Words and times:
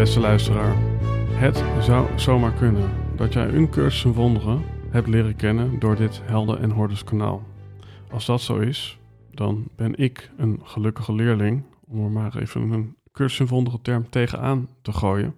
Beste 0.00 0.20
luisteraar, 0.20 0.76
het 1.32 1.64
zou 1.84 2.18
zomaar 2.18 2.52
kunnen 2.52 2.90
dat 3.16 3.32
jij 3.32 3.48
een 3.48 3.70
cursus 3.70 4.14
wonderen 4.14 4.62
hebt 4.90 5.06
leren 5.06 5.36
kennen 5.36 5.78
door 5.78 5.96
dit 5.96 6.20
Helden 6.24 6.60
en 6.60 6.70
Hordes 6.70 7.04
kanaal. 7.04 7.42
Als 8.10 8.26
dat 8.26 8.40
zo 8.40 8.58
is, 8.58 8.98
dan 9.30 9.68
ben 9.76 9.96
ik 9.96 10.30
een 10.36 10.60
gelukkige 10.62 11.12
leerling, 11.12 11.64
om 11.86 12.04
er 12.04 12.10
maar 12.10 12.36
even 12.36 12.70
een 12.70 12.96
cursus 13.12 13.48
wonderen 13.48 13.82
term 13.82 14.10
tegenaan 14.10 14.68
te 14.82 14.92
gooien. 14.92 15.34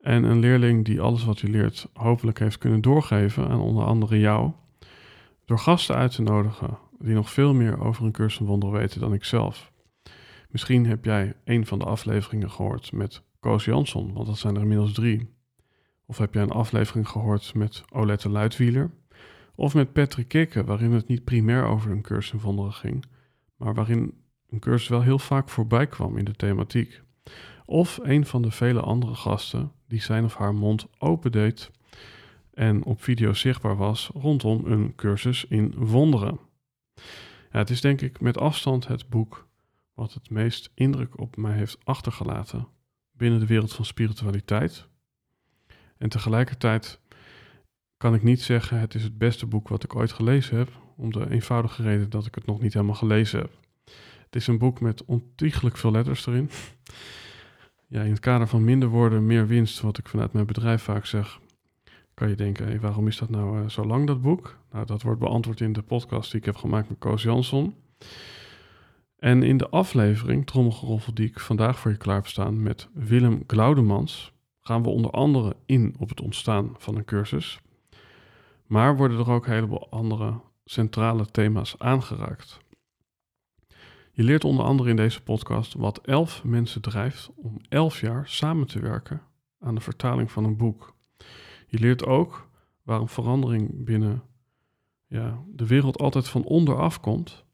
En 0.00 0.24
een 0.24 0.38
leerling 0.38 0.84
die 0.84 1.00
alles 1.00 1.24
wat 1.24 1.40
hij 1.40 1.50
leert 1.50 1.88
hopelijk 1.92 2.38
heeft 2.38 2.58
kunnen 2.58 2.80
doorgeven 2.80 3.48
aan 3.48 3.60
onder 3.60 3.84
andere 3.84 4.18
jou, 4.18 4.50
door 5.44 5.58
gasten 5.58 5.96
uit 5.96 6.14
te 6.14 6.22
nodigen 6.22 6.78
die 6.98 7.14
nog 7.14 7.30
veel 7.30 7.54
meer 7.54 7.80
over 7.80 8.04
een 8.04 8.12
cursus 8.12 8.46
wonderen 8.46 8.78
weten 8.78 9.00
dan 9.00 9.12
ik 9.12 9.24
zelf. 9.24 9.72
Misschien 10.50 10.86
heb 10.86 11.04
jij 11.04 11.34
een 11.44 11.66
van 11.66 11.78
de 11.78 11.84
afleveringen 11.84 12.50
gehoord 12.50 12.92
met 12.92 13.24
Koos 13.40 13.64
Jansson, 13.64 14.12
want 14.12 14.26
dat 14.26 14.38
zijn 14.38 14.54
er 14.54 14.62
inmiddels 14.62 14.92
drie. 14.92 15.34
Of 16.06 16.18
heb 16.18 16.34
jij 16.34 16.42
een 16.42 16.50
aflevering 16.50 17.08
gehoord 17.08 17.54
met 17.54 17.84
Olette 17.92 18.28
Luidwieler? 18.28 18.90
Of 19.54 19.74
met 19.74 19.92
Patrick 19.92 20.28
Kikke, 20.28 20.64
waarin 20.64 20.92
het 20.92 21.08
niet 21.08 21.24
primair 21.24 21.64
over 21.64 21.90
een 21.90 22.02
cursus 22.02 22.32
in 22.32 22.40
wonderen 22.40 22.72
ging, 22.72 23.04
maar 23.56 23.74
waarin 23.74 24.14
een 24.48 24.58
cursus 24.58 24.88
wel 24.88 25.02
heel 25.02 25.18
vaak 25.18 25.48
voorbij 25.48 25.86
kwam 25.86 26.16
in 26.16 26.24
de 26.24 26.32
thematiek. 26.32 27.02
Of 27.64 27.98
een 28.02 28.26
van 28.26 28.42
de 28.42 28.50
vele 28.50 28.80
andere 28.80 29.14
gasten 29.14 29.72
die 29.88 30.00
zijn 30.00 30.24
of 30.24 30.34
haar 30.34 30.54
mond 30.54 30.86
opendeed 30.98 31.70
en 32.52 32.84
op 32.84 33.02
video 33.02 33.32
zichtbaar 33.32 33.76
was 33.76 34.10
rondom 34.14 34.66
een 34.66 34.94
cursus 34.94 35.44
in 35.44 35.74
wonderen. 35.76 36.38
Ja, 37.52 37.58
het 37.58 37.70
is 37.70 37.80
denk 37.80 38.00
ik 38.00 38.20
met 38.20 38.38
afstand 38.38 38.86
het 38.86 39.08
boek 39.08 39.48
wat 39.94 40.14
het 40.14 40.30
meest 40.30 40.70
indruk 40.74 41.20
op 41.20 41.36
mij 41.36 41.56
heeft 41.56 41.78
achtergelaten 41.84 42.68
binnen 43.16 43.40
de 43.40 43.46
wereld 43.46 43.72
van 43.72 43.84
spiritualiteit. 43.84 44.86
En 45.98 46.08
tegelijkertijd 46.08 47.00
kan 47.96 48.14
ik 48.14 48.22
niet 48.22 48.42
zeggen 48.42 48.80
het 48.80 48.94
is 48.94 49.02
het 49.02 49.18
beste 49.18 49.46
boek 49.46 49.68
wat 49.68 49.84
ik 49.84 49.96
ooit 49.96 50.12
gelezen 50.12 50.56
heb, 50.56 50.70
om 50.96 51.12
de 51.12 51.30
eenvoudige 51.30 51.82
reden 51.82 52.10
dat 52.10 52.26
ik 52.26 52.34
het 52.34 52.46
nog 52.46 52.60
niet 52.60 52.72
helemaal 52.72 52.94
gelezen 52.94 53.40
heb. 53.40 53.58
Het 54.24 54.36
is 54.36 54.46
een 54.46 54.58
boek 54.58 54.80
met 54.80 55.04
ontiegelijk 55.04 55.76
veel 55.76 55.90
letters 55.90 56.26
erin. 56.26 56.50
Ja, 57.88 58.02
in 58.02 58.10
het 58.10 58.20
kader 58.20 58.48
van 58.48 58.64
minder 58.64 58.88
woorden, 58.88 59.26
meer 59.26 59.46
winst, 59.46 59.80
wat 59.80 59.98
ik 59.98 60.08
vanuit 60.08 60.32
mijn 60.32 60.46
bedrijf 60.46 60.82
vaak 60.82 61.06
zeg, 61.06 61.40
kan 62.14 62.28
je 62.28 62.34
denken, 62.34 62.80
waarom 62.80 63.06
is 63.06 63.16
dat 63.16 63.30
nou 63.30 63.62
uh, 63.62 63.68
zo 63.68 63.84
lang, 63.84 64.06
dat 64.06 64.20
boek? 64.20 64.58
Nou, 64.72 64.86
dat 64.86 65.02
wordt 65.02 65.20
beantwoord 65.20 65.60
in 65.60 65.72
de 65.72 65.82
podcast 65.82 66.30
die 66.30 66.40
ik 66.40 66.46
heb 66.46 66.56
gemaakt 66.56 66.88
met 66.88 66.98
Koos 66.98 67.22
Jansson. 67.22 67.74
En 69.26 69.42
in 69.42 69.56
de 69.56 69.68
aflevering, 69.68 70.46
Trommelgeroffel, 70.46 71.14
die 71.14 71.28
ik 71.28 71.40
vandaag 71.40 71.78
voor 71.78 71.90
je 71.90 71.96
klaar 71.96 72.16
heb 72.16 72.26
staan 72.26 72.62
met 72.62 72.88
Willem 72.92 73.42
Glaudemans, 73.46 74.32
gaan 74.60 74.82
we 74.82 74.88
onder 74.88 75.10
andere 75.10 75.56
in 75.64 75.94
op 75.98 76.08
het 76.08 76.20
ontstaan 76.20 76.74
van 76.78 76.96
een 76.96 77.04
cursus. 77.04 77.60
Maar 78.66 78.96
worden 78.96 79.18
er 79.18 79.30
ook 79.30 79.46
een 79.46 79.52
heleboel 79.52 79.90
andere 79.90 80.40
centrale 80.64 81.26
thema's 81.26 81.74
aangeraakt. 81.78 82.58
Je 84.12 84.22
leert 84.22 84.44
onder 84.44 84.64
andere 84.64 84.90
in 84.90 84.96
deze 84.96 85.22
podcast 85.22 85.74
wat 85.74 86.00
elf 86.00 86.44
mensen 86.44 86.82
drijft 86.82 87.30
om 87.36 87.56
elf 87.68 88.00
jaar 88.00 88.28
samen 88.28 88.66
te 88.66 88.80
werken 88.80 89.22
aan 89.60 89.74
de 89.74 89.80
vertaling 89.80 90.30
van 90.30 90.44
een 90.44 90.56
boek. 90.56 90.94
Je 91.66 91.78
leert 91.78 92.04
ook 92.04 92.48
waarom 92.82 93.08
verandering 93.08 93.84
binnen 93.84 94.22
ja, 95.06 95.38
de 95.48 95.66
wereld 95.66 95.98
altijd 95.98 96.28
van 96.28 96.44
onderaf 96.44 97.00
komt 97.00 97.45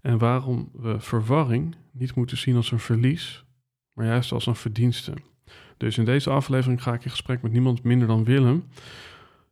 en 0.00 0.18
waarom 0.18 0.70
we 0.72 1.00
verwarring 1.00 1.76
niet 1.92 2.14
moeten 2.14 2.36
zien 2.36 2.56
als 2.56 2.70
een 2.70 2.78
verlies, 2.78 3.44
maar 3.92 4.06
juist 4.06 4.32
als 4.32 4.46
een 4.46 4.56
verdienste. 4.56 5.14
Dus 5.76 5.98
in 5.98 6.04
deze 6.04 6.30
aflevering 6.30 6.82
ga 6.82 6.94
ik 6.94 7.04
in 7.04 7.10
gesprek 7.10 7.42
met 7.42 7.52
niemand 7.52 7.82
minder 7.82 8.08
dan 8.08 8.24
Willem. 8.24 8.64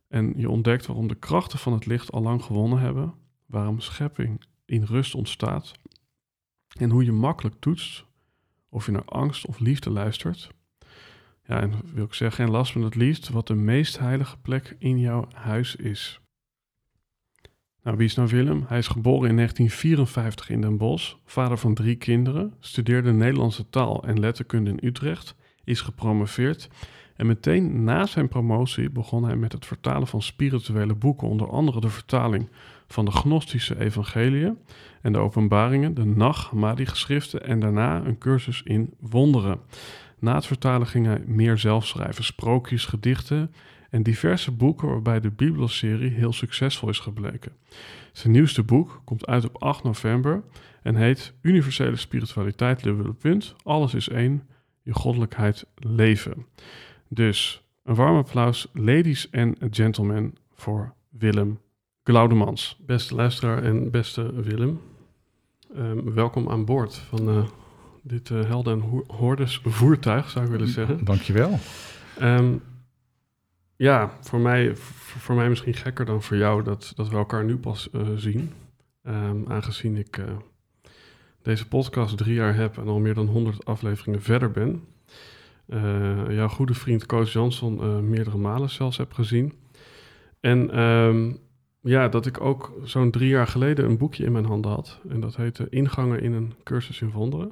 En 0.07 0.33
je 0.37 0.49
ontdekt 0.49 0.85
waarom 0.85 1.07
de 1.07 1.15
krachten 1.15 1.59
van 1.59 1.73
het 1.73 1.85
licht 1.85 2.11
al 2.11 2.21
lang 2.21 2.43
gewonnen 2.43 2.79
hebben, 2.79 3.13
waarom 3.45 3.79
schepping 3.79 4.43
in 4.65 4.83
rust 4.83 5.15
ontstaat 5.15 5.73
en 6.79 6.89
hoe 6.89 7.03
je 7.03 7.11
makkelijk 7.11 7.55
toetst 7.59 8.05
of 8.69 8.85
je 8.85 8.91
naar 8.91 9.05
angst 9.05 9.45
of 9.45 9.59
liefde 9.59 9.89
luistert. 9.89 10.49
Ja, 11.47 11.61
en 11.61 11.73
wil 11.93 12.05
ik 12.05 12.13
zeggen, 12.13 12.45
en 12.45 12.51
last 12.51 12.71
van 12.71 12.81
het 12.81 12.95
liefst, 12.95 13.29
wat 13.29 13.47
de 13.47 13.55
meest 13.55 13.99
heilige 13.99 14.37
plek 14.37 14.75
in 14.79 14.99
jouw 14.99 15.27
huis 15.33 15.75
is. 15.75 16.19
Nou, 17.85 17.97
wie 17.97 18.05
is 18.05 18.15
nou 18.15 18.29
Willem? 18.29 18.65
Hij 18.67 18.77
is 18.77 18.87
geboren 18.87 19.29
in 19.29 19.35
1954 19.35 20.49
in 20.49 20.61
Den 20.61 20.77
Bosch, 20.77 21.13
vader 21.25 21.57
van 21.57 21.73
drie 21.73 21.95
kinderen, 21.95 22.53
studeerde 22.59 23.11
Nederlandse 23.11 23.69
taal 23.69 24.03
en 24.03 24.19
letterkunde 24.19 24.69
in 24.69 24.79
Utrecht, 24.81 25.35
is 25.63 25.81
gepromoveerd 25.81 26.69
en 27.15 27.25
meteen 27.25 27.83
na 27.83 28.05
zijn 28.05 28.27
promotie 28.27 28.89
begon 28.89 29.23
hij 29.23 29.35
met 29.35 29.51
het 29.51 29.65
vertalen 29.65 30.07
van 30.07 30.21
spirituele 30.21 30.95
boeken, 30.95 31.27
onder 31.27 31.49
andere 31.49 31.79
de 31.81 31.89
vertaling 31.89 32.49
van 32.87 33.05
de 33.05 33.11
Gnostische 33.11 33.79
Evangeliën 33.79 34.57
en 35.01 35.13
de 35.13 35.19
Openbaringen, 35.19 35.93
de 35.93 36.05
Nach 36.05 36.49
Hammadi-geschriften 36.49 37.43
en 37.43 37.59
daarna 37.59 38.05
een 38.05 38.17
cursus 38.17 38.61
in 38.63 38.93
wonderen. 38.99 39.59
Na 40.19 40.35
het 40.35 40.45
vertalen 40.45 40.87
ging 40.87 41.05
hij 41.05 41.23
meer 41.25 41.57
zelf 41.57 41.85
schrijven, 41.85 42.23
sprookjes, 42.23 42.85
gedichten 42.85 43.51
en 43.95 44.03
diverse 44.03 44.51
boeken 44.51 44.87
waarbij 44.87 45.19
de 45.19 45.29
Bibelserie 45.29 46.09
heel 46.09 46.33
succesvol 46.33 46.89
is 46.89 46.99
gebleken. 46.99 47.51
Zijn 48.11 48.33
nieuwste 48.33 48.63
boek 48.63 49.01
komt 49.03 49.25
uit 49.25 49.45
op 49.45 49.61
8 49.61 49.83
november 49.83 50.43
en 50.81 50.95
heet 50.95 51.33
Universele 51.41 51.95
Spiritualiteit, 51.95 52.83
dubbele 52.83 53.13
punt, 53.13 53.55
alles 53.63 53.93
is 53.93 54.09
één, 54.09 54.47
je 54.81 54.93
goddelijkheid 54.93 55.65
leven. 55.75 56.45
Dus 57.07 57.63
een 57.83 57.95
warm 57.95 58.17
applaus, 58.17 58.67
ladies 58.73 59.29
en 59.29 59.55
gentlemen, 59.71 60.35
voor 60.53 60.93
Willem 61.09 61.59
Glaudemans. 62.03 62.79
Beste 62.85 63.15
luisteraar 63.15 63.63
en 63.63 63.91
beste 63.91 64.41
Willem, 64.41 64.79
um, 65.77 66.13
welkom 66.13 66.49
aan 66.49 66.65
boord 66.65 66.95
van 66.95 67.29
uh, 67.29 67.43
dit 68.01 68.29
uh, 68.29 68.45
helden 68.45 68.73
en 68.73 69.03
hordes 69.07 69.61
voertuig, 69.63 70.29
zou 70.29 70.45
ik 70.45 70.51
willen 70.51 70.67
zeggen. 70.67 71.05
Dankjewel. 71.05 71.59
Um, 72.21 72.61
ja, 73.75 74.17
voor 74.21 74.39
mij, 74.39 74.75
voor 74.75 75.35
mij 75.35 75.49
misschien 75.49 75.73
gekker 75.73 76.05
dan 76.05 76.23
voor 76.23 76.37
jou 76.37 76.63
dat, 76.63 76.91
dat 76.95 77.09
we 77.09 77.15
elkaar 77.15 77.43
nu 77.45 77.57
pas 77.57 77.89
uh, 77.91 78.07
zien. 78.15 78.51
Um, 79.03 79.45
aangezien 79.47 79.97
ik 79.97 80.17
uh, 80.17 80.25
deze 81.41 81.67
podcast 81.67 82.17
drie 82.17 82.33
jaar 82.33 82.55
heb 82.55 82.77
en 82.77 82.87
al 82.87 82.99
meer 82.99 83.13
dan 83.13 83.27
100 83.27 83.65
afleveringen 83.65 84.21
verder 84.21 84.51
ben. 84.51 84.83
Uh, 85.67 86.35
jouw 86.35 86.47
goede 86.47 86.73
vriend 86.73 87.05
Koos 87.05 87.33
Jansson 87.33 88.09
meerdere 88.09 88.37
malen 88.37 88.69
zelfs 88.69 88.97
heb 88.97 89.13
gezien. 89.13 89.53
En 90.39 90.79
um, 90.79 91.37
ja, 91.81 92.07
dat 92.07 92.25
ik 92.25 92.41
ook 92.41 92.73
zo'n 92.83 93.11
drie 93.11 93.29
jaar 93.29 93.47
geleden 93.47 93.85
een 93.85 93.97
boekje 93.97 94.25
in 94.25 94.31
mijn 94.31 94.45
handen 94.45 94.71
had. 94.71 94.99
En 95.09 95.19
dat 95.19 95.35
heette 95.35 95.67
Ingangen 95.69 96.21
in 96.21 96.33
een 96.33 96.53
cursus 96.63 97.01
in 97.01 97.11
wonderen. 97.11 97.51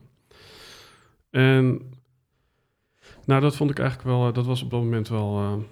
En 1.30 1.82
nou, 3.26 3.42
dat 3.42 3.56
vond 3.56 3.70
ik 3.70 3.80
eigenlijk 3.80 4.10
wel, 4.10 4.34
dat 4.34 4.46
was 4.46 4.64
op 4.64 4.70
dat 4.70 4.80
moment 4.80 5.08
wel 5.08 5.66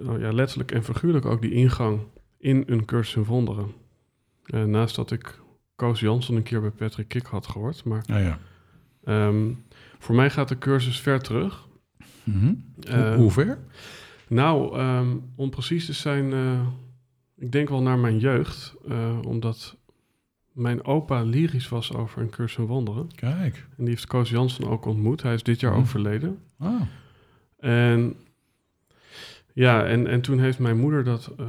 nou 0.00 0.20
ja, 0.20 0.32
letterlijk 0.32 0.72
en 0.72 0.84
figuurlijk 0.84 1.24
ook 1.24 1.40
die 1.42 1.52
ingang 1.52 2.00
in 2.38 2.62
een 2.66 2.84
cursus 2.84 3.14
in 3.14 3.24
wonderen. 3.24 3.72
En 4.44 4.70
naast 4.70 4.96
dat 4.96 5.10
ik 5.10 5.40
Koos 5.76 6.00
Jansson 6.00 6.36
een 6.36 6.42
keer 6.42 6.60
bij 6.60 6.70
Patrick 6.70 7.08
Kik 7.08 7.26
had 7.26 7.46
gehoord, 7.46 7.84
maar 7.84 8.04
oh 8.12 8.18
ja. 8.20 8.38
Ehm, 9.04 9.52
voor 9.98 10.14
mij 10.14 10.30
gaat 10.30 10.48
de 10.48 10.58
cursus 10.58 11.00
ver 11.00 11.20
terug. 11.20 11.68
Mhm. 12.24 12.54
Eh, 12.80 13.08
Hoe, 13.08 13.16
hoe 13.16 13.30
ver? 13.30 13.58
Nou, 14.28 14.76
ehm, 14.78 15.16
om 15.36 15.50
precies 15.50 15.86
te 15.86 15.92
zijn, 15.92 16.32
eh, 16.32 16.60
ik 17.36 17.52
denk 17.52 17.68
wel 17.68 17.82
naar 17.82 17.98
mijn 17.98 18.18
jeugd, 18.18 18.74
eh, 18.88 19.18
omdat 19.26 19.76
mijn 20.52 20.84
opa 20.84 21.22
lyrisch 21.22 21.68
was 21.68 21.92
over 21.94 22.22
een 22.22 22.30
cursus 22.30 22.58
in 22.58 22.66
wonderen. 22.66 23.08
Kijk. 23.14 23.56
En 23.56 23.84
die 23.84 23.88
heeft 23.88 24.06
Koos 24.06 24.30
Jansen 24.30 24.68
ook 24.68 24.84
ontmoet. 24.84 25.22
Hij 25.22 25.34
is 25.34 25.42
dit 25.42 25.60
jaar 25.60 25.72
Oh. 25.72 25.78
overleden. 25.78 26.38
Ah, 26.58 26.80
En 27.58 28.16
ja, 29.54 29.86
en, 29.86 30.06
en 30.06 30.20
toen 30.20 30.38
heeft 30.38 30.58
mijn 30.58 30.78
moeder 30.78 31.04
dat 31.04 31.30
eh, 31.38 31.46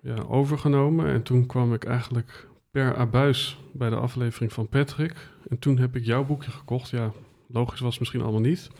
ja, 0.00 0.14
overgenomen. 0.28 1.06
En 1.06 1.22
toen 1.22 1.46
kwam 1.46 1.74
ik 1.74 1.84
eigenlijk 1.84 2.48
per 2.70 2.96
abuis 2.96 3.58
bij 3.72 3.90
de 3.90 3.96
aflevering 3.96 4.52
van 4.52 4.68
Patrick. 4.68 5.14
En 5.48 5.58
toen 5.58 5.78
heb 5.78 5.96
ik 5.96 6.04
jouw 6.04 6.24
boekje 6.24 6.50
gekocht. 6.50 6.90
Ja, 6.90 7.12
logisch 7.48 7.80
was 7.80 7.90
het 7.90 7.98
misschien 7.98 8.22
allemaal 8.22 8.40
niet. 8.40 8.70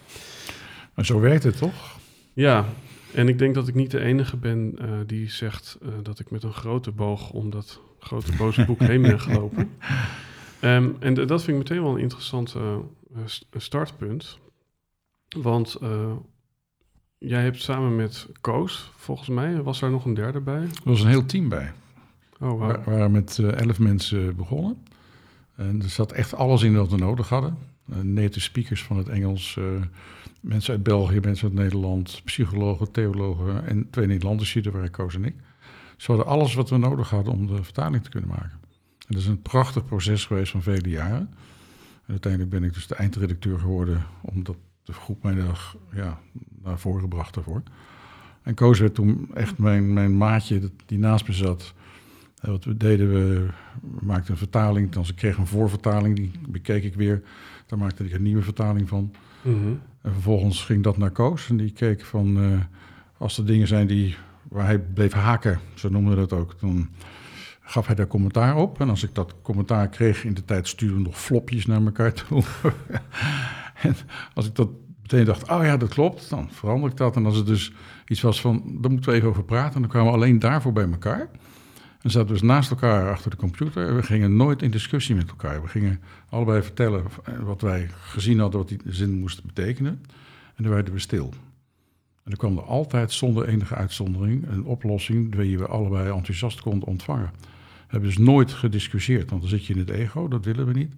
maar 0.94 1.05
zo 1.05 1.20
werkt 1.20 1.43
het 1.43 1.56
toch? 1.56 1.99
Ja, 2.32 2.64
en 3.14 3.28
ik 3.28 3.38
denk 3.38 3.55
dat 3.55 3.69
ik 3.69 3.75
niet 3.75 3.90
de 3.90 4.00
enige 4.00 4.37
ben 4.37 4.75
eh, 4.78 4.88
die 5.06 5.31
zegt 5.31 5.78
eh, 5.82 5.88
dat 6.02 6.19
ik 6.19 6.31
met 6.31 6.43
een 6.43 6.52
grote 6.52 6.90
boog 6.90 7.31
om 7.31 7.50
dat 7.50 7.81
grote 7.99 8.37
boze 8.37 8.64
boek 8.64 8.81
heen 8.81 9.02
ben 9.02 9.20
gelopen. 9.20 9.70
Ehm, 10.60 10.90
en 10.99 11.14
dat 11.14 11.43
vind 11.43 11.56
ik 11.56 11.69
meteen 11.69 11.82
wel 11.82 11.94
een 11.94 12.00
interessant 12.00 12.56
st- 13.25 13.46
startpunt. 13.56 14.38
Want 15.28 15.78
jij 17.26 17.42
hebt 17.42 17.62
samen 17.62 17.96
met 17.96 18.28
Koos, 18.40 18.90
volgens 18.96 19.28
mij, 19.28 19.62
was 19.62 19.80
daar 19.80 19.90
nog 19.90 20.04
een 20.04 20.14
derde 20.14 20.40
bij? 20.40 20.62
Er 20.62 20.70
was 20.84 21.00
een 21.00 21.08
heel 21.08 21.26
team 21.26 21.48
bij. 21.48 21.72
Oh, 22.40 22.66
We 22.66 22.90
waren 22.90 23.12
met 23.12 23.38
eh, 23.38 23.60
elf 23.60 23.78
mensen 23.78 24.36
begonnen. 24.36 24.76
En 25.54 25.82
er 25.82 25.88
zat 25.88 26.12
echt 26.12 26.34
alles 26.34 26.62
in 26.62 26.76
wat 26.76 26.90
we 26.90 26.96
nodig 26.96 27.28
hadden. 27.28 27.56
Eh, 27.92 28.00
native 28.00 28.40
speakers 28.40 28.82
van 28.82 28.96
het 28.96 29.08
Engels, 29.08 29.56
eh, 29.58 29.64
mensen 30.40 30.72
uit 30.72 30.82
België, 30.82 31.20
mensen 31.20 31.48
uit 31.48 31.56
Nederland, 31.56 32.20
psychologen, 32.24 32.90
theologen 32.90 33.66
en 33.66 33.90
twee 33.90 34.06
Nederlanders 34.06 34.52
hier, 34.52 34.70
waren 34.70 34.90
Koos 34.90 35.14
en 35.14 35.24
ik. 35.24 35.34
Ze 35.96 36.12
hadden 36.12 36.26
alles 36.26 36.54
wat 36.54 36.70
we 36.70 36.76
nodig 36.76 37.10
hadden 37.10 37.32
om 37.32 37.46
de 37.46 37.62
vertaling 37.62 38.02
te 38.02 38.10
kunnen 38.10 38.30
maken. 38.30 38.58
En 38.98 39.14
dat 39.14 39.18
is 39.18 39.26
een 39.26 39.42
prachtig 39.42 39.84
proces 39.84 40.26
geweest 40.26 40.50
van 40.50 40.62
vele 40.62 40.88
jaren. 40.88 41.28
En 42.06 42.10
uiteindelijk 42.10 42.52
ben 42.52 42.64
ik 42.64 42.74
dus 42.74 42.86
de 42.86 42.94
eindredacteur 42.94 43.58
geworden, 43.58 44.06
omdat 44.20 44.56
de 44.84 44.92
groep 44.92 45.22
mij 45.22 45.34
daar 45.34 45.75
ja, 45.92 46.20
naar 46.62 46.78
voren 46.78 47.00
gebracht 47.00 47.34
daarvoor. 47.34 47.62
En 48.42 48.54
Koos 48.54 48.78
werd 48.78 48.94
toen 48.94 49.31
echt 49.34 49.58
mijn, 49.58 49.92
mijn 49.92 50.16
maatje 50.16 50.70
die 50.86 50.98
naast 50.98 51.28
me 51.28 51.34
zat. 51.34 51.75
En 52.40 52.50
wat 52.50 52.64
we 52.64 52.76
deden, 52.76 53.12
we 53.12 53.48
maakten 54.00 54.32
een 54.32 54.38
vertaling. 54.38 54.90
Dan 54.90 55.04
ze 55.04 55.14
kreeg 55.14 55.36
een 55.36 55.46
voorvertaling, 55.46 56.16
die 56.16 56.31
bekeek 56.48 56.84
ik 56.84 56.94
weer. 56.94 57.22
Daar 57.66 57.78
maakte 57.78 58.04
ik 58.04 58.12
een 58.12 58.22
nieuwe 58.22 58.42
vertaling 58.42 58.88
van. 58.88 59.12
Mhm. 59.42 59.69
En 60.02 60.12
vervolgens 60.12 60.64
ging 60.64 60.82
dat 60.82 60.96
naar 60.96 61.10
Koos. 61.10 61.48
En 61.48 61.56
die 61.56 61.72
keek 61.72 62.04
van, 62.04 62.42
eh, 62.42 62.58
als 63.19 63.38
er 63.38 63.46
dingen 63.46 63.66
zijn 63.66 63.86
die, 63.86 64.16
waar 64.48 64.66
hij 64.66 64.78
bleef 64.78 65.12
haken, 65.12 65.60
zo 65.75 65.88
noemden 65.88 66.14
we 66.14 66.26
dat 66.26 66.32
ook, 66.32 66.60
dan 66.60 66.88
gaf 67.60 67.86
hij 67.86 67.94
daar 67.94 68.06
commentaar 68.06 68.56
op. 68.56 68.81
En 68.81 68.90
als 68.90 69.02
ik 69.02 69.14
dat 69.14 69.34
commentaar 69.42 69.88
kreeg 69.88 70.25
in 70.25 70.34
de 70.34 70.44
tijd, 70.44 70.69
stuurden 70.69 70.96
we 70.96 71.02
nog 71.02 71.20
flopjes 71.20 71.66
naar 71.66 71.84
elkaar 71.84 72.12
toe. 72.12 72.42
en 73.82 73.96
als 74.34 74.46
ik 74.46 74.54
dat 74.54 74.68
meteen 75.02 75.24
dacht, 75.24 75.50
oh 75.50 75.64
ja, 75.64 75.76
dat 75.76 75.88
klopt, 75.88 76.30
dan 76.30 76.48
verander 76.50 76.90
ik 76.90 76.96
dat. 76.96 77.16
En 77.16 77.26
als 77.26 77.36
het 77.36 77.46
dus 77.46 77.72
iets 78.06 78.20
was 78.20 78.40
van, 78.40 78.62
daar 78.80 78.90
moeten 78.90 79.10
we 79.10 79.16
even 79.16 79.28
over 79.28 79.44
praten, 79.44 79.80
dan 79.80 79.90
kwamen 79.90 80.10
we 80.12 80.16
alleen 80.16 80.38
daarvoor 80.38 80.72
bij 80.72 80.90
elkaar. 80.90 81.28
En 82.04 82.10
zaten 82.10 82.26
we 82.26 82.32
dus 82.32 82.42
naast 82.42 82.70
elkaar 82.70 83.10
achter 83.10 83.30
de 83.30 83.36
computer. 83.36 83.88
En 83.88 83.96
we 83.96 84.02
gingen 84.02 84.36
nooit 84.36 84.62
in 84.62 84.70
discussie 84.70 85.14
met 85.14 85.28
elkaar. 85.28 85.62
We 85.62 85.68
gingen 85.68 86.00
allebei 86.28 86.62
vertellen 86.62 87.04
wat 87.42 87.60
wij 87.60 87.88
gezien 88.00 88.38
hadden, 88.38 88.60
wat 88.60 88.68
die 88.68 88.80
zin 88.84 89.18
moest 89.18 89.44
betekenen. 89.44 90.02
En 90.54 90.62
dan 90.62 90.72
werden 90.72 90.94
we 90.94 91.00
stil. 91.00 91.32
En 92.24 92.30
dan 92.30 92.36
kwam 92.36 92.56
er 92.56 92.64
altijd 92.64 93.12
zonder 93.12 93.48
enige 93.48 93.74
uitzondering 93.74 94.48
een 94.48 94.64
oplossing 94.64 95.34
die 95.34 95.58
we 95.58 95.66
allebei 95.66 96.10
enthousiast 96.10 96.60
konden 96.60 96.88
ontvangen. 96.88 97.30
We 97.40 98.00
hebben 98.00 98.08
dus 98.08 98.18
nooit 98.18 98.52
gediscussieerd, 98.52 99.30
want 99.30 99.40
dan 99.40 99.50
zit 99.50 99.66
je 99.66 99.72
in 99.72 99.78
het 99.78 99.90
ego, 99.90 100.28
dat 100.28 100.44
willen 100.44 100.66
we 100.66 100.72
niet. 100.72 100.92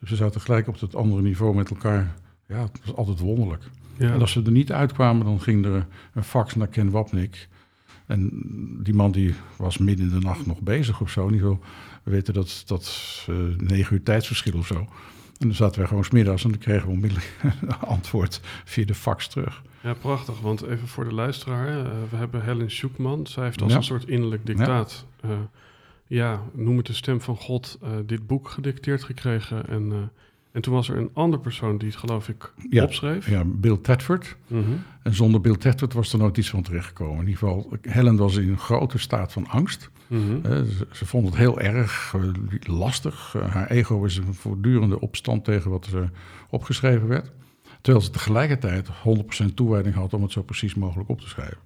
Dus 0.00 0.10
we 0.10 0.16
zaten 0.16 0.40
gelijk 0.40 0.68
op 0.68 0.80
het 0.80 0.94
andere 0.94 1.22
niveau 1.22 1.54
met 1.54 1.70
elkaar. 1.70 2.14
Ja, 2.48 2.60
het 2.62 2.80
was 2.84 2.94
altijd 2.96 3.18
wonderlijk. 3.18 3.62
Ja. 3.96 4.12
En 4.12 4.20
als 4.20 4.34
we 4.34 4.42
er 4.42 4.50
niet 4.50 4.72
uitkwamen, 4.72 5.24
dan 5.26 5.40
ging 5.40 5.64
er 5.64 5.86
een 6.14 6.24
fax 6.24 6.54
naar 6.54 6.66
Ken 6.68 6.90
Wapnik. 6.90 7.48
En 8.06 8.30
die 8.82 8.94
man 8.94 9.10
die 9.12 9.34
was 9.56 9.78
midden 9.78 10.06
in 10.10 10.20
de 10.20 10.26
nacht 10.26 10.46
nog 10.46 10.60
bezig 10.60 11.00
of 11.00 11.10
zo. 11.10 11.26
In 11.26 11.32
ieder 11.34 11.48
geval, 11.48 11.64
we 12.02 12.10
weten 12.10 12.34
dat 12.34 12.62
dat 12.66 13.24
eh, 13.28 13.34
negen 13.56 13.94
uur 13.96 14.02
tijdsverschil 14.02 14.58
of 14.58 14.66
zo. 14.66 14.74
En 15.38 15.46
dan 15.46 15.54
zaten 15.54 15.78
wij 15.78 15.88
gewoon 15.88 16.04
smiddags 16.04 16.44
en 16.44 16.50
dan 16.50 16.58
kregen 16.58 16.86
we 16.86 16.92
onmiddellijk 16.92 17.36
een 17.60 17.74
antwoord 17.80 18.40
via 18.64 18.84
de 18.84 18.94
fax 18.94 19.28
terug. 19.28 19.62
Ja, 19.82 19.94
prachtig. 19.94 20.40
Want 20.40 20.62
even 20.62 20.88
voor 20.88 21.04
de 21.04 21.14
luisteraar, 21.14 21.68
eh, 21.84 21.90
we 22.10 22.16
hebben 22.16 22.42
Helen 22.44 22.70
Sjoekman. 22.70 23.26
Zij 23.26 23.44
heeft 23.44 23.62
als 23.62 23.70
Ja. 23.72 23.76
een 23.78 23.84
soort 23.84 24.08
innerlijk 24.08 24.46
dictaat, 24.46 25.06
ja, 25.22 25.48
ja 26.08 26.42
noem 26.52 26.76
het 26.76 26.86
de 26.86 26.92
stem 26.92 27.20
van 27.20 27.36
God, 27.36 27.78
eh, 27.82 27.90
dit 28.06 28.26
boek 28.26 28.48
gedicteerd 28.48 29.04
gekregen. 29.04 29.68
En, 29.68 29.92
eh, 29.92 29.98
en 30.52 30.62
toen 30.62 30.74
was 30.74 30.88
er 30.88 30.96
een 30.96 31.10
andere 31.12 31.42
persoon 31.42 31.78
die 31.78 31.88
het 31.88 31.96
geloof 31.98 32.28
ik 32.28 32.52
Ja. 32.70 32.82
opschreef. 32.84 33.30
Ja, 33.30 33.42
Bill 33.44 33.76
Tedford. 33.82 34.36
Mhm. 34.46 34.62
En 35.02 35.14
zonder 35.14 35.40
Bill 35.40 35.56
Tedford 35.56 35.92
was 35.92 36.12
er 36.12 36.18
nooit 36.18 36.36
iets 36.36 36.50
van 36.50 36.62
terechtgekomen. 36.62 37.14
In 37.20 37.28
ieder 37.28 37.38
geval, 37.38 37.72
Helen 37.82 38.16
was 38.16 38.36
in 38.36 38.48
een 38.48 38.58
grote 38.58 38.98
staat 38.98 39.32
van 39.32 39.46
angst. 39.46 39.90
Mhm. 40.06 40.38
Eh, 40.42 40.62
ze, 40.62 40.86
ze 40.92 41.06
vond 41.06 41.26
het 41.26 41.36
heel 41.36 41.60
erg 41.60 42.14
lastig. 42.60 43.34
Haar 43.48 43.70
ego 43.70 44.04
is 44.04 44.16
een 44.16 44.34
voortdurende 44.34 45.00
opstand 45.00 45.44
tegen 45.44 45.70
wat 45.70 45.86
er 45.86 46.10
opgeschreven 46.50 47.08
werd. 47.08 47.30
Terwijl 47.80 48.04
ze 48.04 48.10
tegelijkertijd 48.10 48.88
100% 48.88 49.56
toewijding 49.56 49.94
had 49.94 50.14
om 50.14 50.22
het 50.22 50.32
zo 50.32 50.42
precies 50.42 50.74
mogelijk 50.74 51.08
op 51.08 51.20
te 51.20 51.28
schrijven. 51.28 51.58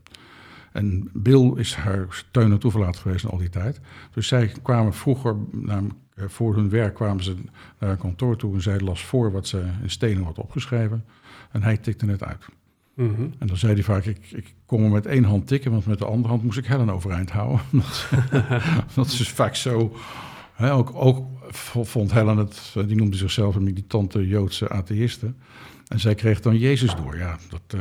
En 0.72 1.10
Bill 1.12 1.52
is 1.54 1.74
haar 1.74 2.06
steun 2.08 2.52
en 2.52 2.58
toeverlaat 2.58 2.96
geweest 2.96 3.24
in 3.24 3.30
al 3.30 3.38
die 3.38 3.48
tijd. 3.48 3.80
Dus 4.14 4.26
zij 4.26 4.52
kwamen 4.62 4.94
vroeger, 4.94 5.36
eh, 5.66 5.78
voor 6.26 6.54
hun 6.54 6.70
werk, 6.70 6.94
kwamen 6.94 7.24
ze 7.24 7.34
naar 7.78 7.90
een 7.90 7.98
kantoor 7.98 8.36
toe 8.36 8.54
en 8.54 8.62
zij 8.62 8.80
las 8.80 9.04
voor 9.04 9.32
wat 9.32 9.46
ze 9.46 9.64
in 9.82 9.90
stenen 9.90 10.24
had 10.24 10.38
opgeschreven. 10.38 11.04
En 11.50 11.62
hij 11.62 11.76
tikte 11.76 12.06
het 12.06 12.24
uit. 12.24 12.44
Mhm. 12.94 13.22
En 13.38 13.46
dan 13.46 13.56
zei 13.56 13.72
hij 13.74 13.82
vaak, 13.82 14.04
ik, 14.04 14.30
ik 14.30 14.54
kon 14.66 14.82
er 14.82 14.90
met 14.90 15.06
één 15.06 15.24
hand 15.24 15.46
tikken, 15.46 15.70
want 15.70 15.86
met 15.86 15.98
de 15.98 16.04
andere 16.04 16.28
hand 16.28 16.42
moest 16.42 16.58
ik 16.58 16.66
Helen 16.66 16.90
overeind 16.90 17.30
houden. 17.30 17.60
Dat 18.94 19.06
is 19.06 19.28
vaak 19.42 19.54
zo. 19.54 19.96
Hè, 20.52 20.72
ook, 20.72 20.90
ook 20.94 21.26
vond 21.82 22.12
Helen 22.12 22.36
het, 22.36 22.74
die 22.86 22.96
noemde 22.96 23.16
zichzelf 23.16 23.54
een 23.54 23.62
militante 23.62 24.26
Joodse 24.26 24.68
atheïste. 24.68 25.32
En 25.92 26.00
zij 26.00 26.14
kreeg 26.14 26.40
dan 26.40 26.58
Jezus 26.58 26.94
door. 26.94 27.16
Ja, 27.16 27.38
dat, 27.50 27.80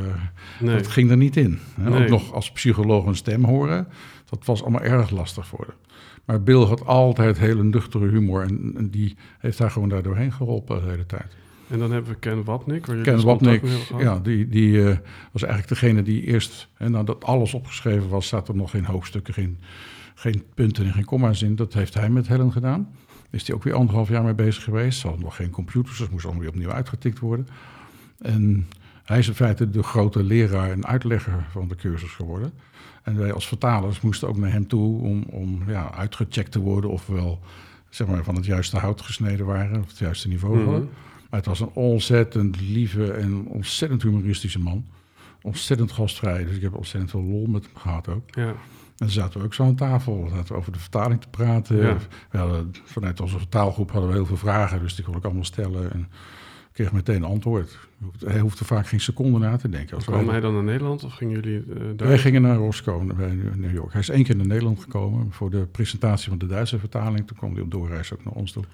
Nee. 0.60 0.76
dat 0.76 0.86
ging 0.86 1.10
er 1.10 1.16
niet 1.16 1.36
in. 1.36 1.58
Hè. 1.80 1.90
Nee. 1.90 2.02
Ook 2.02 2.08
nog 2.08 2.32
als 2.32 2.52
psycholoog 2.52 3.06
een 3.06 3.16
stem 3.16 3.44
horen, 3.44 3.88
dat 4.28 4.44
was 4.44 4.62
allemaal 4.62 4.82
erg 4.82 5.10
lastig 5.10 5.46
voor 5.46 5.64
haar. 5.66 5.76
Maar 6.24 6.42
Bill 6.42 6.64
had 6.64 6.86
altijd 6.86 7.38
hele 7.38 7.64
nuchtere 7.64 8.08
humor 8.08 8.42
en, 8.42 8.72
en 8.76 8.90
die 8.90 9.16
heeft 9.38 9.58
haar 9.58 9.70
gewoon 9.70 9.88
daar 9.88 10.02
doorheen 10.02 10.32
geholpen 10.32 10.82
de 10.82 10.90
hele 10.90 11.06
tijd. 11.06 11.36
En 11.68 11.78
dan 11.78 11.92
hebben 11.92 12.12
we 12.12 12.18
Ken 12.18 12.44
Wapnik. 12.44 12.86
Waar 12.86 12.96
Ken 12.96 13.38
dus 13.60 13.92
ja, 13.98 14.18
die, 14.18 14.48
die 14.48 14.88
eh, 14.88 14.96
was 15.32 15.42
eigenlijk 15.42 15.80
degene 15.80 16.02
die 16.02 16.22
eerst, 16.22 16.68
hè, 16.74 16.88
nadat 16.88 17.24
alles 17.24 17.54
opgeschreven 17.54 18.08
was, 18.08 18.28
zaten 18.28 18.54
er 18.54 18.60
nog 18.60 18.70
geen 18.70 18.84
hoofdstukken, 18.84 19.34
geen, 19.34 19.58
geen 20.14 20.42
punten 20.54 20.84
en 20.84 20.92
geen 20.92 21.04
komma's 21.04 21.42
in. 21.42 21.56
Dat 21.56 21.72
heeft 21.72 21.94
hij 21.94 22.10
met 22.10 22.28
Helen 22.28 22.52
gedaan. 22.52 22.88
Is 23.30 23.46
hij 23.46 23.56
ook 23.56 23.62
weer 23.62 23.74
anderhalf 23.74 24.08
jaar 24.08 24.22
mee 24.22 24.34
bezig 24.34 24.64
geweest. 24.64 25.00
Ze 25.00 25.06
hadden 25.06 25.24
nog 25.24 25.36
geen 25.36 25.50
computers, 25.50 25.98
dus 25.98 26.08
moest 26.08 26.24
allemaal 26.24 26.42
weer 26.42 26.52
opnieuw 26.52 26.72
uitgetikt 26.72 27.18
worden. 27.18 27.48
En 28.22 28.68
hij 29.04 29.18
is 29.18 29.28
in 29.28 29.34
feite 29.34 29.70
de 29.70 29.82
grote 29.82 30.22
leraar 30.22 30.70
en 30.70 30.86
uitlegger 30.86 31.46
van 31.50 31.68
de 31.68 31.74
cursus 31.74 32.10
geworden. 32.12 32.52
En 33.02 33.16
wij 33.18 33.32
als 33.32 33.48
vertalers 33.48 34.00
moesten 34.00 34.28
ook 34.28 34.36
naar 34.36 34.52
hem 34.52 34.66
toe 34.66 35.00
om, 35.02 35.22
om 35.30 35.62
ja, 35.66 35.94
uitgecheckt 35.94 36.52
te 36.52 36.58
worden 36.58 36.90
of 36.90 37.06
we 37.06 37.14
wel 37.14 37.40
zeg 37.90 38.06
maar, 38.06 38.24
van 38.24 38.34
het 38.34 38.44
juiste 38.44 38.78
hout 38.78 39.00
gesneden 39.00 39.46
waren, 39.46 39.80
of 39.80 39.88
het 39.88 39.98
juiste 39.98 40.28
niveau 40.28 40.56
Mhm. 40.56 40.64
hadden. 40.64 40.88
Maar 41.30 41.40
het 41.40 41.48
was 41.48 41.60
een 41.60 41.70
ontzettend 41.72 42.60
lieve 42.60 43.12
en 43.12 43.46
ontzettend 43.46 44.02
humoristische 44.02 44.58
man. 44.60 44.84
Ontzettend 45.42 45.92
gastvrij, 45.92 46.44
dus 46.44 46.56
ik 46.56 46.62
heb 46.62 46.74
ontzettend 46.74 47.10
veel 47.10 47.22
lol 47.22 47.46
met 47.46 47.64
hem 47.64 47.76
gehad 47.76 48.08
ook. 48.08 48.34
Ja. 48.34 48.46
En 48.48 48.54
dan 49.08 49.10
zaten 49.10 49.40
we 49.40 49.46
ook 49.46 49.54
zo 49.54 49.64
aan 49.64 49.74
tafel, 49.74 50.28
zaten 50.34 50.52
we 50.52 50.58
over 50.58 50.72
de 50.72 50.78
vertaling 50.78 51.20
te 51.20 51.28
praten. 51.28 51.76
Ja. 51.76 51.96
We 52.30 52.38
hadden, 52.38 52.70
vanuit 52.84 53.20
onze 53.20 53.38
vertaalgroep 53.38 53.90
hadden 53.90 54.10
we 54.10 54.16
heel 54.16 54.26
veel 54.26 54.36
vragen, 54.36 54.80
dus 54.80 54.94
die 54.94 55.04
kon 55.04 55.16
ik 55.16 55.24
allemaal 55.24 55.44
stellen. 55.44 55.92
En 55.92 56.08
kreeg 56.72 56.92
meteen 56.92 57.16
een 57.16 57.24
antwoord. 57.24 57.78
Hij 58.24 58.40
hoefde 58.40 58.64
vaak 58.64 58.86
geen 58.86 59.00
seconde 59.00 59.38
na 59.38 59.56
te 59.56 59.68
denken. 59.68 59.94
Als 59.94 60.04
Kwam 60.04 60.18
wij- 60.24 60.30
hij 60.32 60.40
dan 60.40 60.54
naar 60.54 60.62
Nederland 60.62 61.04
of 61.04 61.12
gingen 61.14 61.40
jullie 61.40 61.58
eh, 61.58 61.80
daar? 61.96 62.08
wij 62.08 62.18
gingen 62.18 62.42
naar 62.42 62.56
Roscoe 62.56 63.14
bij 63.14 63.38
New 63.56 63.72
York. 63.72 63.92
Hij 63.92 64.00
is 64.00 64.08
één 64.08 64.24
keer 64.24 64.36
naar 64.36 64.46
Nederland 64.46 64.80
gekomen 64.80 65.32
voor 65.32 65.50
de 65.50 65.66
presentatie 65.66 66.28
van 66.28 66.38
de 66.38 66.46
Duitse 66.46 66.78
vertaling. 66.78 67.26
Toen 67.26 67.36
kwam 67.36 67.52
hij 67.52 67.62
op 67.62 67.70
doorreis 67.70 68.12
ook 68.12 68.24
naar 68.24 68.34
ons 68.34 68.52
toe. 68.52 68.64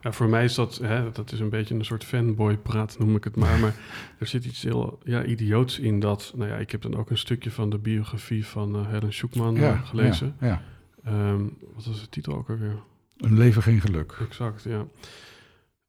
Ja, 0.00 0.12
voor 0.12 0.28
mij 0.28 0.44
is 0.44 0.54
dat, 0.54 0.78
hè, 0.82 1.10
dat 1.12 1.32
is 1.32 1.40
een 1.40 1.48
beetje 1.50 1.74
een 1.74 1.84
soort 1.84 2.04
fanboy-praat, 2.04 2.98
noem 2.98 3.16
ik 3.16 3.24
het 3.24 3.36
maar. 3.36 3.58
Maar 3.62 3.74
er 4.18 4.26
zit 4.26 4.44
iets 4.44 4.62
heel 4.62 4.98
ja, 5.04 5.24
idioots 5.24 5.78
in 5.78 6.00
dat... 6.00 6.32
Nou 6.36 6.50
ja, 6.50 6.56
ik 6.56 6.70
heb 6.70 6.82
dan 6.82 6.96
ook 6.96 7.10
een 7.10 7.18
stukje 7.18 7.50
van 7.50 7.70
de 7.70 7.78
biografie 7.78 8.46
van 8.46 8.74
eh, 8.76 8.86
Helen 8.86 9.10
eh, 9.52 9.86
gelezen. 9.88 10.34
Ja, 10.40 10.46
ja. 10.46 10.62
Ehm, 11.04 11.42
wat 11.74 11.84
was 11.86 12.00
de 12.00 12.08
titel 12.08 12.34
ook 12.36 12.48
alweer? 12.50 12.76
Een 13.16 13.38
leven 13.38 13.62
geen 13.62 13.80
geluk. 13.80 14.16
Exact, 14.28 14.62
ja. 14.62 14.84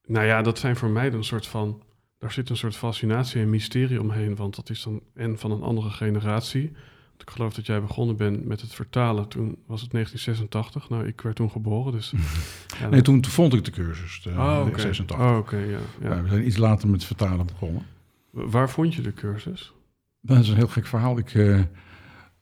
Nou 0.09 0.25
ja, 0.25 0.41
dat 0.41 0.59
zijn 0.59 0.75
voor 0.75 0.89
mij 0.89 1.09
dan 1.09 1.19
een 1.19 1.25
soort 1.25 1.47
van... 1.47 1.81
Daar 2.17 2.31
zit 2.31 2.49
een 2.49 2.57
soort 2.57 2.75
fascinatie 2.75 3.41
en 3.41 3.49
mysterie 3.49 4.01
omheen. 4.01 4.35
Want 4.35 4.55
dat 4.55 4.69
is 4.69 4.83
dan 4.83 5.01
en 5.13 5.37
van 5.37 5.51
een 5.51 5.61
andere 5.61 5.89
generatie. 5.89 6.71
Want 7.09 7.21
ik 7.21 7.29
geloof 7.29 7.53
dat 7.53 7.65
jij 7.65 7.81
begonnen 7.81 8.15
bent 8.15 8.45
met 8.45 8.61
het 8.61 8.73
vertalen. 8.73 9.27
Toen 9.27 9.57
was 9.65 9.81
het 9.81 9.91
1986. 9.91 10.89
Nou, 10.89 11.07
ik 11.07 11.21
werd 11.21 11.35
toen 11.35 11.51
geboren, 11.51 11.91
dus... 11.91 12.13
ja, 12.79 12.89
Nee, 12.89 13.01
toen 13.01 13.25
vond 13.25 13.53
ik 13.53 13.65
de 13.65 13.71
cursus, 13.71 14.21
de, 14.21 14.29
Oh. 14.29 14.65
86. 14.75 15.19
Oh, 15.19 15.37
oké, 15.37 15.57
ja. 15.57 15.79
ja. 16.01 16.15
Ja, 16.15 16.21
we 16.21 16.29
zijn 16.29 16.47
iets 16.47 16.57
later 16.57 16.89
met 16.89 17.03
vertalen 17.03 17.45
begonnen. 17.45 17.85
Waar 18.29 18.69
vond 18.69 18.93
je 18.93 19.01
de 19.01 19.13
cursus? 19.13 19.73
Dat 20.21 20.39
is 20.39 20.49
een 20.49 20.55
heel 20.55 20.67
gek 20.67 20.85
verhaal. 20.85 21.17
Ik 21.17 21.33
eh, 21.33 21.59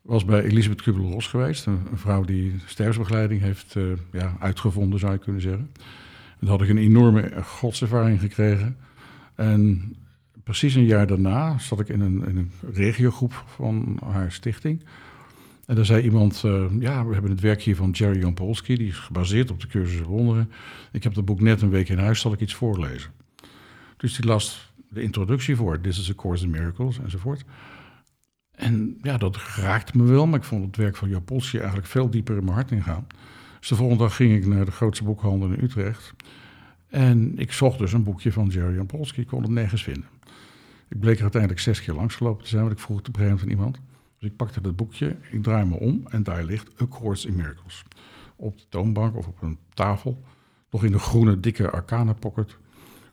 was 0.02 0.26
bij 0.26 0.44
Elisabeth 0.44 0.82
Kubel-Ross 0.82 1.28
geweest. 1.28 1.66
Een, 1.66 1.88
een 1.92 1.98
vrouw 1.98 2.24
die 2.24 2.56
sterfsbegeleiding 2.66 3.42
heeft 3.42 3.76
eh, 3.76 3.84
ja, 4.12 4.36
uitgevonden, 4.40 5.00
zou 5.00 5.12
je 5.12 5.20
kunnen 5.20 5.42
zeggen. 5.42 5.72
Daar 6.40 6.50
had 6.50 6.62
ik 6.62 6.70
een 6.70 6.78
enorme 6.78 7.32
godservaring 7.44 8.20
gekregen. 8.20 8.78
En 9.36 9.96
precies 10.44 10.76
een 10.76 10.86
jaar 10.86 11.08
daarna 11.08 11.60
zat 11.60 11.80
ik 11.80 11.90
in 11.90 12.02
een, 12.02 12.28
in 12.28 12.38
een 12.38 12.52
regiogroep 12.74 13.44
van 13.48 14.00
haar 14.04 14.32
stichting. 14.32 14.84
En 15.66 15.76
daar 15.76 15.86
zei 15.86 16.04
iemand, 16.04 16.44
eh, 16.46 16.66
ja, 16.80 17.06
we 17.06 17.14
hebben 17.14 17.32
het 17.32 17.40
werk 17.40 17.62
hier 17.62 17.76
van 17.76 17.90
Jerry 17.90 18.20
Jan. 18.20 18.54
Die 18.64 18.88
is 18.88 18.98
gebaseerd 18.98 19.52
op 19.52 19.60
de 19.60 19.68
cursus 19.68 20.02
wonderen. 20.02 20.52
Ik 20.92 21.04
heb 21.04 21.14
dat 21.14 21.26
boek 21.26 21.42
net 21.42 21.62
een 21.62 21.70
week 21.70 21.90
in 21.90 21.98
huis, 21.98 22.20
zal 22.20 22.34
ik 22.34 22.40
iets 22.40 22.54
voorlezen. 22.54 23.12
Dus 23.98 24.16
die 24.16 24.26
las 24.26 24.74
de 24.90 25.02
introductie 25.02 25.56
voor. 25.56 25.82
This 25.82 26.00
is 26.00 26.10
a 26.10 26.14
Course 26.14 26.44
in 26.44 26.50
Miracles, 26.50 27.00
enzovoort. 27.00 27.46
En 28.52 28.98
ja, 29.02 29.18
dat 29.18 29.38
raakte 29.56 29.98
me 29.98 30.04
wel, 30.04 30.28
maar 30.28 30.40
ik 30.40 30.46
vond 30.46 30.66
het 30.66 30.76
werk 30.76 30.96
van 30.96 31.10
Jan 31.10 31.24
eigenlijk 31.28 31.86
veel 31.86 32.10
dieper 32.10 32.38
in 32.38 32.44
mijn 32.44 32.56
hart 32.56 32.72
ingaan. 32.72 33.08
De 33.68 33.76
volgende 33.76 34.04
dag 34.04 34.16
ging 34.16 34.36
ik 34.36 34.46
naar 34.46 34.66
de 34.66 34.72
grootste 34.72 35.04
boekhandel 35.04 35.52
in 35.52 35.64
Utrecht. 35.64 36.14
En 36.88 37.38
ik 37.38 37.52
zocht 37.52 37.78
dus 37.78 37.94
een 37.94 38.04
boekje 38.04 38.32
van 38.32 38.48
Jerry 38.48 38.76
Jan 38.76 38.86
Polsky, 38.86 39.20
ik 39.20 39.28
kon 39.28 39.42
het 39.42 39.52
nergens 39.52 39.84
vinden. 39.84 40.10
Ik 40.90 41.00
bleek 41.00 41.16
er 41.16 41.22
uiteindelijk 41.22 41.62
zes 41.62 41.84
keer 41.84 41.94
langsgelopen 41.94 42.44
te 42.44 42.50
zijn, 42.50 42.62
want 42.62 42.74
ik 42.74 42.80
vroeg 42.80 42.98
het 42.98 43.08
op 43.08 43.18
aan 43.18 43.50
iemand. 43.50 43.80
Dus 44.20 44.30
ik 44.30 44.36
pakte 44.36 44.62
dat 44.62 44.76
boekje, 44.76 45.16
ik 45.32 45.44
draai 45.44 45.66
me 45.66 45.76
om 45.76 46.02
en 46.08 46.24
daar 46.24 46.44
ligt 46.44 46.82
A 46.82 46.86
Course 46.88 47.28
in 47.28 47.36
Miracles. 47.36 47.84
Op 48.36 48.58
de 48.58 48.66
toonbank 48.70 49.16
of 49.16 49.28
op 49.28 49.42
een 49.42 49.58
tafel, 49.74 50.24
nog 50.72 50.84
in 50.84 50.92
de 50.92 51.00
groene 51.00 51.40
dikke 51.40 51.70
arcana 51.70 52.14
pocket. 52.14 52.58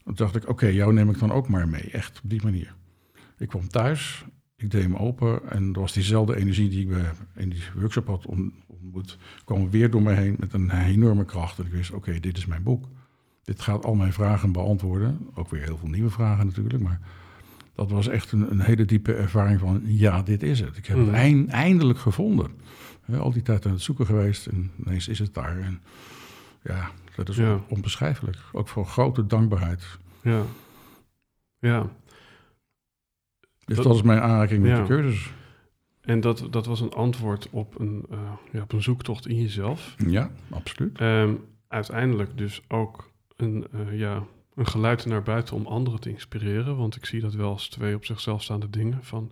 Toen 0.04 0.14
dacht 0.14 0.36
ik, 0.36 0.48
oké, 0.48 0.66
jou 0.66 0.92
neem 0.92 1.10
ik 1.10 1.18
dan 1.18 1.32
ook 1.32 1.48
maar 1.48 1.68
mee, 1.68 1.90
echt 1.90 2.20
op 2.24 2.30
die 2.30 2.42
manier. 2.42 2.74
Ik 3.38 3.48
kwam 3.48 3.68
thuis, 3.68 4.24
ik 4.56 4.70
deed 4.70 4.82
hem 4.82 4.96
open 4.96 5.50
en 5.50 5.72
er 5.74 5.80
was 5.80 5.92
diezelfde 5.92 6.36
energie 6.36 6.68
die 6.68 6.80
ik 6.80 6.88
bij- 6.88 7.12
in 7.34 7.48
die 7.48 7.62
workshop 7.76 8.06
had 8.06 8.26
on- 8.26 8.52
ontmoet, 8.66 9.18
kwam 9.44 9.70
weer 9.70 9.90
door 9.90 10.02
me 10.02 10.12
heen 10.12 10.36
met 10.38 10.52
een 10.52 10.70
enorme 10.70 11.24
kracht. 11.24 11.58
En 11.58 11.66
ik 11.66 11.72
wist, 11.72 11.90
oké, 11.92 12.20
dit 12.20 12.36
is 12.36 12.46
mijn 12.46 12.62
boek. 12.62 12.88
Dit 13.42 13.60
gaat 13.60 13.84
al 13.84 13.94
mijn 13.94 14.12
vragen 14.12 14.52
beantwoorden. 14.52 15.28
Ook 15.34 15.50
weer 15.50 15.62
heel 15.62 15.76
veel 15.78 15.88
nieuwe 15.88 16.10
vragen 16.10 16.46
natuurlijk, 16.46 16.82
maar 16.82 17.00
dat 17.74 17.90
was 17.90 18.08
echt 18.08 18.32
een, 18.32 18.50
een 18.50 18.60
hele 18.60 18.84
diepe 18.84 19.14
ervaring 19.14 19.60
van, 19.60 19.82
ja, 19.84 20.22
dit 20.22 20.42
is 20.42 20.60
het. 20.60 20.76
Ik 20.76 20.86
heb 20.86 20.98
het 20.98 21.08
eind- 21.08 21.48
eindelijk 21.50 21.98
gevonden. 21.98 22.50
Al 23.18 23.32
die 23.32 23.42
tijd 23.42 23.66
aan 23.66 23.72
het 23.72 23.82
zoeken 23.82 24.06
geweest 24.06 24.46
en 24.46 24.70
ineens 24.84 25.08
is 25.08 25.18
het 25.18 25.34
daar. 25.34 25.58
En 25.58 25.80
ja, 26.62 26.90
dat 27.16 27.28
is 27.28 27.36
Ja. 27.36 27.60
onbeschrijfelijk. 27.68 28.36
Ook 28.52 28.68
voor 28.68 28.86
grote 28.86 29.26
dankbaarheid. 29.26 29.98
Ja. 30.22 30.42
Ja. 31.58 31.86
Dus 33.64 33.76
Dat- 33.76 33.84
dat, 33.84 33.94
is 33.94 34.02
mijn 34.02 34.20
aanraking 34.20 34.62
met 34.62 34.76
de 34.76 34.82
cursus. 34.84 35.32
En 36.00 36.20
dat, 36.20 36.46
dat 36.50 36.66
was 36.66 36.80
een 36.80 36.92
antwoord 36.92 37.48
op 37.50 37.80
een, 37.80 38.04
eh, 38.10 38.18
ja, 38.52 38.62
op 38.62 38.72
een 38.72 38.82
zoektocht 38.82 39.26
in 39.26 39.40
jezelf. 39.40 39.94
Ja, 40.06 40.30
absoluut. 40.50 40.98
Ehm, 40.98 41.34
uiteindelijk 41.68 42.38
dus 42.38 42.62
ook 42.68 43.10
een, 43.36 43.66
eh, 43.72 43.98
ja, 43.98 44.22
een 44.54 44.66
geluid 44.66 45.06
naar 45.06 45.22
buiten 45.22 45.56
om 45.56 45.66
anderen 45.66 46.00
te 46.00 46.10
inspireren. 46.10 46.76
Want 46.76 46.96
ik 46.96 47.04
zie 47.06 47.20
dat 47.20 47.34
wel 47.34 47.50
als 47.50 47.68
twee 47.68 47.94
op 47.94 48.04
zichzelf 48.04 48.42
staande 48.42 48.70
dingen. 48.70 48.98
Van 49.02 49.30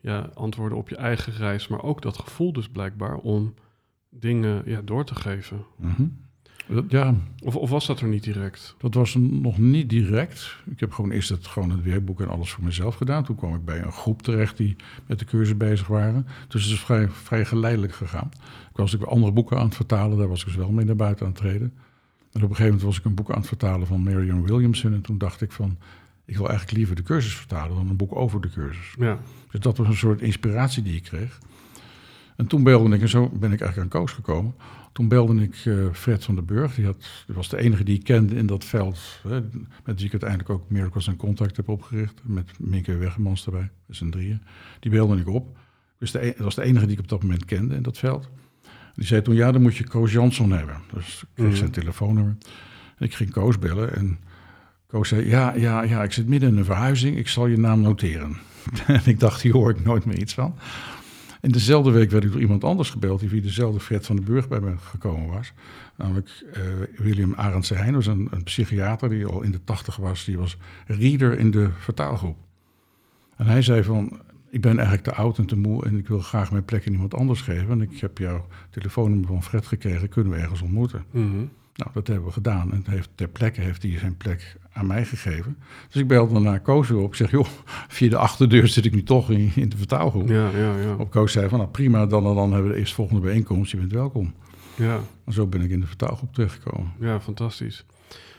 ja, 0.00 0.30
antwoorden 0.34 0.78
op 0.78 0.88
je 0.88 0.96
eigen 0.96 1.32
reis, 1.32 1.68
maar 1.68 1.82
ook 1.82 2.02
dat 2.02 2.18
gevoel 2.18 2.52
dus 2.52 2.68
blijkbaar 2.68 3.16
om 3.16 3.54
dingen 4.10 4.62
ja, 4.64 4.80
door 4.84 5.04
te 5.04 5.14
geven. 5.14 5.64
Mhm. 5.76 6.02
Dat- 6.68 6.84
Ja, 6.88 7.14
Of, 7.42 7.56
of 7.56 7.70
was 7.70 7.86
dat 7.86 8.00
er 8.00 8.08
niet 8.08 8.22
direct? 8.24 8.74
dat 8.78 8.94
was 8.94 9.14
nog 9.18 9.58
niet 9.58 9.90
direct. 9.90 10.56
Ik 10.70 10.80
heb 10.80 10.92
gewoon 10.92 11.10
eerst 11.10 11.28
het, 11.28 11.46
gewoon 11.46 11.70
het 11.70 11.82
werkboek 11.82 12.20
en 12.20 12.28
alles 12.28 12.50
voor 12.50 12.64
mezelf 12.64 12.94
gedaan. 12.94 13.24
Toen 13.24 13.36
kwam 13.36 13.54
ik 13.54 13.64
bij 13.64 13.82
een 13.82 13.92
groep 13.92 14.22
terecht 14.22 14.56
die 14.56 14.76
met 15.06 15.18
de 15.18 15.24
cursus 15.24 15.56
bezig 15.56 15.86
waren. 15.86 16.26
Dus 16.48 16.64
het 16.64 16.72
is 16.72 16.80
vrij, 16.80 17.08
vrij 17.08 17.44
geleidelijk 17.44 17.94
gegaan. 17.94 18.28
Ik 18.70 18.76
was 18.76 18.96
ook 18.96 19.02
andere 19.02 19.32
boeken 19.32 19.58
aan 19.58 19.64
het 19.64 19.74
vertalen. 19.74 20.18
Daar 20.18 20.28
was 20.28 20.40
ik 20.40 20.46
dus 20.46 20.56
wel 20.56 20.70
mee 20.70 20.84
naar 20.84 20.96
buiten 20.96 21.26
aan 21.26 21.32
het 21.32 21.40
treden. 21.40 21.72
En 22.32 22.42
op 22.42 22.50
een 22.50 22.56
gegeven 22.56 22.64
moment 22.64 22.82
was 22.82 22.98
ik 22.98 23.04
een 23.04 23.14
boek 23.14 23.30
aan 23.30 23.38
het 23.38 23.46
vertalen 23.46 23.86
van 23.86 24.02
Marion 24.02 24.42
Williamson. 24.46 24.92
En 24.92 25.00
toen 25.00 25.18
dacht 25.18 25.40
ik 25.40 25.52
van, 25.52 25.76
ik 26.24 26.36
wil 26.36 26.48
eigenlijk 26.48 26.76
liever 26.78 26.96
de 26.96 27.02
cursus 27.02 27.36
vertalen 27.36 27.76
dan 27.76 27.88
een 27.88 27.96
boek 27.96 28.14
over 28.16 28.40
de 28.40 28.50
cursus. 28.50 28.94
Ja, 28.98 29.18
Dus 29.50 29.60
dat 29.60 29.76
was 29.76 29.86
een 29.86 29.96
soort 29.96 30.20
inspiratie 30.20 30.82
die 30.82 30.96
ik 30.96 31.02
kreeg. 31.02 31.38
En 32.36 32.46
toen 32.46 32.62
belde 32.62 32.94
ik, 32.94 33.00
en 33.00 33.08
zo 33.08 33.28
ben 33.28 33.52
ik 33.52 33.60
eigenlijk 33.60 33.94
aan 33.94 34.00
Koos 34.00 34.12
gekomen. 34.12 34.54
Toen 34.96 35.08
belde 35.08 35.42
ik 35.42 35.56
eh, 35.64 35.74
Fred 35.92 36.24
van 36.24 36.34
den 36.34 36.44
Burg. 36.44 36.74
Die, 36.74 36.84
had, 36.84 37.06
die 37.26 37.34
was 37.34 37.48
de 37.48 37.56
enige 37.56 37.84
die 37.84 37.94
ik 37.98 38.04
kende 38.04 38.34
in 38.34 38.46
dat 38.46 38.64
veld. 38.64 39.20
Hè, 39.28 39.40
met 39.84 39.96
wie 39.96 40.04
ik 40.04 40.10
uiteindelijk 40.10 40.50
ook 40.50 40.70
Miracles 40.70 41.06
en 41.06 41.16
Contact 41.16 41.56
heb 41.56 41.68
opgericht. 41.68 42.20
Met 42.22 42.50
Minke 42.58 42.96
Weggemans 42.96 43.46
erbij, 43.46 43.70
dus 43.86 44.00
een 44.00 44.10
drieën. 44.10 44.42
Die 44.80 44.90
belde 44.90 45.16
ik 45.16 45.28
op. 45.28 45.56
Dus 45.98 46.10
de, 46.10 46.26
e- 46.26 46.32
dat 46.32 46.38
was 46.44 46.54
de 46.54 46.62
enige 46.62 46.86
die 46.86 46.94
ik 46.94 47.00
op 47.02 47.08
dat 47.08 47.22
moment 47.22 47.44
kende 47.44 47.74
in 47.74 47.82
dat 47.82 47.98
veld. 47.98 48.28
Die 48.94 49.06
zei 49.06 49.22
toen, 49.22 49.34
ja, 49.34 49.52
dan 49.52 49.62
moet 49.62 49.76
je 49.76 49.84
Koos 49.88 50.12
Jansson 50.12 50.50
hebben. 50.50 50.76
Dus 50.92 51.22
ik 51.22 51.28
kreeg 51.34 51.46
Mhm. 51.48 51.56
zijn 51.56 51.70
telefoonnummer. 51.70 52.36
En 52.98 53.06
ik 53.06 53.14
ging 53.14 53.30
Koos 53.30 53.58
bellen 53.58 53.94
en 53.96 54.18
Koos 54.86 55.08
zei, 55.08 55.28
ja, 55.28 55.54
ja, 55.54 55.82
ja, 55.82 56.02
ik 56.02 56.12
zit 56.12 56.26
midden 56.28 56.48
in 56.48 56.56
een 56.56 56.64
verhuizing. 56.64 57.16
Ik 57.16 57.28
zal 57.28 57.46
je 57.46 57.58
naam 57.58 57.80
noteren. 57.80 58.36
en 58.86 59.00
ik 59.04 59.20
dacht, 59.20 59.42
hier 59.42 59.52
hoor 59.52 59.70
ik 59.70 59.84
nooit 59.84 60.04
meer 60.04 60.18
iets 60.18 60.34
van. 60.34 60.54
In 61.46 61.52
dezelfde 61.52 61.90
week 61.90 62.10
werd 62.10 62.24
ik 62.24 62.32
door 62.32 62.40
iemand 62.40 62.64
anders 62.64 62.90
gebeld... 62.90 63.20
die 63.20 63.28
via 63.28 63.40
dezelfde 63.40 63.80
Fred 63.80 64.06
van 64.06 64.16
den 64.16 64.24
Burg 64.24 64.48
bij 64.48 64.60
me 64.60 64.76
gekomen 64.78 65.28
was. 65.28 65.52
Namelijk 65.96 66.44
eh, 66.52 66.62
William 66.96 67.34
Arendse 67.34 67.74
Heijn, 67.74 67.94
was 67.94 68.06
een, 68.06 68.28
een 68.30 68.42
psychiater... 68.42 69.08
die 69.08 69.26
al 69.26 69.42
in 69.42 69.50
de 69.50 69.64
tachtig 69.64 69.96
was. 69.96 70.24
Die 70.24 70.38
was 70.38 70.56
reader 70.86 71.38
in 71.38 71.50
de 71.50 71.68
vertaalgroep. 71.78 72.36
En 73.36 73.46
hij 73.46 73.62
zei 73.62 73.82
van... 73.82 74.20
Ik 74.50 74.60
ben 74.60 74.74
eigenlijk 74.76 75.02
te 75.02 75.14
oud 75.14 75.38
en 75.38 75.46
te 75.46 75.56
moe 75.56 75.84
en 75.84 75.98
ik 75.98 76.08
wil 76.08 76.20
graag 76.20 76.50
mijn 76.50 76.64
plek 76.64 76.86
aan 76.86 76.92
iemand 76.92 77.14
anders 77.14 77.40
geven. 77.40 77.70
En 77.70 77.80
ik 77.80 77.98
heb 77.98 78.18
jouw 78.18 78.46
telefoonnummer 78.70 79.28
van 79.28 79.42
Fred 79.42 79.66
gekregen, 79.66 80.08
kunnen 80.08 80.32
we 80.32 80.38
ergens 80.38 80.62
ontmoeten? 80.62 81.04
Mhm. 81.10 81.36
Nou, 81.74 81.90
dat 81.92 82.06
hebben 82.06 82.26
we 82.26 82.32
gedaan. 82.32 82.72
En 82.72 82.84
heeft, 82.86 83.10
ter 83.14 83.28
plekke 83.28 83.60
heeft 83.60 83.82
hij 83.82 83.98
zijn 83.98 84.16
plek 84.16 84.56
aan 84.76 84.86
mij 84.86 85.04
gegeven. 85.04 85.56
Dus 85.90 86.02
ik 86.02 86.08
belde 86.08 86.40
naar 86.40 86.60
Koos 86.60 86.88
weer 86.88 86.98
op. 86.98 87.08
Ik 87.08 87.14
zeg, 87.14 87.30
joh, 87.30 87.46
via 87.88 88.08
de 88.08 88.16
achterdeur 88.16 88.68
zit 88.68 88.84
ik 88.84 88.94
nu 88.94 89.02
toch 89.02 89.30
in, 89.30 89.50
in 89.54 89.68
de 89.68 89.76
vertaalgroep. 89.76 90.28
ja, 90.28 90.48
ja, 90.50 90.78
ja. 90.78 90.94
Op 90.98 91.10
Koos 91.10 91.32
zei 91.32 91.48
van, 91.48 91.58
nou 91.58 91.70
prima, 91.70 92.06
dan 92.06 92.26
en 92.26 92.34
dan 92.34 92.50
hebben 92.52 92.68
we 92.68 92.74
de 92.74 92.80
eerstvolgende 92.80 93.20
bijeenkomst. 93.20 93.70
Je 93.70 93.76
bent 93.76 93.92
welkom. 93.92 94.34
ja. 94.76 95.00
En 95.24 95.32
zo 95.32 95.46
ben 95.46 95.60
ik 95.60 95.70
in 95.70 95.80
de 95.80 95.86
vertaalgroep 95.86 96.34
terechtgekomen. 96.34 96.92
Ja, 97.00 97.20
fantastisch. 97.20 97.84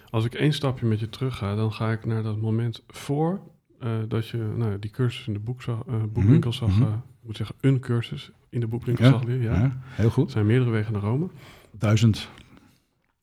Als 0.09 0.25
ik 0.25 0.33
één 0.33 0.53
stapje 0.53 0.85
met 0.85 0.99
je 0.99 1.09
terug 1.09 1.37
ga, 1.37 1.55
dan 1.55 1.73
ga 1.73 1.91
ik 1.91 2.05
naar 2.05 2.23
dat 2.23 2.41
moment 2.41 2.83
voor 2.87 3.39
eh, 3.79 3.89
dat 4.07 4.27
je 4.27 4.37
nou, 4.55 4.79
die 4.79 4.91
cursus 4.91 5.27
in 5.27 5.33
de 5.33 5.39
boek 5.39 5.61
zag, 5.61 5.79
eh, 5.87 5.93
boekwinkel 6.13 6.53
zag. 6.53 6.69
mhm. 6.69 6.81
eh, 6.81 6.87
ik 6.87 7.25
moet 7.27 7.37
zeggen, 7.37 7.55
een 7.61 7.79
cursus 7.79 8.31
in 8.49 8.59
de 8.59 8.67
boekwinkel 8.67 9.05
Ja, 9.05 9.11
zag 9.11 9.23
weer. 9.23 9.41
Ja. 9.41 9.53
Ja, 9.53 9.77
heel 9.85 10.05
Er 10.05 10.11
goed. 10.11 10.31
zijn 10.31 10.45
meerdere 10.45 10.71
wegen 10.71 10.93
naar 10.93 11.01
Rome. 11.01 11.27
Duizend. 11.71 12.29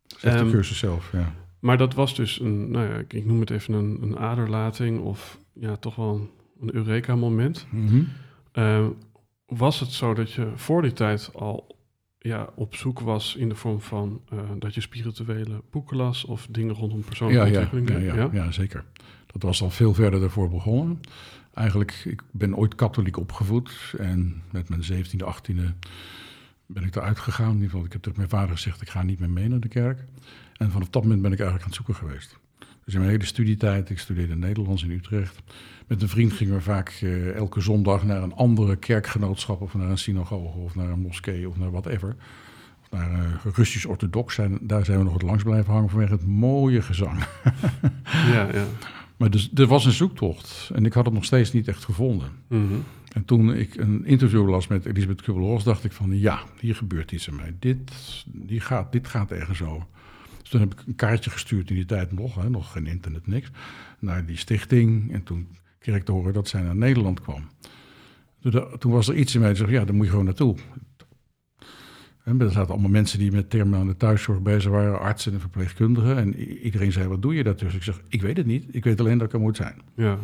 Zegt 0.07 0.37
Ehm, 0.37 0.45
de 0.45 0.51
cursus 0.51 0.79
zelf, 0.79 1.13
ja. 1.13 1.33
Maar 1.65 1.79
dat 1.79 1.95
was 1.95 2.15
dus 2.15 2.41
een, 2.41 2.71
nou 2.71 2.89
ja, 2.89 2.95
ik, 2.95 3.13
ik 3.13 3.25
noem 3.25 3.41
het 3.41 3.51
even 3.51 3.75
een, 3.75 3.99
een 4.03 4.19
aderlating 4.19 5.01
of 5.01 5.39
ja, 5.53 5.77
toch 5.77 5.97
wel 5.97 6.31
een, 6.61 6.75
Eureka-moment. 6.75 7.67
Mhm. 7.71 8.03
Eh, 8.53 8.87
was 9.47 9.81
het 9.81 9.93
zo 9.93 10.15
dat 10.15 10.33
je 10.33 10.53
voor 10.55 10.83
die 10.83 10.93
tijd 10.93 11.31
al 11.35 11.77
ja, 12.19 12.49
op 12.55 12.75
zoek 12.75 13.01
was 13.01 13.37
in 13.37 13.49
de 13.49 13.55
vorm 13.55 13.81
van 13.81 14.21
eh, 14.31 14.39
dat 14.59 14.75
je 14.75 14.81
spirituele 14.81 15.63
boeken 15.71 15.97
las 15.97 16.25
of 16.25 16.47
dingen 16.51 16.75
rondom 16.75 17.05
persoonlijke 17.05 17.47
Ja, 17.47 17.53
ja, 17.53 17.61
ontwikkeling? 17.61 18.07
ja, 18.07 18.15
ja, 18.15 18.29
ja, 18.33 18.53
zeker. 18.53 18.85
Dat 19.27 19.43
was 19.43 19.63
al 19.63 19.71
veel 19.71 19.95
verder 19.95 20.21
daarvoor 20.21 20.51
begonnen. 20.51 21.01
Eigenlijk, 21.55 22.03
ik 22.05 22.23
ben 22.31 22.57
ooit 22.57 22.75
katholiek 22.75 23.17
opgevoed. 23.17 23.95
En 23.99 24.43
met 24.51 24.69
mijn 24.69 24.83
17e, 24.83 25.25
18e 25.35 25.89
ben 26.67 26.85
ik 26.85 26.97
eruit 26.97 27.19
gegaan. 27.19 27.49
In 27.49 27.55
ieder 27.55 27.71
geval, 27.71 27.85
ik 27.85 27.93
heb 27.93 28.03
tegen 28.03 28.19
mijn 28.19 28.31
vader 28.31 28.57
gezegd, 28.57 28.81
ik 28.81 28.89
ga 28.89 29.03
niet 29.03 29.19
meer 29.19 29.31
mee 29.31 29.49
naar 29.49 29.61
de 29.61 29.69
kerk. 29.69 30.05
En 30.57 30.71
vanaf 30.71 30.89
dat 30.89 31.03
moment 31.03 31.23
ben 31.23 31.33
ik 31.33 31.39
eigenlijk 31.39 31.69
aan 31.69 31.77
het 31.77 31.87
zoeken 31.87 32.07
geweest. 32.07 32.39
Dus 32.85 32.95
in 32.95 33.01
mijn 33.01 33.13
hele 33.13 33.25
studietijd, 33.25 33.91
ik 33.91 33.99
studeerde 33.99 34.37
Nederlands 34.37 34.83
in 34.83 34.91
Utrecht. 34.91 35.43
Met 35.87 36.03
een 36.03 36.09
vriend 36.09 36.33
gingen 36.33 36.55
we 36.55 36.61
vaak 36.61 36.99
eh, 37.03 37.35
elke 37.35 37.61
zondag 37.61 38.05
naar 38.05 38.23
een 38.23 38.35
andere 38.35 38.77
kerkgenootschap... 38.77 39.61
of 39.61 39.75
naar 39.75 39.91
een 39.91 39.99
synagoge 39.99 40.59
of 40.59 40.75
naar 40.75 40.91
een 40.91 41.01
moskee 41.01 41.49
of 41.49 41.57
naar 41.57 41.71
whatever. 41.71 42.17
Of 42.83 42.91
naar 42.91 43.13
eh, 43.13 43.53
Russisch-orthodox. 43.55 44.35
Zijn, 44.35 44.59
daar 44.61 44.85
zijn 44.85 44.99
we 44.99 45.05
nog 45.05 45.13
het 45.13 45.23
langst 45.23 45.45
blijven 45.45 45.73
hangen 45.73 45.91
vanwege 45.91 46.13
het 46.13 46.27
mooie 46.27 46.83
gezang. 46.83 47.25
ja, 48.33 48.49
ja. 48.53 48.65
Maar 49.17 49.31
dus, 49.31 49.51
er 49.55 49.67
was 49.67 49.85
een 49.85 49.93
zoektocht 49.93 50.71
en 50.75 50.85
ik 50.85 50.93
had 50.93 51.05
het 51.05 51.15
nog 51.15 51.25
steeds 51.25 51.53
niet 51.53 51.69
echt 51.69 51.85
gevonden. 51.85 52.29
Mhm. 52.49 52.75
En 53.15 53.25
toen 53.25 53.55
ik 53.55 53.75
een 53.75 54.05
interview 54.05 54.49
las 54.49 54.67
met 54.67 54.87
Elisabeth 54.87 55.23
Kubel-Ross, 55.23 55.65
dacht 55.65 55.85
ik 55.85 55.93
van 55.93 56.19
ja, 56.19 56.43
hier 56.61 56.75
gebeurt 56.75 57.13
iets 57.13 57.29
aan 57.29 57.37
mij. 57.37 57.55
Dit, 57.59 57.93
die 58.27 58.61
gaat, 58.61 58.93
dit 58.93 59.09
gaat 59.09 59.31
ergens 59.31 59.63
over. 59.63 59.87
Dus 60.41 60.49
toen 60.49 60.61
heb 60.61 60.73
ik 60.73 60.83
een 60.87 60.95
kaartje 60.95 61.31
gestuurd 61.31 61.69
in 61.69 61.75
die 61.75 61.85
tijd 61.85 62.13
nog, 62.13 62.35
hè, 62.35 62.51
nog 62.51 62.73
geen 62.73 62.87
internet, 62.87 63.27
niks, 63.27 63.51
naar 63.99 64.27
die 64.27 64.37
stichting. 64.37 65.13
En 65.13 65.23
toen 65.23 65.49
kreeg 65.79 65.97
ik 65.97 66.05
te 66.05 66.13
horen 66.13 66.33
dat 66.33 66.49
zij 66.49 66.63
naar 66.63 66.77
Nederland 66.77 67.21
kwam. 67.21 67.49
Toen, 68.41 68.51
da- 68.51 68.77
toen 68.79 68.93
was 68.93 69.09
er 69.09 69.15
iets 69.17 69.35
in 69.35 69.41
mij 69.41 69.49
die 69.49 69.59
zei, 69.59 69.71
ja, 69.73 69.85
daar 69.85 69.95
moet 69.95 70.05
je 70.05 70.11
gewoon 70.11 70.25
naartoe. 70.25 70.57
En 72.25 72.41
er 72.41 72.51
zaten 72.51 72.73
allemaal 72.73 72.91
mensen 72.91 73.19
die 73.19 73.33
met 73.33 73.51
terminale 73.51 73.97
thuiszorg 73.97 74.41
bezig 74.41 74.71
waren, 74.71 75.01
artsen 75.01 75.33
en 75.33 75.41
verpleegkundigen. 75.41 76.17
En 76.17 76.35
iedereen 76.65 76.93
zei, 76.93 77.09
wat 77.09 77.23
doe 77.23 77.35
je 77.35 77.45
daar 77.45 77.55
tussen? 77.55 77.79
Ik 77.79 77.85
zeg, 77.85 78.01
ik 78.09 78.23
weet 78.23 78.37
het 78.37 78.47
niet. 78.47 78.65
Ik 78.75 78.85
weet 78.85 79.01
alleen 79.01 79.19
dat 79.19 79.27
ik 79.27 79.33
er 79.33 79.41
moet 79.41 79.57
zijn. 79.57 79.81
Ja, 79.97 80.19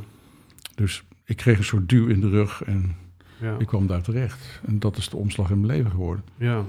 Dus 0.74 1.02
ik 1.30 1.36
kreeg 1.36 1.58
een 1.58 1.64
soort 1.64 1.88
duw 1.88 2.06
in 2.06 2.20
de 2.20 2.28
rug 2.28 2.62
en 2.62 2.96
ja, 3.40 3.58
ik 3.58 3.66
kwam 3.66 3.86
daar 3.86 4.02
terecht. 4.02 4.60
En 4.66 4.78
dat 4.78 4.96
is 4.96 5.08
de 5.08 5.16
omslag 5.16 5.50
in 5.50 5.60
mijn 5.60 5.72
leven 5.72 5.90
geworden. 5.90 6.24
ja. 6.36 6.64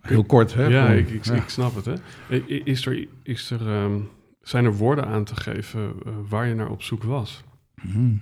Heel 0.00 0.24
kort, 0.24 0.54
hè? 0.54 0.64
ja, 0.64 0.88
ik, 0.88 1.10
ik, 1.10 1.24
ja. 1.24 1.34
ik 1.34 1.48
snap 1.48 1.74
het. 1.74 1.84
Hè. 1.84 2.36
Is 2.46 2.86
er, 2.86 3.06
is 3.22 3.50
er, 3.50 3.68
ehm, 3.68 4.00
zijn 4.42 4.64
er 4.64 4.76
woorden 4.76 5.06
aan 5.06 5.24
te 5.24 5.36
geven 5.36 5.92
eh, 6.06 6.12
waar 6.28 6.46
je 6.46 6.54
naar 6.54 6.70
op 6.70 6.82
zoek 6.82 7.02
was? 7.02 7.44
Mhm. 7.82 8.16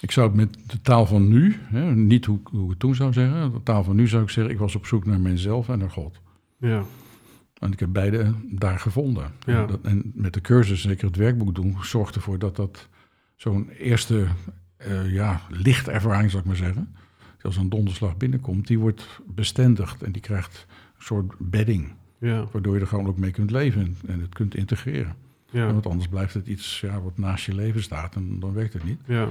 Ik 0.00 0.10
zou 0.10 0.26
het 0.26 0.36
met 0.36 0.70
de 0.70 0.80
taal 0.80 1.06
van 1.06 1.28
nu, 1.28 1.56
hè, 1.62 1.94
niet 1.94 2.24
hoe, 2.24 2.40
hoe 2.44 2.64
ik 2.64 2.70
het 2.70 2.78
toen 2.78 2.94
zou 2.94 3.12
zeggen. 3.12 3.52
De 3.52 3.62
taal 3.62 3.84
van 3.84 3.96
nu 3.96 4.08
zou 4.08 4.22
ik 4.22 4.30
zeggen, 4.30 4.52
ik 4.52 4.58
was 4.58 4.74
op 4.74 4.86
zoek 4.86 5.04
naar 5.04 5.20
mezelf 5.20 5.68
en 5.68 5.78
naar 5.78 5.90
God. 5.90 6.20
Ja, 6.58 6.84
En 7.58 7.72
ik 7.72 7.80
heb 7.80 7.92
beide 7.92 8.32
daar 8.44 8.78
gevonden. 8.78 9.32
Ja. 9.46 9.60
En, 9.60 9.66
dat, 9.66 9.80
en 9.82 10.12
met 10.14 10.34
de 10.34 10.40
cursus, 10.40 10.82
zeker 10.82 11.06
het 11.06 11.16
werkboek 11.16 11.54
doen, 11.54 11.76
zorgt 11.82 12.14
ervoor 12.14 12.38
dat 12.38 12.56
dat 12.56 12.88
zo'n 13.36 13.68
eerste 13.70 14.26
eh, 14.76 15.12
ja, 15.12 15.40
lichtervaring, 15.48 16.30
zou 16.30 16.42
ik 16.42 16.48
maar 16.48 16.56
zeggen. 16.56 16.96
Als 17.42 17.56
een 17.56 17.68
donderslag 17.68 18.16
binnenkomt, 18.16 18.66
die 18.66 18.78
wordt 18.78 19.20
bestendigd 19.26 20.02
en 20.02 20.12
die 20.12 20.22
krijgt 20.22 20.66
een 20.96 21.02
soort 21.04 21.34
bedding. 21.38 21.92
ja, 22.18 22.44
Waardoor 22.52 22.74
je 22.74 22.80
er 22.80 22.86
gewoon 22.86 23.06
ook 23.06 23.18
mee 23.18 23.30
kunt 23.30 23.50
leven 23.50 23.96
en, 24.06 24.20
het 24.20 24.34
kunt 24.34 24.54
integreren. 24.54 25.14
ja, 25.50 25.72
Want 25.72 25.86
anders 25.86 26.08
blijft 26.08 26.34
het 26.34 26.46
iets 26.46 26.80
ja, 26.80 27.00
wat 27.00 27.18
naast 27.18 27.44
je 27.46 27.54
leven 27.54 27.82
staat 27.82 28.14
en 28.14 28.40
dan 28.40 28.52
werkt 28.52 28.72
het 28.72 28.84
niet. 28.84 28.98
ja, 29.06 29.28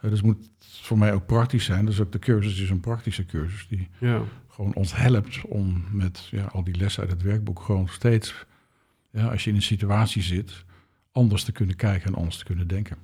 Eh, 0.00 0.10
dus 0.10 0.18
het 0.18 0.26
moet 0.26 0.50
voor 0.60 0.98
mij 0.98 1.12
ook 1.12 1.26
praktisch 1.26 1.64
zijn. 1.64 1.84
Dus 1.86 2.00
ook 2.00 2.12
de 2.12 2.18
cursus 2.18 2.60
is 2.60 2.70
een 2.70 2.80
praktische 2.80 3.26
cursus 3.26 3.66
die 3.68 3.88
ja, 3.98 4.22
gewoon 4.48 4.74
ons 4.74 4.96
helpt 4.96 5.40
om 5.44 5.84
met 5.92 6.28
ja, 6.30 6.44
al 6.44 6.64
die 6.64 6.76
lessen 6.76 7.02
uit 7.02 7.10
het 7.12 7.22
werkboek 7.22 7.60
gewoon 7.60 7.88
steeds, 7.88 8.46
ja, 9.10 9.26
als 9.26 9.44
je 9.44 9.50
in 9.50 9.56
een 9.56 9.62
situatie 9.62 10.22
zit, 10.22 10.64
anders 11.12 11.44
te 11.44 11.52
kunnen 11.52 11.76
kijken 11.76 12.06
en 12.08 12.14
anders 12.14 12.36
te 12.36 12.44
kunnen 12.44 12.68
denken. 12.68 12.96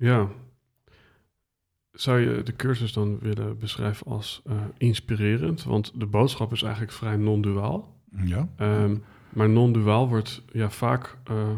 Ja. 0.00 0.28
Zou 1.92 2.18
je 2.20 2.42
de 2.42 2.56
cursus 2.56 2.92
dan 2.92 3.18
willen 3.18 3.58
beschrijven 3.58 4.06
als 4.06 4.42
eh, 4.46 4.56
inspirerend? 4.78 5.64
Want 5.64 5.92
de 6.00 6.06
boodschap 6.06 6.52
is 6.52 6.62
eigenlijk 6.62 6.92
vrij 6.92 7.16
non-duaal. 7.16 7.96
Ja, 8.24 8.48
Ehm, 8.56 8.96
maar 9.28 9.48
non-duaal 9.48 10.08
wordt 10.08 10.42
ja, 10.52 10.70
vaak 10.70 11.16
eh, 11.24 11.48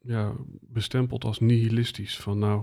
ja, 0.00 0.32
bestempeld 0.60 1.24
als 1.24 1.40
nihilistisch. 1.40 2.16
Van 2.16 2.38
nou, 2.38 2.62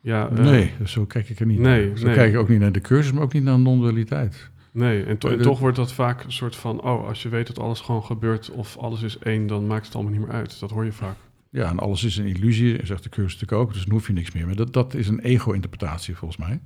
ja... 0.00 0.28
eh, 0.28 0.38
nee, 0.38 0.72
zo 0.84 1.04
kijk 1.06 1.28
ik 1.28 1.40
er 1.40 1.46
niet 1.46 1.58
nee, 1.58 1.86
naar. 1.88 1.98
Zo 1.98 2.06
nee. 2.06 2.14
kijk 2.14 2.32
ik 2.32 2.38
ook 2.38 2.48
niet 2.48 2.60
naar 2.60 2.72
de 2.72 2.80
cursus, 2.80 3.12
maar 3.12 3.22
ook 3.22 3.32
niet 3.32 3.42
naar 3.44 3.58
non-dualiteit. 3.58 4.50
Nee, 4.72 5.04
en, 5.04 5.18
to- 5.18 5.28
en 5.28 5.36
De- 5.36 5.42
toch 5.42 5.58
wordt 5.58 5.76
dat 5.76 5.92
vaak 5.92 6.24
een 6.24 6.32
soort 6.32 6.56
van... 6.56 6.82
oh, 6.82 7.06
als 7.06 7.22
je 7.22 7.28
weet 7.28 7.46
dat 7.46 7.58
alles 7.58 7.80
gewoon 7.80 8.04
gebeurt 8.04 8.50
of 8.50 8.76
alles 8.76 9.02
is 9.02 9.18
één... 9.18 9.46
dan 9.46 9.66
maakt 9.66 9.86
het 9.86 9.94
allemaal 9.94 10.12
niet 10.12 10.20
meer 10.20 10.30
uit. 10.34 10.60
Dat 10.60 10.70
hoor 10.70 10.84
je 10.84 10.92
vaak. 10.92 11.16
Ja, 11.56 11.68
en 11.68 11.78
alles 11.78 12.04
is 12.04 12.16
een 12.16 12.26
illusie, 12.26 12.86
zegt 12.86 13.02
de 13.02 13.08
cursus 13.08 13.32
natuurlijk 13.40 13.60
ook, 13.68 13.72
dus 13.72 13.84
dan 13.84 13.92
hoef 13.92 14.06
je 14.06 14.12
niks 14.12 14.32
meer. 14.32 14.46
Maar 14.46 14.56
dat, 14.56 14.72
dat 14.72 14.94
is 14.94 15.08
een 15.08 15.20
ego-interpretatie 15.20 16.16
volgens 16.16 16.40
mij. 16.40 16.60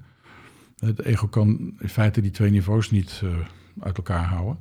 Het 0.78 1.02
ego 1.02 1.26
kan 1.26 1.72
in 1.78 1.88
feite 1.88 2.20
die 2.20 2.30
twee 2.30 2.50
niveaus 2.50 2.90
niet 2.90 3.20
eh, 3.24 3.30
uit 3.80 3.96
elkaar 3.96 4.24
houden. 4.24 4.58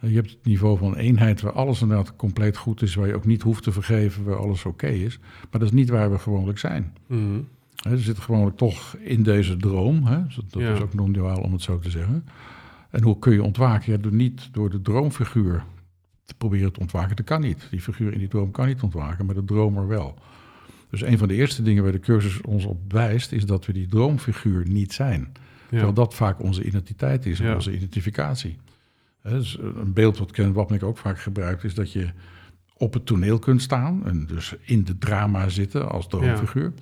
Eh, 0.00 0.08
Je 0.10 0.16
hebt 0.16 0.30
het 0.30 0.44
niveau 0.44 0.78
van 0.78 0.96
eenheid 0.96 1.40
waar 1.40 1.52
alles 1.52 1.80
inderdaad 1.82 2.16
compleet 2.16 2.56
goed 2.56 2.82
is, 2.82 2.94
waar 2.94 3.06
je 3.06 3.14
ook 3.14 3.24
niet 3.26 3.42
hoeft 3.42 3.62
te 3.62 3.72
vergeven, 3.72 4.24
waar 4.24 4.36
alles 4.36 4.64
oké 4.64 4.86
is. 4.88 5.18
Maar 5.18 5.60
dat 5.60 5.62
is 5.62 5.70
niet 5.72 5.88
waar 5.90 6.10
we 6.10 6.18
gewoonlijk 6.18 6.58
zijn. 6.58 6.92
Mhm. 7.06 7.40
Hè, 7.76 7.90
we 7.90 7.98
zitten 7.98 8.22
gewoonlijk 8.24 8.56
toch 8.56 8.96
in 8.96 9.22
deze 9.22 9.56
droom. 9.56 10.04
Hè? 10.06 10.24
Dus 10.24 10.34
Dat 10.34 10.52
dat 10.52 10.62
Ja. 10.62 10.74
is 10.74 10.80
ook 10.80 10.94
non-duaal 10.94 11.40
om 11.40 11.52
het 11.52 11.62
zo 11.62 11.78
te 11.78 11.90
zeggen. 11.90 12.24
En 12.90 13.02
hoe 13.02 13.18
kun 13.18 13.32
je 13.32 13.42
ontwaken? 13.42 13.92
Ja, 13.92 13.98
door 13.98 14.12
niet 14.14 14.48
door 14.52 14.70
de 14.70 14.82
droomfiguur 14.82 15.64
te 16.24 16.34
proberen 16.34 16.72
te 16.72 16.80
ontwaken. 16.80 17.16
Dat 17.16 17.24
kan 17.26 17.40
niet. 17.40 17.66
Die 17.70 17.80
figuur 17.80 18.12
in 18.12 18.18
die 18.18 18.28
droom 18.28 18.50
kan 18.50 18.66
niet 18.66 18.82
ontwaken, 18.82 19.26
maar 19.26 19.34
de 19.34 19.44
dromer 19.44 19.86
wel. 19.88 20.18
Dus 20.90 21.02
een 21.02 21.18
van 21.18 21.28
de 21.28 21.34
eerste 21.34 21.62
dingen 21.62 21.82
waar 21.82 21.92
de 21.92 22.00
cursus 22.00 22.40
ons 22.40 22.64
op 22.64 22.92
wijst, 22.92 23.32
is 23.32 23.46
dat 23.46 23.66
we 23.66 23.72
die 23.72 23.86
droomfiguur 23.86 24.68
niet 24.68 24.92
zijn. 24.92 25.20
Ja. 25.30 25.68
Terwijl 25.68 25.92
dat 25.94 26.14
vaak 26.14 26.42
onze 26.42 26.64
identiteit 26.64 27.26
is 27.26 27.38
Ja. 27.38 27.54
onze 27.54 27.74
identificatie. 27.74 28.56
Dus 29.22 29.58
een 29.60 29.92
beeld 29.92 30.18
wat 30.18 30.30
Ken 30.30 30.52
Wapnick 30.52 30.82
ook 30.82 30.98
vaak 30.98 31.20
gebruikt, 31.20 31.64
is 31.64 31.74
dat 31.74 31.92
je 31.92 32.08
op 32.76 32.92
het 32.94 33.06
toneel 33.06 33.38
kunt 33.38 33.62
staan 33.62 34.06
en 34.06 34.26
dus 34.26 34.54
in 34.60 34.84
de 34.84 34.98
drama 34.98 35.48
zitten 35.48 35.90
als 35.90 36.08
droomfiguur. 36.08 36.72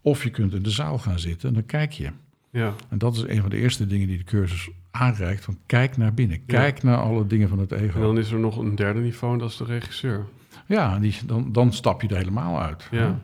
Of 0.00 0.22
je 0.24 0.30
kunt 0.30 0.54
in 0.54 0.62
de 0.62 0.70
zaal 0.70 0.98
gaan 0.98 1.18
zitten 1.18 1.48
en 1.48 1.54
dan 1.54 1.66
kijk 1.66 1.92
je. 1.92 2.10
ja, 2.50 2.74
En 2.88 2.98
dat 2.98 3.16
is 3.16 3.22
een 3.22 3.40
van 3.40 3.50
de 3.50 3.56
eerste 3.56 3.86
dingen 3.86 4.08
die 4.08 4.18
de 4.18 4.24
cursus 4.24 4.70
aanreikt. 4.90 5.44
Van 5.44 5.58
kijk 5.66 5.96
naar 5.96 6.14
binnen. 6.14 6.46
Kijk 6.46 6.82
naar 6.82 6.96
alle 6.96 7.26
dingen 7.26 7.48
van 7.48 7.58
het 7.58 7.72
ego. 7.72 7.94
en 7.94 8.00
dan 8.00 8.18
is 8.18 8.30
er 8.30 8.38
nog 8.38 8.56
een 8.56 8.74
derde 8.74 9.00
niveau... 9.00 9.32
en 9.32 9.38
dat 9.38 9.50
is 9.50 9.56
de 9.56 9.64
regisseur. 9.64 10.26
Ja, 10.66 10.98
die, 10.98 11.16
dan, 11.26 11.52
dan 11.52 11.72
stap 11.72 12.02
je 12.02 12.08
er 12.08 12.16
helemaal 12.16 12.60
uit. 12.60 12.88
Ja. 12.90 12.98
hè. 12.98 13.14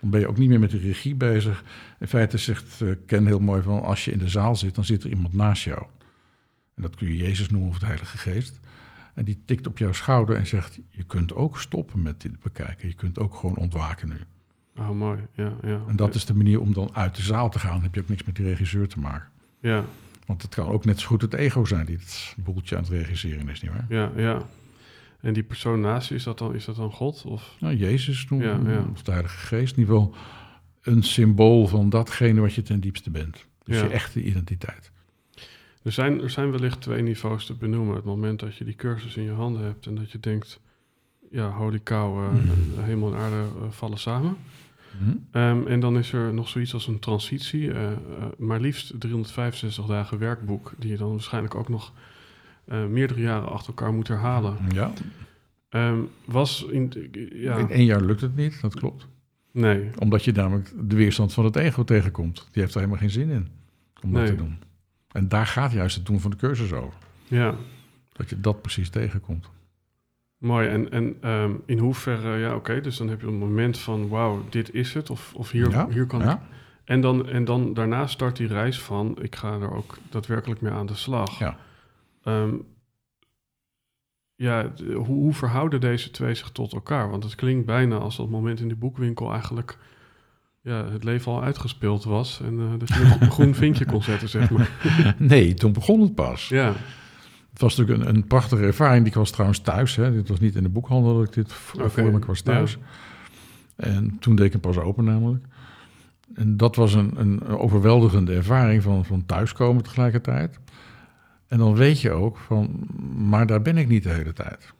Dan 0.00 0.10
ben 0.10 0.20
je 0.20 0.28
ook 0.28 0.38
niet 0.38 0.48
meer 0.48 0.60
met 0.60 0.70
de 0.70 0.78
regie 0.78 1.14
bezig. 1.14 1.64
In 2.00 2.06
feite 2.06 2.38
zegt 2.38 2.80
eh, 2.80 2.88
Ken 3.06 3.26
heel 3.26 3.40
mooi 3.40 3.62
van... 3.62 3.82
als 3.82 4.04
je 4.04 4.12
in 4.12 4.18
de 4.18 4.28
zaal 4.28 4.56
zit, 4.56 4.74
dan 4.74 4.84
zit 4.84 5.04
er 5.04 5.10
iemand 5.10 5.32
naast 5.32 5.64
jou. 5.64 5.82
En 6.74 6.82
dat 6.82 6.94
kun 6.94 7.06
je 7.06 7.16
Jezus 7.16 7.50
noemen 7.50 7.68
of 7.68 7.78
de 7.78 7.86
Heilige 7.86 8.18
Geest. 8.18 8.60
En 9.14 9.24
die 9.24 9.42
tikt 9.44 9.66
op 9.66 9.78
jouw 9.78 9.92
schouder 9.92 10.36
en 10.36 10.46
zegt... 10.46 10.78
je 10.90 11.02
kunt 11.02 11.34
ook 11.34 11.58
stoppen 11.60 12.02
met 12.02 12.20
dit 12.20 12.40
bekijken. 12.40 12.88
Je 12.88 12.94
kunt 12.94 13.18
ook 13.18 13.34
gewoon 13.34 13.56
ontwaken 13.56 14.08
nu. 14.08 14.16
Oh, 14.78 14.90
mooi. 14.90 15.18
Ja, 15.32 15.52
ja. 15.62 15.80
En 15.88 15.96
dat 15.96 16.14
is 16.14 16.24
de 16.24 16.34
manier 16.34 16.60
om 16.60 16.72
dan 16.72 16.90
uit 16.92 17.16
de 17.16 17.22
zaal 17.22 17.50
te 17.50 17.58
gaan. 17.58 17.72
Dan 17.72 17.82
heb 17.82 17.94
je 17.94 18.00
ook 18.00 18.08
niks 18.08 18.24
met 18.24 18.36
die 18.36 18.46
regisseur 18.46 18.88
te 18.88 18.98
maken. 18.98 19.28
Ja, 19.60 19.84
Want 20.28 20.42
het 20.42 20.54
kan 20.54 20.68
ook 20.68 20.84
net 20.84 21.00
zo 21.00 21.06
goed 21.06 21.22
het 21.22 21.34
ego 21.34 21.64
zijn... 21.64 21.86
die 21.86 21.96
het 21.96 22.34
boeltje 22.38 22.76
aan 22.76 22.82
het 22.82 22.90
regisseren 22.92 23.48
is, 23.48 23.60
nietwaar? 23.62 23.86
ja, 23.88 24.12
ja. 24.16 24.42
En 25.20 25.32
die 25.32 25.42
persoon 25.42 25.80
naast 25.80 26.08
je, 26.08 26.14
is 26.14 26.22
dat 26.22 26.38
dan, 26.38 26.54
is 26.54 26.64
dat 26.64 26.76
dan 26.76 26.92
God? 26.92 27.24
Of... 27.26 27.56
Nou, 27.60 27.74
Jezus 27.76 28.26
noemen, 28.28 28.64
Ja, 28.64 28.72
ja. 28.72 28.84
of 28.92 29.02
de 29.02 29.10
Heilige 29.10 29.36
Geest, 29.38 29.76
in 29.76 29.78
ieder 29.78 29.94
geval 29.94 30.14
een 30.82 31.02
symbool 31.02 31.66
van 31.66 31.88
datgene 31.90 32.40
wat 32.40 32.54
je 32.54 32.62
ten 32.62 32.80
diepste 32.80 33.10
bent. 33.10 33.46
Dus 33.64 33.76
Ja. 33.76 33.82
je 33.84 33.90
echte 33.90 34.22
identiteit. 34.22 34.90
Er 35.82 35.92
zijn, 35.92 36.22
er 36.22 36.30
zijn 36.30 36.50
wellicht 36.50 36.80
twee 36.80 37.02
niveaus 37.02 37.46
te 37.46 37.54
benoemen. 37.54 37.94
Het 37.94 38.04
moment 38.04 38.40
dat 38.40 38.56
je 38.56 38.64
die 38.64 38.74
cursus 38.74 39.16
in 39.16 39.22
je 39.22 39.30
handen 39.30 39.62
hebt 39.62 39.86
en 39.86 39.94
dat 39.94 40.10
je 40.10 40.20
denkt, 40.20 40.60
ja, 41.30 41.50
holy 41.50 41.80
cow, 41.82 42.32
Mhm. 42.32 42.80
hemel 42.84 43.12
en 43.14 43.18
aarde 43.20 43.36
eh, 43.36 43.70
vallen 43.70 43.98
samen. 43.98 44.36
Hm? 44.98 45.36
Ehm, 45.36 45.66
en 45.66 45.80
dan 45.80 45.98
is 45.98 46.12
er 46.12 46.34
nog 46.34 46.48
zoiets 46.48 46.74
als 46.74 46.86
een 46.86 46.98
transitie, 46.98 47.72
eh, 47.72 47.92
eh, 47.92 47.98
maar 48.38 48.60
liefst 48.60 49.00
365 49.00 49.86
dagen 49.86 50.18
werkboek, 50.18 50.72
die 50.78 50.90
je 50.90 50.96
dan 50.96 51.10
waarschijnlijk 51.10 51.54
ook 51.54 51.68
nog 51.68 51.92
eh, 52.64 52.86
meerdere 52.86 53.20
jaren 53.20 53.48
achter 53.48 53.68
elkaar 53.68 53.92
moet 53.92 54.08
herhalen. 54.08 54.56
Ja, 54.74 54.92
Ehm, 55.68 55.98
was 56.24 56.64
in, 56.70 56.92
ja, 57.32 57.56
in 57.56 57.70
één 57.70 57.84
jaar 57.84 58.00
lukt 58.00 58.20
het 58.20 58.36
niet, 58.36 58.60
dat 58.60 58.74
klopt. 58.74 59.06
nee, 59.52 59.90
Omdat 59.98 60.24
je 60.24 60.32
namelijk 60.32 60.72
de 60.88 60.96
weerstand 60.96 61.32
van 61.32 61.44
het 61.44 61.56
ego 61.56 61.84
tegenkomt. 61.84 62.48
Die 62.52 62.62
heeft 62.62 62.74
er 62.74 62.80
helemaal 62.80 63.00
geen 63.00 63.10
zin 63.10 63.28
in 63.30 63.48
om 64.02 64.12
dat 64.12 64.26
te 64.26 64.36
doen. 64.36 64.58
En 65.12 65.28
daar 65.28 65.46
gaat 65.46 65.72
juist 65.72 65.96
het 65.96 66.06
doen 66.06 66.20
van 66.20 66.30
de 66.30 66.36
cursus 66.36 66.72
over. 66.72 66.98
ja. 67.28 67.54
Dat 68.12 68.30
je 68.30 68.40
dat 68.40 68.62
precies 68.62 68.88
tegenkomt. 68.88 69.48
Mooi. 70.38 70.68
En, 70.68 70.90
en 70.90 71.16
ehm, 71.20 71.52
in 71.66 71.78
hoeverre, 71.78 72.38
ja, 72.38 72.54
oké, 72.54 72.80
dus 72.80 72.96
dan 72.96 73.08
heb 73.08 73.20
je 73.20 73.26
een 73.26 73.38
moment 73.38 73.78
van, 73.78 74.08
wauw, 74.08 74.44
dit 74.50 74.74
is 74.74 74.94
het, 74.94 75.10
of, 75.10 75.34
of 75.34 75.50
hier, 75.50 75.70
ja, 75.70 75.88
hier 75.88 76.06
kan 76.06 76.30
ik 76.30 76.38
En 76.84 77.00
dan, 77.00 77.28
en 77.28 77.44
dan 77.44 77.74
daarna 77.74 78.06
start 78.06 78.36
die 78.36 78.46
reis 78.46 78.80
van, 78.80 79.18
ik 79.20 79.36
ga 79.36 79.52
er 79.52 79.72
ook 79.72 79.98
daadwerkelijk 80.10 80.60
mee 80.60 80.72
aan 80.72 80.86
de 80.86 80.94
slag. 80.94 81.38
Ja. 81.38 81.56
Ehm, 82.22 82.54
ja, 84.34 84.72
hoe, 84.94 85.04
hoe 85.04 85.34
verhouden 85.34 85.80
deze 85.80 86.10
twee 86.10 86.34
zich 86.34 86.50
tot 86.50 86.72
elkaar? 86.72 87.10
Want 87.10 87.24
het 87.24 87.34
klinkt 87.34 87.66
bijna 87.66 87.96
als 87.96 88.16
dat 88.16 88.28
moment 88.28 88.60
in 88.60 88.68
de 88.68 88.76
boekwinkel 88.76 89.32
eigenlijk 89.32 89.78
ja, 90.62 90.90
het 90.90 91.04
leven 91.04 91.32
al 91.32 91.42
uitgespeeld 91.42 92.04
was. 92.04 92.40
En 92.40 92.58
eh, 92.58 92.78
dat 92.78 92.88
je 92.88 93.00
nog 93.02 93.14
op 93.14 93.20
een 93.20 93.30
groen 93.30 93.54
vinkje 93.64 93.86
kon 93.86 94.02
zetten, 94.02 94.28
zeg 94.28 94.50
maar. 94.50 94.70
Nee, 95.18 95.54
toen 95.54 95.72
begon 95.72 96.00
het 96.00 96.14
pas. 96.14 96.48
Ja, 96.48 96.74
Het 97.58 97.66
was 97.66 97.76
natuurlijk 97.76 98.08
een, 98.08 98.14
een 98.14 98.26
prachtige 98.26 98.62
ervaring. 98.62 99.06
Ik 99.06 99.14
was 99.14 99.30
trouwens 99.30 99.60
thuis. 99.60 99.96
Hè. 99.96 100.12
Dit 100.12 100.28
was 100.28 100.40
niet 100.40 100.54
in 100.54 100.62
de 100.62 100.68
boekhandel 100.68 101.16
dat 101.16 101.26
ik 101.26 101.32
dit 101.32 101.54
Oké, 101.74 101.90
voor 101.90 102.12
me. 102.12 102.18
Was 102.26 102.40
thuis. 102.40 102.78
ja. 103.76 103.84
En 103.84 104.16
toen 104.20 104.36
deed 104.36 104.46
ik 104.46 104.52
hem 104.52 104.60
pas 104.60 104.78
open 104.78 105.04
namelijk. 105.04 105.44
En 106.34 106.56
dat 106.56 106.76
was 106.76 106.94
een, 106.94 107.12
een 107.20 107.46
overweldigende 107.46 108.34
ervaring 108.34 108.82
van, 108.82 109.04
van 109.04 109.26
thuiskomen 109.26 109.82
tegelijkertijd. 109.82 110.58
En 111.46 111.58
dan 111.58 111.74
weet 111.74 112.00
je 112.00 112.10
ook 112.10 112.36
van, 112.36 112.86
maar 113.16 113.46
daar 113.46 113.62
ben 113.62 113.76
ik 113.76 113.88
niet 113.88 114.02
de 114.02 114.12
hele 114.12 114.32
tijd. 114.32 114.72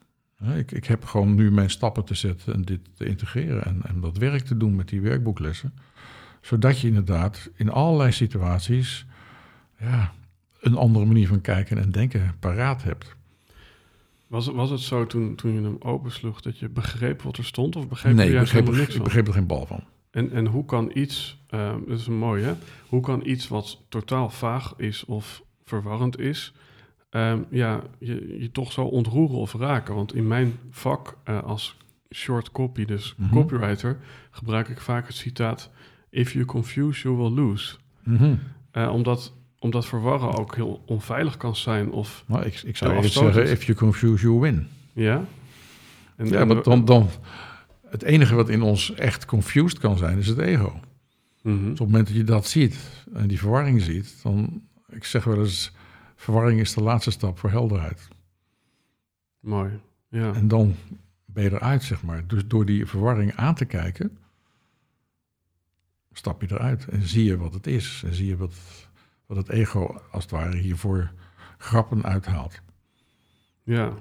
Ik, 0.55 0.71
ik 0.71 0.85
heb 0.85 1.05
gewoon 1.05 1.35
nu 1.35 1.51
mijn 1.51 1.69
stappen 1.69 2.05
te 2.05 2.15
zetten 2.15 2.53
en 2.53 2.61
dit 2.61 2.79
te 2.93 3.05
integreren 3.05 3.65
en, 3.65 3.81
en 3.85 4.01
dat 4.01 4.17
werk 4.17 4.45
te 4.45 4.57
doen 4.57 4.75
met 4.75 4.87
die 4.87 5.01
werkboeklessen. 5.01 5.73
Zodat 6.41 6.79
je 6.79 6.87
inderdaad 6.87 7.49
in 7.55 7.69
allerlei 7.69 8.11
situaties 8.11 9.05
ja, 9.79 10.11
een 10.59 10.75
andere 10.75 11.05
manier 11.05 11.27
van 11.27 11.41
kijken 11.41 11.77
en 11.77 11.91
denken 11.91 12.35
paraat 12.39 12.83
hebt. 12.83 13.15
Was, 14.27 14.45
het- 14.45 14.55
was 14.55 14.69
het 14.69 14.79
zo 14.79 15.05
toen, 15.05 15.35
toen 15.35 15.53
je 15.53 15.61
hem 15.61 15.75
opensloeg 15.79 16.41
dat 16.41 16.59
je 16.59 16.69
begreep 16.69 17.21
wat 17.21 17.37
er 17.37 17.45
stond? 17.45 17.75
Of 17.75 17.87
begreep 17.87 18.13
nee, 18.15 18.27
je 18.27 18.33
ik 18.33 18.39
begreep, 18.39 18.67
er- 18.67 18.73
niks 18.77 18.95
ik 18.95 19.03
begreep 19.03 19.27
er 19.27 19.33
geen 19.33 19.47
bal 19.47 19.65
van. 19.65 19.83
En, 20.11 20.31
en 20.31 20.45
hoe 20.45 20.65
kan 20.65 20.91
iets, 20.93 21.41
eh, 21.47 21.75
dat 21.87 21.99
is 21.99 22.07
een 22.07 22.17
mooi 22.17 22.43
hè, 22.43 22.53
hoe 22.87 23.01
kan 23.01 23.21
iets 23.25 23.47
wat 23.47 23.81
totaal 23.89 24.29
vaag 24.29 24.73
is 24.77 25.05
of 25.05 25.43
verwarrend 25.65 26.19
is, 26.19 26.53
ehm, 27.09 27.39
ja, 27.49 27.81
je, 27.99 28.35
je 28.39 28.51
toch 28.51 28.71
zo 28.71 28.83
ontroeren 28.83 29.37
of 29.37 29.53
raken? 29.53 29.95
Want 29.95 30.15
in 30.15 30.27
mijn 30.27 30.53
vak 30.69 31.17
eh, 31.23 31.43
als 31.43 31.77
short 32.13 32.51
copy, 32.51 32.85
dus 32.85 33.13
Mhm. 33.17 33.33
copywriter, 33.33 33.97
gebruik 34.31 34.67
ik 34.67 34.79
vaak 34.79 35.07
het 35.07 35.15
citaat, 35.15 35.69
if 36.09 36.33
you 36.33 36.45
confuse, 36.45 37.01
you 37.01 37.15
will 37.17 37.31
lose. 37.31 37.75
Eh, 38.71 38.91
omdat, 38.93 39.33
omdat 39.59 39.85
verwarren 39.85 40.37
ook 40.37 40.55
heel 40.55 40.83
onveilig 40.85 41.37
kan 41.37 41.55
zijn 41.55 41.91
of, 41.91 42.23
Nou, 42.27 42.43
ik, 42.45 42.61
ik 42.61 42.77
zou 42.77 42.91
eerst 42.93 43.05
afstotend. 43.05 43.33
zeggen, 43.33 43.53
if 43.53 43.63
you 43.63 43.77
confuse, 43.77 44.23
you 44.27 44.39
win. 44.39 44.67
ja? 44.93 45.25
En, 46.15 46.27
Ja, 46.27 46.39
en- 46.39 46.47
want 46.47 46.63
dan, 46.63 46.85
dan, 46.85 47.09
het 47.89 48.03
enige 48.03 48.35
wat 48.35 48.49
in 48.49 48.61
ons 48.61 48.93
echt 48.93 49.25
confused 49.25 49.79
kan 49.79 49.97
zijn, 49.97 50.17
is 50.17 50.27
het 50.27 50.37
ego. 50.37 50.79
Mhm. 51.41 51.57
Dus 51.59 51.69
op 51.71 51.77
het 51.77 51.79
moment 51.79 52.07
dat 52.07 52.15
je 52.15 52.23
dat 52.23 52.47
ziet 52.47 52.77
en 53.13 53.27
die 53.27 53.39
verwarring 53.39 53.81
ziet, 53.81 54.19
dan, 54.23 54.61
ik 54.89 55.03
zeg 55.03 55.23
wel 55.23 55.37
eens, 55.39 55.71
verwarring 56.15 56.59
is 56.59 56.73
de 56.73 56.81
laatste 56.81 57.11
stap 57.11 57.39
voor 57.39 57.49
helderheid. 57.49 58.07
Mooi, 59.39 59.79
ja. 60.09 60.33
En 60.33 60.47
dan 60.47 60.75
ben 61.25 61.43
je 61.43 61.51
eruit, 61.51 61.83
zeg 61.83 62.03
maar. 62.03 62.27
Dus 62.27 62.41
door 62.47 62.65
die 62.65 62.85
verwarring 62.85 63.35
aan 63.35 63.55
te 63.55 63.65
kijken, 63.65 64.17
stap 66.13 66.41
je 66.41 66.47
eruit 66.51 66.87
en 66.87 67.01
zie 67.07 67.23
je 67.23 67.37
wat 67.37 67.53
het 67.53 67.67
is. 67.67 68.01
En 68.05 68.13
zie 68.13 68.27
je 68.27 68.37
wat, 68.37 68.53
wat 69.29 69.37
het 69.37 69.49
ego, 69.49 70.01
als 70.11 70.23
het 70.23 70.31
ware, 70.31 70.57
hiervoor 70.57 71.11
grappen 71.57 72.03
uithaalt. 72.03 72.61
Ja, 73.63 73.93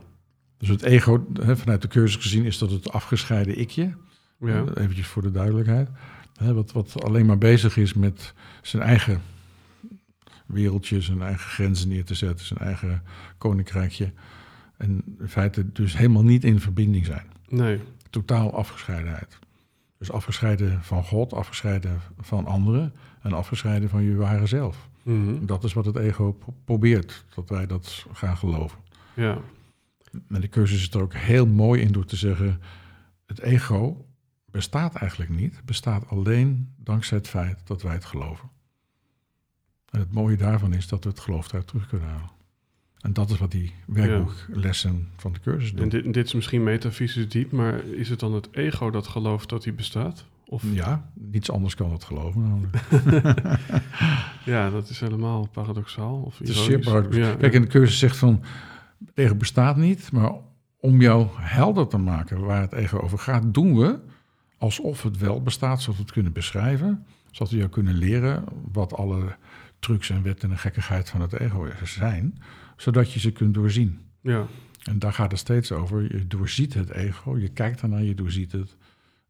Dus 0.59 0.69
het 0.69 0.83
ego, 0.83 1.27
hè, 1.41 1.57
vanuit 1.57 1.83
de 1.83 1.89
cursus 1.89 2.23
gezien, 2.23 2.45
is 2.45 2.59
dat 2.59 2.71
het 2.71 2.93
afgescheiden 2.93 3.61
ikje. 3.61 3.95
ja. 4.41 4.63
Uh, 4.63 4.63
Eventjes 4.75 5.07
voor 5.07 5.23
de 5.23 5.31
duidelijkheid. 5.31 5.89
Hè, 6.35 6.55
wat, 6.55 6.73
wat 6.73 7.03
alleen 7.05 7.27
maar 7.27 7.39
bezig 7.39 7.77
is 7.77 7.95
met 7.95 8.35
zijn 8.63 8.83
eigen 8.83 9.21
wereldje, 10.47 11.01
zijn 11.01 11.23
eigen 11.23 11.51
grenzen 11.51 11.89
neer 11.89 12.05
te 12.05 12.15
zetten, 12.15 12.47
zijn 12.47 12.61
eigen 12.61 13.03
koninkrijkje. 13.39 14.13
En 14.77 15.03
in 15.19 15.29
feite 15.29 15.73
dus 15.73 15.97
helemaal 15.97 16.25
niet 16.25 16.45
in 16.45 16.61
verbinding 16.61 17.07
zijn. 17.07 17.27
Nee, 17.49 17.81
Totaal 18.11 18.55
afgescheidenheid. 18.55 19.39
Dus 19.99 20.11
afgescheiden 20.13 20.83
van 20.83 21.05
God, 21.05 21.33
afgescheiden 21.33 22.01
van 22.19 22.47
anderen 22.47 22.93
en 23.23 23.33
afgescheiden 23.33 23.89
van 23.89 24.03
je 24.03 24.15
ware 24.15 24.47
zelf. 24.47 24.88
Mhm. 25.09 25.47
Dat 25.47 25.65
is 25.65 25.73
wat 25.73 25.85
het 25.85 25.97
ego 25.97 26.33
pro- 26.33 26.55
probeert, 26.65 27.25
dat 27.35 27.49
wij 27.49 27.67
dat 27.67 28.07
gaan 28.13 28.37
geloven. 28.37 28.79
ja. 29.15 29.41
En 30.29 30.41
de 30.41 30.49
cursus 30.49 30.81
is 30.81 30.91
er 30.95 31.01
ook 31.01 31.15
heel 31.15 31.47
mooi 31.47 31.81
in 31.81 31.93
door 31.93 32.05
te 32.05 32.17
zeggen: 32.17 32.61
het 33.27 33.41
ego 33.41 34.07
bestaat 34.51 34.95
eigenlijk 34.95 35.31
niet, 35.31 35.57
het 35.57 35.65
bestaat 35.65 36.09
alleen 36.09 36.73
dankzij 36.77 37.19
het 37.19 37.29
feit 37.29 37.61
dat 37.67 37.83
wij 37.83 37.93
het 37.93 38.05
geloven. 38.05 38.49
En 39.91 39.99
het 40.01 40.13
mooie 40.13 40.37
daarvan 40.37 40.73
is 40.73 40.89
dat 40.89 41.05
we 41.05 41.11
het 41.11 41.21
geloof 41.21 41.49
eruit 41.49 41.67
terug 41.67 41.89
kunnen 41.89 42.09
halen. 42.09 42.31
En 42.99 43.13
dat 43.13 43.31
is 43.31 43.39
wat 43.39 43.51
die 43.51 43.73
werkboeklessen 43.87 45.09
van 45.17 45.33
de 45.33 45.41
cursus 45.41 45.73
doen. 45.73 45.83
En 45.83 45.89
dit, 45.89 46.15
dit 46.15 46.27
is 46.27 46.35
misschien 46.35 46.63
metafysisch 46.63 47.29
diep, 47.29 47.53
maar 47.53 47.85
is 47.85 48.09
het 48.09 48.21
dan 48.21 48.33
het 48.35 48.49
ego 48.53 48.91
dat 48.91 49.07
gelooft 49.07 49.49
dat 49.49 49.65
hij 49.65 49.75
bestaat? 49.75 50.25
Of 50.51 50.63
Ja, 50.73 51.11
niets 51.15 51.51
anders 51.51 51.75
kan 51.75 51.93
het 51.93 52.05
geloven. 52.05 52.71
ja, 54.45 54.71
dat 54.71 54.89
is 54.89 55.01
helemaal 55.01 55.49
paradoxaal. 55.53 56.23
Of 56.23 56.39
Het 56.39 56.49
is 56.49 56.65
zeer 56.65 56.79
paradoxaal. 56.79 57.23
Ja, 57.23 57.35
Kijk, 57.35 57.55
en 57.55 57.63
de 57.63 57.69
cursus 57.69 57.99
zegt 57.99 58.17
van, 58.17 58.43
het 59.07 59.19
ego 59.19 59.35
bestaat 59.35 59.77
niet, 59.77 60.13
maar 60.13 60.33
om 60.81 61.01
jou 61.01 61.27
helder 61.35 61.87
te 61.89 61.99
maken 61.99 62.41
waar 62.41 62.61
het 62.61 62.73
ego 62.73 62.99
over 62.99 63.19
gaat, 63.19 63.55
doen 63.55 63.79
we 63.79 63.99
alsof 64.59 65.03
het 65.03 65.19
wel 65.19 65.43
bestaat, 65.43 65.81
zodat 65.81 65.97
we 65.97 66.03
het 66.03 66.13
kunnen 66.13 66.33
beschrijven, 66.33 67.05
zodat 67.31 67.51
we 67.51 67.57
jou 67.59 67.69
kunnen 67.69 67.95
leren 67.95 68.45
wat 68.73 68.95
alle 68.95 69.37
trucs 69.79 70.11
en 70.11 70.23
wetten 70.23 70.51
en 70.51 70.59
gekkigheid 70.59 71.09
van 71.11 71.21
het 71.21 71.33
ego 71.33 71.69
zijn, 71.85 72.43
zodat 72.77 73.13
je 73.13 73.21
ze 73.21 73.31
kunt 73.31 73.55
doorzien. 73.55 73.99
ja. 74.21 74.47
En 74.83 74.99
daar 74.99 75.13
gaat 75.13 75.31
het 75.31 75.41
steeds 75.41 75.73
over. 75.73 76.03
Je 76.17 76.27
doorziet 76.27 76.75
het 76.75 76.91
ego, 76.91 77.39
je 77.39 77.49
kijkt 77.49 77.81
ernaar, 77.81 78.03
je 78.03 78.15
doorziet 78.15 78.53
het. 78.53 78.77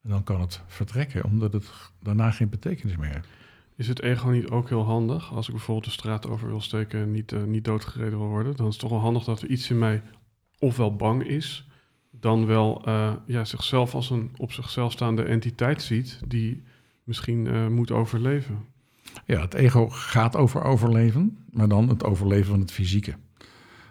En 0.02 0.10
dan 0.10 0.24
kan 0.24 0.40
het 0.40 0.60
vertrekken, 0.66 1.24
omdat 1.24 1.52
het 1.52 1.70
daarna 2.02 2.30
geen 2.30 2.48
betekenis 2.48 2.96
meer 2.96 3.12
heeft. 3.12 3.28
Is 3.76 3.88
het 3.88 4.02
ego 4.02 4.28
niet 4.28 4.48
ook 4.48 4.68
heel 4.68 4.84
handig? 4.84 5.32
Als 5.32 5.46
ik 5.46 5.54
bijvoorbeeld 5.54 5.86
de 5.86 5.90
straat 5.90 6.26
over 6.26 6.48
wil 6.48 6.60
steken 6.60 7.00
en 7.00 7.10
niet, 7.10 7.32
eh, 7.32 7.42
niet 7.42 7.64
doodgereden 7.64 8.18
wil 8.18 8.28
worden, 8.28 8.56
dan 8.56 8.66
is 8.66 8.72
het 8.72 8.80
toch 8.80 8.90
wel 8.90 9.00
handig 9.00 9.24
dat 9.24 9.42
er 9.42 9.48
iets 9.48 9.70
in 9.70 9.78
mij 9.78 10.02
ofwel 10.58 10.96
bang 10.96 11.24
is, 11.24 11.68
dan 12.10 12.46
wel 12.46 12.84
eh, 12.84 13.12
ja, 13.26 13.44
zichzelf 13.44 13.94
als 13.94 14.10
een 14.10 14.30
op 14.36 14.52
zichzelf 14.52 14.92
staande 14.92 15.22
entiteit 15.22 15.82
ziet 15.82 16.20
die 16.26 16.62
misschien 17.04 17.46
eh, 17.46 17.66
moet 17.66 17.90
overleven. 17.90 18.64
Ja, 19.26 19.40
het 19.40 19.54
ego 19.54 19.88
gaat 19.88 20.36
over 20.36 20.62
overleven, 20.62 21.38
maar 21.50 21.68
dan 21.68 21.88
het 21.88 22.04
overleven 22.04 22.50
van 22.50 22.60
het 22.60 22.72
fysieke. 22.72 23.14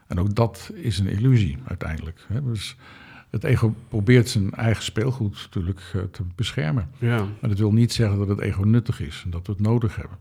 En 0.08 0.20
ook 0.20 0.36
dat 0.36 0.72
is 0.74 1.00
een 1.00 1.08
illusie 1.08 1.58
uiteindelijk. 1.65 2.26
Hè? 2.28 2.43
Dus 2.43 2.76
het 3.30 3.44
ego 3.44 3.76
probeert 3.88 4.30
zijn 4.30 4.52
eigen 4.54 4.84
speelgoed 4.84 5.34
natuurlijk 5.34 5.82
eh, 5.94 6.02
te 6.02 6.24
beschermen. 6.36 6.90
Ja, 6.98 7.18
Maar 7.18 7.50
dat 7.50 7.60
wil 7.60 7.74
niet 7.74 7.94
zeggen 7.94 8.18
dat 8.18 8.28
het 8.28 8.40
ego 8.40 8.63
nuttig 8.63 9.02
is 9.02 9.22
en 9.26 9.30
dat 9.30 9.48
we 9.48 9.54
het 9.54 9.62
nodig 9.62 9.96
hebben. 9.96 10.18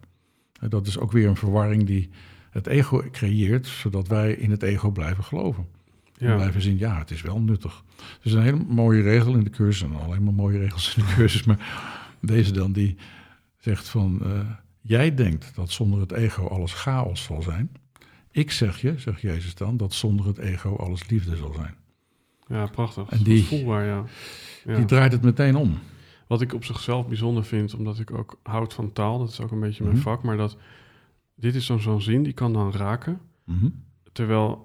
En 0.61 0.69
dat 0.69 0.87
is 0.87 0.99
ook 0.99 1.13
weer 1.13 1.29
een 1.29 1.37
verwarring 1.37 1.87
die 1.87 2.11
het 2.51 2.67
ego 2.67 3.03
creëert, 3.13 3.67
zodat 3.67 4.09
wij 4.09 4.33
in 4.33 4.51
het 4.51 4.63
ego 4.63 4.91
blijven 4.91 5.25
geloven. 5.25 5.67
En 6.19 6.29
ja. 6.29 6.35
blijven 6.35 6.63
zien, 6.63 6.79
ja, 6.79 6.99
het 6.99 7.11
is 7.11 7.23
wel 7.23 7.41
nuttig. 7.41 7.85
Er 7.99 8.27
is 8.27 8.33
een 8.33 8.43
hele 8.43 8.65
mooie 8.69 9.03
regel 9.03 9.35
in 9.35 9.45
de 9.45 9.51
cursus, 9.51 9.89
en 9.89 10.01
alleen 10.01 10.25
maar 10.25 10.35
mooie 10.35 10.59
regels 10.59 10.97
in 10.97 11.05
de 11.05 11.15
cursus, 11.15 11.45
maar 11.45 11.59
deze 12.21 12.53
dan, 12.53 12.73
die 12.73 12.97
zegt 13.59 13.89
van, 13.89 14.21
eh, 14.25 14.41
jij 14.81 15.15
denkt 15.15 15.55
dat 15.55 15.71
zonder 15.71 16.01
het 16.01 16.13
ego 16.13 16.47
alles 16.47 16.73
chaos 16.73 17.23
zal 17.23 17.43
zijn. 17.43 17.71
Ik 18.31 18.51
zeg 18.51 18.81
je, 18.81 18.95
zegt 18.99 19.21
Jezus 19.21 19.55
dan, 19.55 19.77
dat 19.77 19.93
zonder 19.93 20.27
het 20.27 20.39
ego 20.39 20.77
alles 20.77 21.09
liefde 21.09 21.37
zal 21.37 21.53
zijn. 21.53 21.75
Ja 22.47 22.67
prachtig. 22.67 23.09
En 23.09 23.23
die- 23.23 23.45
voelbaar, 23.45 23.85
ja. 23.85 24.05
ja. 24.65 24.77
Die 24.77 24.85
draait 24.85 25.13
het 25.13 25.23
meteen 25.23 25.57
om. 25.57 25.79
Wat 26.27 26.41
ik 26.41 26.53
op 26.55 26.65
zichzelf 26.65 27.07
bijzonder 27.09 27.45
vind, 27.45 27.75
omdat 27.75 27.99
ik 27.99 28.11
ook 28.11 28.39
houd 28.43 28.75
van 28.75 28.93
taal, 28.93 29.19
dat 29.19 29.29
is 29.29 29.41
ook 29.41 29.51
een 29.51 29.61
beetje 29.61 29.83
mijn 29.85 29.97
Mhm. 29.97 30.05
vak, 30.05 30.23
maar 30.23 30.37
dat 30.37 30.57
dit 31.35 31.55
is 31.55 31.67
dan 31.67 31.81
zo'n 31.81 32.01
zin, 32.01 32.23
die 32.23 32.33
kan 32.33 32.53
dan 32.53 32.73
raken. 32.73 33.21
Mhm. 33.45 33.69
Terwijl 34.13 34.65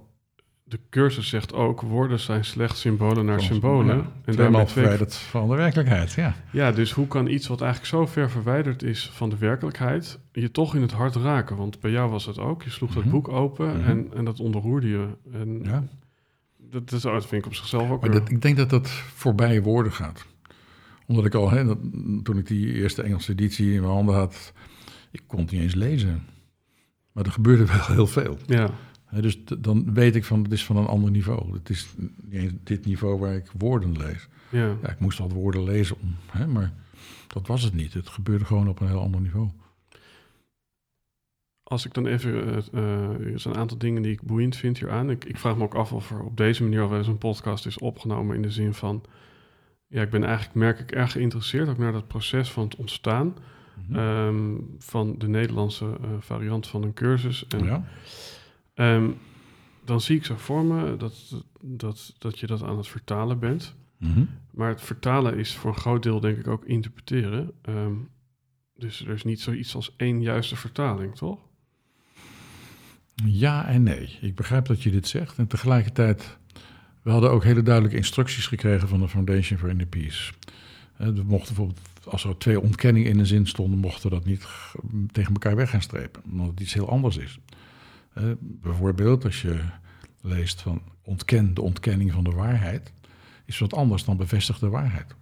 de 0.63 0.79
cursus 0.89 1.27
zegt 1.29 1.53
ook, 1.53 1.81
woorden 1.81 2.19
zijn 2.19 2.45
slechts 2.45 2.79
symbolen 2.81 3.25
naar 3.25 3.41
symbolen. 3.41 3.97
Ja, 3.97 4.11
en 4.25 4.35
daarmee 4.35 4.65
verwijderd 4.65 5.15
van 5.15 5.49
de 5.49 5.55
werkelijkheid, 5.55 6.13
ja. 6.13 6.35
Ja, 6.51 6.71
dus 6.71 6.91
hoe 6.91 7.07
kan 7.07 7.27
iets 7.27 7.47
wat 7.47 7.61
eigenlijk 7.61 7.91
zo 7.91 8.05
ver 8.05 8.29
verwijderd 8.29 8.83
is 8.83 9.09
van 9.13 9.29
de 9.29 9.37
werkelijkheid, 9.37 10.19
je 10.31 10.51
toch 10.51 10.75
in 10.75 10.81
het 10.81 10.91
hart 10.91 11.15
raken? 11.15 11.55
Want 11.57 11.79
bij 11.79 11.91
jou 11.91 12.09
was 12.11 12.25
het 12.25 12.39
ook, 12.39 12.63
je 12.63 12.69
sloeg 12.69 12.93
dat 12.93 13.03
Mhm. 13.03 13.11
boek 13.13 13.27
open 13.27 13.83
en, 13.83 14.07
en 14.15 14.25
dat 14.25 14.39
onderroerde 14.39 14.87
je. 14.87 15.07
En 15.31 15.59
ja. 15.63 15.83
Dat, 16.71 16.89
dat, 16.89 17.01
dat 17.01 17.25
vind 17.25 17.41
ik 17.41 17.45
op 17.45 17.55
zichzelf 17.55 17.89
ook 17.89 18.01
Maar 18.01 18.12
dat, 18.12 18.29
ik 18.29 18.41
denk 18.41 18.57
dat 18.57 18.69
dat 18.69 18.89
voorbij 18.89 19.62
woorden 19.62 19.91
gaat. 19.91 20.25
Omdat 21.05 21.25
ik 21.25 21.34
al, 21.34 21.49
hè, 21.49 21.65
dat, 21.65 21.77
toen 22.23 22.38
ik 22.38 22.47
die 22.47 22.73
eerste 22.73 23.01
Engelse 23.01 23.31
editie 23.31 23.73
in 23.73 23.81
mijn 23.81 23.93
handen 23.93 24.15
had, 24.15 24.53
ik 25.12 25.21
kon 25.27 25.39
het 25.39 25.51
niet 25.51 25.62
eens 25.62 25.75
lezen. 25.75 26.23
Maar 27.12 27.25
er 27.25 27.31
gebeurde 27.31 27.65
wel 27.65 27.86
heel 27.86 28.07
veel. 28.07 28.38
Ja, 28.45 28.69
dus 29.21 29.43
dan 29.60 29.93
weet 29.93 30.15
ik 30.15 30.25
van, 30.25 30.43
het 30.43 30.51
is 30.51 30.65
van 30.65 30.77
een 30.77 30.86
ander 30.86 31.12
niveau. 31.12 31.53
Het 31.53 31.69
is 31.69 31.88
dit 32.63 32.86
niveau 32.86 33.19
waar 33.19 33.36
ik 33.36 33.51
woorden 33.57 33.97
lees. 33.97 34.27
ja. 34.49 34.75
Ja, 34.81 34.89
ik 34.89 34.99
moest 34.99 35.19
al 35.19 35.29
woorden 35.29 35.63
lezen, 35.63 35.95
om, 36.01 36.15
hè, 36.31 36.47
maar 36.47 36.73
dat 37.27 37.47
was 37.47 37.63
het 37.63 37.73
niet. 37.73 37.93
Het 37.93 38.10
gebeurde 38.10 38.45
gewoon 38.45 38.67
op 38.67 38.79
een 38.79 38.88
heel 38.88 39.01
ander 39.01 39.21
niveau. 39.21 39.49
Als 41.71 41.86
ik 41.86 41.93
dan 41.93 42.05
even, 42.05 42.63
zijn 43.39 43.53
een 43.53 43.60
aantal 43.60 43.77
dingen 43.77 44.01
die 44.01 44.12
ik 44.12 44.21
boeiend 44.21 44.55
vind 44.55 44.79
hieraan. 44.79 45.10
Ik, 45.10 45.25
ik 45.25 45.38
vraag 45.38 45.57
me 45.57 45.63
ook 45.63 45.75
af 45.75 45.93
of 45.93 46.12
er 46.12 46.23
op 46.23 46.38
deze 46.38 46.63
manier 46.63 46.81
al 46.81 46.89
wel 46.89 46.97
eens 46.97 47.07
een 47.07 47.17
podcast 47.17 47.65
is 47.65 47.77
opgenomen 47.77 48.36
in 48.36 48.41
de 48.41 48.51
zin 48.51 48.73
van, 48.73 49.03
ja, 49.88 50.01
ik 50.01 50.10
ben 50.10 50.23
eigenlijk, 50.23 50.55
merk 50.55 50.79
ik, 50.79 50.91
erg 50.91 51.12
geïnteresseerd 51.12 51.69
ook 51.69 51.77
naar 51.77 51.91
dat 51.91 52.07
proces 52.07 52.51
van 52.51 52.63
het 52.63 52.75
ontstaan 52.75 53.34
Mhm. 53.88 53.99
ehm, 53.99 54.55
van 54.77 55.15
de 55.17 55.27
Nederlandse 55.27 55.86
eh, 55.86 56.10
variant 56.19 56.67
van 56.67 56.84
een 56.84 56.93
cursus. 56.93 57.47
En 57.47 57.63
ja. 57.63 57.84
ehm, 58.73 59.10
dan 59.86 60.01
zie 60.01 60.17
ik 60.17 60.25
zo 60.25 60.36
voor 60.36 60.65
me 60.65 60.97
dat, 60.97 61.43
dat, 61.62 62.15
dat 62.17 62.39
je 62.39 62.47
dat 62.47 62.63
aan 62.63 62.77
het 62.77 62.88
vertalen 62.88 63.39
bent. 63.39 63.75
Mhm. 63.97 64.23
Maar 64.51 64.69
het 64.69 64.81
vertalen 64.81 65.38
is 65.38 65.55
voor 65.55 65.71
een 65.71 65.77
groot 65.77 66.03
deel 66.03 66.19
denk 66.19 66.38
ik 66.38 66.47
ook 66.47 66.65
interpreteren. 66.65 67.51
Ehm, 67.62 67.93
dus 68.75 69.05
er 69.05 69.13
is 69.13 69.23
niet 69.23 69.41
zoiets 69.41 69.75
als 69.75 69.93
één 69.97 70.21
juiste 70.21 70.55
vertaling, 70.55 71.15
toch? 71.15 71.39
Ja 73.25 73.67
en 73.67 73.84
nee. 73.84 74.17
Ik 74.21 74.36
begrijp 74.36 74.65
dat 74.65 74.84
je 74.84 74.91
dit 74.91 75.07
zegt. 75.07 75.38
En 75.38 75.47
tegelijkertijd, 75.47 76.38
we 77.01 77.12
hadden 77.12 77.31
ook 77.31 77.43
hele 77.43 77.63
duidelijke 77.63 77.97
instructies 77.97 78.47
gekregen 78.47 78.88
van 78.88 78.99
de 78.99 79.07
Foundation 79.07 79.60
for 79.60 79.69
Inner 79.69 79.86
Peace. 79.86 80.34
We 80.97 81.23
mochten 81.25 81.55
bijvoorbeeld, 81.55 81.79
als 82.03 82.23
er 82.23 82.38
twee 82.38 82.60
ontkenningen 82.60 83.10
in 83.10 83.19
een 83.19 83.25
zin 83.25 83.47
stonden, 83.47 83.79
mochten 83.79 84.10
we 84.10 84.15
dat 84.15 84.25
niet 84.25 84.47
tegen 85.12 85.34
elkaar 85.34 85.55
weg 85.55 85.69
gaan 85.69 85.81
strepen. 85.81 86.21
Omdat 86.31 86.47
het 86.47 86.60
iets 86.60 86.73
heel 86.73 86.89
anders 86.89 87.17
is. 87.17 87.39
Bijvoorbeeld, 88.39 89.25
als 89.25 89.41
je 89.41 89.60
leest 90.21 90.62
van 90.62 90.81
ontken 91.01 91.53
de 91.53 91.62
ontkenning 91.62 92.12
van 92.12 92.23
de 92.23 92.31
waarheid, 92.31 92.91
is 93.45 93.60
wat 93.60 93.73
anders 93.73 94.05
dan 94.05 94.17
bevestig 94.17 94.60
de 94.60 94.69
waarheid. 94.69 95.15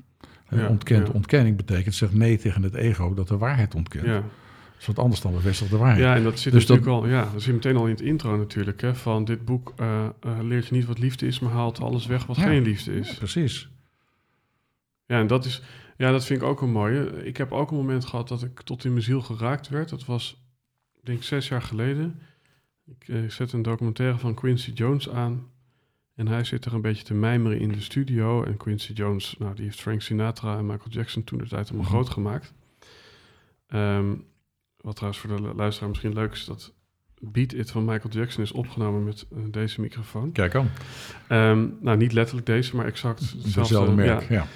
Ja, 0.49 0.67
ontkent 0.67 1.07
ja. 1.07 1.13
ontkenning 1.13 1.57
betekent 1.57 1.95
zeg 1.95 2.13
nee 2.13 2.37
tegen 2.37 2.63
het 2.63 2.73
ego 2.73 3.13
dat 3.13 3.27
de 3.27 3.37
waarheid 3.37 3.75
ontkent. 3.75 4.05
Ja. 4.05 4.23
Is 4.79 4.85
wat 4.85 4.99
anders 4.99 5.21
dan 5.21 5.31
bevestig 5.33 5.67
de 5.69 5.77
waarheid. 5.77 5.99
ja, 6.03 6.15
en 6.15 6.23
dat 6.23 6.39
zit 6.39 6.53
Dus 6.53 6.65
dat- 6.65 6.77
natuurlijk 6.77 7.03
al, 7.05 7.09
ja, 7.11 7.29
dat 7.33 7.41
zit 7.41 7.53
meteen 7.53 7.75
al 7.75 7.83
in 7.85 7.91
het 7.91 8.01
intro 8.01 8.37
natuurlijk. 8.37 8.81
Hè, 8.81 8.95
van 8.95 9.25
dit 9.25 9.45
boek 9.45 9.73
eh, 9.75 10.05
eh, 10.05 10.37
leert 10.41 10.67
je 10.67 10.75
niet 10.75 10.85
wat 10.85 10.99
liefde 10.99 11.27
is, 11.27 11.39
maar 11.39 11.51
haalt 11.51 11.79
alles 11.81 12.05
weg 12.05 12.25
wat 12.25 12.35
Ja. 12.35 12.43
geen 12.43 12.61
liefde 12.63 12.93
is. 12.99 13.09
Ja, 13.11 13.17
precies. 13.17 13.69
Ja, 15.05 15.19
en 15.19 15.27
dat 15.27 15.45
is, 15.45 15.61
ja, 15.97 16.11
dat 16.11 16.25
vind 16.25 16.41
ik 16.41 16.47
ook 16.47 16.61
een 16.61 16.71
mooie. 16.71 17.25
Ik 17.25 17.37
heb 17.37 17.51
ook 17.51 17.71
een 17.71 17.77
moment 17.77 18.05
gehad 18.05 18.27
dat 18.27 18.43
ik 18.43 18.61
tot 18.61 18.85
in 18.85 18.91
mijn 18.91 19.03
ziel 19.03 19.21
geraakt 19.21 19.69
werd. 19.69 19.89
Dat 19.89 20.05
was, 20.05 20.41
denk 21.03 21.17
ik, 21.17 21.23
zes 21.23 21.47
jaar 21.47 21.61
geleden. 21.61 22.19
Ik 22.85 23.07
eh, 23.07 23.29
zet 23.29 23.53
een 23.53 23.61
documentaire 23.61 24.17
van 24.17 24.33
Quincy 24.33 24.71
Jones 24.71 25.09
aan. 25.09 25.47
En 26.15 26.27
hij 26.27 26.43
zit 26.43 26.65
er 26.65 26.73
een 26.73 26.81
beetje 26.81 27.03
te 27.03 27.13
mijmeren 27.13 27.59
in 27.59 27.71
de 27.71 27.81
studio. 27.81 28.43
En 28.43 28.57
Quincy 28.57 28.93
Jones, 28.93 29.35
nou, 29.39 29.55
die 29.55 29.63
heeft 29.63 29.81
Frank 29.81 30.01
Sinatra 30.01 30.57
en 30.57 30.65
Michael 30.65 30.89
Jackson 30.89 31.23
toen 31.23 31.37
de 31.37 31.47
tijd 31.47 31.63
helemaal 31.69 31.85
Mhm. 31.91 31.95
groot 31.99 32.09
gemaakt. 32.09 32.53
Ehm, 33.67 34.15
wat 34.81 34.95
trouwens 34.95 35.21
voor 35.21 35.35
de 35.35 35.41
lu- 35.41 35.53
luisteraar 35.53 35.89
misschien 35.89 36.13
leuk 36.13 36.31
is, 36.31 36.45
dat 36.45 36.73
Beat 37.21 37.51
It 37.53 37.71
van 37.71 37.85
Michael 37.85 38.13
Jackson 38.13 38.43
is 38.43 38.51
opgenomen 38.51 39.03
met 39.03 39.25
eh, 39.31 39.37
deze 39.51 39.81
microfoon. 39.81 40.31
Kijk 40.31 40.55
aan. 40.55 40.69
Ehm, 41.27 41.67
nou, 41.79 41.97
niet 41.97 42.11
letterlijk 42.13 42.45
deze, 42.47 42.75
maar 42.75 42.85
exact 42.85 43.19
hetzelfde. 43.43 43.91
Merk. 43.91 44.29
ja. 44.29 44.35
Ja. 44.35 44.47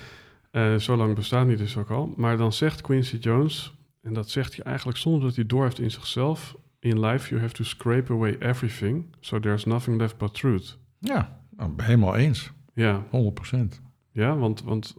Eh, 0.73 0.79
zo 0.79 0.95
lang 0.95 1.15
bestaat 1.15 1.47
die 1.47 1.57
dus 1.57 1.77
ook 1.77 1.89
al. 1.89 2.13
Maar 2.17 2.38
dan 2.38 2.53
zegt 2.53 2.81
Quincy 2.81 3.17
Jones, 3.17 3.73
en 4.01 4.13
dat 4.13 4.29
zegt 4.29 4.55
hij 4.55 4.65
eigenlijk 4.65 4.97
zonder 4.97 5.21
dat 5.21 5.36
hij 5.36 5.45
doorheeft 5.45 5.79
in 5.79 5.91
zichzelf: 5.91 6.55
In 6.79 6.99
life 7.05 7.29
you 7.29 7.41
have 7.41 7.53
to 7.53 7.63
scrape 7.63 8.13
away 8.13 8.36
everything, 8.39 9.05
so 9.19 9.39
there's 9.39 9.65
nothing 9.65 9.97
left 9.99 10.17
but 10.17 10.33
truth. 10.33 10.77
Ja, 10.99 11.39
nou, 11.57 11.71
helemaal 11.77 12.15
eens. 12.15 12.51
Ja, 12.73 13.03
100%. 13.09 13.81
ja 14.12 14.38
want, 14.38 14.63
want 14.63 14.95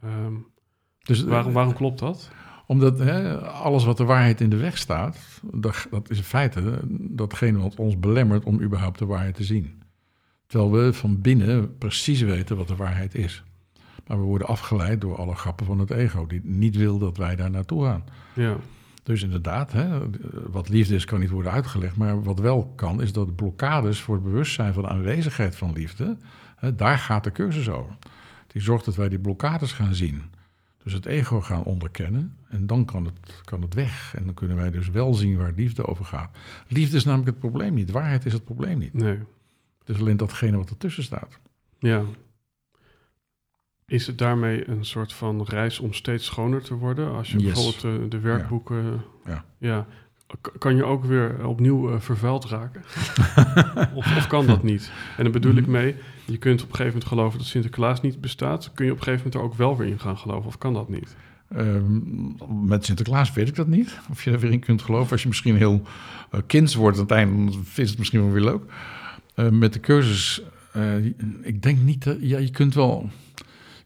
eh, 0.00 0.08
ehm, 0.10 0.34
Dus, 0.98 1.22
waarom, 1.24 1.52
waarom 1.52 1.74
klopt 1.74 1.98
dat? 1.98 2.30
Omdat 2.70 2.98
hè, 2.98 3.38
alles 3.38 3.84
wat 3.84 3.96
de 3.96 4.04
waarheid 4.04 4.40
in 4.40 4.50
de 4.50 4.56
weg 4.56 4.78
staat, 4.78 5.18
dat, 5.52 5.86
dat 5.90 6.10
is 6.10 6.16
in 6.16 6.22
feite 6.22 6.78
datgene 6.90 7.58
wat 7.58 7.74
ons 7.74 7.98
belemmert 7.98 8.44
om 8.44 8.60
überhaupt 8.60 8.98
de 8.98 9.06
waarheid 9.06 9.34
te 9.34 9.44
zien. 9.44 9.82
Terwijl 10.46 10.72
we 10.72 10.92
van 10.92 11.20
binnen 11.20 11.78
precies 11.78 12.20
weten 12.20 12.56
wat 12.56 12.68
de 12.68 12.76
waarheid 12.76 13.14
is. 13.14 13.42
Maar 14.06 14.18
we 14.18 14.24
worden 14.24 14.46
afgeleid 14.46 15.00
door 15.00 15.16
alle 15.16 15.34
grappen 15.34 15.66
van 15.66 15.78
het 15.78 15.90
ego, 15.90 16.26
die 16.26 16.40
niet 16.44 16.76
wil 16.76 16.98
dat 16.98 17.16
wij 17.16 17.36
daar 17.36 17.50
naartoe 17.50 17.84
gaan. 17.84 18.04
Ja, 18.34 18.56
Dus 19.02 19.22
inderdaad, 19.22 19.72
hè, 19.72 19.98
wat 20.50 20.68
liefde 20.68 20.94
is 20.94 21.04
kan 21.04 21.20
niet 21.20 21.30
worden 21.30 21.52
uitgelegd. 21.52 21.96
Maar 21.96 22.22
wat 22.22 22.38
wel 22.38 22.72
kan, 22.76 23.02
is 23.02 23.12
dat 23.12 23.36
blokkades 23.36 24.00
voor 24.00 24.14
het 24.14 24.24
bewustzijn 24.24 24.72
van 24.72 24.82
de 24.82 24.88
aanwezigheid 24.88 25.56
van 25.56 25.72
liefde, 25.72 26.16
hè, 26.56 26.74
daar 26.74 26.98
gaat 26.98 27.24
de 27.24 27.32
cursus 27.32 27.68
over. 27.68 27.96
Die 28.46 28.62
zorgt 28.62 28.84
dat 28.84 28.96
wij 28.96 29.08
die 29.08 29.18
blokkades 29.18 29.72
gaan 29.72 29.94
zien. 29.94 30.22
Dus 30.82 30.92
het 30.92 31.06
ego 31.06 31.40
gaan 31.40 31.62
onderkennen 31.64 32.36
en 32.48 32.66
dan 32.66 32.84
kan 32.84 33.04
het, 33.04 33.42
kan 33.44 33.62
het 33.62 33.74
weg. 33.74 34.14
En 34.16 34.24
dan 34.24 34.34
kunnen 34.34 34.56
wij 34.56 34.70
dus 34.70 34.88
wel 34.90 35.14
zien 35.14 35.36
waar 35.36 35.52
liefde 35.56 35.86
over 35.86 36.04
gaat. 36.04 36.36
Liefde 36.68 36.96
is 36.96 37.04
namelijk 37.04 37.30
het 37.30 37.38
probleem 37.38 37.74
niet, 37.74 37.90
waarheid 37.90 38.26
is 38.26 38.32
het 38.32 38.44
probleem 38.44 38.78
niet. 38.78 38.92
nee, 38.92 39.18
Het 39.78 39.88
is 39.88 39.98
alleen 39.98 40.16
datgene 40.16 40.56
wat 40.56 40.70
ertussen 40.70 41.02
staat. 41.02 41.38
ja. 41.78 42.02
Is 43.86 44.06
het 44.06 44.18
daarmee 44.18 44.68
een 44.68 44.84
soort 44.84 45.12
van 45.12 45.42
reis 45.44 45.78
om 45.78 45.92
steeds 45.92 46.24
schoner 46.24 46.62
te 46.62 46.74
worden? 46.74 47.12
Als 47.12 47.30
je 47.30 47.38
Yes. 47.38 47.52
bijvoorbeeld 47.52 48.02
eh, 48.02 48.10
de 48.10 48.18
werkboeken... 48.18 49.02
Ja. 49.26 49.44
ja. 49.58 49.86
Kan 50.58 50.76
je 50.76 50.84
ook 50.84 51.04
weer 51.04 51.46
opnieuw 51.46 51.90
eh, 51.92 52.00
vervuild 52.00 52.44
raken? 52.44 52.82
of, 53.98 54.16
of 54.16 54.26
kan 54.26 54.46
dat 54.46 54.62
niet? 54.62 54.90
En 55.16 55.22
dan 55.22 55.32
bedoel 55.32 55.54
ik 55.54 55.62
Mhm. 55.62 55.70
mee, 55.70 55.94
je 56.24 56.38
kunt 56.38 56.62
op 56.62 56.68
een 56.68 56.74
gegeven 56.76 56.92
moment 56.92 57.04
geloven 57.04 57.38
dat 57.38 57.46
Sinterklaas 57.46 58.00
niet 58.00 58.20
bestaat. 58.20 58.70
Kun 58.74 58.84
je 58.84 58.92
op 58.92 58.98
een 58.98 59.04
gegeven 59.04 59.26
moment 59.26 59.42
er 59.42 59.50
ook 59.50 59.58
wel 59.58 59.76
weer 59.76 59.88
in 59.88 60.00
gaan 60.00 60.18
geloven? 60.18 60.46
Of 60.46 60.58
kan 60.58 60.74
dat 60.74 60.88
niet? 60.88 61.16
Ehm, 61.56 61.98
met 62.68 62.84
Sinterklaas 62.84 63.32
weet 63.32 63.48
ik 63.48 63.54
dat 63.54 63.66
niet. 63.66 63.98
Of 64.10 64.24
je 64.24 64.30
er 64.30 64.38
weer 64.38 64.52
in 64.52 64.60
kunt 64.60 64.82
geloven. 64.82 65.10
Als 65.12 65.22
je 65.22 65.28
misschien 65.28 65.56
heel 65.56 65.82
uh, 66.34 66.40
kinds 66.46 66.74
wordt 66.74 66.96
aan 66.96 67.02
het 67.02 67.12
einde, 67.12 67.34
dan 67.44 67.52
vind 67.52 67.74
je 67.76 67.82
het 67.82 67.98
misschien 67.98 68.20
wel 68.22 68.32
weer 68.32 68.42
leuk. 68.44 68.62
Uh, 69.36 69.48
met 69.48 69.72
de 69.72 69.80
cursus, 69.80 70.42
uh, 70.76 71.04
ik 71.42 71.62
denk 71.62 71.78
niet 71.78 72.04
dat... 72.04 72.16
Ja, 72.20 72.38
je 72.38 72.50
kunt 72.50 72.74
wel... 72.74 73.10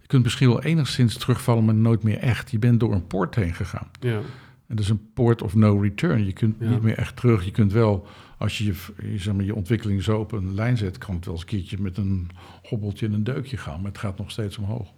Je 0.00 0.06
kunt 0.06 0.22
misschien 0.22 0.48
wel 0.48 0.62
enigszins 0.62 1.16
terugvallen, 1.16 1.64
maar 1.64 1.74
nooit 1.74 2.02
meer 2.02 2.18
echt. 2.18 2.50
Je 2.50 2.58
bent 2.58 2.80
door 2.80 2.92
een 2.92 3.06
poort 3.06 3.34
heen 3.34 3.54
gegaan. 3.54 3.86
Ja. 4.00 4.20
En 4.66 4.76
dat 4.76 4.84
is 4.84 4.90
een 4.90 5.12
port 5.14 5.42
of 5.42 5.54
no 5.54 5.78
return. 5.80 6.24
Je 6.24 6.32
kunt 6.32 6.56
Ja. 6.58 6.68
niet 6.68 6.82
meer 6.82 6.98
echt 6.98 7.16
terug. 7.16 7.44
Je 7.44 7.50
kunt 7.50 7.72
wel, 7.72 8.06
als 8.38 8.58
je 8.58 8.64
je, 8.64 8.74
je, 9.10 9.18
zeg 9.18 9.34
maar, 9.34 9.44
je 9.44 9.54
ontwikkeling 9.54 10.02
zo 10.02 10.18
op 10.18 10.32
een 10.32 10.54
lijn 10.54 10.76
zet... 10.76 10.98
kan 10.98 11.14
het 11.14 11.24
wel 11.24 11.34
eens 11.34 11.42
een 11.42 11.48
keertje 11.48 11.80
met 11.80 11.96
een 11.96 12.30
hobbeltje 12.62 13.06
en 13.06 13.12
een 13.12 13.24
deukje 13.24 13.56
gaan. 13.56 13.80
Maar 13.80 13.90
het 13.90 14.00
gaat 14.00 14.18
nog 14.18 14.30
steeds 14.30 14.58
omhoog. 14.58 14.88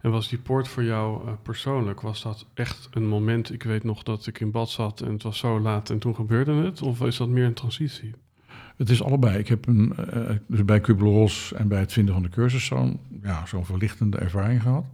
En 0.00 0.10
was 0.10 0.28
die 0.28 0.38
poort 0.38 0.68
voor 0.68 0.84
jou 0.84 1.26
uh, 1.26 1.32
persoonlijk, 1.42 2.00
was 2.00 2.22
dat 2.22 2.46
echt 2.54 2.88
een 2.92 3.06
moment... 3.06 3.52
Ik 3.52 3.62
weet 3.62 3.84
nog 3.84 4.02
dat 4.02 4.26
ik 4.26 4.40
in 4.40 4.50
bad 4.50 4.70
zat 4.70 5.00
en 5.00 5.12
het 5.12 5.22
was 5.22 5.38
zo 5.38 5.60
laat 5.60 5.90
en 5.90 5.98
toen 5.98 6.14
gebeurde 6.14 6.52
het? 6.52 6.82
Of 6.82 7.00
is 7.00 7.16
dat 7.16 7.28
meer 7.28 7.44
een 7.44 7.54
transitie? 7.54 8.14
Het 8.76 8.90
is 8.90 9.02
allebei. 9.02 9.38
Ik 9.38 9.48
heb 9.48 9.66
een, 9.66 9.92
uh, 10.14 10.30
dus 10.46 10.64
bij 10.64 10.80
Kubler-Ross 10.80 11.52
en 11.52 11.68
bij 11.68 11.80
het 11.80 11.92
vinden 11.92 12.14
van 12.14 12.22
de 12.22 12.28
cursus 12.28 12.64
zo'n 12.64 13.00
ja, 13.22 13.46
zo'n 13.46 13.64
verlichtende 13.64 14.18
ervaring 14.18 14.62
gehad. 14.62 14.84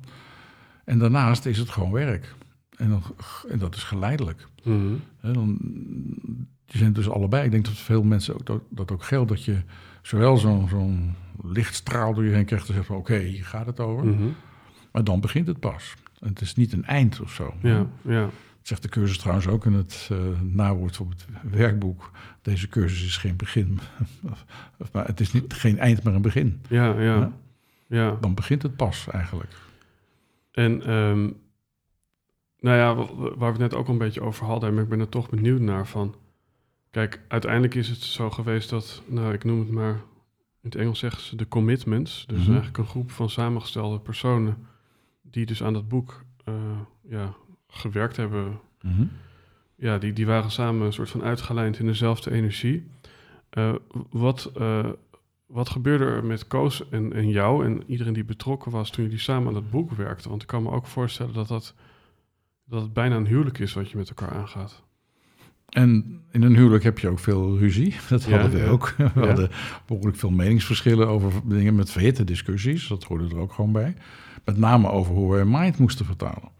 En 0.84 0.98
daarnaast 0.98 1.46
is 1.46 1.58
het 1.58 1.70
gewoon 1.70 1.92
werk. 1.92 2.34
En, 2.76 2.88
dan, 2.88 3.02
en 3.48 3.58
dat 3.58 3.74
is 3.74 3.82
geleidelijk. 3.82 4.48
Mm 4.62 4.78
-hmm. 4.78 5.00
En 5.20 5.32
dan, 5.32 5.58
die 6.66 6.78
zijn 6.78 6.92
dus 6.92 7.08
allebei. 7.08 7.44
Ik 7.44 7.50
denk 7.50 7.64
dat 7.64 7.74
veel 7.74 8.02
mensen 8.02 8.34
ook, 8.34 8.46
dat, 8.46 8.62
dat 8.68 8.92
ook 8.92 9.04
geldt. 9.04 9.28
Dat 9.28 9.44
je 9.44 9.62
zowel 10.02 10.36
zo'n 10.36 10.68
zo'n 10.68 11.14
lichtstraal 11.42 12.14
door 12.14 12.24
je 12.24 12.30
heen 12.30 12.44
krijgt. 12.44 12.68
En 12.68 12.74
zegt 12.74 12.86
van 12.86 12.96
oké, 12.96 13.12
okay, 13.12 13.24
hier 13.24 13.44
gaat 13.44 13.66
het 13.66 13.80
over. 13.80 14.06
Mm 14.06 14.16
-hmm. 14.16 14.34
Maar 14.92 15.04
dan 15.04 15.20
begint 15.20 15.46
het 15.46 15.60
pas. 15.60 15.94
En 16.20 16.28
het 16.28 16.40
is 16.40 16.54
niet 16.54 16.72
een 16.72 16.84
eind 16.84 17.20
of 17.20 17.32
zo. 17.32 17.54
Ja, 17.62 17.86
ja. 18.02 18.28
zegt 18.62 18.82
de 18.82 18.88
cursus 18.88 19.18
trouwens 19.18 19.46
ook 19.46 19.66
in 19.66 19.72
het 19.72 20.08
uh, 20.12 20.18
nawoord 20.40 21.00
op 21.00 21.10
het 21.10 21.26
werkboek. 21.50 22.10
Deze 22.42 22.68
cursus 22.68 23.06
is 23.06 23.16
geen 23.16 23.36
begin. 23.36 23.80
maar 24.92 25.06
het 25.06 25.20
is 25.20 25.32
niet, 25.32 25.52
geen 25.52 25.78
eind, 25.78 26.02
maar 26.02 26.14
een 26.14 26.22
begin. 26.22 26.60
Ja, 26.68 26.84
ja. 26.84 27.00
ja. 27.00 27.32
ja. 27.86 28.16
Dan 28.20 28.34
begint 28.34 28.62
het 28.62 28.76
pas 28.76 29.06
eigenlijk. 29.10 29.52
En 30.52 30.90
um, 30.90 31.36
nou 32.64 32.76
ja, 32.76 32.94
waar 33.16 33.38
we 33.38 33.44
het 33.44 33.58
net 33.58 33.74
ook 33.74 33.86
al 33.86 33.92
een 33.92 33.98
beetje 33.98 34.22
over 34.22 34.46
hadden, 34.46 34.74
maar 34.74 34.82
ik 34.82 34.88
ben 34.88 35.00
er 35.00 35.08
toch 35.08 35.30
benieuwd 35.30 35.60
naar 35.60 35.86
van. 35.86 36.14
Kijk, 36.90 37.20
uiteindelijk 37.28 37.74
is 37.74 37.88
het 37.88 38.02
zo 38.02 38.30
geweest 38.30 38.70
dat, 38.70 39.02
nou, 39.06 39.32
ik 39.32 39.44
noem 39.44 39.58
het 39.58 39.70
maar, 39.70 39.92
in 40.60 40.70
het 40.70 40.74
Engels 40.74 40.98
zeggen 40.98 41.22
ze 41.22 41.36
de 41.36 41.48
commitments. 41.48 42.24
Dus 42.26 42.36
mm 42.36 42.44
-hmm. 42.44 42.52
eigenlijk 42.52 42.78
een 42.78 42.90
groep 42.90 43.10
van 43.10 43.30
samengestelde 43.30 43.98
personen 43.98 44.66
die 45.22 45.46
dus 45.46 45.62
aan 45.62 45.72
dat 45.72 45.88
boek 45.88 46.24
uh, 46.48 46.54
ja, 47.08 47.34
gewerkt 47.68 48.16
hebben. 48.16 48.60
Mm 48.80 48.94
-hmm. 48.96 49.10
Ja, 49.74 49.98
die, 49.98 50.12
die 50.12 50.26
waren 50.26 50.50
samen 50.50 50.86
een 50.86 50.92
soort 50.92 51.10
van 51.10 51.22
uitgelijnd 51.22 51.78
in 51.78 51.86
dezelfde 51.86 52.30
energie. 52.30 52.86
Uh, 53.58 53.74
wat, 54.10 54.52
uh, 54.58 54.88
wat 55.46 55.68
gebeurde 55.68 56.04
er 56.04 56.24
met 56.24 56.46
Koos 56.46 56.88
en, 56.88 57.12
en 57.12 57.28
jou 57.28 57.64
en 57.64 57.82
iedereen 57.86 58.12
die 58.12 58.24
betrokken 58.24 58.70
was 58.70 58.90
toen 58.90 59.04
jullie 59.04 59.18
samen 59.18 59.48
aan 59.48 59.54
dat 59.54 59.70
boek 59.70 59.90
werkten? 59.90 60.30
Want 60.30 60.42
ik 60.42 60.48
kan 60.48 60.62
me 60.62 60.70
ook 60.70 60.86
voorstellen 60.86 61.34
dat, 61.34 61.48
dat, 61.48 61.74
dat 62.66 62.82
het 62.82 62.92
bijna 62.92 63.16
een 63.16 63.26
huwelijk 63.26 63.58
is 63.58 63.72
wat 63.72 63.90
je 63.90 63.96
met 63.96 64.08
elkaar 64.08 64.30
aangaat. 64.30 64.82
En 65.68 66.20
in 66.30 66.42
een 66.42 66.56
huwelijk 66.56 66.84
heb 66.84 66.98
je 66.98 67.08
ook 67.08 67.18
veel 67.18 67.58
ruzie. 67.58 67.94
Dat 68.08 68.24
Ja, 68.24 68.30
hadden 68.40 68.60
we 68.60 68.64
ja. 68.66 68.70
ook. 68.70 68.94
We 68.96 69.10
Ja. 69.14 69.26
hadden 69.26 69.50
behoorlijk 69.86 70.16
veel 70.16 70.30
meningsverschillen 70.30 71.08
over 71.08 71.32
dingen 71.44 71.74
met 71.74 71.90
verhitte 71.90 72.24
discussies. 72.24 72.88
Dat 72.88 73.04
hoorde 73.04 73.28
er 73.28 73.36
ook 73.36 73.52
gewoon 73.52 73.72
bij. 73.72 73.94
Met 74.44 74.56
name 74.56 74.88
over 74.90 75.14
hoe 75.14 75.36
we 75.36 75.44
mind 75.46 75.78
moesten 75.78 76.06
vertalen. 76.06 76.52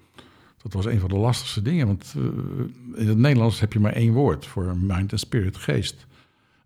Dat 0.62 0.72
was 0.72 0.84
een 0.84 1.00
van 1.00 1.08
de 1.08 1.16
lastigste 1.16 1.62
dingen. 1.62 1.86
Want 1.86 2.14
uh, 2.16 2.24
in 3.00 3.08
het 3.08 3.18
Nederlands 3.18 3.60
heb 3.60 3.72
je 3.72 3.80
maar 3.80 3.92
één 3.92 4.12
woord 4.12 4.46
voor 4.46 4.76
mind 4.76 5.12
en 5.12 5.18
spirit, 5.18 5.56
geest. 5.56 6.06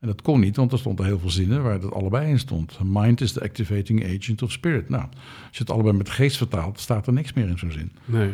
En 0.01 0.07
dat 0.09 0.22
kon 0.22 0.40
niet, 0.40 0.57
want 0.57 0.72
er 0.72 0.79
stonden 0.79 1.07
heel 1.07 1.18
veel 1.18 1.31
zinnen 1.31 1.62
waar 1.62 1.81
dat 1.81 1.92
allebei 1.92 2.31
in 2.31 2.38
stond. 2.38 2.79
Mind 2.85 3.20
is 3.20 3.33
the 3.33 3.42
activating 3.42 4.05
agent 4.16 4.42
of 4.42 4.53
spirit. 4.53 4.88
Nou, 4.88 5.03
als 5.48 5.57
je 5.57 5.59
het 5.59 5.70
allebei 5.70 5.96
met 5.96 6.11
geest 6.11 6.37
vertaalt, 6.37 6.81
staat 6.81 7.07
er 7.07 7.12
niks 7.12 7.33
meer 7.33 7.48
in 7.48 7.59
zo'n 7.59 7.70
zin. 7.70 7.92
Nee. 8.05 8.31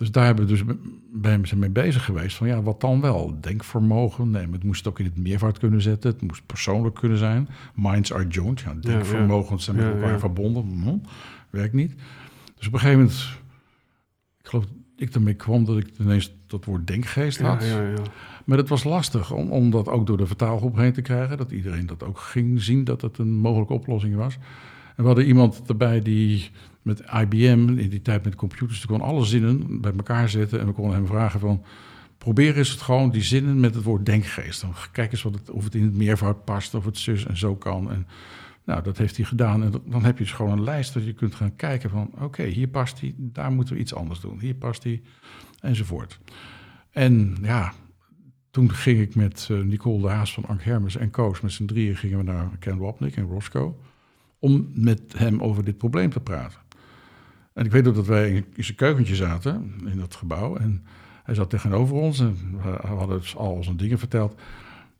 Dus 0.00 0.10
daar 0.10 0.24
hebben 0.24 0.46
we 0.46 0.50
dus 0.50 0.62
bij 1.12 1.30
hem 1.30 1.44
zijn 1.44 1.60
mee 1.60 1.70
bezig 1.70 2.04
geweest. 2.04 2.36
Van 2.36 2.46
ja, 2.46 2.62
wat 2.62 2.80
dan 2.80 3.00
wel? 3.00 3.36
Denkvermogen. 3.40 4.30
Nee, 4.30 4.46
het 4.52 4.64
moest 4.64 4.88
ook 4.88 4.98
in 4.98 5.04
het 5.04 5.16
meervoud 5.18 5.58
kunnen 5.58 5.82
zetten. 5.82 6.10
Het 6.10 6.22
moest 6.22 6.46
persoonlijk 6.46 6.94
kunnen 6.94 7.18
zijn. 7.18 7.48
Minds 7.74 8.12
are 8.12 8.26
joined. 8.28 8.60
Ja, 8.60 8.74
denkvermogens 8.74 9.64
zijn 9.64 9.76
met 9.76 9.84
Ja, 9.86 9.92
elkaar 9.92 10.10
ja. 10.12 10.18
verbonden. 10.18 10.62
Hm, 10.82 10.96
werkt 11.50 11.74
niet. 11.74 11.94
Dus 12.56 12.66
op 12.66 12.72
een 12.72 12.78
gegeven 12.78 13.00
moment, 13.00 13.38
ik 14.40 14.48
geloof 14.48 14.64
dat 14.64 14.74
ik 14.96 15.14
ermee 15.14 15.34
kwam 15.34 15.64
dat 15.64 15.76
ik 15.78 15.88
ineens 15.98 16.32
dat 16.46 16.64
woord 16.64 16.86
denkgeest 16.86 17.38
Ja, 17.38 17.46
had. 17.46 17.64
ja, 17.64 17.80
ja. 17.82 17.94
Maar 18.44 18.58
het 18.58 18.68
was 18.68 18.84
lastig 18.84 19.32
om, 19.32 19.50
om 19.50 19.70
dat 19.70 19.88
ook 19.88 20.06
door 20.06 20.16
de 20.16 20.26
vertaalgroep 20.26 20.76
heen 20.76 20.92
te 20.92 21.02
krijgen. 21.02 21.36
Dat 21.36 21.50
iedereen 21.50 21.86
dat 21.86 22.02
ook 22.02 22.18
ging 22.18 22.62
zien 22.62 22.84
dat 22.84 23.00
het 23.00 23.18
een 23.18 23.32
mogelijke 23.32 23.72
oplossing 23.72 24.14
was. 24.14 24.34
En 24.96 25.02
we 25.02 25.06
hadden 25.06 25.26
iemand 25.26 25.62
erbij 25.66 26.02
die 26.02 26.50
met 26.82 27.00
IBM, 27.00 27.78
in 27.78 27.88
die 27.88 28.02
tijd 28.02 28.24
met 28.24 28.34
computers, 28.34 28.78
die 28.78 28.88
kon 28.88 29.00
alle 29.00 29.24
zinnen 29.24 29.80
bij 29.80 29.92
elkaar 29.96 30.28
zetten. 30.28 30.60
En 30.60 30.66
we 30.66 30.72
konden 30.72 30.94
hem 30.94 31.06
vragen 31.06 31.40
van, 31.40 31.64
probeer 32.18 32.56
eens 32.56 32.70
het 32.70 32.80
gewoon 32.80 33.10
die 33.10 33.22
zinnen 33.22 33.60
met 33.60 33.74
het 33.74 33.84
woord 33.84 34.06
denkgeest. 34.06 34.60
Dan 34.60 34.74
kijk 34.92 35.12
eens 35.12 35.22
wat 35.22 35.34
het, 35.34 35.50
of 35.50 35.64
het 35.64 35.74
in 35.74 35.82
het 35.82 35.94
meervoud 35.94 36.44
past, 36.44 36.74
of 36.74 36.84
het 36.84 36.98
zus 36.98 37.26
en 37.26 37.36
zo 37.36 37.56
kan. 37.56 37.90
En 37.90 38.06
nou, 38.64 38.82
dat 38.82 38.98
heeft 38.98 39.16
hij 39.16 39.24
gedaan. 39.24 39.62
En 39.62 39.72
dan 39.86 40.04
heb 40.04 40.18
je 40.18 40.24
dus 40.24 40.32
gewoon 40.32 40.52
een 40.52 40.64
lijst 40.64 40.94
dat 40.94 41.04
je 41.04 41.12
kunt 41.12 41.34
gaan 41.34 41.56
kijken 41.56 41.90
van... 41.90 42.10
oké, 42.18 42.44
hier 42.44 42.68
past 42.68 43.00
hij, 43.00 43.14
daar 43.16 43.52
moeten 43.52 43.74
we 43.74 43.80
iets 43.80 43.94
anders 43.94 44.20
doen. 44.20 44.40
Hier 44.40 44.54
past 44.54 44.82
hij, 44.82 45.02
enzovoort. 45.60 46.20
En 46.90 47.36
ja, 47.42 47.72
toen 48.50 48.72
ging 48.72 49.00
ik 49.00 49.14
met 49.14 49.48
uh, 49.50 49.60
Nicole 49.60 50.00
de 50.00 50.08
Haas 50.08 50.34
van 50.34 50.46
Ank 50.46 50.62
Hermes 50.62 50.96
en 50.96 51.10
Koos... 51.10 51.40
met 51.40 51.52
z'n 51.52 51.64
drieën 51.64 51.96
gingen 51.96 52.18
we 52.18 52.24
naar 52.24 52.50
Ken 52.58 52.78
Wapnick 52.78 53.16
en 53.16 53.26
Roscoe... 53.26 53.74
om 54.38 54.70
met 54.74 55.00
hem 55.16 55.42
over 55.42 55.64
dit 55.64 55.76
probleem 55.76 56.10
te 56.10 56.20
praten. 56.20 56.58
En 57.52 57.64
ik 57.64 57.70
weet 57.70 57.88
ook 57.88 57.94
dat 57.94 58.06
wij 58.06 58.30
in 58.30 58.64
zijn 58.64 58.76
keukentje 58.76 59.14
zaten, 59.14 59.74
in 59.86 59.98
dat 59.98 60.14
gebouw... 60.14 60.56
en 60.56 60.84
hij 61.22 61.34
zat 61.34 61.50
tegenover 61.50 61.96
ons 61.96 62.20
en 62.20 62.36
we 62.62 62.86
hadden 62.86 63.20
dus 63.20 63.36
al 63.36 63.62
zijn 63.64 63.76
dingen 63.76 63.98
verteld... 63.98 64.40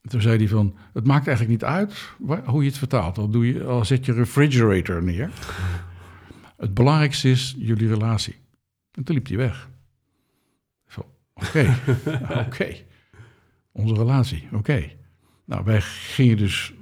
Toen 0.09 0.21
zei 0.21 0.37
hij 0.39 0.49
van, 0.49 0.77
het 0.93 1.07
maakt 1.07 1.27
eigenlijk 1.27 1.61
niet 1.61 1.71
uit 1.71 2.13
hoe 2.45 2.63
je 2.63 2.69
het 2.69 2.79
vertaalt. 2.79 3.19
Al, 3.19 3.29
doe 3.29 3.47
je, 3.47 3.65
al 3.65 3.85
zet 3.85 4.05
je 4.05 4.13
refrigerator 4.13 5.03
neer. 5.03 5.31
Het 6.57 6.75
belangrijkste 6.75 7.31
is 7.31 7.55
jullie 7.59 7.89
relatie. 7.89 8.37
En 8.93 9.05
toen 9.05 9.15
liep 9.15 9.27
hij 9.27 9.37
weg. 9.37 9.69
Oké, 11.35 11.77
oké. 12.47 12.77
Onze 13.73 13.95
relatie, 13.95 14.49
oké. 14.53 14.91
Nou, 15.45 15.65
wij 15.65 15.81
gingen 15.81 16.37
dus 16.37 16.73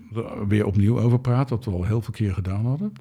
weer 0.49 0.67
opnieuw 0.67 1.01
over 1.01 1.21
praten, 1.21 1.57
wat 1.57 1.65
we 1.65 1.71
al 1.71 1.85
heel 1.85 2.03
veel 2.03 2.13
keer 2.13 2.35
gedaan 2.35 2.67
hadden. 2.67 2.93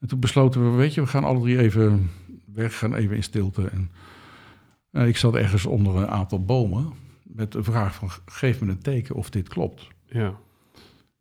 En 0.00 0.08
toen 0.08 0.20
besloten 0.20 0.70
we, 0.70 0.76
weet 0.76 0.94
je, 0.94 1.00
we 1.00 1.06
gaan 1.06 1.24
alle 1.24 1.40
drie 1.40 1.58
even 1.58 2.10
weg, 2.44 2.78
gaan 2.78 2.94
even 2.94 3.16
in 3.16 3.22
stilte. 3.22 3.70
En, 3.70 3.90
ik 5.06 5.16
zat 5.16 5.34
ergens 5.34 5.66
onder 5.66 5.96
een 5.96 6.08
aantal 6.08 6.44
bomen 6.44 6.92
met 7.22 7.52
de 7.52 7.62
vraag 7.62 7.94
van, 7.94 8.10
geef 8.26 8.60
me 8.60 8.70
een 8.70 8.82
teken 8.82 9.14
of 9.14 9.30
dit 9.30 9.48
klopt. 9.48 9.88
Ja. 10.06 10.38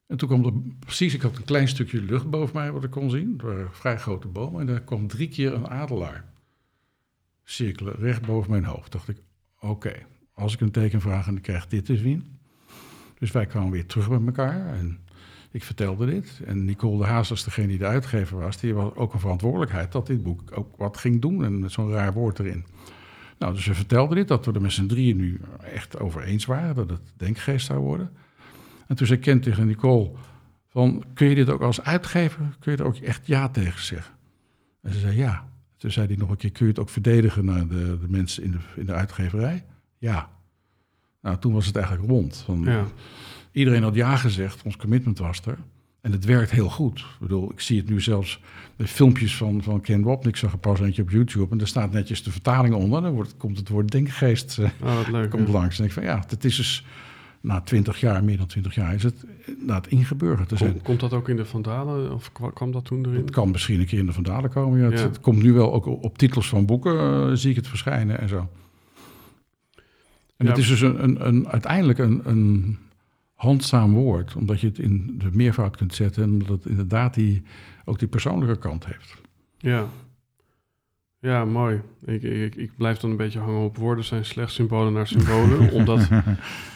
En 0.08 0.18
toen 0.18 0.28
kwam 0.28 0.46
er 0.46 0.54
precies, 0.80 1.14
ik 1.14 1.22
had 1.22 1.38
een 1.38 1.44
klein 1.44 1.68
stukje 1.68 2.02
lucht 2.02 2.30
boven 2.30 2.56
mij 2.56 2.72
wat 2.72 2.84
ik 2.84 2.92
kon 2.92 3.10
zien. 3.10 3.40
Waren 3.44 3.74
vrij 3.74 3.98
grote 3.98 4.28
bomen. 4.28 4.62
En 4.62 4.68
daar 4.68 4.82
kwam 4.82 5.08
drie 5.08 5.28
keer 5.28 5.54
een 5.54 5.68
adelaar 5.68 6.26
cirkelen 7.44 7.96
recht 7.96 8.26
boven 8.26 8.52
mijn 8.52 8.64
hoofd. 8.64 8.92
Dacht 8.92 9.08
ik, 9.08 9.18
oké, 9.60 9.94
als 10.34 10.54
ik 10.54 10.62
een 10.62 10.72
teken 10.72 11.02
vraag 11.02 11.28
en 11.28 11.36
ik 11.36 11.42
krijg 11.42 11.68
dit 11.68 11.86
te 11.86 11.98
zien. 11.98 12.38
Dus 13.20 13.32
wij 13.32 13.46
kwamen 13.46 13.72
weer 13.72 13.86
terug 13.86 14.10
bij 14.10 14.22
elkaar 14.26 14.74
en 14.74 15.00
ik 15.52 15.64
vertelde 15.64 16.06
dit. 16.06 16.42
En 16.46 16.66
Nicole 16.66 16.98
de 16.98 17.06
Haas, 17.06 17.30
als 17.30 17.44
degene 17.44 17.68
die 17.68 17.78
de 17.78 17.86
uitgever 17.86 18.40
was, 18.40 18.58
die 18.58 18.74
had 18.74 18.96
ook 18.96 19.14
een 19.14 19.20
verantwoordelijkheid 19.20 19.92
dat 19.92 20.08
dit 20.08 20.24
boek 20.24 20.42
ook 20.54 20.78
wat 20.78 20.98
ging 20.98 21.22
doen. 21.22 21.44
En 21.44 21.60
met 21.60 21.72
zo'n 21.72 21.92
raar 21.92 22.14
woord 22.14 22.40
erin. 22.40 22.66
Nou, 23.40 23.54
dus 23.54 23.66
we 23.66 23.74
vertelden 23.74 24.16
dit, 24.16 24.28
dat 24.28 24.46
we 24.46 24.52
er 24.52 24.62
met 24.62 24.72
z'n 24.72 24.86
drieën 24.86 25.18
nu 25.18 25.40
echt 25.74 26.00
over 26.00 26.24
eens 26.24 26.46
waren, 26.46 26.76
dat 26.76 26.90
het 26.90 27.14
denkgeest 27.18 27.66
zou 27.66 27.80
worden. 27.80 28.12
En 28.88 28.96
toen 28.96 29.08
zei 29.08 29.20
Ken 29.20 29.40
tegen 29.40 29.68
Nicole, 29.68 30.12
van, 30.68 31.04
kun 31.14 31.28
je 31.28 31.36
dit 31.36 31.50
ook 31.50 31.62
als 31.62 31.82
uitgever, 31.82 32.56
kun 32.60 32.72
je 32.72 32.78
er 32.78 32.86
ook 32.86 32.96
echt 32.96 33.28
ja 33.28 33.50
tegen 33.50 33.82
zeggen? 33.82 34.14
En 34.82 34.94
ze 34.94 35.00
zei 35.00 35.16
ja. 35.16 35.50
Toen 35.78 35.92
zei 35.92 36.08
hij 36.08 36.16
nog 36.16 36.30
een 36.30 36.38
keer, 36.38 36.52
kun 36.52 36.66
je 36.66 36.72
het 36.72 36.82
ook 36.82 36.90
verdedigen 36.90 37.46
naar 37.46 37.68
de, 37.68 37.98
de 38.02 38.08
mensen 38.08 38.44
in 38.44 38.52
de, 38.52 38.58
in 38.76 38.86
de 38.86 38.94
uitgeverij? 38.94 39.66
Ja. 39.98 40.30
Nou, 41.22 41.38
toen 41.38 41.54
was 41.54 41.66
het 41.66 41.76
eigenlijk 41.76 42.10
rond. 42.10 42.38
Van, 42.38 42.62
ja. 42.64 42.86
Iedereen 43.52 43.84
had 43.84 43.96
ja 43.96 44.16
gezegd, 44.16 44.62
ons 44.64 44.78
commitment 44.78 45.18
was 45.18 45.42
er. 45.46 45.58
En 46.02 46.12
het 46.12 46.26
werkt 46.26 46.52
heel 46.52 46.70
goed. 46.70 47.00
Ik 47.00 47.06
bedoel, 47.20 47.52
ik 47.52 47.60
zie 47.60 47.78
het 47.78 47.90
nu 47.90 48.02
zelfs 48.02 48.40
de 48.76 48.88
filmpjes 48.88 49.36
van, 49.36 49.64
van 49.64 49.82
Ken 49.82 50.04
Wapnick. 50.04 50.34
Ik 50.34 50.40
zag 50.40 50.52
er 50.52 50.58
pas 50.58 50.80
eentje 50.80 51.02
op 51.02 51.10
YouTube 51.10 51.52
en 51.52 51.58
daar 51.58 51.68
staat 51.68 51.92
netjes 51.92 52.24
de 52.24 52.32
vertaling 52.32 52.74
onder. 52.74 53.02
Dan 53.02 53.14
wordt, 53.14 53.38
komt 53.38 53.58
het 53.58 53.70
woord 53.70 53.92
denkgeest 53.92 54.58
uh, 54.60 54.70
oh, 54.82 55.00
leuk, 55.12 55.30
komt 55.30 55.48
langs. 55.48 55.80
En 55.80 55.86
ik 55.86 55.92
van 55.92 56.04
ja, 56.04 56.24
het 56.28 56.46
is 56.46 56.56
dus 56.56 56.86
na 57.42 57.62
twintig 57.62 58.00
jaar, 58.00 58.24
meer 58.24 58.38
dan 58.38 58.48
twintig 58.48 58.76
jaar, 58.76 58.94
is 58.94 59.04
het 59.04 59.26
het 59.68 59.88
ingeburgerd 59.88 60.50
te 60.50 60.58
zijn. 60.58 60.82
Komt, 60.82 61.00
dat 61.00 61.14
ook 61.14 61.30
in 61.30 61.36
de 61.36 61.46
Vandalen 61.46 62.14
of 62.14 62.32
kwam 62.54 62.72
dat 62.72 62.86
toen 62.86 63.06
erin? 63.06 63.22
Het 63.22 63.32
kan 63.32 63.52
misschien 63.52 63.80
een 63.80 63.86
keer 63.86 64.00
in 64.00 64.06
de 64.06 64.14
Vandalen 64.14 64.50
komen. 64.50 64.80
Ja. 64.80 64.90
Het, 64.90 65.20
komt 65.20 65.44
nu 65.44 65.54
wel 65.54 65.74
ook 65.74 65.86
op 65.86 66.18
titels 66.18 66.50
van 66.50 66.66
boeken, 66.66 67.30
uh, 67.30 67.36
zie 67.36 67.50
ik 67.50 67.56
het 67.56 67.68
verschijnen 67.68 68.20
en 68.20 68.30
zo. 68.30 68.50
En 70.38 70.46
ja. 70.46 70.50
het 70.50 70.58
is 70.58 70.68
dus 70.68 70.82
een, 70.82 71.04
een, 71.04 71.28
een 71.28 71.48
uiteindelijk 71.48 72.00
een, 72.00 72.22
een 72.24 72.78
handzaam 73.38 73.94
woord, 73.94 74.36
omdat 74.36 74.62
je 74.62 74.68
het 74.68 74.80
in 74.80 75.16
de 75.18 75.30
meervoud 75.32 75.78
kunt 75.78 75.94
zetten 75.94 76.24
en 76.24 76.32
omdat 76.32 76.50
het 76.50 76.66
inderdaad 76.66 77.14
die, 77.14 77.44
ook 77.86 78.00
die 78.00 78.08
persoonlijke 78.08 78.58
kant 78.58 78.86
heeft. 78.86 79.16
Ja, 79.58 79.88
ja 81.20 81.46
mooi. 81.46 81.82
Ik, 82.06 82.24
ik, 82.24 82.56
ik 82.56 82.72
blijf 82.78 82.98
dan 82.98 83.10
een 83.10 83.18
beetje 83.18 83.40
hangen 83.40 83.62
op 83.62 83.78
woorden 83.78 84.04
zijn 84.04 84.26
slechts 84.26 84.54
symbolen 84.54 84.94
naar 84.94 85.08
symbolen, 85.08 85.72
omdat, 85.80 86.10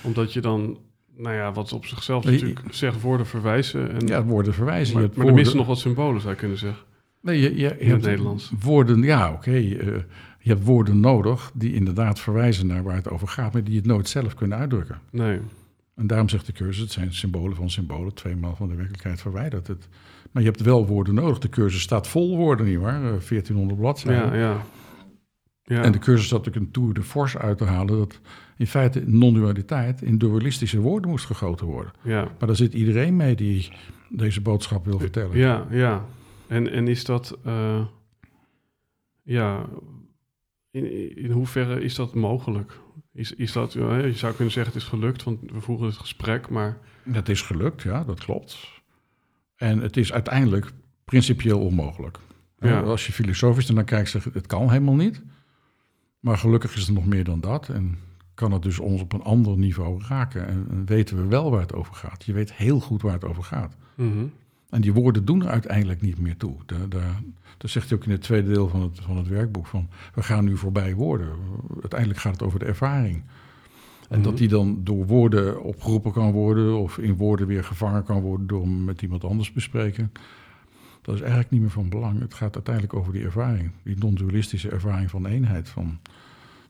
omdat 0.04 0.34
je 0.34 0.42
dan, 0.42 0.78
nou 1.16 1.36
ja, 1.36 1.52
wat 1.52 1.74
op 1.74 1.86
zichzelf 1.86 2.24
natuurlijk 2.24 2.62
zegt, 2.70 3.02
woorden 3.02 3.26
verwijzen. 3.26 3.92
En, 3.92 4.08
ja, 4.08 4.24
woorden 4.24 4.54
verwijzen. 4.54 5.00
Maar, 5.00 5.10
maar 5.16 5.28
er 5.28 5.34
missen 5.34 5.58
nog 5.58 5.68
wat 5.68 5.80
symbolen, 5.80 6.22
zou 6.22 6.34
je 6.34 6.40
kunnen 6.40 6.58
zeggen. 6.58 6.84
Nee, 7.22 7.40
je, 7.40 7.56
je, 7.56 7.78
in 7.78 7.92
het 7.92 8.02
Nederlands. 8.02 8.52
Woorden, 8.60 9.02
ja, 9.02 9.32
oké. 9.32 9.50
Okay, 9.50 9.64
uh, 9.64 9.98
je 10.40 10.50
hebt 10.50 10.64
woorden 10.64 11.00
nodig 11.00 11.52
die 11.54 11.74
inderdaad 11.74 12.20
verwijzen 12.20 12.68
naar 12.68 12.84
waar 12.84 12.96
het 12.96 13.10
over 13.10 13.28
gaat, 13.28 13.54
maar 13.54 13.64
die 13.64 13.76
het 13.76 13.86
nooit 13.86 14.10
zelf 14.10 14.34
kunnen 14.34 14.58
uitdrukken. 14.58 15.00
Nee. 15.12 15.40
En 15.96 16.08
daarom 16.08 16.30
zegt 16.30 16.46
de 16.46 16.52
cursus, 16.52 16.82
het 16.82 16.92
zijn 16.92 17.14
symbolen 17.14 17.56
van 17.56 17.70
symbolen, 17.70 18.14
tweemaal 18.14 18.56
van 18.56 18.70
de 18.70 18.76
werkelijkheid 18.76 19.22
verwijderd. 19.22 19.68
Het, 19.68 19.88
maar 20.32 20.44
je 20.44 20.50
hebt 20.50 20.62
wel 20.62 20.88
woorden 20.88 21.14
nodig. 21.14 21.40
De 21.40 21.50
cursus 21.50 21.82
staat 21.82 22.08
vol 22.08 22.38
woorden, 22.38 22.66
nietwaar? 22.66 23.02
1400 23.02 23.72
eh, 23.72 23.78
bladzijden. 23.78 24.40
Ja, 24.40 24.52
ja. 24.52 24.62
ja. 25.64 25.84
En 25.84 25.92
de 25.92 26.00
cursus 26.00 26.32
had 26.32 26.48
ook 26.48 26.56
een 26.56 26.72
tour 26.72 26.94
de 26.94 27.04
force 27.04 27.40
uit 27.40 27.58
te 27.58 27.64
halen... 27.64 27.98
dat 27.98 28.20
in 28.58 28.68
feite 28.68 29.04
non-dualiteit 29.06 30.02
in 30.02 30.18
dualistische 30.18 30.80
woorden 30.80 31.10
moest 31.10 31.26
gegoten 31.26 31.66
worden. 31.66 31.94
Ja. 32.02 32.24
Maar 32.24 32.48
daar 32.48 32.56
zit 32.56 32.74
iedereen 32.74 33.16
mee 33.16 33.36
die 33.36 33.72
deze 34.10 34.42
boodschap 34.42 34.86
wil 34.86 35.00
vertellen. 35.00 35.38
Ja, 35.38 35.68
ja. 35.70 36.06
En, 36.48 36.72
en 36.72 36.88
is 36.88 37.06
dat... 37.06 37.38
Uh, 37.46 37.86
ja, 39.24 39.66
in, 40.72 41.16
in 41.18 41.32
hoeverre 41.32 41.82
is 41.82 41.96
dat 41.96 42.14
mogelijk? 42.14 42.80
Is, 43.14 43.34
is 43.34 43.52
dat, 43.52 43.74
je 43.74 44.12
zou 44.16 44.34
kunnen 44.34 44.54
zeggen 44.54 44.74
het 44.74 44.82
is 44.82 44.88
gelukt, 44.88 45.24
want 45.24 45.40
we 45.52 45.62
voeren 45.62 45.88
het 45.88 45.98
gesprek, 45.98 46.50
maar... 46.50 46.78
Het 47.12 47.30
is 47.30 47.42
gelukt, 47.42 47.82
ja, 47.82 48.04
dat 48.04 48.24
klopt. 48.24 48.82
En 49.56 49.80
het 49.80 49.98
is 49.98 50.14
uiteindelijk 50.14 50.72
principieel 51.06 51.60
onmogelijk. 51.60 52.18
Ja. 52.60 52.82
Als 52.82 53.06
je 53.06 53.14
filosofisch 53.14 53.68
ernaar 53.68 53.84
kijkt, 53.84 54.10
zeg 54.10 54.24
het 54.24 54.48
kan 54.48 54.70
helemaal 54.70 54.96
niet. 54.96 55.22
Maar 56.20 56.38
gelukkig 56.38 56.76
is 56.76 56.88
er 56.88 56.94
nog 56.94 57.06
meer 57.06 57.24
dan 57.24 57.40
dat. 57.40 57.70
En 57.70 57.98
kan 58.34 58.52
het 58.52 58.62
dus 58.62 58.80
ons 58.80 59.02
op 59.02 59.14
een 59.14 59.24
ander 59.24 59.58
niveau 59.58 60.02
raken. 60.08 60.48
En, 60.48 60.86
weten 60.86 61.18
we 61.18 61.26
wel 61.26 61.52
waar 61.52 61.62
het 61.62 61.74
over 61.74 61.96
gaat. 61.96 62.26
Je 62.26 62.34
weet 62.34 62.54
heel 62.54 62.80
goed 62.80 63.02
waar 63.02 63.14
het 63.14 63.26
over 63.26 63.44
gaat. 63.44 63.76
Mhm. 63.96 64.26
En 64.72 64.82
die 64.82 64.94
woorden 64.94 65.26
doen 65.26 65.42
er 65.42 65.50
uiteindelijk 65.50 66.02
niet 66.02 66.20
meer 66.20 66.38
toe. 66.38 66.56
dat 67.58 67.70
zegt 67.70 67.90
hij 67.90 67.98
ook 67.98 68.06
in 68.06 68.12
het 68.12 68.22
tweede 68.22 68.54
deel 68.54 68.68
van 68.68 68.82
het, 68.82 69.00
van 69.02 69.18
het 69.18 69.28
werkboek. 69.28 69.68
Van, 69.68 69.90
we 70.14 70.24
gaan 70.24 70.46
nu 70.46 70.58
voorbij 70.58 70.94
woorden. 70.96 71.30
Uiteindelijk 71.82 72.20
gaat 72.20 72.32
het 72.32 72.44
over 72.44 72.60
de 72.60 72.66
ervaring. 72.66 73.24
En 74.10 74.20
mhm. 74.20 74.30
dat 74.30 74.38
die 74.38 74.48
dan 74.48 74.84
door 74.84 75.06
woorden 75.06 75.64
opgeroepen 75.64 76.12
kan 76.12 76.32
worden... 76.32 76.78
of 76.78 76.98
in 76.98 77.16
woorden 77.16 77.48
weer 77.48 77.64
gevangen 77.64 78.04
kan 78.04 78.22
worden 78.22 78.48
door 78.48 78.62
hem 78.62 78.84
met 78.84 79.02
iemand 79.02 79.24
anders 79.24 79.48
te 79.48 79.54
bespreken. 79.54 80.12
Dat 81.02 81.16
is 81.16 81.22
eigenlijk 81.22 81.52
niet 81.52 81.62
meer 81.62 81.70
van 81.70 81.90
belang. 81.90 82.20
Het 82.20 82.34
gaat 82.34 82.56
uiteindelijk 82.56 82.96
over 82.96 83.14
die 83.14 83.24
ervaring. 83.24 83.72
Die 83.84 83.98
non-dualistische 83.98 84.70
ervaring 84.70 85.10
van 85.10 85.26
eenheid. 85.26 85.70
Van, 85.70 86.00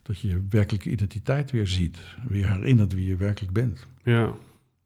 dat 0.02 0.20
je 0.20 0.28
je 0.28 0.42
werkelijke 0.50 0.90
identiteit 0.90 1.52
weer 1.52 1.68
ziet. 1.68 1.98
Weer 2.28 2.52
herinnert 2.52 2.94
wie 2.94 3.08
je 3.08 3.16
werkelijk 3.16 3.54
bent. 3.54 3.88
Ja. 4.04 4.34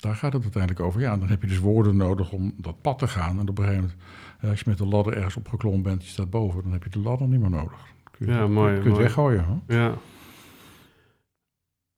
Daar 0.05 0.15
gaat 0.15 0.33
het 0.33 0.43
uiteindelijk 0.43 0.85
over. 0.85 1.01
Ja, 1.01 1.17
dan 1.17 1.27
heb 1.27 1.41
je 1.41 1.47
dus 1.47 1.59
woorden 1.59 1.97
nodig 1.97 2.31
om 2.31 2.53
dat 2.57 2.81
pad 2.81 2.99
te 2.99 3.07
gaan. 3.07 3.39
En 3.39 3.49
op 3.49 3.57
een 3.57 3.63
gegeven 3.63 3.83
moment, 3.83 4.49
als 4.49 4.59
je 4.59 4.69
met 4.69 4.77
de 4.77 4.85
ladder 4.85 5.13
ergens 5.13 5.35
opgeklommen 5.35 5.81
bent, 5.81 6.03
je 6.03 6.09
staat 6.09 6.29
boven, 6.29 6.63
dan 6.63 6.71
heb 6.71 6.83
je 6.83 6.89
de 6.89 6.99
ladder 6.99 7.27
niet 7.27 7.39
meer 7.39 7.49
nodig. 7.49 7.85
Kun 8.11 8.27
je, 8.27 8.33
ja, 8.33 8.47
mooi. 8.47 8.73
Kun 8.73 8.83
je 8.83 8.89
het 8.89 8.97
weggooien. 8.97 9.63
Ja. 9.67 9.93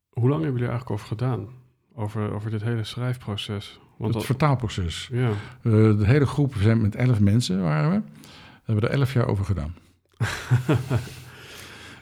Hoe 0.09 0.29
lang 0.29 0.43
hebben 0.43 0.59
jullie 0.59 0.69
eigenlijk 0.69 0.89
over 0.89 1.07
gedaan? 1.07 1.47
Over, 1.95 2.33
over 2.33 2.51
dit 2.51 2.61
hele 2.61 2.83
schrijfproces? 2.83 3.79
Want 3.97 4.13
het 4.13 4.25
vertaalproces. 4.25 5.09
Ja. 5.11 5.29
Uh, 5.29 5.97
de 5.97 6.05
hele 6.05 6.25
groep, 6.25 6.53
we 6.53 6.61
zijn 6.61 6.81
met 6.81 6.95
elf 6.95 7.19
mensen 7.19 7.61
waren 7.61 7.91
we. 7.91 8.01
We 8.21 8.73
hebben 8.73 8.89
er 8.89 8.95
elf 8.95 9.13
jaar 9.13 9.27
over 9.27 9.45
gedaan. 9.45 9.75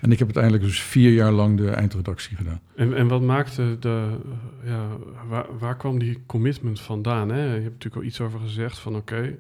En 0.06 0.12
ik 0.12 0.20
heb 0.20 0.28
uiteindelijk 0.28 0.64
dus 0.64 0.82
vier 0.82 1.12
jaar 1.12 1.32
lang 1.32 1.58
de 1.58 1.70
eindredactie 1.70 2.38
gedaan. 2.38 2.62
En, 2.76 2.96
en 2.96 3.08
wat 3.08 3.22
maakte 3.22 3.78
de, 3.80 4.18
ja, 4.64 4.88
waar, 5.28 5.46
waar 5.60 5.78
kwam 5.78 6.00
die 6.00 6.24
commitment 6.26 6.82
vandaan? 6.82 7.30
Hè? 7.30 7.44
Je 7.44 7.62
hebt 7.62 7.64
natuurlijk 7.64 7.96
al 7.96 8.04
iets 8.04 8.22
over 8.22 8.40
gezegd 8.40 8.80
van 8.80 8.96
oké, 8.96 9.38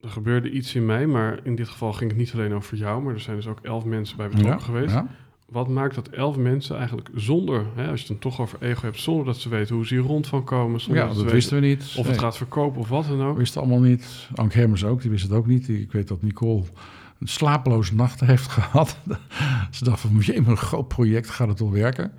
er 0.00 0.08
gebeurde 0.08 0.50
iets 0.50 0.74
in 0.74 0.86
mij, 0.86 1.06
maar 1.06 1.40
in 1.42 1.54
dit 1.54 1.68
geval 1.68 1.92
ging 1.92 2.10
het 2.10 2.18
niet 2.18 2.32
alleen 2.32 2.54
over 2.54 2.76
jou, 2.76 3.02
maar 3.02 3.14
er 3.14 3.20
zijn 3.20 3.36
dus 3.36 3.46
ook 3.46 3.58
elf 3.62 3.84
mensen 3.84 4.16
bij 4.16 4.28
betrokken 4.28 4.60
geweest. 4.60 4.92
Ja. 4.92 5.06
Wat 5.48 5.68
maakt 5.68 5.94
dat 5.94 6.08
elf 6.08 6.36
mensen 6.36 6.76
eigenlijk 6.76 7.08
zonder, 7.14 7.66
hè, 7.74 7.90
als 7.90 8.00
je 8.00 8.06
het 8.12 8.22
dan 8.22 8.30
toch 8.30 8.40
over 8.40 8.62
ego 8.62 8.84
hebt, 8.84 9.00
zonder 9.00 9.24
dat 9.24 9.36
ze 9.36 9.48
weten 9.48 9.74
hoe 9.74 9.86
ze 9.86 9.94
hier 9.94 10.04
rond 10.04 10.26
van 10.26 10.44
komen? 10.44 10.80
ja, 10.86 11.06
dat, 11.06 11.16
dat 11.16 11.30
wisten 11.32 11.60
we 11.60 11.66
niet. 11.66 11.94
Of 11.98 12.06
het 12.06 12.18
gaat 12.18 12.36
verkopen 12.36 12.80
of 12.80 12.88
wat 12.88 13.08
dan 13.08 13.22
ook. 13.22 13.32
We 13.32 13.38
wisten 13.38 13.60
allemaal 13.60 13.80
niet. 13.80 14.28
Ank 14.34 14.52
Hermers 14.52 14.84
ook, 14.84 15.00
die 15.00 15.10
wist 15.10 15.22
het 15.22 15.32
ook 15.32 15.46
niet. 15.46 15.68
Ik 15.68 15.92
weet 15.92 16.08
dat 16.08 16.22
Nicole 16.22 16.62
een 17.20 17.28
slapeloze 17.28 17.94
nacht 17.94 18.20
heeft 18.20 18.48
gehad. 18.58 18.98
Ze 19.70 19.84
dacht 19.84 20.00
van, 20.00 20.16
jee, 20.18 20.36
een 20.36 20.56
groot 20.56 20.88
project, 20.88 21.30
gaat 21.30 21.48
het 21.48 21.58
wel 21.58 21.72
werken? 21.72 22.12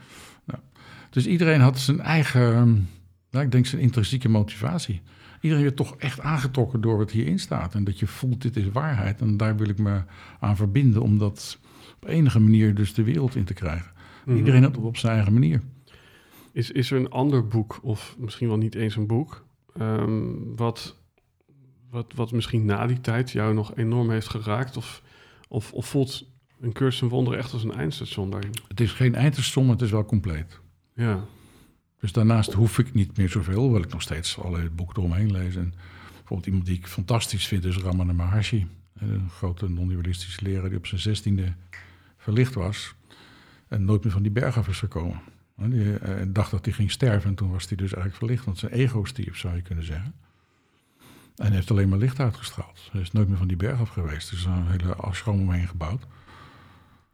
Dus 1.10 1.28
iedereen 1.28 1.62
had 1.62 1.80
zijn 1.80 2.00
eigen, 2.00 2.88
nou, 3.32 3.46
ik 3.46 3.52
denk 3.52 3.66
zijn 3.66 3.82
intrinsieke 3.82 4.30
motivatie. 4.30 5.02
Iedereen 5.42 5.64
werd 5.64 5.76
toch 5.76 5.96
echt 5.98 6.20
aangetrokken 6.20 6.82
door 6.82 6.98
wat 6.98 7.12
hierin 7.12 7.40
staat. 7.40 7.76
En 7.76 7.84
dat 7.84 8.00
je 8.00 8.08
voelt, 8.08 8.42
dit 8.42 8.56
is 8.56 8.72
waarheid. 8.72 9.22
En 9.22 9.38
daar 9.38 9.56
wil 9.56 9.70
ik 9.70 9.78
me 9.78 10.02
aan 10.40 10.56
verbinden 10.56 11.02
om 11.02 11.18
dat 11.18 11.60
op 11.96 12.08
enige 12.08 12.40
manier 12.40 12.76
dus 12.76 12.94
de 12.94 13.04
wereld 13.04 13.36
in 13.36 13.44
te 13.44 13.54
krijgen. 13.54 13.92
Mhm. 14.26 14.38
Iedereen 14.38 14.64
had 14.64 14.76
het 14.76 14.86
op 14.86 14.98
zijn 14.98 15.14
eigen 15.14 15.34
manier. 15.34 15.62
Is, 16.52 16.72
is 16.72 16.92
er 16.92 16.98
een 16.98 17.10
ander 17.10 17.48
boek, 17.48 17.80
of 17.82 18.16
misschien 18.20 18.48
wel 18.48 18.58
niet 18.58 18.76
eens 18.76 18.96
een 18.96 19.08
boek, 19.08 19.46
ehm, 19.78 20.32
wat, 20.56 20.99
wat, 21.90 22.14
wat 22.16 22.32
misschien 22.32 22.66
na 22.66 22.88
die 22.88 23.02
tijd 23.02 23.32
jou 23.32 23.54
nog 23.54 23.76
enorm 23.76 24.10
heeft 24.10 24.30
geraakt? 24.30 24.78
Of, 24.78 25.02
of, 25.48 25.74
of 25.74 25.88
voelt 25.88 26.28
een 26.60 26.74
cursus 26.74 27.02
in 27.02 27.08
wonderen 27.08 27.40
echt 27.40 27.54
als 27.54 27.64
een 27.64 27.74
eindstation 27.74 28.30
daarin? 28.30 28.54
Het 28.68 28.80
is 28.80 28.92
geen 28.92 29.16
eindstation, 29.16 29.66
maar 29.66 29.74
het 29.74 29.84
is 29.84 29.92
wel 29.92 30.06
compleet. 30.06 30.60
Ja, 30.94 31.26
Dus 32.00 32.12
daarnaast 32.12 32.54
hoef 32.54 32.80
ik 32.80 32.94
niet 32.94 33.18
meer 33.18 33.30
zoveel, 33.30 33.62
hoewel 33.62 33.82
ik 33.82 33.92
nog 33.92 34.02
steeds 34.02 34.40
allerlei 34.40 34.70
boeken 34.70 34.98
eromheen 34.98 35.32
lees. 35.32 35.56
En 35.56 35.74
bijvoorbeeld 36.14 36.46
iemand 36.46 36.66
die 36.66 36.78
ik 36.78 36.88
fantastisch 36.88 37.48
vind 37.48 37.66
is 37.66 37.78
Ramana 37.78 38.14
Maharshi. 38.14 38.68
Een 38.94 39.30
grote 39.30 39.70
non-dualistische 39.70 40.44
leraar 40.44 40.70
die 40.70 40.78
op 40.78 40.88
zijn 40.88 41.02
zestiende 41.02 41.54
verlicht 42.18 42.54
was. 42.54 42.94
En 43.68 43.86
nooit 43.86 44.04
meer 44.04 44.14
van 44.14 44.22
die 44.22 44.32
berg 44.32 44.58
af 44.58 44.68
is 44.68 44.80
gekomen. 44.80 45.22
En 45.58 45.70
Die 45.70 45.98
eh, 45.98 46.26
dacht 46.28 46.52
dat 46.52 46.66
hij 46.66 46.74
ging 46.74 46.92
sterven 46.92 47.30
en 47.30 47.36
toen 47.36 47.52
was 47.52 47.68
hij 47.68 47.78
dus 47.78 47.94
eigenlijk 47.94 48.16
verlicht. 48.16 48.46
Want 48.46 48.58
zijn 48.58 48.72
ego 48.72 49.04
stierf, 49.04 49.38
zou 49.38 49.56
je 49.56 49.62
kunnen 49.62 49.86
zeggen. 49.86 50.14
En 51.40 51.52
heeft 51.52 51.72
alleen 51.72 51.90
maar 51.90 52.00
licht 52.00 52.20
uitgestraald. 52.20 52.90
Hij 52.92 53.02
is 53.02 53.12
nooit 53.12 53.28
meer 53.28 53.38
van 53.38 53.48
die 53.48 53.58
berg 53.58 53.80
af 53.80 53.90
geweest. 53.90 54.32
Er 54.32 54.38
is 54.38 54.46
een 54.46 54.68
hele 54.68 54.96
afschroom 54.96 55.40
omheen 55.42 55.68
gebouwd. 55.68 56.08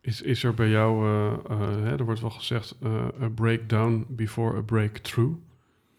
Is, 0.01 0.21
is 0.21 0.43
er 0.43 0.53
bij 0.53 0.69
jou, 0.69 1.05
eh, 1.07 1.34
eh, 1.49 1.59
hè, 1.84 1.97
er 1.97 2.05
wordt 2.05 2.21
wel 2.21 2.30
gezegd, 2.30 2.76
eh, 2.82 3.05
a 3.21 3.30
breakdown 3.36 4.05
before 4.09 4.57
a 4.57 4.61
breakthrough. 4.61 5.34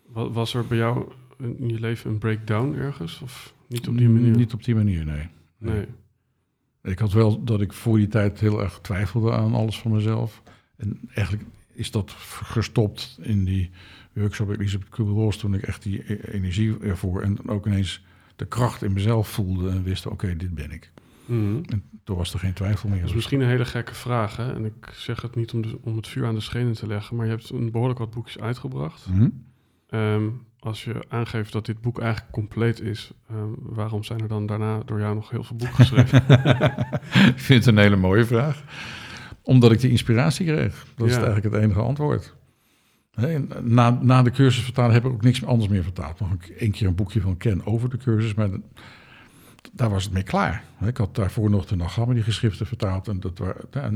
Wa- 0.07 0.31
Was 0.31 0.55
er 0.55 0.67
bij 0.67 0.77
jou 0.79 1.13
in 1.39 1.69
je 1.69 1.81
leven 1.81 2.11
een 2.11 2.19
breakdown 2.19 2.75
ergens? 2.75 3.21
Of 3.21 3.55
niet 3.69 3.89
op 3.89 3.97
die 3.99 4.09
manier? 4.09 4.37
Niet 4.37 4.53
op 4.53 4.65
die 4.65 4.75
manier, 4.75 5.05
nee. 5.05 5.29
Nee. 5.59 5.87
Ik 6.83 6.99
had 6.99 7.13
wel 7.13 7.45
dat 7.45 7.61
ik 7.61 7.73
voor 7.73 7.97
die 7.97 8.09
tijd 8.09 8.41
heel 8.41 8.63
erg 8.63 8.79
twijfelde 8.83 9.33
aan 9.33 9.55
alles 9.55 9.79
van 9.81 9.91
mezelf. 9.93 10.43
En 10.77 11.01
eigenlijk 11.15 11.49
is 11.73 11.91
dat 11.91 12.11
gestopt 12.43 13.19
in 13.23 13.45
die 13.45 13.71
workshop 14.13 14.47
bij 14.47 14.57
Elisabeth 14.57 14.89
Kubler-Ross... 14.89 15.39
toen 15.39 15.55
ik 15.55 15.63
echt 15.63 15.83
die 15.83 16.13
e- 16.13 16.19
energie 16.33 16.79
ervoor 16.79 17.23
en 17.23 17.35
dan 17.35 17.49
ook 17.49 17.67
ineens 17.67 18.05
de 18.37 18.47
kracht 18.47 18.83
in 18.83 18.93
mezelf 18.93 19.29
voelde... 19.29 19.71
en 19.71 19.83
wist, 19.83 20.07
oké, 20.07 20.37
dit 20.37 20.55
ben 20.55 20.71
ik. 20.71 20.93
Mhm. 21.27 21.63
En 21.69 21.83
toen 22.05 22.17
was 22.17 22.33
er 22.33 22.39
geen 22.39 22.53
twijfel 22.53 22.89
meer. 22.89 23.01
Dat 23.01 23.09
is 23.09 23.15
misschien 23.15 23.41
een 23.41 23.49
hele 23.49 23.65
gekke 23.65 23.95
vraag, 23.95 24.37
hè? 24.37 24.55
En 24.55 24.65
ik 24.65 24.91
zeg 24.93 25.23
het 25.23 25.35
niet 25.35 25.53
om, 25.53 25.63
de, 25.63 25.79
om 25.83 25.97
het 25.97 26.09
vuur 26.09 26.27
aan 26.27 26.35
de 26.35 26.41
schenen 26.41 26.73
te 26.73 26.87
leggen, 26.87 27.17
maar 27.17 27.27
je 27.27 27.33
hebt 27.33 27.51
een 27.51 27.71
behoorlijk 27.71 27.99
wat 27.99 28.11
boekjes 28.11 28.39
uitgebracht. 28.39 29.07
Ehm, 29.89 30.29
als 30.59 30.85
je 30.85 31.05
aangeeft 31.09 31.53
dat 31.53 31.67
dit 31.67 31.81
boek 31.81 32.01
eigenlijk 32.01 32.33
compleet 32.33 32.81
is, 32.81 33.11
ehm, 33.29 33.49
waarom 33.57 34.05
zijn 34.05 34.21
er 34.21 34.29
dan 34.29 34.47
daarna 34.47 34.83
door 34.85 35.01
jou 35.01 35.15
nog 35.15 35.31
heel 35.31 35.45
veel 35.45 35.57
boeken 35.57 35.77
geschreven? 35.77 36.25
ik 37.35 37.41
vind 37.41 37.65
het 37.65 37.67
een 37.67 37.83
hele 37.83 37.97
mooie 37.97 38.25
vraag. 38.25 38.65
Omdat 39.43 39.73
ik 39.73 39.81
die 39.81 39.91
inspiratie 39.91 40.47
kreeg. 40.47 40.87
Dat 40.97 41.07
is 41.07 41.15
eigenlijk 41.15 41.45
het 41.45 41.55
enige 41.63 41.81
antwoord. 41.81 42.35
En 43.17 43.49
na, 43.63 43.91
na 44.03 44.23
de 44.23 44.31
cursus 44.31 44.65
vertalen 44.65 44.93
heb 44.95 45.05
ik 45.05 45.13
ook 45.13 45.23
niks 45.23 45.45
anders 45.45 45.71
meer 45.71 45.83
vertaald. 45.83 46.21
Nog 46.21 46.31
een- 46.31 46.57
één 46.59 46.71
keer 46.71 46.87
een 46.87 46.95
boekje 46.95 47.21
van 47.21 47.37
Ken 47.37 47.67
over 47.67 47.91
de 47.91 47.97
cursus, 47.97 48.35
maar 48.35 48.49
daar 49.73 49.91
was 49.91 50.05
het 50.05 50.13
mee 50.13 50.23
klaar. 50.23 50.65
Ik 50.85 50.97
had 50.97 51.15
daarvoor 51.15 51.51
nog 51.51 51.67
de 51.67 51.77
Nagama 51.77 52.13
die 52.15 52.23
geschriften 52.23 52.67
vertaald 52.67 53.09
en, 53.09 53.21
dat 53.21 53.41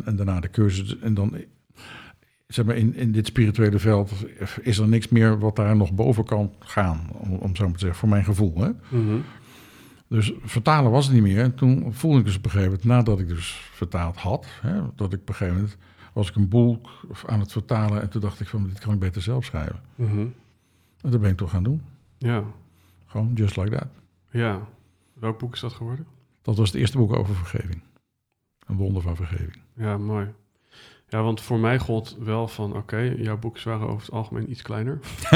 en 0.04 0.16
daarna 0.16 0.40
de 0.40 0.50
cursus. 0.50 0.98
En 0.98 1.14
dan, 1.14 1.34
zeg 2.46 2.64
maar, 2.64 2.76
in, 2.76 2.94
in 2.94 3.12
dit 3.12 3.26
spirituele 3.26 3.78
veld 3.78 4.12
is 4.62 4.78
er 4.78 4.88
niks 4.88 5.08
meer 5.08 5.38
wat 5.38 5.56
daar 5.56 5.76
nog 5.76 5.92
boven 5.92 6.24
kan 6.24 6.52
gaan, 6.58 7.00
om, 7.12 7.32
om 7.32 7.56
zo 7.56 7.64
maar 7.64 7.72
te 7.72 7.78
zeggen, 7.78 7.98
voor 7.98 8.08
mijn 8.08 8.24
gevoel. 8.24 8.54
Hè? 8.58 8.70
Mhm. 8.88 9.16
Dus 10.08 10.32
vertalen 10.44 10.90
was 10.90 11.04
het 11.04 11.14
niet 11.14 11.22
meer. 11.22 11.38
En 11.42 11.54
toen 11.54 11.86
voelde 11.94 12.18
ik 12.18 12.24
dus 12.24 12.36
op 12.36 12.44
een 12.44 12.50
gegeven 12.50 12.72
moment, 12.72 12.88
nadat 12.88 13.20
ik 13.20 13.28
dus 13.28 13.68
vertaald 13.72 14.16
had, 14.16 14.46
hè, 14.60 14.80
dat 14.96 15.12
ik 15.12 15.20
op 15.20 15.28
een 15.28 15.34
gegeven 15.34 15.54
moment 15.60 15.76
was 16.12 16.28
ik 16.28 16.34
een 16.36 16.48
boel 16.48 16.80
aan 17.26 17.40
het 17.40 17.52
vertalen 17.52 18.02
en 18.02 18.10
toen 18.10 18.20
dacht 18.20 18.40
ik 18.40 18.48
van 18.48 18.64
dit 18.68 18.78
kan 18.78 18.94
ik 18.94 18.98
beter 19.00 19.22
zelf 19.22 19.44
schrijven. 19.44 19.80
Mhm. 19.94 20.18
En 21.00 21.10
dat 21.10 21.20
ben 21.20 21.30
ik 21.30 21.36
toch 21.36 21.50
gaan 21.50 21.62
doen. 21.62 21.82
Ja, 22.18 22.44
Gewoon 23.06 23.30
just 23.34 23.56
like 23.56 23.70
that. 23.76 23.86
ja. 24.30 24.66
Welk 25.12 25.38
boek 25.38 25.54
is 25.54 25.60
dat 25.60 25.72
geworden? 25.72 26.06
Dat 26.42 26.56
was 26.56 26.68
het 26.70 26.80
eerste 26.80 26.98
boek 26.98 27.16
over 27.16 27.34
vergeving. 27.34 27.82
Een 28.66 28.76
wonder 28.76 29.02
van 29.02 29.16
vergeving. 29.16 29.58
Ja, 29.74 29.98
mooi. 29.98 30.26
Ja, 31.08 31.22
want 31.22 31.40
voor 31.40 31.58
mij 31.58 31.78
gold 31.78 32.16
wel 32.20 32.48
van, 32.48 32.76
oké, 32.76 32.98
jouw 33.00 33.38
boeken 33.38 33.68
waren 33.68 33.86
over 33.88 34.00
het 34.00 34.10
algemeen 34.10 34.50
iets 34.50 34.62
kleiner. 34.62 34.98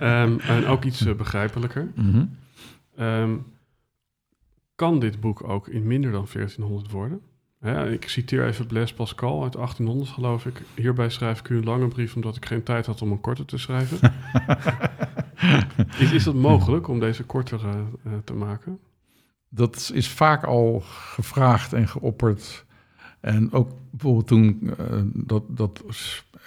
Ehm, 0.00 0.38
en 0.38 0.66
ook 0.66 0.84
iets 0.84 1.06
eh, 1.06 1.14
begrijpelijker. 1.14 1.92
Mhm. 1.94 2.24
Ehm, 2.96 3.36
kan 4.74 4.98
dit 4.98 5.20
boek 5.20 5.48
ook 5.48 5.68
in 5.68 5.86
minder 5.86 6.10
dan 6.12 6.26
1400 6.32 6.90
woorden? 6.90 7.20
Hè, 7.60 7.90
ik 7.90 8.08
citeer 8.08 8.46
even 8.46 8.66
Blaise 8.66 8.94
Pascal 8.94 9.42
uit 9.42 9.52
1800, 9.52 10.10
geloof 10.10 10.46
ik. 10.46 10.62
Hierbij 10.74 11.10
schrijf 11.10 11.38
ik 11.38 11.48
u 11.48 11.56
een 11.56 11.64
lange 11.64 11.88
brief 11.88 12.14
omdat 12.14 12.36
ik 12.36 12.46
geen 12.46 12.62
tijd 12.62 12.86
had 12.86 13.02
om 13.02 13.10
een 13.10 13.20
korte 13.20 13.44
te 13.44 13.58
schrijven. 13.58 14.12
is, 15.98 16.12
is 16.12 16.24
dat 16.24 16.34
mogelijk 16.34 16.88
om 16.88 17.00
deze 17.00 17.24
korter 17.24 17.60
eh, 17.64 17.74
eh, 18.04 18.12
te 18.24 18.32
maken? 18.32 18.78
Dat 19.48 19.90
is 19.94 20.08
vaak 20.08 20.44
al 20.44 20.80
gevraagd 20.84 21.72
en 21.72 21.88
geopperd. 21.88 22.64
En 23.20 23.52
ook 23.52 23.70
bijvoorbeeld 23.90 24.26
toen 24.26 24.74
eh, 24.78 25.02
dat, 25.14 25.42
dat 25.48 25.84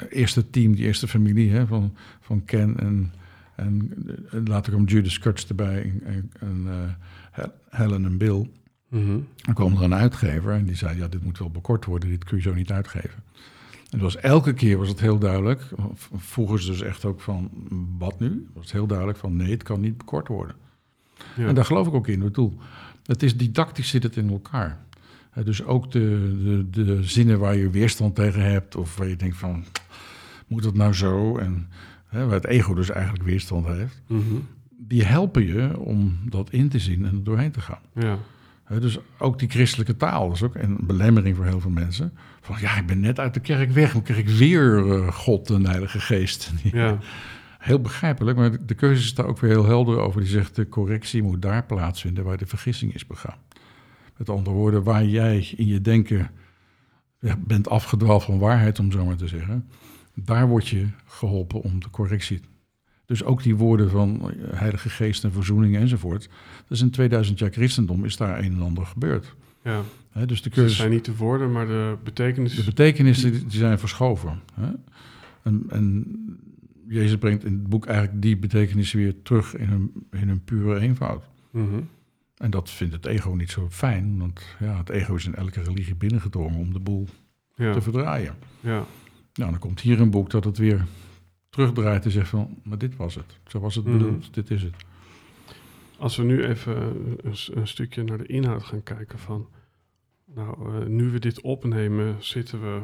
eerste 0.09 0.49
team, 0.49 0.75
die 0.75 0.85
eerste 0.85 1.07
familie 1.07 1.51
hè, 1.51 1.67
van, 1.67 1.95
van 2.19 2.45
Ken 2.45 2.79
en, 2.79 3.13
en, 3.55 3.91
en 4.29 4.47
later 4.47 4.71
kwam 4.71 4.85
Judas 4.85 5.19
Kurtz 5.19 5.45
erbij 5.47 5.81
en, 5.81 6.01
en, 6.05 6.31
en, 6.39 6.97
Hel- 7.31 7.53
Helen 7.69 8.05
en 8.05 8.17
Bill. 8.17 8.49
Mhm. 8.93 9.17
Dan 9.35 9.53
kwam 9.53 9.75
er 9.75 9.81
een 9.81 9.93
uitgever 9.95 10.53
en 10.53 10.65
die 10.65 10.75
zei, 10.75 10.97
ja, 10.97 11.07
dit 11.07 11.23
moet 11.23 11.37
wel 11.39 11.49
bekort 11.49 11.85
worden, 11.85 12.09
dit 12.09 12.23
kun 12.23 12.37
je 12.37 12.43
zo 12.43 12.53
niet 12.53 12.71
uitgeven. 12.71 13.23
En 13.89 13.99
het 13.99 14.01
was, 14.01 14.17
elke 14.17 14.53
keer 14.53 14.77
was 14.77 14.87
het 14.89 14.99
heel 14.99 15.17
duidelijk, 15.17 15.61
vroegen 16.15 16.61
ze 16.61 16.71
dus 16.71 16.81
echt 16.81 17.05
ook 17.05 17.21
van, 17.21 17.49
wat 17.97 18.19
nu? 18.19 18.27
Het 18.27 18.53
was 18.53 18.71
heel 18.71 18.87
duidelijk 18.87 19.17
van, 19.17 19.35
nee, 19.35 19.51
het 19.51 19.63
kan 19.63 19.79
niet 19.79 19.97
bekort 19.97 20.27
worden. 20.27 20.55
Ja. 21.35 21.47
En 21.47 21.55
daar 21.55 21.65
geloof 21.65 21.87
ik 21.87 21.93
ook 21.93 22.07
in. 22.07 22.19
Bedoel, 22.19 22.57
het 23.05 23.23
is 23.23 23.37
didactisch 23.37 23.89
zit 23.89 24.03
het 24.03 24.15
in 24.15 24.29
elkaar. 24.29 24.77
Dus 25.43 25.63
ook 25.63 25.91
de, 25.91 26.37
de, 26.71 26.83
de 26.83 27.03
zinnen 27.03 27.39
waar 27.39 27.55
je 27.55 27.69
weerstand 27.69 28.15
tegen 28.15 28.51
hebt, 28.51 28.75
of 28.75 28.97
waar 28.97 29.07
je 29.07 29.15
denkt 29.15 29.37
van, 29.37 29.65
moet 30.47 30.63
dat 30.63 30.73
nou 30.75 30.93
zo? 30.93 31.37
En 31.37 31.67
hè, 32.07 32.25
waar 32.25 32.33
het 32.35 32.45
ego 32.45 32.73
dus 32.73 32.89
eigenlijk 32.89 33.23
weerstand 33.23 33.67
heeft, 33.67 34.01
Mhm. 34.07 34.21
die 34.77 35.03
helpen 35.03 35.45
je 35.45 35.79
om 35.79 36.17
dat 36.29 36.49
in 36.49 36.69
te 36.69 36.79
zien 36.79 37.05
en 37.05 37.15
er 37.15 37.23
doorheen 37.23 37.51
te 37.51 37.61
gaan. 37.61 37.81
ja. 37.93 38.17
Dus 38.79 38.97
ook 39.17 39.39
die 39.39 39.49
christelijke 39.49 39.97
taal 39.97 40.31
is 40.31 40.43
ook 40.43 40.55
een 40.55 40.77
belemmering 40.81 41.35
voor 41.35 41.45
heel 41.45 41.59
veel 41.59 41.71
mensen. 41.71 42.13
Van 42.41 42.55
ja, 42.59 42.77
ik 42.77 42.85
ben 42.85 42.99
net 42.99 43.19
uit 43.19 43.33
de 43.33 43.39
kerk 43.39 43.71
weg, 43.71 43.93
dan 43.93 44.01
krijg 44.01 44.19
ik 44.19 44.29
weer 44.29 44.91
eh, 44.91 45.07
God 45.07 45.49
en 45.49 45.63
de 45.63 45.69
Heilige 45.69 45.99
Geest. 45.99 46.51
Ja. 46.63 46.97
Heel 47.59 47.79
begrijpelijk, 47.81 48.37
maar 48.37 48.51
de- 48.51 48.65
de 48.65 48.73
keuze 48.73 49.01
is 49.03 49.13
daar 49.13 49.25
ook 49.25 49.39
weer 49.39 49.49
heel 49.51 49.65
helder 49.65 49.99
over. 49.99 50.21
Die 50.21 50.29
zegt 50.29 50.55
de 50.55 50.69
correctie 50.69 51.23
moet 51.23 51.41
daar 51.41 51.65
plaatsvinden 51.65 52.23
waar 52.23 52.37
de 52.37 52.45
vergissing 52.45 52.93
is 52.93 53.07
begaan. 53.07 53.37
Met 54.17 54.29
andere 54.29 54.55
woorden, 54.55 54.83
waar 54.83 55.05
jij 55.05 55.53
in 55.55 55.67
je 55.67 55.81
denken 55.81 56.29
ja, 57.19 57.35
bent 57.39 57.69
afgedwaald 57.69 58.23
van 58.23 58.39
waarheid, 58.39 58.79
om 58.79 58.91
zo 58.91 59.05
maar 59.05 59.15
te 59.15 59.27
zeggen. 59.27 59.69
Daar 60.15 60.47
word 60.47 60.67
je 60.67 60.87
geholpen 61.05 61.61
om 61.61 61.79
de 61.79 61.89
correctie. 61.89 62.41
Dus 63.05 63.23
ook 63.23 63.43
die 63.43 63.55
woorden 63.55 63.89
van 63.89 64.31
eh, 64.31 64.59
Heilige 64.59 64.89
Geest 64.89 65.23
en 65.23 65.31
verzoening 65.31 65.75
enzovoort. 65.77 66.29
Dus 66.67 66.81
in 66.81 66.89
2000 66.91 67.39
jaar 67.39 67.51
christendom 67.51 68.05
is 68.05 68.17
daar 68.17 68.39
een 68.39 68.53
en 68.53 68.61
ander 68.61 68.85
gebeurd. 68.85 69.35
ja. 69.63 69.81
Dus 70.25 70.41
de 70.41 70.49
Dus 70.49 70.57
keuze. 70.57 70.75
zijn 70.75 70.89
niet 70.91 71.05
de 71.05 71.15
woorden, 71.15 71.51
maar 71.51 71.67
de 71.67 71.97
betekenis. 72.03 72.55
De 72.55 72.63
betekenissen 72.63 73.31
die 73.31 73.45
die 73.45 73.59
zijn 73.59 73.79
verschoven. 73.79 74.39
En, 75.43 75.63
en 75.69 76.05
Jezus 76.87 77.17
brengt 77.17 77.43
in 77.45 77.53
het 77.53 77.67
boek 77.69 77.85
eigenlijk 77.85 78.21
die 78.21 78.37
betekenissen 78.37 78.99
weer 78.99 79.21
terug 79.21 79.55
in 79.55 79.67
hun, 79.67 79.91
in 80.11 80.27
hun 80.27 80.43
pure 80.43 80.79
eenvoud. 80.79 81.23
Mhm. 81.51 81.79
En 82.37 82.49
dat 82.51 82.69
vindt 82.69 82.93
het 82.93 83.05
ego 83.05 83.29
niet 83.33 83.51
zo 83.51 83.67
fijn, 83.69 84.17
want 84.19 84.41
ja, 84.59 84.77
het 84.77 84.89
ego 84.89 85.15
is 85.15 85.25
in 85.25 85.35
elke 85.35 85.61
religie 85.63 85.95
binnengedrongen 85.95 86.59
om 86.59 86.73
de 86.73 86.79
boel 86.79 87.07
Ja. 87.55 87.73
te 87.73 87.81
verdraaien. 87.81 88.35
ja. 88.59 88.85
Nou, 89.33 89.51
dan 89.51 89.59
komt 89.59 89.79
hier 89.79 89.99
een 90.01 90.09
boek 90.09 90.29
dat 90.29 90.43
het 90.43 90.57
weer 90.57 90.85
terugdraait 91.53 92.05
en 92.05 92.11
zegt 92.11 92.29
van, 92.29 92.57
maar 92.63 92.77
dit 92.77 92.95
was 92.95 93.15
het. 93.15 93.37
Zo 93.47 93.59
was 93.59 93.75
het 93.75 93.85
Mhm. 93.85 93.97
bedoeld, 93.97 94.33
dit 94.33 94.51
is 94.51 94.61
het. 94.63 94.73
Als 95.97 96.15
we 96.17 96.23
nu 96.23 96.43
even 96.43 96.77
een, 97.23 97.37
een 97.53 97.67
stukje 97.67 98.03
naar 98.03 98.17
de 98.17 98.25
inhoud 98.25 98.63
gaan 98.63 98.83
kijken 98.83 99.19
van... 99.19 99.47
Nou, 100.35 100.75
eh, 100.81 100.87
nu 100.87 101.09
we 101.11 101.19
dit 101.19 101.41
opnemen, 101.41 102.15
zitten 102.19 102.61
we... 102.61 102.81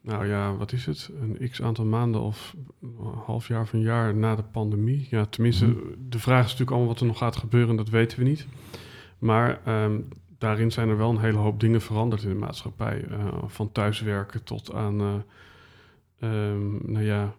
Nou 0.00 0.26
ja, 0.26 0.56
wat 0.56 0.72
is 0.72 0.86
het? 0.86 1.10
Een 1.20 1.48
x 1.50 1.62
aantal 1.62 1.84
maanden 1.84 2.20
of 2.20 2.54
een 2.82 2.96
half 3.24 3.48
jaar 3.48 3.60
of 3.60 3.72
een 3.72 3.80
jaar 3.80 4.14
na 4.14 4.34
de 4.34 4.42
pandemie. 4.42 5.06
Ja, 5.10 5.24
tenminste, 5.26 5.66
Mhm. 5.66 5.78
de 6.08 6.18
vraag 6.18 6.38
is 6.38 6.44
natuurlijk 6.44 6.70
allemaal 6.70 6.88
wat 6.88 7.00
er 7.00 7.06
nog 7.06 7.18
gaat 7.18 7.36
gebeuren, 7.36 7.76
dat 7.76 7.88
weten 7.88 8.18
we 8.18 8.24
niet. 8.24 8.46
Maar 9.18 9.60
ehm, 9.64 10.00
daarin 10.38 10.72
zijn 10.72 10.88
er 10.88 10.96
wel 10.96 11.10
een 11.10 11.18
hele 11.20 11.38
hoop 11.38 11.60
dingen 11.60 11.80
veranderd 11.80 12.22
in 12.22 12.28
de 12.28 12.34
maatschappij. 12.34 13.04
Eh, 13.10 13.42
van 13.46 13.72
thuiswerken 13.72 14.44
tot 14.44 14.72
aan, 14.74 15.00
eh, 15.00 15.14
ehm, 16.20 16.92
nou 16.92 17.04
ja, 17.04 17.34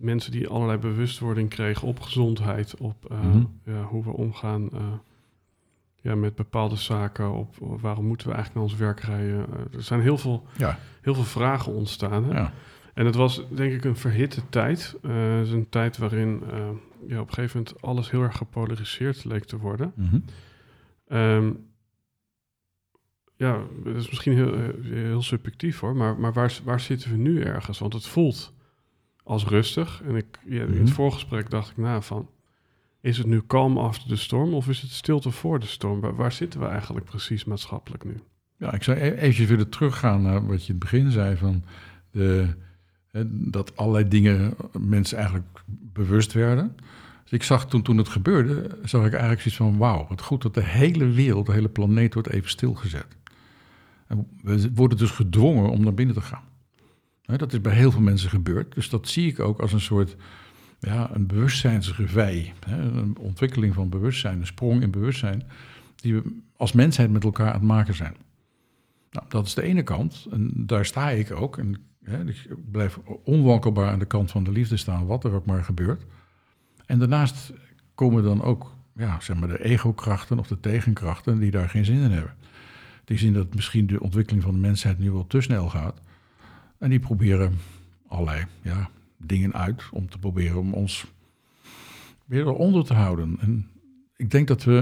mensen 0.00 0.32
die 0.32 0.48
allerlei 0.48 0.78
bewustwording 0.78 1.48
kregen 1.48 1.88
op 1.88 2.00
gezondheid, 2.00 2.76
op 2.76 3.10
eh, 3.10 3.20
Mhm. 3.20 3.44
ja, 3.64 3.82
hoe 3.82 4.04
we 4.04 4.10
omgaan 4.10 4.70
eh, 4.72 4.80
ja, 6.00 6.14
met 6.14 6.34
bepaalde 6.34 6.76
zaken, 6.76 7.32
op 7.32 7.56
waarom 7.58 8.06
moeten 8.06 8.26
we 8.28 8.34
eigenlijk 8.34 8.64
naar 8.64 8.72
ons 8.72 8.82
werk 8.82 9.00
rijden. 9.00 9.46
Eh, 9.52 9.76
er 9.76 9.82
zijn 9.82 10.00
heel 10.00 10.18
veel, 10.18 10.46
Ja, 10.56 10.78
heel 11.00 11.14
veel 11.14 11.24
vragen 11.24 11.72
ontstaan. 11.72 12.24
Hè? 12.24 12.32
ja. 12.38 12.52
En 12.94 13.06
het 13.06 13.14
was 13.14 13.42
denk 13.48 13.72
ik 13.72 13.84
een 13.84 13.96
verhitte 13.96 14.40
tijd. 14.48 14.96
Het 15.02 15.46
is 15.46 15.52
een 15.52 15.68
tijd 15.68 15.98
waarin 15.98 16.42
ja, 17.06 17.20
op 17.20 17.28
een 17.28 17.34
gegeven 17.34 17.58
moment 17.58 17.82
alles 17.82 18.10
heel 18.10 18.22
erg 18.22 18.36
gepolariseerd 18.36 19.24
leek 19.24 19.44
te 19.44 19.58
worden. 19.58 19.92
Ehm, 21.06 21.52
ja, 23.36 23.62
dat 23.84 23.96
is 23.96 24.08
misschien 24.08 24.34
heel, 24.34 24.54
heel 24.82 25.22
subjectief 25.22 25.80
hoor, 25.80 25.96
maar, 25.96 26.18
maar 26.18 26.32
waar, 26.32 26.58
waar 26.64 26.80
zitten 26.80 27.10
we 27.10 27.16
nu 27.16 27.40
ergens? 27.42 27.78
Want 27.78 27.92
het 27.92 28.06
voelt 28.06 28.52
als 29.24 29.44
rustig. 29.46 30.02
En 30.06 30.14
ik, 30.16 30.38
ja, 30.46 30.62
in 30.62 30.70
Mhm. 30.70 30.78
het 30.80 30.90
voorgesprek 30.90 31.50
dacht 31.50 31.70
ik 31.70 31.76
na 31.76 32.00
van, 32.00 32.28
is 33.00 33.18
het 33.18 33.26
nu 33.26 33.40
kalm 33.40 33.78
after 33.78 34.08
de 34.08 34.16
storm 34.16 34.54
of 34.54 34.68
is 34.68 34.80
het 34.80 34.90
stilte 34.90 35.30
voor 35.30 35.58
de 35.60 35.66
storm? 35.66 36.00
Waar, 36.00 36.14
waar 36.16 36.32
zitten 36.32 36.60
we 36.60 36.66
eigenlijk 36.66 37.06
precies 37.06 37.44
maatschappelijk 37.44 38.04
nu? 38.04 38.14
Ja, 38.56 38.72
ik 38.72 38.82
zou 38.82 38.98
e- 38.98 39.10
eventjes 39.10 39.48
willen 39.48 39.68
teruggaan 39.68 40.22
naar 40.22 40.46
wat 40.46 40.66
je 40.66 40.72
in 40.72 40.78
het 40.80 40.90
begin 40.90 41.10
zei 41.10 41.36
van 41.36 41.62
de, 42.10 42.54
hè, 43.10 43.22
dat 43.50 43.76
allerlei 43.76 44.08
dingen 44.08 44.54
mensen 44.78 45.16
eigenlijk 45.16 45.46
bewust 45.92 46.32
werden. 46.32 46.76
Dus 47.22 47.32
ik 47.32 47.42
zag 47.42 47.66
toen, 47.66 47.82
toen 47.82 47.96
het 47.96 48.08
gebeurde, 48.08 48.78
zag 48.84 49.04
ik 49.06 49.10
eigenlijk 49.12 49.40
zoiets 49.40 49.56
van 49.60 49.76
wauw, 49.76 50.06
wat 50.08 50.20
goed 50.22 50.42
dat 50.42 50.54
de 50.54 50.64
hele 50.64 51.06
wereld, 51.10 51.46
de 51.46 51.52
hele 51.52 51.68
planeet 51.68 52.14
wordt 52.14 52.28
even 52.28 52.50
stilgezet. 52.50 53.06
En 54.06 54.26
we 54.42 54.70
worden 54.74 54.98
dus 54.98 55.10
gedwongen 55.10 55.70
om 55.70 55.82
naar 55.84 55.94
binnen 55.94 56.14
te 56.14 56.20
gaan. 56.20 56.42
Dat 57.36 57.52
is 57.52 57.60
bij 57.60 57.74
heel 57.74 57.90
veel 57.90 58.00
mensen 58.00 58.30
gebeurd. 58.30 58.74
Dus 58.74 58.88
dat 58.88 59.08
zie 59.08 59.28
ik 59.28 59.40
ook 59.40 59.60
als 59.60 59.72
een 59.72 59.80
soort 59.80 60.16
ja, 60.80 61.10
een 61.14 61.26
bewustzijnsrevij. 61.26 62.52
Een 62.66 63.16
ontwikkeling 63.18 63.74
van 63.74 63.88
bewustzijn, 63.88 64.40
een 64.40 64.46
sprong 64.46 64.82
in 64.82 64.90
bewustzijn, 64.90 65.42
die 65.96 66.14
we 66.14 66.22
als 66.56 66.72
mensheid 66.72 67.10
met 67.10 67.24
elkaar 67.24 67.46
aan 67.46 67.52
het 67.52 67.62
maken 67.62 67.94
zijn. 67.94 68.16
Nou, 69.10 69.26
dat 69.28 69.46
is 69.46 69.54
de 69.54 69.62
ene 69.62 69.82
kant. 69.82 70.26
En 70.30 70.52
daar 70.56 70.86
sta 70.86 71.10
ik 71.10 71.30
ook. 71.30 71.58
En 71.58 71.76
ik 72.26 72.48
blijf 72.70 72.98
onwankelbaar 73.24 73.90
aan 73.90 73.98
de 73.98 74.04
kant 74.04 74.30
van 74.30 74.44
de 74.44 74.52
liefde 74.52 74.76
staan, 74.76 75.06
wat 75.06 75.24
er 75.24 75.32
ook 75.32 75.46
maar 75.46 75.64
gebeurt. 75.64 76.04
En 76.86 76.98
daarnaast 76.98 77.52
komen 77.94 78.22
dan 78.22 78.42
ook 78.42 78.74
ja, 78.96 79.20
zeg 79.20 79.36
maar 79.36 79.48
de 79.48 79.64
ego-krachten 79.64 80.38
of 80.38 80.46
de 80.46 80.60
tegenkrachten 80.60 81.38
die 81.38 81.50
daar 81.50 81.68
geen 81.68 81.84
zin 81.84 82.00
in 82.00 82.10
hebben. 82.10 82.34
Die 83.04 83.18
zien 83.18 83.32
dat 83.32 83.54
misschien 83.54 83.86
de 83.86 84.00
ontwikkeling 84.00 84.42
van 84.42 84.52
de 84.52 84.60
mensheid 84.60 84.98
nu 84.98 85.10
wel 85.10 85.26
te 85.26 85.40
snel 85.40 85.68
gaat. 85.68 86.00
En 86.80 86.90
die 86.90 86.98
proberen 86.98 87.58
allerlei 88.06 88.44
ja, 88.62 88.90
dingen 89.16 89.54
uit 89.54 89.82
om 89.92 90.08
te 90.08 90.18
proberen 90.18 90.58
om 90.58 90.74
ons 90.74 91.06
weer 92.24 92.46
eronder 92.46 92.84
te 92.84 92.94
houden. 92.94 93.36
En 93.40 93.68
ik 94.16 94.30
denk 94.30 94.48
dat 94.48 94.64
we 94.64 94.80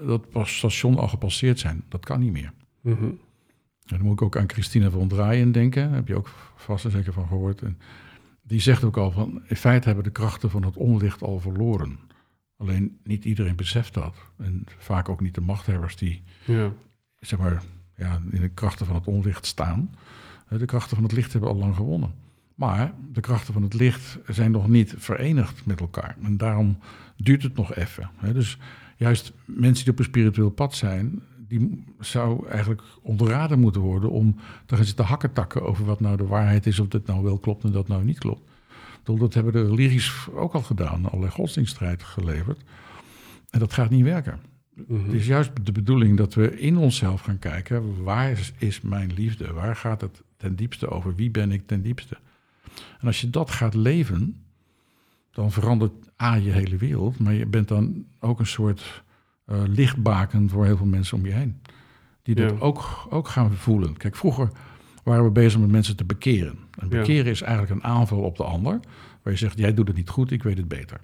eh, 0.00 0.06
dat 0.06 0.48
station 0.48 0.98
al 0.98 1.08
gepasseerd 1.08 1.58
zijn. 1.58 1.84
Dat 1.88 2.04
kan 2.04 2.20
niet 2.20 2.32
meer. 2.32 2.52
Mhm. 2.80 3.04
En 3.04 3.98
dan 3.98 4.02
moet 4.02 4.12
ik 4.12 4.22
ook 4.22 4.36
aan 4.36 4.50
Christina 4.50 4.90
van 4.90 5.08
Draaien 5.08 5.52
denken. 5.52 5.86
Daar 5.86 5.94
heb 5.94 6.08
je 6.08 6.16
ook 6.16 6.28
vast 6.56 6.84
en 6.84 6.90
zeker 6.90 7.12
van 7.12 7.26
gehoord. 7.26 7.62
En 7.62 7.78
die 8.42 8.60
zegt 8.60 8.84
ook 8.84 8.96
al 8.96 9.10
van... 9.10 9.42
in 9.46 9.56
feite 9.56 9.86
hebben 9.86 10.04
de 10.04 10.10
krachten 10.10 10.50
van 10.50 10.64
het 10.64 10.76
onlicht 10.76 11.22
al 11.22 11.40
verloren. 11.40 11.98
Alleen 12.56 12.98
niet 13.04 13.24
iedereen 13.24 13.56
beseft 13.56 13.94
dat. 13.94 14.14
En 14.36 14.64
vaak 14.78 15.08
ook 15.08 15.20
niet 15.20 15.34
de 15.34 15.40
machthebbers 15.40 15.96
die 15.96 16.22
Ja, 16.44 16.72
zeg 17.20 17.38
maar, 17.38 17.62
ja, 17.96 18.20
in 18.30 18.40
de 18.40 18.48
krachten 18.48 18.86
van 18.86 18.94
het 18.94 19.06
onlicht 19.06 19.46
staan. 19.46 19.94
De 20.58 20.64
krachten 20.66 20.96
van 20.96 21.04
het 21.04 21.12
licht 21.12 21.32
hebben 21.32 21.50
al 21.50 21.56
lang 21.56 21.76
gewonnen. 21.76 22.12
Maar 22.54 22.92
de 23.12 23.20
krachten 23.20 23.52
van 23.52 23.62
het 23.62 23.74
licht 23.74 24.18
zijn 24.26 24.50
nog 24.50 24.68
niet 24.68 24.94
verenigd 24.96 25.66
met 25.66 25.80
elkaar. 25.80 26.16
En 26.22 26.36
daarom 26.36 26.78
duurt 27.16 27.42
het 27.42 27.56
nog 27.56 27.74
even. 27.74 28.10
hè. 28.16 28.32
Dus 28.32 28.58
juist 28.96 29.32
mensen 29.44 29.84
die 29.84 29.92
op 29.92 29.98
een 29.98 30.04
spiritueel 30.04 30.50
pad 30.50 30.74
zijn, 30.74 31.22
die 31.48 31.84
zou 32.00 32.48
eigenlijk 32.48 32.82
onderraden 33.02 33.58
moeten 33.60 33.80
worden 33.80 34.10
om 34.10 34.36
te 34.66 34.76
gaan 34.76 34.84
zitten 34.84 35.04
hakketakken 35.04 35.62
over 35.62 35.84
wat 35.84 36.00
nou 36.00 36.16
de 36.16 36.26
waarheid 36.26 36.66
is, 36.66 36.78
of 36.78 36.88
dit 36.88 37.06
nou 37.06 37.22
wel 37.22 37.38
klopt 37.38 37.64
en 37.64 37.72
dat 37.72 37.88
nou 37.88 38.04
niet 38.04 38.18
klopt. 38.18 38.50
Dat 39.02 39.34
hebben 39.34 39.52
de 39.52 39.66
religies 39.66 40.26
ook 40.34 40.52
al 40.54 40.62
gedaan, 40.62 41.06
allerlei 41.06 41.32
godsdienststrijd 41.32 42.02
geleverd. 42.02 42.60
En 43.50 43.58
dat 43.58 43.72
gaat 43.72 43.90
niet 43.90 44.04
werken. 44.04 44.40
mhm. 44.74 45.04
Het 45.04 45.12
is 45.12 45.26
juist 45.26 45.50
de 45.62 45.72
bedoeling 45.72 46.16
dat 46.16 46.34
we 46.34 46.58
in 46.60 46.76
onszelf 46.76 47.20
gaan 47.20 47.38
kijken, 47.38 48.02
waar 48.02 48.30
is, 48.30 48.52
is 48.58 48.80
mijn 48.80 49.12
liefde? 49.14 49.52
Waar 49.52 49.76
gaat 49.76 50.00
het 50.00 50.22
ten 50.42 50.56
diepste 50.56 50.88
over? 50.88 51.14
Wie 51.14 51.30
ben 51.30 51.52
ik 51.52 51.66
ten 51.66 51.82
diepste? 51.82 52.16
En 53.00 53.06
als 53.06 53.20
je 53.20 53.30
dat 53.30 53.50
gaat 53.50 53.74
leven, 53.74 54.42
dan 55.30 55.52
verandert 55.52 55.92
A 56.22 56.34
je 56.34 56.50
hele 56.50 56.76
wereld, 56.76 57.18
maar 57.18 57.32
je 57.32 57.46
bent 57.46 57.68
dan 57.68 58.04
ook 58.20 58.38
een 58.38 58.46
soort 58.46 59.02
eh, 59.44 59.62
lichtbaken 59.66 60.48
voor 60.48 60.64
heel 60.64 60.76
veel 60.76 60.86
mensen 60.86 61.16
om 61.18 61.26
je 61.26 61.32
heen. 61.32 61.60
Die 62.22 62.34
dat 62.34 62.50
Ja. 62.50 62.56
ook, 62.58 63.06
ook 63.10 63.28
gaan 63.28 63.52
voelen. 63.52 63.96
Kijk, 63.96 64.16
vroeger 64.16 64.50
waren 65.04 65.24
we 65.24 65.30
bezig 65.30 65.60
met 65.60 65.70
mensen 65.70 65.96
te 65.96 66.04
bekeren. 66.04 66.58
En 66.78 66.88
Ja. 66.90 66.98
bekeren 66.98 67.30
is 67.32 67.42
eigenlijk 67.42 67.72
een 67.74 67.90
aanval 67.90 68.20
op 68.20 68.36
de 68.36 68.44
ander, 68.44 68.80
waar 69.22 69.32
je 69.32 69.38
zegt, 69.38 69.58
jij 69.58 69.74
doet 69.74 69.88
het 69.88 69.96
niet 69.96 70.08
goed, 70.08 70.30
ik 70.30 70.42
weet 70.42 70.56
het 70.58 70.68
beter. 70.68 71.00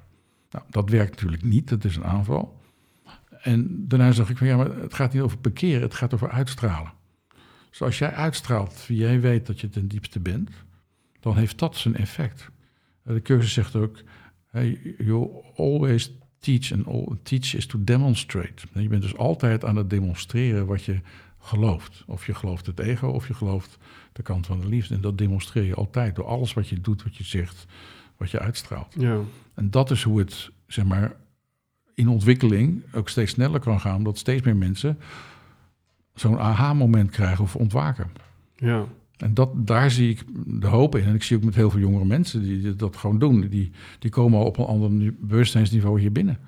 Nou, 0.50 0.64
dat 0.70 0.90
werkt 0.90 1.10
natuurlijk 1.10 1.42
niet, 1.44 1.68
dat 1.68 1.84
is 1.84 1.96
een 1.96 2.04
aanval. 2.04 2.60
En 3.42 3.84
daarna 3.88 4.12
zag 4.12 4.30
ik 4.30 4.36
van 4.38 4.46
ja, 4.46 4.56
maar 4.56 4.76
het 4.76 4.94
gaat 4.94 5.12
niet 5.12 5.22
over 5.22 5.38
bekeren, 5.40 5.82
het 5.82 5.94
gaat 5.94 6.14
over 6.14 6.30
uitstralen. 6.30 6.92
Dus 7.70 7.82
als 7.82 7.98
jij 7.98 8.12
uitstraalt 8.12 8.86
wie 8.86 8.98
jij 8.98 9.20
weet 9.20 9.46
dat 9.46 9.60
je 9.60 9.68
ten 9.68 9.88
diepste 9.88 10.20
bent, 10.20 10.50
dan 11.20 11.36
heeft 11.36 11.58
dat 11.58 11.76
zijn 11.76 11.96
effect. 11.96 12.50
Eh, 13.04 13.14
De 13.14 13.22
cursus 13.22 13.52
zegt 13.52 13.76
ook, 13.76 14.02
hey, 14.50 14.94
you 14.98 15.28
always 15.56 16.12
teach 16.38 16.72
and 16.72 16.86
all, 16.86 17.06
teach 17.22 17.54
is 17.54 17.66
to 17.66 17.84
demonstrate. 17.84 18.66
En 18.72 18.82
Je 18.82 18.88
bent 18.88 19.02
dus 19.02 19.16
altijd 19.16 19.64
aan 19.64 19.76
het 19.76 19.90
demonstreren 19.90 20.66
wat 20.66 20.84
je 20.84 21.00
gelooft. 21.38 22.04
Of 22.06 22.26
je 22.26 22.34
gelooft 22.34 22.66
het 22.66 22.78
ego 22.78 23.06
of 23.08 23.26
je 23.28 23.34
gelooft 23.34 23.78
de 24.12 24.22
kant 24.22 24.46
van 24.46 24.60
de 24.60 24.68
liefde. 24.68 24.94
En 24.94 25.00
dat 25.00 25.18
demonstreer 25.18 25.64
je 25.64 25.74
altijd 25.74 26.14
door 26.16 26.26
alles 26.26 26.54
wat 26.54 26.68
je 26.68 26.80
doet, 26.80 27.02
wat 27.02 27.16
je 27.16 27.24
zegt, 27.24 27.66
wat 28.16 28.30
je 28.30 28.38
uitstraalt. 28.38 28.94
ja. 28.98 29.20
En 29.54 29.70
dat 29.70 29.90
is 29.90 30.02
hoe 30.02 30.18
het, 30.18 30.50
zeg 30.66 30.84
maar, 30.84 31.16
in 31.94 32.08
ontwikkeling 32.08 32.82
ook 32.92 33.08
steeds 33.08 33.32
sneller 33.32 33.60
kan 33.60 33.80
gaan, 33.80 33.96
omdat 33.96 34.18
steeds 34.18 34.42
meer 34.42 34.56
mensen 34.56 34.98
zo'n 36.20 36.38
aha-moment 36.38 37.10
krijgen 37.10 37.44
of 37.44 37.56
ontwaken. 37.56 38.10
ja. 38.56 38.84
En 39.16 39.34
dat, 39.34 39.50
daar 39.66 39.90
zie 39.90 40.10
ik 40.10 40.24
de 40.60 40.66
hoop 40.66 40.96
in. 40.96 41.04
En 41.04 41.14
ik 41.14 41.22
zie 41.22 41.36
ook 41.36 41.42
met 41.44 41.54
heel 41.54 41.70
veel 41.70 41.80
jongere 41.80 42.04
mensen 42.04 42.42
die 42.42 42.76
dat 42.76 42.96
gewoon 42.96 43.18
doen. 43.18 43.40
Die, 43.48 43.70
die 43.98 44.10
komen 44.10 44.38
al 44.38 44.44
op 44.44 44.58
een 44.58 44.64
ander 44.64 45.14
bewustzijnsniveau 45.20 46.00
hier 46.00 46.12
binnen. 46.12 46.38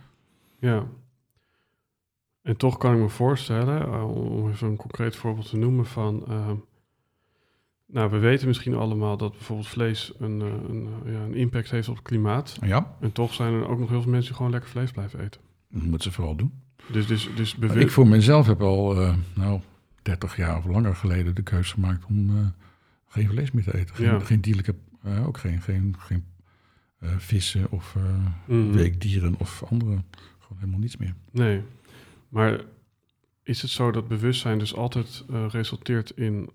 Ja. 0.59 0.87
En 2.43 2.57
toch 2.57 2.77
kan 2.79 2.95
ik 2.95 3.01
me 3.01 3.09
voorstellen, 3.09 3.83
eh, 3.83 4.11
om 4.17 4.49
even 4.51 4.69
een 4.69 4.77
concreet 4.77 5.17
voorbeeld 5.17 5.49
te 5.49 5.57
noemen 5.57 5.87
van... 5.87 6.25
eh, 6.29 6.51
nou, 7.87 8.11
we 8.11 8.19
weten 8.19 8.47
misschien 8.47 8.75
allemaal 8.75 9.17
dat 9.17 9.33
bijvoorbeeld 9.33 9.69
vlees 9.69 10.13
een, 10.19 10.41
eh, 10.41 10.47
een, 10.69 10.89
eh, 11.07 11.13
ja, 11.13 11.19
een 11.21 11.35
impact 11.35 11.71
heeft 11.71 11.89
op 11.89 11.95
het 11.95 12.05
klimaat. 12.05 12.57
Ja, 12.65 12.97
En 13.01 13.13
toch 13.13 13.35
zijn 13.35 13.53
er 13.55 13.69
ook 13.69 13.79
nog 13.79 13.89
heel 13.89 14.03
veel 14.03 14.11
mensen 14.11 14.29
die 14.29 14.37
gewoon 14.37 14.53
lekker 14.53 14.71
vlees 14.71 14.91
blijven 14.91 15.21
eten. 15.21 15.41
dat 15.69 15.83
moeten 15.83 16.01
ze 16.11 16.13
vooral 16.13 16.37
doen. 16.37 16.53
Dus, 16.93 17.07
dus, 17.07 17.29
dus 17.37 17.55
bewust... 17.55 17.81
ik 17.81 17.91
voor 17.91 18.07
mezelf 18.09 18.47
heb 18.47 18.61
al, 18.61 19.01
eh, 19.01 19.15
nou, 19.35 19.61
30 20.03 20.37
jaar 20.37 20.57
of 20.57 20.65
langer 20.65 20.97
geleden 20.97 21.35
de 21.35 21.43
keuze 21.43 21.73
gemaakt 21.73 22.05
om 22.05 22.37
eh, 22.37 22.47
geen 23.09 23.29
vlees 23.29 23.51
meer 23.51 23.65
te 23.65 23.79
eten. 23.79 23.95
Geen, 23.95 24.07
Ja. 24.07 24.21
geen 24.21 24.41
dierlijke, 24.41 24.75
eh, 25.03 25.27
ook 25.27 25.39
geen, 25.39 25.61
geen, 25.61 25.95
geen 25.99 26.25
vissen 27.19 27.71
of 27.71 27.97
Mhm. 28.47 28.73
weekdieren 28.73 29.35
of 29.39 29.63
andere. 29.71 29.91
Gewoon 30.39 30.59
helemaal 30.59 30.79
niets 30.81 30.97
meer. 30.97 31.15
Nee. 31.31 31.63
Maar 32.29 32.61
is 33.43 33.63
het 33.63 33.71
zo 33.71 33.91
dat 33.91 34.09
bewustzijn 34.09 34.59
dus 34.59 34.75
altijd 34.75 35.25
resulteert 35.49 36.11
in 36.11 36.51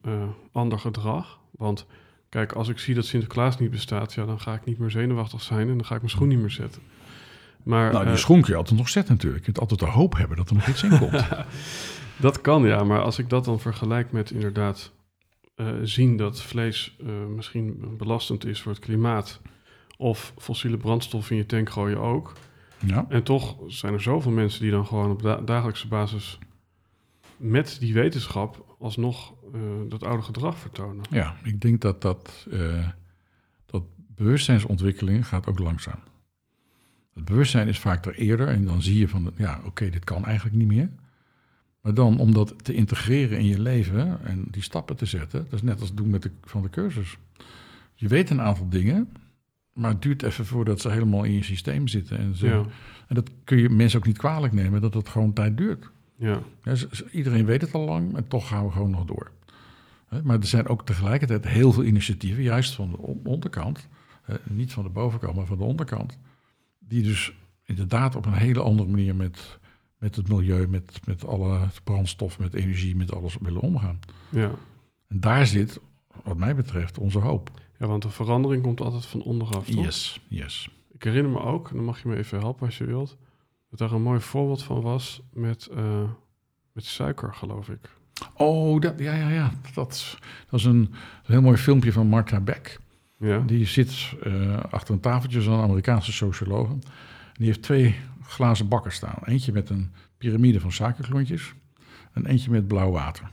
ander 0.52 0.80
gedrag? 0.80 1.40
Want 1.52 1.86
kijk, 2.30 2.52
als 2.52 2.70
ik 2.70 2.80
zie 2.80 2.96
dat 2.96 3.06
Sinterklaas 3.06 3.60
niet 3.60 3.72
bestaat, 3.72 4.14
ja, 4.14 4.26
dan 4.26 4.40
ga 4.40 4.54
ik 4.54 4.66
niet 4.66 4.78
meer 4.78 4.92
zenuwachtig 4.92 5.42
zijn 5.42 5.70
en 5.70 5.76
dan 5.78 5.86
ga 5.86 5.94
ik 5.96 6.02
mijn 6.02 6.12
schoen 6.14 6.28
niet 6.28 6.40
meer 6.40 6.52
zetten. 6.52 6.82
Maar 7.66 7.92
Nou, 7.92 8.06
die 8.06 8.18
schoen 8.18 8.42
kun 8.42 8.52
je 8.52 8.58
altijd 8.58 8.78
nog 8.78 8.90
zetten 8.90 9.14
natuurlijk. 9.14 9.46
Je 9.46 9.52
kunt 9.52 9.60
altijd 9.70 9.80
de 9.80 9.98
hoop 9.98 10.18
hebben 10.18 10.38
dat 10.38 10.50
er 10.50 10.56
nog 10.56 10.68
iets 10.68 10.84
in 10.84 10.98
komt. 10.98 11.28
dat 12.18 12.42
kan 12.42 12.66
ja, 12.66 12.84
maar 12.84 13.02
als 13.02 13.20
ik 13.20 13.30
dat 13.30 13.46
dan 13.46 13.60
vergelijk 13.60 14.12
met 14.12 14.32
inderdaad 14.32 14.92
eh, 15.56 15.68
zien 15.84 16.18
dat 16.18 16.42
vlees 16.42 16.96
eh, 17.00 17.08
misschien 17.36 17.96
belastend 17.98 18.46
is 18.46 18.62
voor 18.62 18.72
het 18.72 18.82
klimaat, 18.82 19.42
of 19.98 20.34
fossiele 20.38 20.78
brandstof 20.78 21.32
in 21.32 21.38
je 21.38 21.46
tank 21.46 21.70
gooien 21.70 22.00
ook. 22.00 22.34
ja. 22.86 23.06
En 23.10 23.24
toch 23.24 23.56
zijn 23.68 23.94
er 23.94 24.02
zoveel 24.02 24.32
mensen 24.32 24.62
die 24.62 24.72
dan 24.72 24.86
gewoon 24.86 25.12
op 25.12 25.22
da- 25.22 25.42
dagelijkse 25.42 25.88
basis 25.88 26.40
met 27.38 27.78
die 27.80 27.94
wetenschap 27.94 28.76
alsnog 28.80 29.34
dat 29.88 30.04
oude 30.04 30.24
gedrag 30.24 30.58
vertonen. 30.58 31.06
ja, 31.10 31.36
ik 31.44 31.62
denk 31.62 31.82
dat 31.82 32.02
dat, 32.02 32.48
dat 33.66 33.84
bewustzijnsontwikkeling 34.16 35.28
gaat 35.28 35.48
ook 35.48 35.60
langzaam. 35.60 36.00
Het 37.16 37.26
bewustzijn 37.26 37.68
is 37.68 37.80
vaak 37.80 38.06
er 38.06 38.16
eerder 38.16 38.48
en 38.48 38.66
dan 38.66 38.82
zie 38.82 38.98
je 39.00 39.08
van, 39.08 39.32
ja, 39.36 39.60
oké, 39.66 39.90
dit 39.90 40.04
kan 40.04 40.26
eigenlijk 40.26 40.56
niet 40.56 40.68
meer. 40.68 40.90
Maar 41.82 41.94
dan 41.94 42.20
om 42.20 42.34
dat 42.34 42.54
te 42.64 42.74
integreren 42.74 43.38
in 43.40 43.46
je 43.46 43.60
leven 43.62 44.20
en 44.26 44.46
die 44.52 44.62
stappen 44.62 44.96
te 44.96 45.06
zetten, 45.06 45.44
dat 45.44 45.54
is 45.54 45.62
net 45.62 45.82
als 45.82 45.94
doen 45.94 46.10
met 46.10 46.22
de, 46.22 46.32
van 46.44 46.62
de 46.62 46.70
cursus. 46.70 47.18
Je 47.94 48.08
weet 48.08 48.30
een 48.30 48.42
aantal 48.42 48.70
dingen 48.70 49.10
Maar 49.74 49.90
het 49.92 50.02
duurt 50.02 50.24
even 50.24 50.46
voordat 50.46 50.82
ze 50.82 50.90
helemaal 50.90 51.24
in 51.24 51.32
je 51.34 51.44
systeem 51.44 51.88
zitten. 51.88 52.18
En, 52.18 52.36
ze, 52.36 52.46
Ja. 52.48 52.66
en 53.08 53.16
dat 53.16 53.30
kun 53.44 53.58
je 53.58 53.70
mensen 53.70 54.00
ook 54.00 54.06
niet 54.06 54.18
kwalijk 54.18 54.54
nemen, 54.54 54.82
dat 54.82 54.94
het 54.94 55.10
gewoon 55.10 55.34
tijd 55.34 55.58
duurt. 55.58 55.90
Ja. 56.16 56.40
Iedereen 57.12 57.46
weet 57.46 57.62
het 57.62 57.74
al 57.74 57.86
lang, 57.86 58.12
maar 58.12 58.28
toch 58.28 58.48
gaan 58.48 58.66
we 58.66 58.72
gewoon 58.72 58.90
nog 58.92 59.06
door. 59.06 59.32
Maar 60.24 60.40
er 60.40 60.46
zijn 60.48 60.68
ook 60.68 60.86
tegelijkertijd 60.86 61.48
heel 61.48 61.72
veel 61.72 61.84
initiatieven, 61.84 62.44
juist 62.44 62.74
van 62.76 62.90
de 62.92 62.98
on- 62.98 63.22
onderkant, 63.24 63.88
niet 64.44 64.74
van 64.74 64.84
de 64.84 64.90
bovenkant, 64.90 65.36
maar 65.36 65.46
van 65.46 65.58
de 65.58 65.64
onderkant, 65.64 66.18
die 66.88 67.04
dus 67.04 67.34
inderdaad 67.64 68.16
op 68.16 68.26
een 68.26 68.34
hele 68.34 68.62
andere 68.62 68.90
manier 68.90 69.16
met, 69.16 69.60
met 69.98 70.16
het 70.16 70.28
milieu, 70.28 70.68
met, 70.68 71.00
met 71.06 71.26
alle 71.26 71.68
brandstof, 71.84 72.40
met 72.40 72.54
energie, 72.54 72.96
met 72.96 73.14
alles 73.14 73.38
willen 73.42 73.62
omgaan. 73.62 74.00
Ja. 74.30 74.52
En 75.08 75.20
daar 75.20 75.48
zit, 75.48 75.80
wat 76.24 76.38
mij 76.38 76.56
betreft, 76.56 76.98
onze 76.98 77.20
hoop. 77.20 77.52
ja, 77.80 77.88
want 77.88 78.02
de 78.02 78.10
verandering 78.10 78.64
komt 78.64 78.82
altijd 78.82 79.06
van 79.06 79.22
onderaf, 79.22 79.66
toch? 79.66 79.84
Yes, 79.84 80.20
yes. 80.28 80.70
Ik 80.92 81.04
herinner 81.04 81.32
me 81.32 81.40
ook, 81.40 81.70
dan 81.74 81.84
mag 81.84 82.02
je 82.02 82.08
me 82.08 82.16
even 82.16 82.40
helpen 82.40 82.66
als 82.66 82.78
je 82.78 82.86
wilt, 82.86 83.18
dat 83.70 83.80
daar 83.80 83.92
een 83.92 84.02
mooi 84.02 84.20
voorbeeld 84.20 84.64
van 84.64 84.82
was 84.82 85.22
met, 85.34 85.68
eh, 85.68 86.10
met 86.72 86.86
suiker, 86.86 87.34
geloof 87.34 87.70
ik. 87.70 87.90
Oh, 88.34 88.82
dat, 88.82 89.00
ja, 89.00 89.16
ja, 89.16 89.30
ja. 89.30 89.52
Dat, 89.74 89.92
is- 89.92 90.18
dat 90.50 90.60
is 90.60 90.66
een, 90.66 90.76
een 90.76 90.90
heel 91.26 91.42
mooi 91.42 91.58
filmpje 91.58 91.92
van 91.92 92.08
Martha 92.08 92.40
Beck. 92.40 92.80
Ja. 93.18 93.40
Die 93.40 93.66
zit 93.66 94.14
eh, 94.24 94.60
achter 94.70 94.94
een 94.94 95.00
tafeltje, 95.00 95.42
zo'n 95.42 95.62
Amerikaanse 95.62 96.12
socioloog. 96.12 96.70
Die 97.34 97.46
heeft 97.46 97.62
twee 97.62 97.96
glazen 98.22 98.68
bakken 98.68 98.92
staan. 98.92 99.18
Eentje 99.26 99.52
met 99.52 99.70
een 99.70 99.92
piramide 100.18 100.60
van 100.60 100.72
suikerklontjes 100.72 101.54
en 102.14 102.26
eentje 102.26 102.52
met 102.52 102.68
blauw 102.68 102.92
water. 102.92 103.24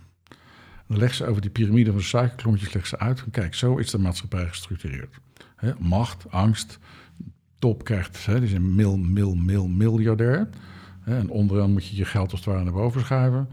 En 0.77 0.89
dan 0.89 0.99
legt 0.99 1.17
ze 1.17 1.27
over 1.27 1.43
die 1.43 1.51
piramide 1.51 1.93
van 1.93 2.03
suikerklontjes 2.03 2.73
legt 2.73 2.89
ze 2.89 2.99
uit. 2.99 3.23
En 3.25 3.31
kijk, 3.31 3.55
zo 3.55 3.77
is 3.77 3.91
de 3.91 3.99
maatschappij 3.99 4.49
gestructureerd. 4.49 5.17
Macht, 5.79 6.31
angst, 6.31 6.79
top 7.59 7.85
krijgt, 7.85 8.27
hè, 8.27 8.35
die 8.35 8.49
is 8.49 8.55
een 8.55 8.75
mil, 8.75 8.97
mil, 8.97 9.35
mil, 9.35 9.69
miljardair. 9.69 10.49
En 11.05 11.31
onderaan 11.31 11.73
moet 11.73 11.87
je 11.87 11.97
je 11.97 12.05
geld 12.05 12.31
als 12.31 12.41
het 12.41 12.49
ware 12.49 12.65
naar 12.65 12.73
boven 12.73 13.01
schuiven. 13.01 13.49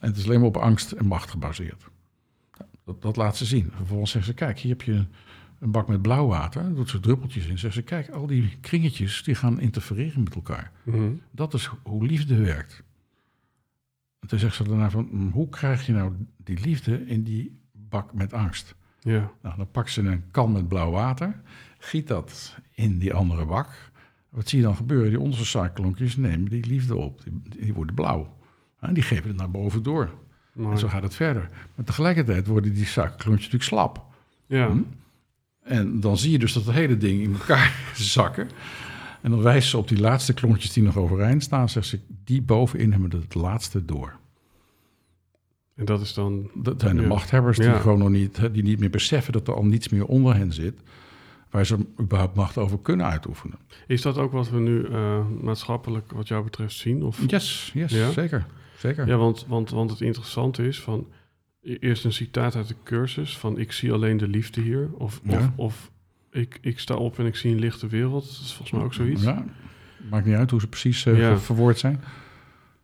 En 0.00 0.08
het 0.08 0.16
is 0.16 0.24
alleen 0.24 0.38
maar 0.38 0.48
op 0.48 0.56
angst 0.56 0.92
en 0.92 1.06
macht 1.06 1.30
gebaseerd. 1.30 1.84
Dat, 2.84 3.02
dat 3.02 3.16
laat 3.16 3.36
ze 3.36 3.44
zien. 3.44 3.72
Vervolgens 3.76 4.10
zegt 4.10 4.24
ze, 4.24 4.34
kijk, 4.34 4.58
hier 4.58 4.70
heb 4.70 4.82
je 4.82 5.04
een 5.64 5.70
bak 5.70 5.88
met 5.88 6.02
blauw 6.02 6.26
water. 6.26 6.74
Doet 6.74 6.90
ze 6.90 7.00
druppeltjes 7.00 7.46
in. 7.46 7.58
Zegt 7.58 7.74
ze, 7.74 7.82
kijk, 7.82 8.08
al 8.08 8.26
die 8.26 8.56
kringetjes 8.60 9.22
die 9.22 9.34
gaan 9.34 9.60
interfereren 9.60 10.22
met 10.22 10.34
elkaar. 10.34 10.72
Mhm. 10.82 11.12
Dat 11.30 11.54
is 11.54 11.70
hoe 11.82 12.06
liefde 12.06 12.36
werkt. 12.36 12.82
En 14.20 14.28
toen 14.28 14.38
zegt 14.38 14.54
ze 14.54 14.64
daarna 14.64 14.90
van, 14.90 15.08
"Hm, 15.10 15.28
hoe 15.28 15.48
krijg 15.48 15.86
je 15.86 15.92
nou 15.92 16.12
die 16.36 16.60
liefde 16.60 17.06
in 17.06 17.22
die 17.22 17.60
bak 17.72 18.12
met 18.14 18.32
angst? 18.32 18.74
Ja. 19.00 19.30
Nou, 19.42 19.56
dan 19.56 19.70
pakt 19.70 19.90
ze 19.90 20.02
een 20.02 20.24
kan 20.30 20.52
met 20.52 20.68
blauw 20.68 20.90
water, 20.90 21.40
giet 21.78 22.08
dat 22.08 22.56
in 22.70 22.98
die 22.98 23.14
andere 23.14 23.46
bak. 23.46 23.90
Wat 24.28 24.48
zie 24.48 24.58
je 24.58 24.64
dan 24.64 24.76
gebeuren? 24.76 25.08
Die 25.08 25.20
onderste 25.20 25.46
suikerklontjes 25.46 26.16
nemen 26.16 26.48
die 26.48 26.66
liefde 26.66 26.96
op. 26.96 27.22
Die, 27.22 27.42
die 27.60 27.74
worden 27.74 27.94
blauw. 27.94 28.36
En 28.80 28.94
die 28.94 29.02
geven 29.02 29.28
het 29.28 29.36
naar 29.36 29.50
boven 29.50 29.82
door. 29.82 30.10
Mooi. 30.52 30.72
En 30.72 30.78
zo 30.78 30.88
gaat 30.88 31.02
het 31.02 31.14
verder. 31.14 31.50
Maar 31.74 31.84
tegelijkertijd 31.84 32.46
worden 32.46 32.74
die 32.74 32.86
suikerklontjes 32.86 33.52
natuurlijk 33.52 33.70
slap. 33.70 34.06
Ja. 34.46 34.68
Hm? 34.70 34.82
En 35.64 36.00
dan 36.00 36.16
zie 36.18 36.30
je 36.30 36.38
dus 36.38 36.52
dat 36.52 36.64
het 36.64 36.74
hele 36.74 36.96
ding 36.96 37.20
in 37.22 37.32
elkaar 37.32 37.74
zakken. 37.94 38.48
En 39.20 39.30
dan 39.30 39.42
wijst 39.42 39.68
ze 39.68 39.78
op 39.78 39.88
die 39.88 40.00
laatste 40.00 40.32
klontjes 40.34 40.72
die 40.72 40.82
nog 40.82 40.96
overeind 40.96 41.42
staan. 41.42 41.68
Zegt 41.68 41.86
ze, 41.86 42.00
die 42.24 42.42
bovenin 42.42 42.92
hebben 42.92 43.10
het 43.10 43.34
laatste 43.34 43.84
door. 43.84 44.16
En 45.76 45.84
dat 45.84 46.00
is 46.00 46.14
dan... 46.14 46.50
Dat 46.54 46.80
zijn 46.80 46.96
de 46.96 47.02
Ja. 47.02 47.08
machthebbers 47.08 47.56
die 47.58 47.66
Ja. 47.66 47.78
gewoon 47.78 47.98
nog 47.98 48.08
niet, 48.10 48.40
die 48.52 48.62
niet 48.62 48.78
meer 48.78 48.90
beseffen 48.90 49.32
dat 49.32 49.48
er 49.48 49.54
al 49.54 49.64
niets 49.64 49.88
meer 49.88 50.04
onder 50.06 50.36
hen 50.36 50.52
zit. 50.52 50.74
Waar 51.50 51.66
ze 51.66 51.78
überhaupt 52.00 52.34
macht 52.36 52.58
over 52.58 52.78
kunnen 52.78 53.06
uitoefenen. 53.06 53.58
Is 53.86 54.02
dat 54.02 54.18
ook 54.18 54.32
wat 54.32 54.50
we 54.50 54.58
nu 54.58 54.84
eh, 54.84 55.26
maatschappelijk 55.42 56.12
wat 56.12 56.28
jou 56.28 56.44
betreft 56.44 56.76
zien? 56.76 57.02
Of... 57.02 57.20
Yes, 57.26 57.70
yes, 57.74 57.92
Ja? 57.92 58.10
zeker. 58.10 58.46
zeker. 58.78 59.06
Ja, 59.06 59.16
want, 59.16 59.44
want, 59.48 59.70
want 59.70 59.90
het 59.90 60.00
interessante 60.00 60.66
is 60.66 60.80
van... 60.80 61.06
e- 61.64 61.76
Eerst 61.80 62.04
een 62.04 62.12
citaat 62.12 62.56
uit 62.56 62.68
de 62.68 62.74
cursus 62.84 63.38
van... 63.38 63.58
Ik 63.58 63.72
zie 63.72 63.92
alleen 63.92 64.16
de 64.16 64.28
liefde 64.28 64.60
hier. 64.60 64.88
Of, 64.92 65.20
of, 65.26 65.30
Ja. 65.32 65.52
of 65.56 65.90
ik, 66.30 66.58
ik 66.60 66.78
sta 66.78 66.94
op 66.94 67.18
en 67.18 67.26
ik 67.26 67.36
zie 67.36 67.52
een 67.52 67.58
lichte 67.58 67.86
wereld. 67.86 68.24
Dat 68.24 68.32
is 68.32 68.46
volgens 68.52 68.70
mij 68.70 68.82
ook 68.82 68.94
zoiets. 68.94 69.22
Ja, 69.22 69.44
maakt 70.10 70.26
niet 70.26 70.34
uit 70.34 70.50
hoe 70.50 70.60
ze 70.60 70.66
precies 70.66 71.06
eh, 71.06 71.18
Ja. 71.18 71.38
verwoord 71.38 71.78
zijn. 71.78 72.00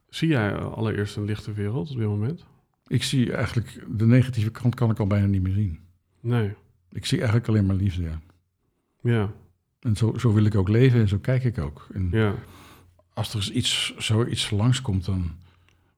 Zie 0.09 0.29
jij 0.29 0.55
allereerst 0.55 1.17
een 1.17 1.25
lichte 1.25 1.53
wereld 1.53 1.91
op 1.91 1.97
dit 1.97 2.07
moment? 2.07 2.45
Ik 2.87 3.03
zie 3.03 3.33
eigenlijk, 3.33 3.85
de 3.89 4.07
negatieve 4.07 4.51
kant 4.51 4.75
kan 4.75 4.91
ik 4.91 4.99
al 4.99 5.07
bijna 5.07 5.27
niet 5.27 5.43
meer 5.43 5.53
zien. 5.53 5.79
Nee. 6.21 6.53
Ik 6.93 7.07
zie 7.07 7.19
eigenlijk 7.19 7.49
alleen 7.49 7.67
maar 7.67 7.77
liefde, 7.77 8.03
ja. 8.03 8.21
Ja, 9.03 9.31
En 9.81 9.97
zo, 9.97 10.19
zo 10.19 10.33
wil 10.33 10.45
ik 10.45 10.55
ook 10.55 10.69
leven 10.69 11.01
en 11.01 11.09
zo 11.09 11.19
kijk 11.19 11.45
ik 11.45 11.59
ook. 11.59 11.87
En 11.93 12.09
ja, 12.13 12.35
als 13.15 13.31
er 13.31 13.37
eens 13.37 13.51
iets, 13.51 13.95
zoiets 13.99 14.51
langskomt, 14.51 15.05
dan 15.05 15.31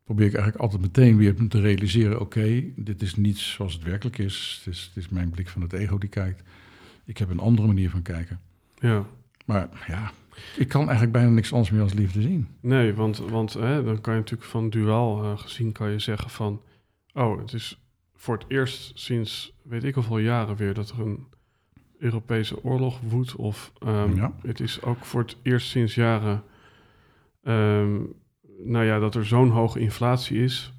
probeer 0.05 0.27
ik 0.27 0.35
eigenlijk 0.35 0.63
altijd 0.65 0.83
meteen 0.83 1.17
weer 1.17 1.49
te 1.49 1.61
realiseren... 1.61 2.21
oké, 2.21 2.65
dit 2.77 3.03
is 3.03 3.15
niet 3.15 3.39
zoals 3.39 3.73
het 3.73 3.83
werkelijk 3.83 4.19
is. 4.19 4.61
Het, 4.65 4.75
is. 4.75 4.91
het 4.95 4.97
is 5.05 5.09
mijn 5.09 5.31
blik 5.31 5.49
van 5.49 5.63
het 5.63 5.73
ego 5.73 5.99
die 5.99 6.09
kijkt. 6.09 6.43
Ik 7.05 7.19
heb 7.19 7.31
een 7.31 7.39
andere 7.39 7.67
manier 7.67 7.91
van 7.91 8.03
kijken. 8.03 8.41
ja. 8.79 9.07
Maar 9.45 9.69
ja, 9.87 10.13
ik 10.57 10.69
kan 10.69 10.81
eigenlijk 10.83 11.13
bijna 11.13 11.31
niks 11.31 11.53
anders 11.53 11.71
meer 11.71 11.83
als 11.83 11.93
liefde 11.93 12.23
zien. 12.23 12.49
Nee, 12.61 12.95
want, 12.95 13.19
want 13.19 13.53
hè, 13.53 13.85
dan 13.85 14.01
kan 14.01 14.13
je 14.15 14.19
natuurlijk 14.19 14.51
van 14.51 14.71
duaal 14.71 15.23
eh, 15.25 15.39
gezien 15.39 15.73
kan 15.73 15.91
je 15.91 15.99
zeggen 15.99 16.31
van... 16.31 16.63
Oh, 17.13 17.39
het 17.39 17.53
is 17.53 17.81
voor 18.15 18.35
het 18.35 18.45
eerst 18.49 18.99
sinds 18.99 19.53
weet 19.63 19.85
ik 19.85 19.95
hoeveel 19.95 20.19
jaren 20.19 20.57
weer 20.57 20.75
dat 20.75 20.91
er 20.91 21.01
een 21.01 21.27
Europese 21.99 22.65
oorlog 22.65 23.01
woedt. 23.01 23.37
Of 23.37 23.73
ehm, 23.79 24.15
Ja. 24.17 24.33
het 24.43 24.61
is 24.61 24.83
ook 24.83 25.05
voor 25.05 25.21
het 25.21 25.37
eerst 25.43 25.69
sinds 25.69 25.95
jaren... 25.95 26.43
ehm, 27.43 28.01
nou 28.65 28.85
ja, 28.85 28.99
dat 28.99 29.15
er 29.15 29.27
zo'n 29.27 29.51
hoge 29.51 29.81
inflatie 29.81 30.43
is. 30.43 30.73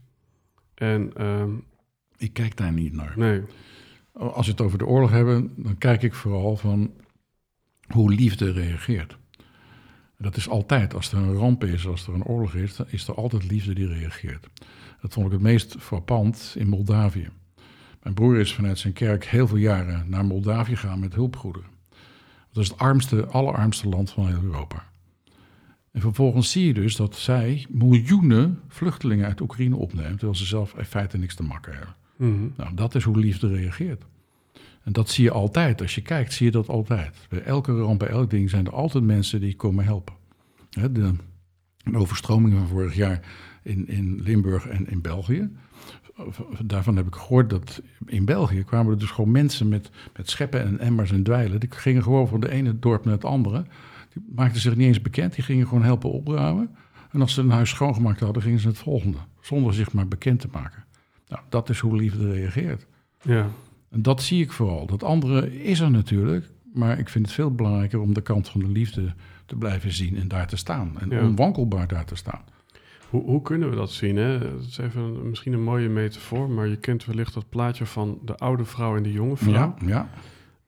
En 0.73 1.11
ehm, 1.15 1.51
Ik 2.17 2.33
kijk 2.33 2.57
daar 2.57 2.71
niet 2.73 2.93
naar. 2.93 3.13
nee, 3.15 3.41
Als 4.13 4.45
we 4.45 4.51
het 4.51 4.61
over 4.61 4.77
de 4.77 4.85
oorlog 4.85 5.09
hebben, 5.09 5.53
dan 5.57 5.77
kijk 5.77 6.03
ik 6.03 6.13
vooral 6.13 6.55
van 6.57 6.91
hoe 7.87 8.13
liefde 8.13 8.51
reageert. 8.51 9.17
Dat 10.17 10.35
is 10.37 10.49
altijd, 10.49 10.93
als 10.93 11.11
er 11.11 11.17
een 11.17 11.33
ramp 11.33 11.63
is, 11.63 11.87
als 11.87 12.07
er 12.07 12.13
een 12.13 12.23
oorlog 12.25 12.53
is, 12.53 12.75
dan 12.75 12.85
is 12.89 13.07
er 13.07 13.15
altijd 13.15 13.51
liefde 13.51 13.73
die 13.73 13.87
reageert. 13.87 14.47
Dat 15.01 15.13
vond 15.13 15.25
ik 15.25 15.31
het 15.31 15.41
meest 15.41 15.75
frappant 15.79 16.55
in 16.57 16.67
Moldavië. 16.67 17.29
Mijn 18.03 18.15
broer 18.15 18.37
is 18.37 18.53
vanuit 18.53 18.79
zijn 18.79 18.93
kerk 18.93 19.25
heel 19.25 19.47
veel 19.47 19.57
jaren 19.57 20.09
naar 20.09 20.25
Moldavië 20.25 20.75
gegaan 20.75 20.99
met 20.99 21.13
hulpgoederen. 21.13 21.69
Dat 22.51 22.63
is 22.63 22.69
het 22.69 22.79
armste, 22.79 23.25
allerarmste 23.25 23.89
land 23.89 24.11
van 24.11 24.27
heel 24.27 24.41
Europa. 24.43 24.91
En 25.93 26.01
vervolgens 26.01 26.51
zie 26.51 26.65
je 26.65 26.73
dus 26.73 26.95
dat 26.95 27.15
zij 27.15 27.65
miljoenen 27.69 28.59
vluchtelingen 28.67 29.25
uit 29.25 29.41
Oekraïne 29.41 29.75
opneemt, 29.75 30.17
terwijl 30.17 30.35
ze 30.35 30.45
zelf 30.45 30.73
in 30.77 30.85
feite 30.85 31.17
niks 31.17 31.35
te 31.35 31.43
makken 31.43 31.73
hebben. 31.73 31.95
Mhm. 32.15 32.47
Nou, 32.57 32.73
dat 32.75 32.95
is 32.95 33.03
hoe 33.03 33.17
liefde 33.17 33.47
reageert. 33.47 34.03
En 34.83 34.91
dat 34.91 35.09
zie 35.09 35.23
je 35.23 35.31
altijd. 35.31 35.81
Als 35.81 35.95
je 35.95 36.01
kijkt, 36.01 36.33
zie 36.33 36.45
je 36.45 36.51
dat 36.51 36.69
altijd. 36.69 37.27
Bij 37.29 37.43
elke 37.43 37.71
ramp, 37.77 37.99
bij 37.99 38.07
elk 38.07 38.29
ding 38.29 38.49
zijn 38.49 38.65
er 38.65 38.73
altijd 38.73 39.03
mensen 39.03 39.41
die 39.41 39.55
komen 39.55 39.85
helpen. 39.85 40.13
Hè, 40.69 40.91
de, 40.91 41.13
de 41.83 41.97
overstroming 41.97 42.53
van 42.57 42.67
vorig 42.67 42.95
jaar 42.95 43.19
in, 43.63 43.87
in 43.87 44.21
Limburg 44.21 44.67
en 44.67 44.89
in 44.89 45.01
België. 45.01 45.49
Daarvan 46.65 46.95
heb 46.95 47.07
ik 47.07 47.15
gehoord 47.15 47.49
dat 47.49 47.81
in 48.05 48.25
België 48.25 48.63
kwamen 48.63 48.91
er 48.91 48.99
dus 48.99 49.11
gewoon 49.11 49.31
mensen 49.31 49.67
met, 49.67 49.89
met 50.15 50.29
scheppen 50.29 50.61
en 50.61 50.79
emmers 50.79 51.11
en 51.11 51.23
dweilen. 51.23 51.59
Die 51.59 51.71
gingen 51.71 52.03
gewoon 52.03 52.27
van 52.27 52.39
de 52.39 52.51
ene 52.51 52.79
dorp 52.79 53.05
naar 53.05 53.13
het 53.13 53.25
andere. 53.25 53.65
Die 54.13 54.23
maakten 54.35 54.61
zich 54.61 54.75
niet 54.75 54.87
eens 54.87 55.01
bekend. 55.01 55.35
Die 55.35 55.43
gingen 55.43 55.67
gewoon 55.67 55.83
helpen 55.83 56.11
opruimen. 56.11 56.69
En 57.11 57.21
als 57.21 57.33
ze 57.33 57.41
een 57.41 57.49
huis 57.49 57.69
schoongemaakt 57.69 58.19
hadden, 58.19 58.41
gingen 58.43 58.59
ze 58.59 58.67
het 58.67 58.77
volgende. 58.77 59.17
Zonder 59.41 59.73
zich 59.73 59.93
maar 59.93 60.07
bekend 60.07 60.39
te 60.39 60.47
maken. 60.51 60.83
Nou, 61.27 61.41
dat 61.49 61.69
is 61.69 61.79
hoe 61.79 61.95
liefde 61.95 62.31
reageert. 62.31 62.85
ja, 63.21 63.47
En 63.89 64.01
dat 64.01 64.21
zie 64.21 64.43
ik 64.43 64.51
vooral. 64.51 64.85
Dat 64.85 65.03
andere 65.03 65.63
is 65.63 65.79
er 65.79 65.91
natuurlijk. 65.91 66.49
Maar 66.73 66.99
ik 66.99 67.09
vind 67.09 67.25
het 67.25 67.33
veel 67.35 67.51
belangrijker 67.55 67.99
om 67.99 68.13
de 68.13 68.21
kant 68.21 68.49
van 68.49 68.59
de 68.61 68.67
liefde 68.69 69.13
te 69.45 69.55
blijven 69.55 69.91
zien 69.91 70.17
en 70.17 70.27
daar 70.27 70.47
te 70.47 70.55
staan. 70.57 70.95
En 70.99 71.09
Ja. 71.09 71.21
onwankelbaar 71.21 71.87
daar 71.87 72.05
te 72.05 72.15
staan. 72.15 72.41
Hoe, 73.09 73.23
hoe 73.23 73.41
kunnen 73.41 73.69
we 73.69 73.75
dat 73.75 73.91
zien? 73.91 74.15
Hè? 74.15 74.39
Dat 74.39 74.61
is 74.67 74.77
even 74.77 75.01
een- 75.01 75.29
misschien 75.29 75.53
een 75.53 75.63
mooie 75.63 75.89
metafoor, 75.89 76.49
maar 76.49 76.67
je 76.67 76.75
kent 76.77 77.05
wellicht 77.05 77.33
dat 77.33 77.49
plaatje 77.49 77.85
van 77.85 78.19
de 78.25 78.37
oude 78.37 78.65
vrouw 78.65 78.95
en 78.97 79.03
de 79.03 79.11
jonge 79.11 79.37
vrouw. 79.37 79.75
Ja, 79.79 79.87
ja. 79.87 80.09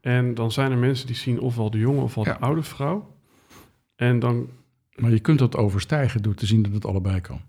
En 0.02 0.34
dan 0.34 0.52
zijn 0.52 0.72
er 0.72 0.78
mensen 0.78 1.08
die 1.08 1.16
zien 1.16 1.40
ofwel 1.40 1.70
de 1.72 1.78
jonge 1.80 2.02
ofwel 2.02 2.26
Ja. 2.26 2.34
de 2.34 2.40
oude 2.40 2.64
vrouw. 2.64 3.15
En 3.96 4.20
dan, 4.20 4.50
Maar 4.96 5.12
je 5.12 5.20
kunt 5.20 5.40
dat 5.40 5.56
overstijgen 5.56 6.22
door 6.22 6.34
te 6.36 6.46
zien 6.46 6.62
dat 6.62 6.74
het 6.74 6.86
allebei 6.86 7.22
kan. 7.22 7.42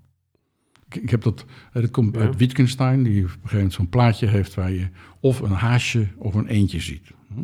Ik, 0.88 0.94
ik 1.02 1.10
heb 1.10 1.22
dat, 1.22 1.44
dat 1.72 1.90
komt 1.90 2.14
Ja. 2.14 2.20
uit 2.20 2.36
Wittgenstein, 2.36 3.02
die 3.02 3.18
op 3.22 3.24
een 3.24 3.30
gegeven 3.32 3.56
moment 3.56 3.72
zo'n 3.72 3.88
plaatje 3.88 4.26
heeft 4.26 4.54
waar 4.54 4.72
je 4.72 4.88
of 5.20 5.40
een 5.40 5.50
haasje 5.50 6.08
of 6.16 6.34
een 6.34 6.46
eendje 6.46 6.80
ziet. 6.80 7.10
Hm? 7.34 7.40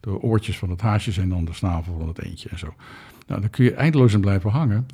De 0.00 0.20
oortjes 0.20 0.58
van 0.58 0.70
het 0.70 0.80
haasje 0.80 1.12
zijn 1.12 1.28
dan 1.28 1.44
de 1.44 1.52
snavel 1.52 1.98
van 1.98 2.08
het 2.08 2.18
eendje 2.22 2.48
en 2.48 2.58
zo. 2.58 2.74
Nou, 3.26 3.40
dan 3.40 3.50
kun 3.50 3.64
je 3.64 3.74
eindeloos 3.74 4.12
in 4.12 4.20
blijven 4.20 4.50
hangen. 4.50 4.86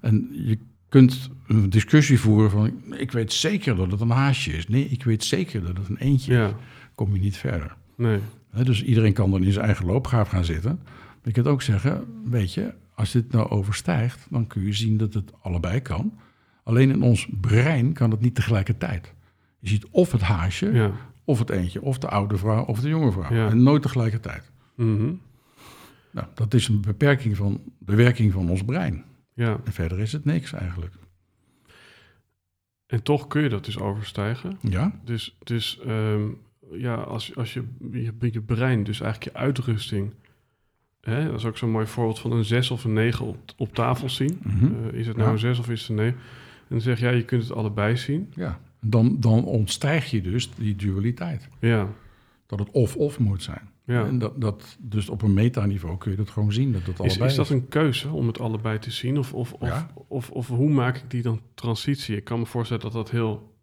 En 0.00 0.28
je 0.32 0.58
kunt 0.88 1.30
een 1.46 1.70
discussie 1.70 2.20
voeren 2.20 2.50
van, 2.50 2.72
ik 2.94 3.12
weet 3.12 3.32
zeker 3.32 3.76
dat 3.76 3.90
het 3.90 4.00
een 4.00 4.10
haasje 4.10 4.52
is. 4.52 4.68
Nee, 4.68 4.88
ik 4.88 5.04
weet 5.04 5.24
zeker 5.24 5.64
dat 5.64 5.76
het 5.76 5.88
een 5.88 5.96
eendje 5.98 6.44
is. 6.46 6.52
Kom 6.94 7.12
je 7.14 7.20
niet 7.20 7.36
verder. 7.36 7.76
nee, 7.96 8.20
dus 8.64 8.82
iedereen 8.84 9.12
kan 9.12 9.30
dan 9.30 9.42
in 9.44 9.52
zijn 9.52 9.64
eigen 9.64 9.86
loopgraaf 9.86 10.28
gaan 10.28 10.44
zitten. 10.44 10.80
Je 11.22 11.32
kunt 11.32 11.46
ook 11.46 11.62
zeggen, 11.62 12.04
weet 12.24 12.54
je, 12.54 12.74
als 12.96 13.12
dit 13.12 13.32
nou 13.32 13.48
overstijgt, 13.48 14.26
dan 14.30 14.46
kun 14.46 14.62
je 14.62 14.72
zien 14.72 14.96
dat 14.96 15.14
het 15.14 15.32
allebei 15.40 15.80
kan. 15.80 16.18
Alleen 16.62 16.90
in 16.90 17.02
ons 17.02 17.28
brein 17.40 17.92
kan 17.92 18.10
het 18.10 18.20
niet 18.20 18.34
tegelijkertijd. 18.34 19.14
Je 19.58 19.68
ziet 19.68 19.86
of 19.90 20.12
het 20.12 20.20
haasje, 20.20 20.72
Ja. 20.72 20.90
of 21.24 21.38
het 21.38 21.50
eentje, 21.50 21.82
of 21.82 21.98
de 21.98 22.08
oude 22.08 22.36
vrouw, 22.36 22.64
of 22.64 22.80
de 22.80 22.88
jonge 22.88 23.12
vrouw. 23.12 23.32
Ja. 23.34 23.48
En 23.48 23.62
nooit 23.62 23.82
tegelijkertijd. 23.82 24.50
Mhm. 24.76 25.12
Nou, 26.10 26.26
dat 26.34 26.54
is 26.54 26.68
een 26.68 26.80
beperking 26.80 27.36
van 27.36 27.60
de 27.78 27.94
werking 27.94 28.32
van 28.32 28.50
ons 28.50 28.64
brein. 28.64 29.04
ja. 29.34 29.60
En 29.64 29.72
verder 29.72 29.98
is 29.98 30.12
het 30.12 30.24
niks 30.24 30.52
eigenlijk. 30.52 30.94
En 32.86 33.02
toch 33.02 33.26
kun 33.26 33.42
je 33.42 33.48
dat 33.48 33.64
dus 33.64 33.78
overstijgen. 33.78 34.58
Ja, 34.60 35.00
Dus, 35.04 35.36
dus 35.44 35.78
ehm, 35.80 36.22
ja, 36.72 36.94
als, 36.94 37.36
als 37.36 37.54
je, 37.54 37.62
je 37.90 38.14
je 38.30 38.42
brein, 38.42 38.84
dus 38.84 39.00
eigenlijk 39.00 39.32
je 39.36 39.42
uitrusting... 39.42 40.12
Hè, 41.06 41.24
dat 41.26 41.34
is 41.38 41.44
ook 41.44 41.56
zo'n 41.56 41.70
mooi 41.70 41.86
voorbeeld 41.86 42.18
van 42.18 42.32
een 42.32 42.44
6 42.44 42.70
of 42.70 42.84
een 42.84 42.92
9 42.92 43.26
op, 43.26 43.36
op 43.56 43.74
tafel 43.74 44.08
zien. 44.10 44.38
Mhm. 44.42 44.64
Eh, 44.64 44.98
is 44.98 45.06
het 45.06 45.16
nou 45.16 45.28
Ja. 45.28 45.34
een 45.34 45.40
6 45.40 45.58
of 45.58 45.68
is 45.70 45.80
het 45.80 45.88
een 45.90 45.94
9? 45.96 46.18
En 46.58 46.66
dan 46.68 46.80
zeg 46.80 46.98
je, 46.98 47.04
ja, 47.04 47.10
je 47.10 47.24
kunt 47.24 47.42
het 47.42 47.52
allebei 47.52 47.96
zien. 47.96 48.32
ja. 48.34 48.58
Dan, 48.80 49.16
dan 49.20 49.44
ontstijg 49.44 50.10
je 50.10 50.20
dus 50.20 50.50
die 50.54 50.76
dualiteit. 50.76 51.48
Ja, 51.60 51.88
Dat 52.46 52.58
het 52.58 52.70
of-of 52.70 53.18
moet 53.18 53.42
zijn. 53.42 53.68
ja. 53.84 54.04
En 54.06 54.18
dat, 54.18 54.40
dat, 54.40 54.76
dus 54.80 55.08
op 55.08 55.22
een 55.22 55.34
metaniveau 55.34 55.98
kun 55.98 56.10
je 56.10 56.16
dat 56.16 56.30
gewoon 56.30 56.52
zien, 56.52 56.72
dat 56.72 56.80
het 56.86 56.94
Is, 56.94 56.98
allebei 57.00 57.30
is 57.30 57.36
dat 57.36 57.48
een 57.48 57.68
keuze 57.68 58.08
om 58.10 58.26
het 58.26 58.40
allebei 58.40 58.78
te 58.78 58.90
zien? 58.90 59.18
Of, 59.18 59.34
of, 59.34 59.52
of, 59.52 59.68
Ja. 59.68 59.90
of, 60.08 60.30
of, 60.30 60.48
hoe 60.48 60.70
maak 60.70 60.96
ik 60.96 61.10
die 61.10 61.22
dan 61.22 61.40
transitie? 61.54 62.16
Ik 62.16 62.24
kan 62.24 62.38
me 62.38 62.46
voorstellen 62.46 62.82
dat 62.82 62.92
dat 62.92 63.10
heel, 63.10 63.54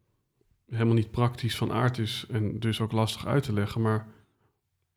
helemaal 0.69 0.93
niet 0.95 1.11
praktisch 1.11 1.55
van 1.55 1.71
aard 1.71 1.97
is 1.97 2.25
en 2.31 2.59
dus 2.59 2.81
ook 2.81 2.91
lastig 2.91 3.25
uit 3.27 3.43
te 3.43 3.53
leggen. 3.53 3.81
Maar 3.81 4.07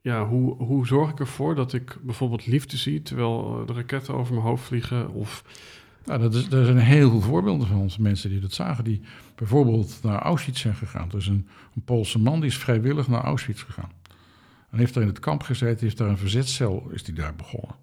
ja, 0.07 0.27
hoe, 0.27 0.55
hoe 0.57 0.87
zorg 0.87 1.11
ik 1.11 1.21
ervoor 1.21 1.55
dat 1.55 1.73
ik 1.73 1.97
bijvoorbeeld 2.03 2.47
liefde 2.47 2.77
zie 2.77 3.03
terwijl 3.03 3.61
eh, 3.61 3.67
de 3.67 3.73
raketten 3.73 4.15
over 4.15 4.35
mijn 4.35 4.47
hoofd 4.47 4.65
vliegen? 4.65 5.11
Of 5.11 5.45
dat 6.05 6.35
is, 6.35 6.51
er 6.51 6.65
zijn 6.65 6.79
heel 6.79 7.11
veel 7.11 7.21
voorbeelden 7.21 7.67
van 7.67 7.77
onze 7.77 8.03
mensen 8.03 8.31
die 8.31 8.41
dat 8.41 8.53
zagen. 8.53 8.85
Die 8.85 9.01
bijvoorbeeld 9.35 9.99
naar 10.03 10.19
Auschwitz 10.19 10.61
zijn 10.61 10.75
gegaan. 10.75 11.09
Dus 11.09 11.27
een, 11.27 11.49
een 11.75 11.85
Poolse 11.85 12.19
man 12.19 12.41
die 12.41 12.49
is 12.49 12.59
vrijwillig 12.59 13.09
naar 13.09 13.23
Auschwitz 13.23 13.65
gegaan. 13.65 13.93
En 14.71 14.79
heeft 14.79 14.95
daar 14.95 15.03
in 15.03 15.09
het 15.09 15.19
kamp 15.19 15.43
gezeten, 15.43 15.85
heeft 15.85 15.99
daar 15.99 16.09
een 16.09 16.19
verzetcel 16.19 16.89
is 16.91 17.03
die 17.03 17.15
daar 17.15 17.35
begonnen. 17.35 17.77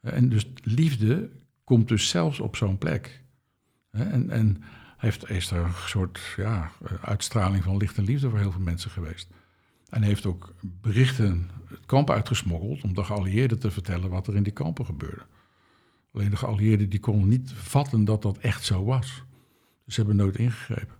En 0.00 0.28
dus 0.28 0.46
liefde 0.62 1.30
komt 1.64 1.88
dus 1.88 2.08
zelfs 2.08 2.40
op 2.40 2.56
zo'n 2.56 2.78
plek. 2.78 3.22
En, 3.90 4.30
en 4.30 4.62
heeft, 4.96 5.30
is 5.30 5.50
er 5.50 5.64
een 5.64 5.72
soort 5.86 6.20
ja, 6.36 6.70
uitstraling 7.02 7.64
van 7.64 7.76
licht 7.76 7.96
en 7.96 8.04
liefde 8.04 8.30
voor 8.30 8.38
heel 8.38 8.52
veel 8.52 8.60
mensen 8.60 8.90
geweest. 8.90 9.28
En 9.88 10.02
heeft 10.02 10.26
ook 10.26 10.54
berichten 10.60 11.50
het 11.68 11.86
kamp 11.86 12.10
uitgesmokkeld 12.10 12.82
om 12.82 12.94
de 12.94 13.04
geallieerden 13.04 13.58
te 13.58 13.70
vertellen 13.70 14.10
wat 14.10 14.26
er 14.26 14.36
in 14.36 14.42
die 14.42 14.52
kampen 14.52 14.84
gebeurde. 14.84 15.22
Alleen 16.12 16.30
de 16.30 16.36
geallieerden 16.36 16.88
die 16.88 17.00
konden 17.00 17.28
niet 17.28 17.52
vatten 17.52 18.04
dat 18.04 18.22
dat 18.22 18.38
echt 18.38 18.64
zo 18.64 18.84
was. 18.84 19.22
Dus 19.84 19.94
ze 19.94 20.00
hebben 20.00 20.16
nooit 20.16 20.36
ingegrepen. 20.36 20.96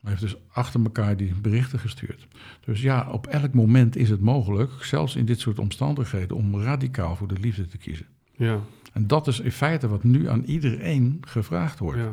Hij 0.00 0.10
heeft 0.10 0.20
dus 0.32 0.36
achter 0.48 0.82
elkaar 0.82 1.16
die 1.16 1.34
berichten 1.34 1.78
gestuurd. 1.78 2.26
Dus 2.60 2.82
ja, 2.82 3.10
op 3.10 3.26
elk 3.26 3.54
moment 3.54 3.96
is 3.96 4.10
het 4.10 4.20
mogelijk, 4.20 4.84
zelfs 4.84 5.16
in 5.16 5.24
dit 5.24 5.40
soort 5.40 5.58
omstandigheden, 5.58 6.36
om 6.36 6.60
radicaal 6.60 7.16
voor 7.16 7.28
de 7.28 7.38
liefde 7.38 7.66
te 7.66 7.78
kiezen. 7.78 8.06
ja, 8.36 8.60
En 8.92 9.06
dat 9.06 9.26
is 9.26 9.40
in 9.40 9.52
feite 9.52 9.88
wat 9.88 10.04
nu 10.04 10.28
aan 10.28 10.44
iedereen 10.44 11.18
gevraagd 11.20 11.78
wordt, 11.78 11.98
ja, 11.98 12.12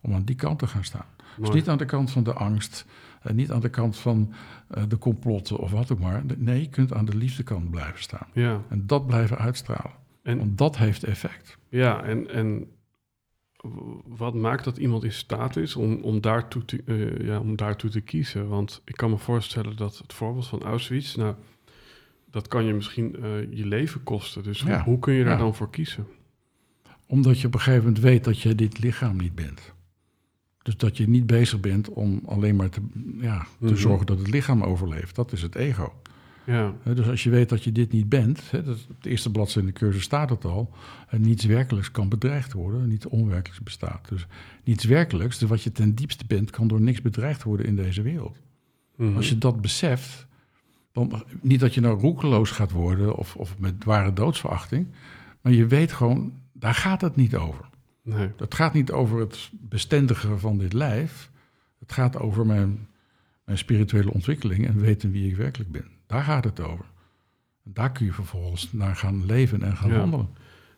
om 0.00 0.14
aan 0.14 0.24
die 0.24 0.36
kant 0.36 0.58
te 0.58 0.66
gaan 0.66 0.84
staan. 0.84 1.06
Dus 1.38 1.50
niet 1.50 1.68
aan 1.68 1.78
de 1.78 1.84
kant 1.84 2.10
van 2.10 2.22
de 2.22 2.32
angst, 2.32 2.86
niet 3.34 3.50
aan 3.50 3.60
de 3.60 3.68
kant 3.68 3.96
van 3.96 4.32
eh, 4.68 4.82
de 4.88 4.98
complotten 4.98 5.58
of 5.58 5.70
wat 5.70 5.92
ook 5.92 6.00
maar. 6.00 6.22
Nee, 6.36 6.60
je 6.60 6.68
kunt 6.68 6.92
aan 6.92 7.04
de 7.04 7.16
liefdekant 7.16 7.70
blijven 7.70 8.02
staan. 8.02 8.26
Ja, 8.32 8.62
En 8.68 8.86
dat 8.86 9.06
blijven 9.06 9.38
uitstralen. 9.38 9.92
en, 10.22 10.38
Want 10.38 10.58
dat 10.58 10.76
heeft 10.76 11.04
effect. 11.04 11.58
ja, 11.68 12.02
en, 12.02 12.30
en 12.30 12.68
wat 14.06 14.34
maakt 14.34 14.64
dat 14.64 14.76
iemand 14.76 15.04
in 15.04 15.12
staat 15.12 15.56
is 15.56 15.76
om, 15.76 16.00
om, 16.02 16.20
daartoe 16.20 16.64
te, 16.64 16.82
eh, 16.86 17.26
ja, 17.26 17.40
om 17.40 17.56
daartoe 17.56 17.90
te 17.90 18.00
kiezen? 18.00 18.48
Want 18.48 18.82
ik 18.84 18.96
kan 18.96 19.10
me 19.10 19.18
voorstellen 19.18 19.76
dat 19.76 19.98
het 19.98 20.12
voorbeeld 20.12 20.46
van 20.46 20.62
Auschwitz, 20.62 21.14
nou, 21.14 21.34
dat 22.30 22.48
kan 22.48 22.64
je 22.64 22.72
misschien 22.72 23.16
eh, 23.16 23.52
je 23.52 23.66
leven 23.66 24.02
kosten. 24.02 24.42
Dus 24.42 24.62
hoe, 24.62 24.98
kun 24.98 25.14
je 25.14 25.24
daar 25.24 25.32
ja. 25.32 25.38
dan 25.38 25.54
voor 25.54 25.70
kiezen? 25.70 26.06
Omdat 27.06 27.40
je 27.40 27.46
op 27.46 27.54
een 27.54 27.60
gegeven 27.60 27.84
moment 27.84 28.02
weet 28.02 28.24
dat 28.24 28.40
je 28.40 28.54
dit 28.54 28.78
lichaam 28.78 29.16
niet 29.16 29.34
bent. 29.34 29.74
Dus 30.66 30.76
dat 30.76 30.96
je 30.96 31.08
niet 31.08 31.26
bezig 31.26 31.60
bent 31.60 31.88
om 31.88 32.20
alleen 32.26 32.56
maar 32.56 32.68
te, 32.68 32.80
ja, 33.20 33.46
te 33.60 33.64
Mhm. 33.64 33.76
zorgen 33.76 34.06
dat 34.06 34.18
het 34.18 34.28
lichaam 34.30 34.62
overleeft. 34.62 35.14
Dat 35.14 35.32
is 35.32 35.42
het 35.42 35.54
ego. 35.54 35.92
Ja, 36.44 36.74
Dus 36.84 37.08
als 37.08 37.22
je 37.22 37.30
weet 37.30 37.48
dat 37.48 37.64
je 37.64 37.72
dit 37.72 37.92
niet 37.92 38.08
bent, 38.08 38.50
hè, 38.50 38.62
dat, 38.64 38.86
op 38.90 39.02
de 39.02 39.10
eerste 39.10 39.30
bladzijde 39.30 39.68
in 39.68 39.74
de 39.74 39.80
cursus 39.80 40.02
staat 40.02 40.30
het 40.30 40.44
al, 40.44 40.70
en 41.08 41.20
niets 41.20 41.44
werkelijks 41.44 41.90
kan 41.90 42.08
bedreigd 42.08 42.52
worden, 42.52 42.88
niets 42.88 43.06
onwerkelijks 43.06 43.62
bestaat. 43.62 44.08
Dus 44.08 44.26
niets 44.64 44.84
werkelijks, 44.84 45.38
dus 45.38 45.48
wat 45.48 45.62
je 45.62 45.72
ten 45.72 45.94
diepste 45.94 46.24
bent, 46.26 46.50
kan 46.50 46.68
door 46.68 46.80
niks 46.80 47.02
bedreigd 47.02 47.42
worden 47.42 47.66
in 47.66 47.76
deze 47.76 48.02
wereld. 48.02 48.36
Mhm. 48.96 49.16
Als 49.16 49.28
je 49.28 49.38
dat 49.38 49.60
beseft, 49.60 50.26
dan 50.92 51.24
niet 51.40 51.60
dat 51.60 51.74
je 51.74 51.80
nou 51.80 52.00
roekeloos 52.00 52.50
gaat 52.50 52.70
worden 52.70 53.16
of, 53.16 53.36
of 53.36 53.58
met 53.58 53.84
ware 53.84 54.12
doodsverachting, 54.12 54.86
maar 55.40 55.52
je 55.52 55.66
weet 55.66 55.92
gewoon, 55.92 56.32
daar 56.52 56.74
gaat 56.74 57.00
het 57.00 57.16
niet 57.16 57.36
over. 57.36 57.64
Nee. 58.06 58.30
Het 58.36 58.54
gaat 58.54 58.74
niet 58.74 58.90
over 58.90 59.18
het 59.20 59.50
bestendigen 59.52 60.40
van 60.40 60.58
dit 60.58 60.72
lijf. 60.72 61.30
Het 61.78 61.92
gaat 61.92 62.18
over 62.18 62.46
mijn, 62.46 62.88
mijn 63.44 63.58
spirituele 63.58 64.12
ontwikkeling 64.12 64.66
en 64.66 64.80
weten 64.80 65.10
wie 65.10 65.30
ik 65.30 65.36
werkelijk 65.36 65.70
ben. 65.72 65.84
Daar 66.06 66.22
gaat 66.22 66.44
het 66.44 66.60
over. 66.60 66.84
En 67.64 67.70
daar 67.72 67.92
kun 67.92 68.06
je 68.06 68.12
vervolgens 68.12 68.72
naar 68.72 68.96
gaan 68.96 69.26
leven 69.26 69.62
en 69.62 69.76
gaan 69.76 69.90
Ja. 69.90 69.98
handelen. 69.98 70.28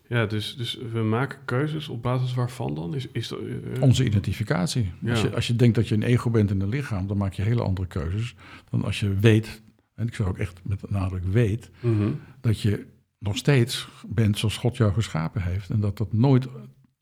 Ja, 0.09 0.26
dus, 0.26 0.57
dus 0.57 0.79
we 0.93 0.99
maken 0.99 1.39
keuzes 1.45 1.89
op 1.89 2.03
basis 2.03 2.35
waarvan 2.35 2.74
dan? 2.74 2.95
Is, 2.95 3.09
is 3.12 3.29
dat, 3.29 3.39
eh, 3.39 3.83
Onze 3.83 4.05
identificatie. 4.05 4.93
Als, 5.09 5.20
je, 5.20 5.35
als 5.35 5.47
je 5.47 5.57
denkt 5.57 5.74
dat 5.74 5.89
je 5.89 5.95
een 5.95 6.03
ego 6.03 6.31
bent 6.31 6.51
in 6.51 6.61
een 6.61 6.68
lichaam, 6.68 7.07
dan 7.07 7.16
maak 7.16 7.33
je 7.33 7.43
hele 7.43 7.62
andere 7.62 7.87
keuzes 7.87 8.35
dan 8.70 8.85
als 8.85 9.01
je 9.01 9.14
weet, 9.14 9.62
en 9.95 10.07
ik 10.07 10.14
zou 10.14 10.29
ook 10.29 10.39
echt 10.39 10.61
met 10.62 10.91
nadruk 10.91 11.24
weet, 11.24 11.70
mhm. 11.81 12.11
dat 12.41 12.61
je 12.61 12.87
nog 13.18 13.37
steeds 13.37 13.89
bent 14.07 14.39
zoals 14.39 14.57
God 14.57 14.76
jou 14.76 14.93
geschapen 14.93 15.43
heeft. 15.43 15.70
En 15.70 15.81
dat 15.81 15.97
dat 15.97 16.12
nooit 16.12 16.49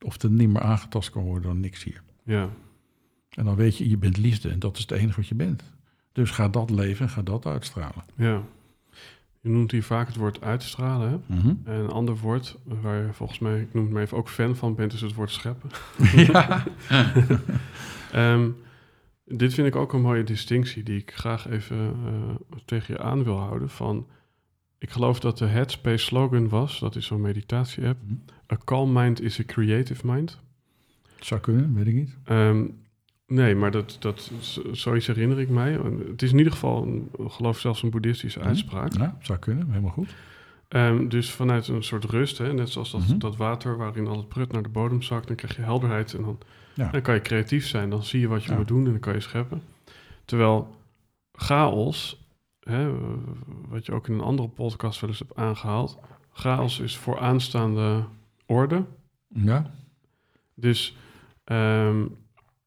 of 0.04 0.16
te 0.16 0.30
nimmer 0.30 0.62
aangetast 0.62 1.10
kan 1.10 1.22
worden 1.22 1.42
door 1.42 1.56
niks 1.56 1.84
hier. 1.84 2.02
Ja, 2.24 2.48
En 3.30 3.44
dan 3.44 3.56
weet 3.56 3.76
je, 3.76 3.88
je 3.88 3.96
bent 3.98 4.16
liefde 4.16 4.48
en 4.50 4.58
dat 4.58 4.74
is 4.76 4.82
het 4.82 4.90
enige 4.90 5.16
wat 5.16 5.28
je 5.28 5.34
bent. 5.34 5.62
Dus 6.12 6.30
ga 6.30 6.48
dat 6.48 6.70
leven 6.70 7.06
en 7.06 7.10
ga 7.12 7.22
dat 7.22 7.46
uitstralen. 7.46 8.04
ja. 8.14 8.42
Je 9.40 9.52
noemt 9.52 9.70
hier 9.70 9.82
vaak 9.82 10.06
het 10.06 10.16
woord 10.16 10.40
uitstralen, 10.42 11.10
hè? 11.10 11.34
Mhm. 11.36 11.48
En 11.64 11.74
een 11.74 11.90
ander 11.90 12.16
woord 12.16 12.56
waar 12.64 13.06
je 13.06 13.12
volgens 13.12 13.38
mij, 13.38 13.60
ik 13.60 13.74
noem 13.74 13.84
het 13.84 13.92
maar 13.92 14.02
even, 14.02 14.16
ook 14.16 14.28
fan 14.28 14.56
van 14.56 14.74
bent, 14.74 14.92
is 14.92 15.00
het 15.00 15.14
woord 15.14 15.30
scheppen. 15.30 15.70
ja. 16.32 16.64
Ehm, 18.12 18.50
dit 19.24 19.54
vind 19.54 19.66
ik 19.66 19.76
ook 19.76 19.92
een 19.92 20.00
mooie 20.00 20.24
distinctie 20.24 20.82
die 20.82 20.98
ik 20.98 21.12
graag 21.14 21.48
even 21.48 21.96
eh, 22.06 22.58
tegen 22.64 22.94
je 22.94 23.00
aan 23.00 23.24
wil 23.24 23.38
houden. 23.38 23.68
Van, 23.70 24.06
ik 24.78 24.90
geloof 24.90 25.20
dat 25.20 25.38
de 25.38 25.46
Headspace 25.46 26.04
slogan 26.04 26.48
was, 26.48 26.78
dat 26.78 26.96
is 26.96 27.06
zo'n 27.06 27.20
meditatie-app. 27.20 27.98
Mhm. 28.04 28.14
A 28.52 28.56
calm 28.64 28.92
mind 28.92 29.20
is 29.22 29.40
a 29.40 29.44
creative 29.46 30.06
mind. 30.06 30.38
Zou 31.20 31.40
kunnen, 31.40 31.74
weet 31.74 31.86
ik 31.86 31.94
niet. 31.94 32.16
Ehm, 32.24 32.64
nee, 33.26 33.54
maar 33.54 33.70
dat, 33.70 33.96
dat, 34.00 34.30
zoiets 34.72 35.06
herinner 35.06 35.40
ik 35.40 35.48
mij. 35.48 35.72
Het 36.08 36.22
is 36.22 36.30
in 36.32 36.38
ieder 36.38 36.52
geval, 36.52 36.82
een, 36.82 37.08
ik 37.18 37.30
geloof 37.30 37.58
zelfs 37.58 37.82
een 37.82 37.90
boeddhistische 37.90 38.38
Mhm. 38.38 38.48
uitspraak. 38.48 38.92
Ja, 38.92 39.16
zou 39.20 39.38
kunnen, 39.38 39.66
helemaal 39.68 39.90
goed. 39.90 40.14
Ehm, 40.68 41.08
dus 41.08 41.30
vanuit 41.30 41.68
een 41.68 41.82
soort 41.82 42.04
rust, 42.04 42.38
hè, 42.38 42.52
net 42.52 42.68
zoals 42.68 42.90
dat, 42.90 43.00
Mhm. 43.08 43.18
dat 43.18 43.36
water 43.36 43.76
waarin 43.76 44.06
al 44.06 44.16
het 44.16 44.28
prut 44.28 44.52
naar 44.52 44.62
de 44.62 44.68
bodem 44.68 45.02
zakt, 45.02 45.26
dan 45.26 45.36
krijg 45.36 45.56
je 45.56 45.62
helderheid 45.62 46.14
en 46.14 46.22
dan, 46.22 46.38
Ja. 46.74 46.90
dan 46.90 47.02
kan 47.02 47.14
je 47.14 47.20
creatief 47.20 47.66
zijn. 47.66 47.90
Dan 47.90 48.02
zie 48.04 48.20
je 48.20 48.28
wat 48.28 48.44
je 48.44 48.50
Ja. 48.50 48.56
moet 48.56 48.68
doen 48.68 48.84
en 48.84 48.90
dan 48.90 49.00
kan 49.00 49.12
je 49.14 49.20
scheppen. 49.20 49.62
Terwijl 50.24 50.76
chaos, 51.32 52.25
hè, 52.66 52.92
wat 53.68 53.86
je 53.86 53.92
ook 53.92 54.08
in 54.08 54.14
een 54.14 54.20
andere 54.20 54.48
podcast 54.48 55.00
wel 55.00 55.10
eens 55.10 55.18
hebt 55.18 55.36
aangehaald, 55.36 55.98
chaos 56.32 56.80
is 56.80 56.96
vooraanstaande 56.96 58.04
orde. 58.46 58.84
Ja, 59.28 59.70
Dus 60.54 60.96
ehm, 61.44 62.04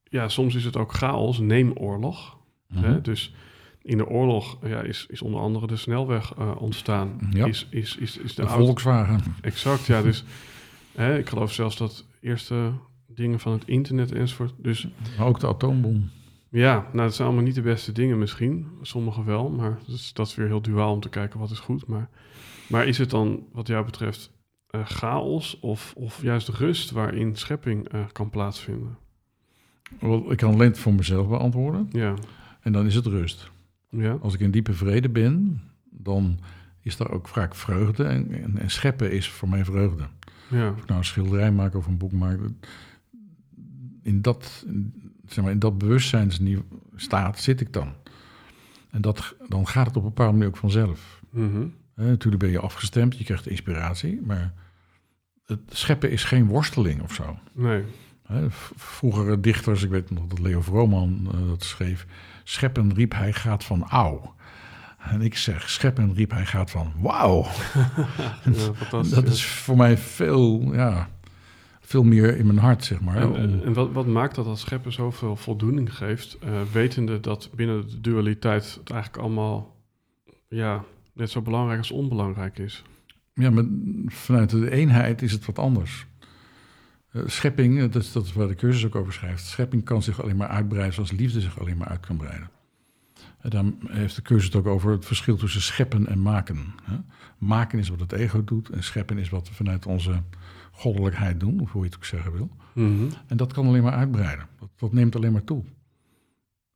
ja, 0.04 0.30
soms 0.30 0.56
is 0.56 0.66
het 0.66 0.78
ook 0.78 0.94
chaos, 0.94 1.40
neem 1.40 1.72
oorlog. 1.72 2.38
Mhm. 2.68 2.84
Hè? 2.84 3.02
Dus 3.02 3.34
in 3.82 3.98
de 3.98 4.08
oorlog 4.08 4.58
ja, 4.64 4.82
is, 4.82 5.06
is 5.10 5.22
onder 5.22 5.42
andere 5.42 5.68
de 5.68 5.76
snelweg 5.76 6.34
eh, 6.38 6.52
ontstaan. 6.62 7.20
Ja. 7.32 7.46
Is, 7.46 7.68
is, 7.70 7.98
is, 7.98 8.18
is 8.18 8.36
de 8.36 8.48
Volkswagen. 8.48 9.22
Exact, 9.42 9.86
ja. 9.86 10.02
Dus 10.02 10.24
hè, 10.96 11.18
ik 11.18 11.30
geloof 11.30 11.54
zelfs 11.54 11.78
dat 11.78 12.06
eerste 12.22 12.72
dingen 13.08 13.40
van 13.40 13.52
het 13.52 13.64
internet 13.66 14.12
enzovoort. 14.12 14.54
Dus 14.58 14.88
Maar 15.18 15.28
ook 15.28 15.40
de 15.40 15.48
atoombom. 15.48 16.10
Ja, 16.50 16.74
nou, 16.76 17.06
dat 17.08 17.16
zijn 17.16 17.28
allemaal 17.28 17.46
niet 17.46 17.56
de 17.56 17.62
beste 17.62 17.92
dingen 17.92 18.20
misschien. 18.20 18.68
Sommige 18.82 19.24
wel, 19.24 19.50
maar 19.50 19.80
dat 19.86 19.96
is, 19.96 20.14
dat 20.14 20.28
is 20.28 20.36
weer 20.36 20.48
heel 20.48 20.62
duaal 20.62 20.94
om 20.94 21.00
te 21.00 21.10
kijken 21.10 21.40
wat 21.40 21.52
is 21.52 21.60
goed. 21.60 21.88
Maar, 21.88 22.10
maar 22.70 22.88
is 22.88 22.98
het 22.98 23.10
dan, 23.10 23.44
wat 23.52 23.68
jou 23.68 23.86
betreft, 23.86 24.32
eh, 24.68 24.86
chaos 24.86 25.60
of, 25.60 25.94
of 25.96 26.22
juist 26.22 26.48
rust 26.48 26.92
waarin 26.92 27.36
schepping 27.36 27.90
eh, 27.90 28.06
kan 28.12 28.30
plaatsvinden? 28.30 28.98
Ik 30.30 30.38
kan 30.38 30.54
alleen 30.54 30.68
het 30.70 30.80
voor 30.80 30.94
mezelf 30.94 31.28
beantwoorden. 31.28 31.88
Ja, 31.92 32.14
En 32.62 32.72
dan 32.72 32.86
is 32.86 32.96
het 32.96 33.06
rust. 33.06 33.52
ja, 33.90 34.18
Als 34.22 34.34
ik 34.34 34.40
in 34.40 34.52
diepe 34.52 34.74
vrede 34.74 35.10
ben, 35.10 35.62
dan 35.90 36.40
is 36.40 36.50
is 36.90 36.98
daar 36.98 37.12
ook 37.12 37.28
vaak 37.28 37.56
vreugde. 37.56 38.04
En, 38.04 38.32
en, 38.32 38.58
en 38.58 38.70
scheppen 38.70 39.12
is 39.12 39.30
voor 39.30 39.50
mij 39.50 39.66
vreugde. 39.66 40.04
Ja. 40.50 40.70
Of 40.70 40.78
ik 40.78 40.86
nou 40.86 41.00
een 41.00 41.06
schilderij 41.06 41.52
maak 41.52 41.76
of 41.76 41.88
een 41.88 41.98
boek 41.98 42.12
maak. 42.12 42.40
In 44.02 44.22
dat, 44.22 44.66
zeg 45.34 45.44
maar, 45.44 45.54
in 45.54 45.60
dat 45.60 45.78
bewustzijnsstaat 45.78 47.40
zit 47.40 47.62
ik 47.62 47.74
dan. 47.74 47.94
En 48.90 49.02
dat, 49.02 49.36
dan 49.48 49.68
gaat 49.68 49.88
het 49.88 49.98
op 49.98 50.04
een 50.04 50.10
bepaalde 50.10 50.32
manier 50.32 50.48
ook 50.48 50.58
vanzelf. 50.58 51.22
Hè, 51.96 52.08
natuurlijk 52.08 52.44
ben 52.44 52.52
je 52.52 52.60
afgestemd, 52.60 53.18
je 53.18 53.24
krijgt 53.24 53.48
inspiratie. 53.48 54.22
Maar 54.26 54.54
het 55.46 55.60
scheppen 55.68 56.12
is 56.12 56.24
geen 56.24 56.46
worsteling 56.46 57.02
of 57.02 57.14
zo. 57.14 57.40
Nee. 57.52 57.84
Vroegere 58.76 59.40
dichters, 59.40 59.84
ik 59.84 59.90
weet 59.90 60.12
nog 60.12 60.28
dat 60.28 60.40
Leo 60.40 60.62
Vrooman 60.62 61.30
eh, 61.32 61.48
dat 61.48 61.64
schreef. 61.64 62.06
Scheppen 62.44 62.94
riep 62.94 63.14
hij 63.14 63.34
gaat 63.34 63.64
van 63.64 63.84
auw. 63.84 64.36
En 65.00 65.22
ik 65.22 65.38
zeg, 65.38 65.70
scheppen 65.70 66.14
riep 66.14 66.32
hij 66.32 66.46
gaat 66.46 66.72
van 66.72 66.94
wauw. 66.98 67.46
Ja, 68.44 68.74
fantastisch. 68.74 69.16
Dat 69.16 69.28
is 69.28 69.46
voor 69.46 69.78
mij 69.78 69.98
veel, 69.98 70.74
ja, 70.74 71.10
veel 71.90 72.04
meer 72.04 72.38
in 72.38 72.46
mijn 72.46 72.58
hart, 72.58 72.84
zeg 72.84 73.02
maar. 73.02 73.16
En, 73.16 73.28
Om- 73.28 73.36
en, 73.36 73.74
wat, 73.74 73.92
wat 73.92 74.06
maakt 74.08 74.36
dat 74.36 74.46
dat 74.46 74.60
scheppen 74.60 74.92
zoveel 74.94 75.36
voldoening 75.36 75.96
geeft, 75.96 76.38
eh, 76.40 76.62
wetende 76.72 77.20
dat 77.20 77.50
binnen 77.56 77.88
de 77.90 78.02
dualiteit 78.02 78.76
het 78.80 78.90
eigenlijk 78.90 79.24
allemaal 79.24 79.76
ja, 80.48 80.84
net 81.14 81.30
zo 81.30 81.42
belangrijk 81.42 81.80
als 81.80 81.92
onbelangrijk 81.92 82.58
is? 82.58 82.84
Ja, 83.34 83.50
maar 83.50 83.64
vanuit 84.06 84.50
de 84.50 84.72
eenheid 84.72 85.22
is 85.22 85.32
het 85.32 85.46
wat 85.46 85.60
anders. 85.60 86.06
Eh, 87.12 87.22
schepping, 87.26 87.78
eh, 87.78 87.92
dat 87.92 88.02
is, 88.04 88.12
dat 88.12 88.26
is 88.26 88.34
waar 88.34 88.48
de 88.48 88.56
cursus 88.56 88.86
ook 88.86 88.96
over 88.96 89.14
schrijft. 89.14 89.46
Schepping 89.46 89.84
kan 89.84 90.04
zich 90.04 90.22
alleen 90.22 90.38
maar 90.38 90.48
uitbreiden 90.48 90.94
zoals 90.94 91.12
liefde 91.12 91.42
zich 91.42 91.60
alleen 91.60 91.78
maar 91.78 91.88
uit 91.88 92.06
kan 92.06 92.18
breiden. 92.18 92.50
En 93.42 93.50
dan 93.50 93.78
heeft 93.88 94.16
de 94.16 94.22
cursus 94.22 94.46
het 94.46 94.56
ook 94.56 94.68
over 94.68 94.92
het 94.92 95.06
verschil 95.06 95.38
tussen 95.38 95.62
scheppen 95.62 96.08
en 96.08 96.22
maken. 96.22 96.58
hè. 96.84 96.96
Maken 97.38 97.80
is 97.80 97.90
wat 97.90 98.00
het 98.00 98.12
ego 98.12 98.44
doet 98.44 98.70
en 98.70 98.84
scheppen 98.84 99.18
is 99.18 99.30
wat 99.30 99.50
vanuit 99.50 99.86
onze 99.86 100.22
goddelijkheid 100.80 101.40
doen, 101.40 101.60
of 101.60 101.72
hoe 101.72 101.82
je 101.82 101.88
het 101.88 101.98
ook 101.98 102.06
zeggen 102.06 102.32
wil. 102.32 102.50
Mhm. 102.74 103.10
En 103.28 103.38
dat 103.38 103.54
kan 103.54 103.68
alleen 103.68 103.84
maar 103.84 103.94
uitbreiden. 103.94 104.48
Dat, 104.60 104.70
dat 104.76 104.94
neemt 104.94 105.16
alleen 105.16 105.32
maar 105.32 105.44
toe. 105.44 105.64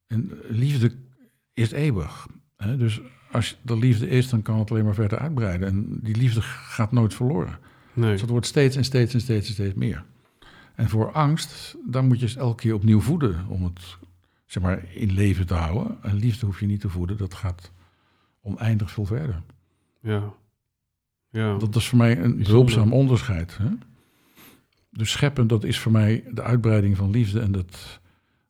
En 0.07 0.31
liefde 0.49 0.91
is 1.53 1.71
eeuwig. 1.71 2.27
Hè? 2.57 2.77
Dus 2.77 3.01
als 3.31 3.57
de 3.61 3.77
liefde 3.77 4.07
is, 4.07 4.29
dan 4.29 4.41
kan 4.41 4.59
het 4.59 4.71
alleen 4.71 4.85
maar 4.85 4.93
verder 4.93 5.19
uitbreiden. 5.19 5.67
En 5.67 5.99
die 6.01 6.15
liefde 6.15 6.41
gaat 6.41 6.91
nooit 6.91 7.13
verloren. 7.13 7.57
Nee. 7.93 8.11
Dus 8.11 8.21
het 8.21 8.29
wordt 8.29 8.45
steeds 8.45 8.75
en 8.75 8.83
steeds 8.83 9.13
en 9.13 9.21
steeds 9.21 9.47
en 9.47 9.53
steeds 9.53 9.73
meer. 9.73 10.03
En 10.75 10.89
voor 10.89 11.11
angst, 11.11 11.75
dan 11.85 12.07
moet 12.07 12.19
je 12.19 12.39
elke 12.39 12.61
keer 12.61 12.73
opnieuw 12.73 12.99
voeden 12.99 13.45
om 13.47 13.63
het 13.63 13.97
zeg 14.45 14.63
maar, 14.63 14.83
in 14.93 15.11
leven 15.11 15.47
te 15.47 15.53
houden. 15.53 15.97
En 16.01 16.15
liefde 16.15 16.45
hoef 16.45 16.59
je 16.59 16.65
niet 16.65 16.81
te 16.81 16.89
voeden, 16.89 17.17
dat 17.17 17.33
gaat 17.33 17.71
oneindig 18.41 18.91
veel 18.91 19.05
verder. 19.05 19.41
Ja. 20.01 20.33
Ja. 21.29 21.57
Dat 21.57 21.75
is 21.75 21.87
voor 21.87 21.97
mij 21.97 22.19
een 22.19 22.37
behulpzaam 22.37 22.93
onderscheid. 22.93 23.57
Hè? 23.57 23.69
Dus 24.93 25.11
scheppen, 25.11 25.47
dat 25.47 25.63
is 25.63 25.79
voor 25.79 25.91
mij 25.91 26.23
de 26.31 26.41
uitbreiding 26.43 26.97
van 26.97 27.09
liefde. 27.09 27.39
En 27.39 27.51
dat, 27.51 27.99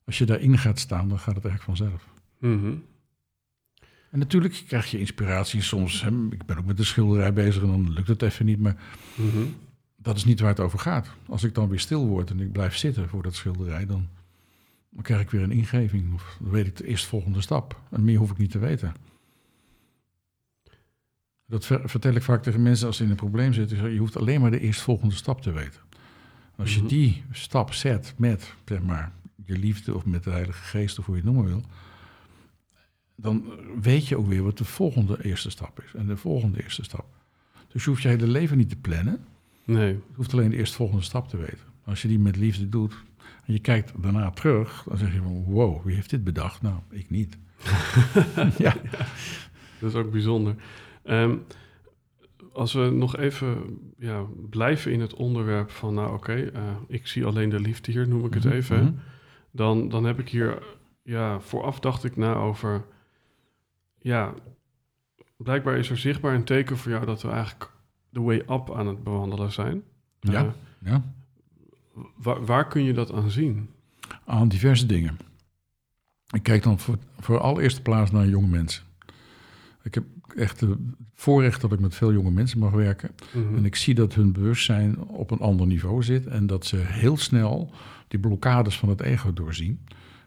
als 0.04 0.18
je 0.18 0.24
daarin 0.24 0.58
gaat 0.58 0.78
staan, 0.78 1.08
dan 1.08 1.18
gaat 1.18 1.34
het 1.34 1.44
eigenlijk 1.44 1.78
vanzelf. 1.78 2.08
Mhm. 2.38 2.74
En 4.10 4.18
natuurlijk 4.18 4.62
krijg 4.66 4.90
je 4.90 4.98
inspiratie 4.98 5.62
soms. 5.62 6.02
Hè? 6.02 6.10
Ik 6.30 6.46
ben 6.46 6.58
ook 6.58 6.64
met 6.64 6.76
de 6.76 6.84
schilderij 6.84 7.32
bezig 7.32 7.62
en 7.62 7.68
dan 7.68 7.92
lukt 7.92 8.08
het 8.08 8.22
even 8.22 8.46
niet. 8.46 8.58
Maar 8.60 8.76
Mhm. 9.16 9.44
dat 9.96 10.16
is 10.16 10.24
niet 10.24 10.40
waar 10.40 10.48
het 10.48 10.60
over 10.60 10.78
gaat. 10.78 11.08
Als 11.26 11.44
ik 11.44 11.54
dan 11.54 11.68
weer 11.68 11.80
stil 11.80 12.06
word 12.06 12.30
en 12.30 12.40
ik 12.40 12.52
blijf 12.52 12.76
zitten 12.76 13.08
voor 13.08 13.22
dat 13.22 13.34
schilderij, 13.34 13.86
dan, 13.86 14.08
dan 14.90 15.02
krijg 15.02 15.20
ik 15.20 15.30
weer 15.30 15.42
een 15.42 15.50
ingeving. 15.52 16.14
Of 16.14 16.36
dan 16.40 16.50
weet 16.50 16.66
ik 16.66 16.76
de 16.76 16.86
eerstvolgende 16.86 17.40
stap. 17.40 17.80
En 17.90 18.04
meer 18.04 18.18
hoef 18.18 18.30
ik 18.30 18.38
niet 18.38 18.50
te 18.50 18.58
weten. 18.58 18.94
Dat 21.46 21.66
ver- 21.66 21.88
vertel 21.88 22.14
ik 22.14 22.22
vaak 22.22 22.42
tegen 22.42 22.62
mensen 22.62 22.86
als 22.86 22.96
ze 22.96 23.04
in 23.04 23.10
een 23.10 23.16
probleem 23.16 23.52
zitten. 23.52 23.92
Je 23.92 23.98
hoeft 23.98 24.16
alleen 24.16 24.40
maar 24.40 24.50
de 24.50 24.60
eerstvolgende 24.60 25.14
stap 25.14 25.40
te 25.42 25.52
weten. 25.52 25.80
Als 26.56 26.74
je 26.74 26.78
Mhm. 26.80 26.88
die 26.88 27.22
stap 27.30 27.72
zet 27.72 28.14
met, 28.16 28.54
zeg 28.64 28.82
maar, 28.82 29.12
je 29.44 29.58
liefde 29.58 29.94
of 29.94 30.04
met 30.04 30.24
de 30.24 30.30
Heilige 30.30 30.62
Geest 30.62 30.98
of 30.98 31.06
hoe 31.06 31.16
je 31.16 31.22
het 31.22 31.30
noemen 31.32 31.50
wil, 31.50 31.62
dan 33.16 33.44
weet 33.80 34.06
je 34.08 34.16
ook 34.18 34.26
weer 34.26 34.42
wat 34.42 34.58
de 34.58 34.64
volgende 34.64 35.24
eerste 35.24 35.50
stap 35.50 35.82
is. 35.86 35.94
En 35.94 36.06
de 36.06 36.16
volgende 36.16 36.62
eerste 36.62 36.84
stap. 36.84 37.06
Dus 37.68 37.84
je 37.84 37.90
hoeft 37.90 38.02
je 38.02 38.08
hele 38.08 38.26
leven 38.26 38.56
niet 38.56 38.68
te 38.68 38.76
plannen. 38.76 39.24
Nee. 39.64 39.92
Je 39.92 40.00
hoeft 40.14 40.32
alleen 40.32 40.50
de 40.50 40.56
eerstvolgende 40.56 41.02
stap 41.02 41.28
te 41.28 41.36
weten. 41.36 41.58
Als 41.84 42.02
je 42.02 42.08
die 42.08 42.18
met 42.18 42.36
liefde 42.36 42.68
doet 42.68 42.94
en 43.46 43.52
je 43.52 43.58
kijkt 43.58 43.92
daarna 44.02 44.30
terug, 44.30 44.84
dan 44.88 44.98
zeg 44.98 45.12
je 45.12 45.18
van 45.22 45.44
wow, 45.44 45.84
wie 45.84 45.94
heeft 45.94 46.10
dit 46.10 46.24
bedacht? 46.24 46.62
Nou, 46.62 46.76
ik 46.90 47.10
niet. 47.10 47.36
ja. 48.58 48.76
Dat 49.78 49.90
is 49.90 49.94
ook 49.94 50.10
bijzonder. 50.10 50.54
Ehm, 51.02 51.36
als 52.54 52.72
we 52.72 52.90
nog 52.90 53.16
even 53.16 53.78
ja, 53.98 54.24
blijven 54.50 54.92
in 54.92 55.00
het 55.00 55.14
onderwerp 55.14 55.70
van, 55.70 55.94
nou 55.94 56.14
oké, 56.14 56.34
eh, 56.34 56.62
ik 56.88 57.06
zie 57.06 57.24
alleen 57.24 57.48
de 57.48 57.60
liefde 57.60 57.92
hier, 57.92 58.08
noem 58.08 58.24
ik 58.24 58.34
het 58.34 58.44
Mhm, 58.44 58.52
even. 58.54 58.84
mhm. 58.84 58.92
Dan, 59.50 59.88
dan 59.88 60.04
heb 60.04 60.18
ik 60.18 60.28
hier, 60.28 60.62
ja, 61.02 61.40
vooraf 61.40 61.80
dacht 61.80 62.04
ik 62.04 62.16
na 62.16 62.34
over, 62.34 62.84
ja, 63.98 64.34
blijkbaar 65.36 65.76
is 65.78 65.90
er 65.90 65.96
zichtbaar 65.98 66.34
een 66.34 66.44
teken 66.44 66.76
voor 66.76 66.90
jou 66.90 67.06
dat 67.06 67.22
we 67.22 67.28
eigenlijk 67.28 67.70
de 68.10 68.20
way 68.20 68.36
up 68.50 68.74
aan 68.74 68.86
het 68.86 69.02
bewandelen 69.04 69.52
zijn. 69.52 69.82
Ja. 70.20 70.44
Eh, 70.44 70.50
ja, 70.78 71.02
waar, 72.16 72.44
waar 72.44 72.68
kun 72.68 72.82
je 72.82 72.92
dat 72.92 73.12
aan 73.12 73.30
zien? 73.30 73.68
aan 74.24 74.48
diverse 74.48 74.86
dingen. 74.86 75.16
Ik 76.30 76.42
kijk 76.42 76.62
dan 76.62 76.78
voor, 76.78 76.98
voor 77.18 77.38
allereerste 77.40 77.82
plaats 77.82 78.10
naar 78.10 78.26
jonge 78.28 78.46
mensen. 78.46 78.84
Ik 79.82 79.94
heb 79.94 80.04
echt 80.36 80.60
het 80.60 80.78
voorrecht 81.14 81.60
dat 81.60 81.72
ik 81.72 81.80
met 81.80 81.94
veel 81.94 82.12
jonge 82.12 82.30
mensen 82.30 82.58
mag 82.58 82.72
werken. 82.72 83.10
Mhm. 83.34 83.56
En 83.56 83.64
ik 83.64 83.76
zie 83.76 83.94
dat 83.94 84.14
hun 84.14 84.32
bewustzijn 84.32 84.98
op 84.98 85.30
een 85.30 85.38
ander 85.38 85.66
niveau 85.66 86.02
zit. 86.02 86.26
En 86.26 86.46
dat 86.46 86.66
ze 86.66 86.76
heel 86.76 87.16
snel 87.16 87.70
die 88.08 88.20
blokkades 88.20 88.78
van 88.78 88.88
het 88.88 89.00
ego 89.00 89.32
doorzien. 89.32 89.80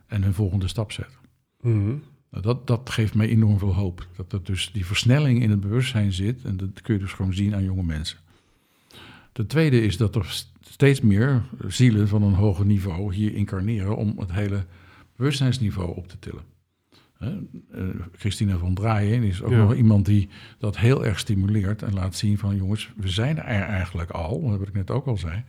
En 0.08 0.24
hun 0.24 0.34
volgende 0.34 0.68
stap 0.68 0.92
zetten. 0.92 1.18
Mhm. 1.62 1.96
Nou, 2.32 2.44
dat, 2.44 2.68
dat 2.68 2.90
geeft 2.90 3.16
mij 3.16 3.28
enorm 3.28 3.60
veel 3.60 3.76
hoop. 3.76 4.08
Dat 4.16 4.34
er 4.34 4.44
dus 4.44 4.72
die 4.74 4.86
versnelling 4.86 5.42
in 5.42 5.50
het 5.50 5.60
bewustzijn 5.60 6.14
zit. 6.14 6.44
En 6.44 6.58
dat 6.58 6.82
kun 6.82 6.94
je 6.94 7.00
dus 7.00 7.14
gewoon 7.14 7.34
zien 7.34 7.56
aan 7.56 7.64
jonge 7.64 7.84
mensen. 7.84 8.18
De 9.32 9.46
tweede 9.46 9.82
is 9.82 9.98
dat 9.98 10.16
er 10.16 10.26
st- 10.26 10.52
steeds 10.62 11.02
meer 11.02 11.44
zielen 11.68 12.08
van 12.08 12.24
een 12.24 12.34
hoger 12.34 12.66
niveau 12.66 13.14
hier 13.14 13.34
incarneren 13.34 13.96
om 13.96 14.14
het 14.20 14.32
hele 14.32 14.66
bewustzijnsniveau 15.16 15.96
op 15.96 16.08
te 16.08 16.20
tillen. 16.20 16.42
Eh, 17.20 17.30
Christina 18.18 18.58
van 18.58 18.74
Draaien 18.74 19.24
is 19.24 19.42
ook 19.44 19.52
Ja. 19.52 19.58
nog 19.58 19.76
iemand 19.76 20.06
die 20.06 20.30
dat 20.58 20.78
heel 20.78 21.06
erg 21.06 21.20
stimuleert 21.20 21.82
en 21.84 21.94
laat 21.94 22.16
zien 22.16 22.38
van 22.38 22.56
jongens, 22.56 22.92
we 22.98 23.10
zijn 23.10 23.38
er 23.38 23.44
eigenlijk 23.66 24.10
al, 24.12 24.42
wat 24.58 24.68
ik 24.68 24.74
net 24.74 24.92
ook 24.92 25.06
al 25.06 25.18
zei. 25.18 25.44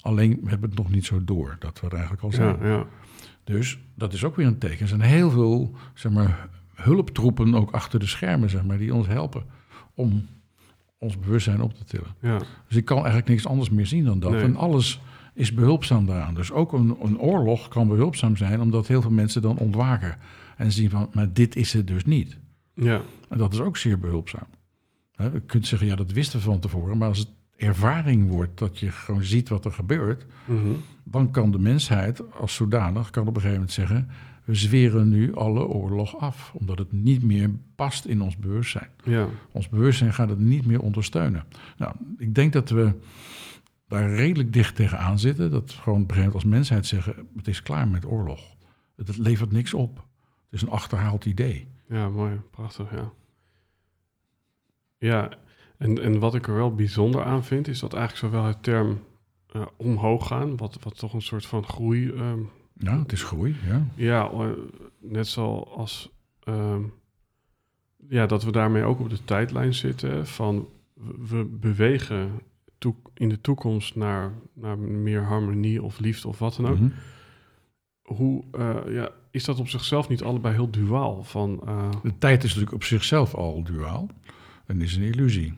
Alleen 0.00 0.38
we 0.42 0.48
hebben 0.48 0.68
het 0.70 0.78
nog 0.78 0.90
niet 0.90 1.04
zo 1.04 1.24
door 1.24 1.56
dat 1.58 1.80
we 1.80 1.86
er 1.86 1.92
eigenlijk 1.92 2.22
al 2.22 2.32
zijn. 2.32 2.56
Ja, 2.60 2.66
ja. 2.68 2.86
Dus 3.44 3.78
dat 3.94 4.12
is 4.12 4.24
ook 4.24 4.36
weer 4.36 4.46
een 4.46 4.58
teken. 4.58 4.80
Er 4.80 4.88
zijn 4.88 5.00
heel 5.00 5.30
veel 5.30 5.74
zeg 5.94 6.12
maar, 6.12 6.48
hulptroepen 6.74 7.54
ook 7.54 7.70
achter 7.70 7.98
de 7.98 8.06
schermen 8.06 8.50
zeg 8.50 8.64
maar, 8.64 8.78
die 8.78 8.94
ons 8.94 9.06
helpen 9.06 9.42
om 9.94 10.26
ons 10.98 11.18
bewustzijn 11.18 11.60
op 11.60 11.74
te 11.74 11.84
tillen. 11.84 12.14
ja. 12.20 12.38
Dus 12.68 12.76
ik 12.76 12.84
kan 12.84 12.96
eigenlijk 12.96 13.28
niks 13.28 13.46
anders 13.46 13.70
meer 13.70 13.86
zien 13.86 14.04
dan 14.04 14.20
dat. 14.20 14.30
Nee. 14.30 14.42
En 14.42 14.56
alles 14.56 15.00
is 15.34 15.54
behulpzaam 15.54 16.06
daaraan. 16.06 16.34
Dus 16.34 16.52
ook 16.52 16.72
een, 16.72 16.96
een 17.02 17.18
oorlog 17.18 17.68
kan 17.68 17.88
behulpzaam 17.88 18.36
zijn, 18.36 18.60
omdat 18.60 18.86
heel 18.86 19.02
veel 19.02 19.10
mensen 19.10 19.42
dan 19.42 19.58
ontwaken 19.58 20.16
en 20.62 20.72
zien 20.72 20.90
van, 20.90 21.10
maar 21.12 21.32
dit 21.32 21.56
is 21.56 21.72
het 21.72 21.86
dus 21.86 22.04
niet. 22.04 22.38
ja. 22.74 23.00
En 23.28 23.38
dat 23.38 23.52
is 23.52 23.60
ook 23.60 23.76
zeer 23.76 23.98
behulpzaam. 23.98 24.46
Hè, 25.14 25.24
je 25.24 25.40
kunt 25.40 25.66
zeggen, 25.66 25.88
ja, 25.88 25.94
dat 25.96 26.12
wisten 26.12 26.38
we 26.38 26.44
van 26.44 26.58
tevoren, 26.60 26.98
maar 26.98 27.08
als 27.08 27.18
het 27.18 27.28
ervaring 27.56 28.28
wordt 28.28 28.58
dat 28.58 28.78
je 28.78 28.90
gewoon 28.90 29.22
ziet 29.24 29.48
wat 29.48 29.64
er 29.64 29.72
gebeurt, 29.72 30.26
Mhm. 30.44 30.70
dan 31.04 31.30
kan 31.30 31.50
de 31.50 31.58
mensheid 31.58 32.32
als 32.34 32.54
zodanig 32.54 33.10
kan 33.10 33.22
op 33.22 33.28
een 33.28 33.40
gegeven 33.42 33.54
moment 33.54 33.72
zeggen: 33.72 34.08
we 34.44 34.54
zweren 34.54 35.08
nu 35.08 35.34
alle 35.34 35.66
oorlog 35.66 36.18
af, 36.18 36.52
omdat 36.54 36.78
het 36.78 36.92
niet 36.92 37.22
meer 37.22 37.50
past 37.76 38.04
in 38.04 38.20
ons 38.22 38.36
bewustzijn. 38.36 38.88
ja. 39.04 39.28
Ons 39.52 39.68
bewustzijn 39.68 40.14
gaat 40.14 40.28
het 40.28 40.38
niet 40.38 40.66
meer 40.66 40.80
ondersteunen. 40.80 41.44
Nou, 41.76 41.94
ik 42.18 42.34
denk 42.34 42.52
dat 42.52 42.70
we 42.70 42.92
daar 43.88 44.14
redelijk 44.14 44.52
dicht 44.52 44.76
tegenaan 44.76 45.18
zitten. 45.18 45.50
Dat 45.50 45.74
we 45.74 45.80
gewoon 45.80 46.02
op 46.02 46.08
een 46.10 46.14
gegeven 46.16 46.32
moment 46.32 46.34
als 46.34 46.44
mensheid 46.44 46.86
zeggen: 46.86 47.26
het 47.36 47.48
is 47.48 47.62
klaar 47.62 47.88
met 47.88 48.06
oorlog. 48.06 48.40
Het 48.96 49.18
levert 49.18 49.52
niks 49.52 49.74
op. 49.74 50.06
Het 50.52 50.60
is 50.60 50.66
een 50.66 50.74
achterhaald 50.74 51.24
idee. 51.24 51.66
Ja, 51.88 52.08
mooi. 52.08 52.40
Prachtig, 52.50 52.90
ja. 52.90 53.12
Ja, 54.98 55.30
en, 55.76 56.02
en 56.02 56.18
wat 56.18 56.34
ik 56.34 56.46
er 56.46 56.54
wel 56.54 56.74
bijzonder 56.74 57.24
aan 57.24 57.44
vind, 57.44 57.68
is 57.68 57.78
dat 57.78 57.94
eigenlijk 57.94 58.24
zowel 58.34 58.46
het 58.46 58.62
term 58.62 59.00
eh, 59.46 59.66
omhoog 59.76 60.26
gaan, 60.26 60.56
wat, 60.56 60.78
wat 60.82 60.98
toch 60.98 61.12
een 61.12 61.22
soort 61.22 61.46
van 61.46 61.64
groei... 61.64 62.10
ehm, 62.10 62.38
Ja, 62.78 62.98
het 62.98 63.12
is 63.12 63.22
groei. 63.22 63.56
Ja. 63.66 63.86
ja, 63.94 64.30
eh, 64.30 64.48
net 64.98 65.26
zoals... 65.26 66.10
ehm, 66.44 66.82
ja, 68.08 68.26
dat 68.26 68.42
we 68.44 68.52
daarmee 68.52 68.84
ook 68.84 69.00
op 69.00 69.10
de 69.10 69.24
tijdlijn 69.24 69.74
zitten 69.74 70.26
van... 70.26 70.68
we, 70.94 71.26
we 71.28 71.44
bewegen 71.44 72.40
in 73.14 73.28
de 73.28 73.40
toekomst 73.40 73.94
naar, 73.96 74.32
naar 74.52 74.78
meer 74.78 75.22
harmonie 75.22 75.82
of 75.82 75.98
liefde 75.98 76.28
of 76.28 76.38
wat 76.38 76.56
dan 76.56 76.66
ook. 76.66 76.78
Mhm. 76.78 76.90
Hoe 78.02 78.44
eh, 78.52 78.76
ja, 78.88 79.10
is 79.32 79.44
dat 79.44 79.58
op 79.58 79.68
zichzelf 79.68 80.08
niet 80.08 80.22
allebei 80.22 80.54
heel 80.54 80.70
duaal? 80.70 81.22
Van, 81.24 81.60
eh, 81.66 81.90
De 82.02 82.18
tijd 82.18 82.38
is 82.42 82.48
natuurlijk 82.48 82.74
op 82.74 82.84
zichzelf 82.84 83.34
al 83.34 83.62
duaal. 83.62 84.08
dan 84.66 84.80
is 84.80 84.96
een 84.96 85.02
illusie. 85.02 85.54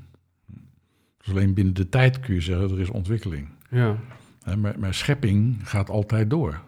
Dus 1.19 1.29
alleen 1.31 1.55
binnen 1.55 1.75
de 1.75 1.89
tijd 1.89 2.21
kun 2.21 2.35
je 2.35 2.41
zeggen, 2.41 2.71
er 2.71 2.81
is 2.81 2.89
ontwikkeling. 2.91 3.49
Ja. 3.71 3.99
Hè, 4.43 4.57
Maar, 4.57 4.79
maar 4.79 4.95
schepping 4.95 5.69
gaat 5.69 5.91
altijd 5.91 6.31
door. 6.31 6.61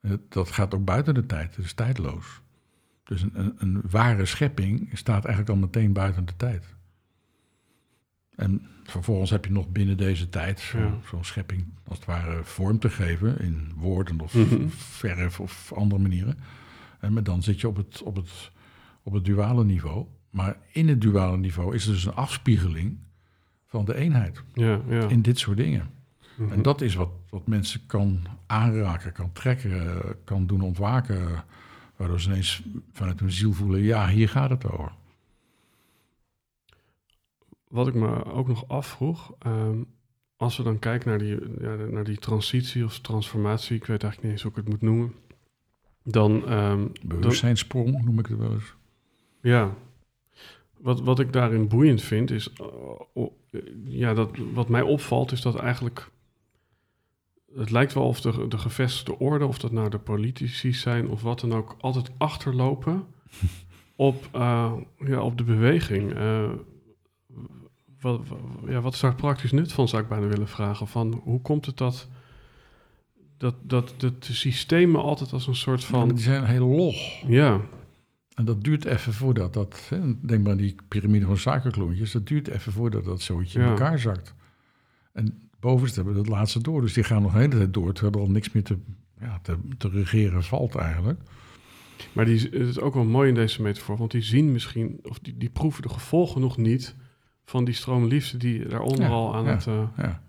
Eh, 0.00 0.10
Dat 0.28 0.50
gaat 0.50 0.74
ook 0.74 0.84
buiten 0.84 1.14
de 1.14 1.26
tijd, 1.26 1.56
het 1.56 1.64
is 1.64 1.72
tijdloos. 1.72 2.40
Dus 3.04 3.22
een, 3.22 3.30
een, 3.34 3.54
een 3.58 3.80
ware 3.90 4.26
schepping 4.26 4.90
staat 4.92 5.24
eigenlijk 5.24 5.54
al 5.54 5.60
meteen 5.66 5.92
buiten 5.92 6.24
de 6.24 6.36
tijd. 6.36 6.64
En 8.36 8.66
vervolgens 8.84 9.30
heb 9.30 9.44
je 9.44 9.52
nog 9.52 9.68
binnen 9.68 9.96
deze 9.96 10.28
tijd 10.28 10.62
Ja. 10.62 10.94
zo'n 11.08 11.24
schepping 11.24 11.64
als 11.88 11.96
het 11.98 12.06
ware 12.06 12.44
vorm 12.44 12.78
te 12.78 12.90
geven 12.90 13.38
in 13.40 13.72
woorden 13.76 14.20
of 14.20 14.34
Mhm. 14.34 14.68
verf 14.68 15.40
of 15.40 15.72
andere 15.74 16.00
manieren. 16.02 16.38
En 17.00 17.12
maar 17.12 17.22
dan 17.22 17.42
zit 17.42 17.60
je 17.60 17.68
op 17.68 17.76
het, 17.76 18.02
op, 18.02 18.16
het, 18.16 18.50
op 19.02 19.12
het 19.12 19.24
duale 19.24 19.64
niveau. 19.64 20.06
Maar 20.30 20.56
in 20.72 20.88
het 20.88 21.00
duale 21.00 21.36
niveau 21.36 21.74
is 21.74 21.86
er 21.86 21.92
dus 21.92 22.04
een 22.04 22.14
afspiegeling 22.14 22.98
van 23.66 23.84
de 23.84 23.94
eenheid 23.94 24.42
Ja, 24.54 24.80
ja. 24.88 25.08
in 25.08 25.22
dit 25.22 25.38
soort 25.38 25.56
dingen. 25.56 25.90
Mhm. 26.36 26.52
En 26.52 26.62
dat 26.62 26.80
is 26.80 26.94
wat, 26.94 27.10
wat 27.30 27.46
mensen 27.46 27.80
kan 27.86 28.20
aanraken, 28.46 29.12
kan 29.12 29.32
trekken, 29.32 30.02
kan 30.24 30.46
doen 30.46 30.60
ontwaken. 30.60 31.44
Waardoor 31.96 32.20
ze 32.20 32.28
ineens 32.30 32.62
vanuit 32.92 33.20
hun 33.20 33.32
ziel 33.32 33.52
voelen, 33.52 33.80
ja, 33.82 34.08
hier 34.08 34.28
gaat 34.28 34.50
het 34.50 34.70
over. 34.70 34.92
Wat 37.70 37.86
ik 37.86 37.94
me 37.94 38.24
ook 38.24 38.48
nog 38.48 38.68
afvroeg, 38.68 39.34
ehm, 39.38 39.82
als 40.36 40.56
we 40.56 40.62
dan 40.62 40.78
kijken 40.78 41.08
naar 41.08 41.18
die, 41.18 41.38
ja, 41.60 41.74
naar 41.74 42.04
die 42.04 42.18
transitie 42.18 42.84
of 42.84 42.98
transformatie, 42.98 43.76
ik 43.76 43.84
weet 43.84 44.02
eigenlijk 44.02 44.22
niet 44.22 44.32
eens 44.32 44.42
hoe 44.42 44.50
ik 44.50 44.56
het 44.56 44.68
moet 44.68 44.80
noemen, 44.82 45.14
dan, 46.02 46.46
ehm, 46.46 46.86
Bewustzijnssprong 47.02 48.04
noem 48.04 48.18
ik 48.18 48.26
het 48.26 48.38
wel 48.38 48.52
eens. 48.52 48.74
ja, 49.40 49.74
wat, 50.78 51.00
wat 51.00 51.18
ik 51.18 51.32
daarin 51.32 51.68
boeiend 51.68 52.02
vind 52.02 52.30
is, 52.30 52.52
eh, 52.52 53.22
ja, 53.84 54.14
dat, 54.14 54.30
wat 54.54 54.68
mij 54.68 54.82
opvalt 54.82 55.32
is 55.32 55.40
dat 55.40 55.56
eigenlijk, 55.56 56.10
het 57.54 57.70
lijkt 57.70 57.94
wel 57.94 58.06
of 58.06 58.20
de, 58.20 58.48
de 58.48 58.58
gevestigde 58.58 59.18
orde, 59.18 59.46
of 59.46 59.58
dat 59.58 59.72
nou 59.72 59.90
de 59.90 59.98
politici 59.98 60.72
zijn 60.72 61.08
of 61.08 61.22
wat 61.22 61.40
dan 61.40 61.52
ook, 61.52 61.76
altijd 61.80 62.10
achterlopen 62.18 63.06
op, 63.96 64.28
eh, 64.32 64.72
ja, 64.98 65.20
op 65.22 65.38
de 65.38 65.44
beweging. 65.44 66.14
Eh, 66.14 66.50
wat, 68.00 68.20
ja, 68.66 68.80
wat 68.80 68.94
is 68.94 69.00
daar 69.00 69.14
praktisch 69.14 69.52
nut 69.52 69.72
van, 69.72 69.88
zou 69.88 70.02
ik 70.02 70.08
bijna 70.08 70.26
willen 70.26 70.48
vragen. 70.48 70.88
Van, 70.88 71.20
hoe 71.24 71.40
komt 71.40 71.66
het 71.66 71.76
dat, 71.76 72.08
dat, 73.36 73.54
dat, 73.62 73.94
dat 73.96 74.24
de 74.24 74.32
systemen 74.32 75.02
altijd 75.02 75.32
als 75.32 75.46
een 75.46 75.54
soort 75.54 75.84
van... 75.84 76.08
die 76.08 76.18
zijn 76.18 76.44
heel 76.44 76.66
log. 76.66 76.96
Ja, 77.26 77.60
En 78.34 78.44
dat 78.44 78.64
duurt 78.64 78.84
even 78.84 79.12
voordat 79.12 79.52
dat, 79.52 79.86
hè, 79.88 80.26
denk 80.26 80.42
maar 80.42 80.52
aan 80.52 80.58
die 80.58 80.74
piramide 80.88 81.26
van 81.26 81.36
suikerklontjes, 81.36 82.12
dat 82.12 82.26
duurt 82.26 82.48
even 82.48 82.72
voordat 82.72 83.04
dat 83.04 83.22
zootje 83.22 83.60
in 83.60 83.64
elkaar 83.64 83.98
zakt. 83.98 84.34
En 85.12 85.50
bovenste 85.60 86.00
hebben 86.00 86.18
het 86.18 86.28
laatste 86.28 86.60
door, 86.60 86.80
dus 86.80 86.92
die 86.92 87.04
gaan 87.04 87.22
nog 87.22 87.34
een 87.34 87.40
hele 87.40 87.56
tijd 87.56 87.74
door, 87.74 87.92
terwijl 87.92 88.14
er 88.14 88.20
al 88.20 88.30
niks 88.30 88.52
meer 88.52 88.62
te, 88.62 88.78
ja, 89.20 89.38
te, 89.42 89.56
te 89.78 89.88
regeren 89.88 90.42
valt 90.42 90.74
eigenlijk. 90.74 91.20
maar 92.12 92.24
die, 92.24 92.40
het 92.40 92.68
is 92.68 92.80
ook 92.80 92.94
wel 92.94 93.04
mooi 93.04 93.28
in 93.28 93.34
deze 93.34 93.62
metafoor, 93.62 93.96
want 93.96 94.10
die 94.10 94.22
zien 94.22 94.52
misschien, 94.52 95.00
of 95.02 95.18
die, 95.18 95.36
die 95.36 95.50
proeven 95.50 95.82
de 95.82 95.88
gevolgen 95.88 96.40
nog 96.40 96.56
niet 96.56 96.94
van 97.50 97.64
die 97.64 97.74
stroom 97.74 98.04
liefde 98.06 98.36
die 98.36 98.68
daaronder 98.68 99.00
Ja, 99.00 99.08
al 99.08 99.34
aan 99.34 99.44
ja. 99.44 99.50
het... 99.50 99.66
eh, 99.66 99.82
Ja. 99.96 100.22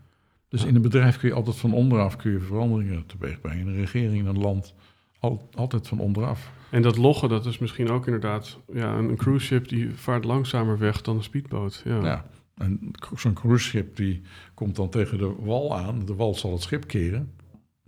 Dus 0.48 0.64
in 0.66 0.76
een 0.76 0.82
bedrijf 0.82 1.18
kun 1.18 1.30
je 1.30 1.36
altijd 1.36 1.56
van 1.56 1.74
onderaf 1.74 2.16
kun 2.16 2.32
je 2.32 2.40
veranderingen 2.40 3.06
teweeg 3.06 3.42
brengen. 3.42 3.60
In 3.60 3.68
een 3.68 3.76
regering, 3.80 4.20
in 4.20 4.26
een 4.26 4.40
land, 4.40 4.74
al, 5.20 5.50
altijd 5.54 5.88
van 5.88 6.00
onderaf. 6.00 6.52
en 6.70 6.82
dat 6.82 6.98
loggen, 6.98 7.30
dat 7.30 7.46
is 7.46 7.58
misschien 7.58 7.90
ook 7.90 8.06
inderdaad 8.06 8.58
ja, 8.74 8.94
een, 8.98 9.16
cruise 9.16 9.46
ship 9.46 9.68
die 9.68 9.90
vaart 9.96 10.24
langzamer 10.26 10.78
weg 10.78 11.02
dan 11.02 11.16
een 11.18 11.24
speedboot. 11.24 11.82
Ja. 11.86 12.26
En 12.58 12.92
zo'n 13.16 13.34
cruiseschip 13.34 13.96
die 13.96 14.22
komt 14.54 14.76
dan 14.76 14.90
tegen 14.90 15.18
de 15.18 15.34
wal 15.40 15.78
aan. 15.78 16.06
De 16.06 16.16
wal 16.16 16.36
zal 16.36 16.52
het 16.52 16.62
schip 16.62 16.88
keren. 16.88 17.32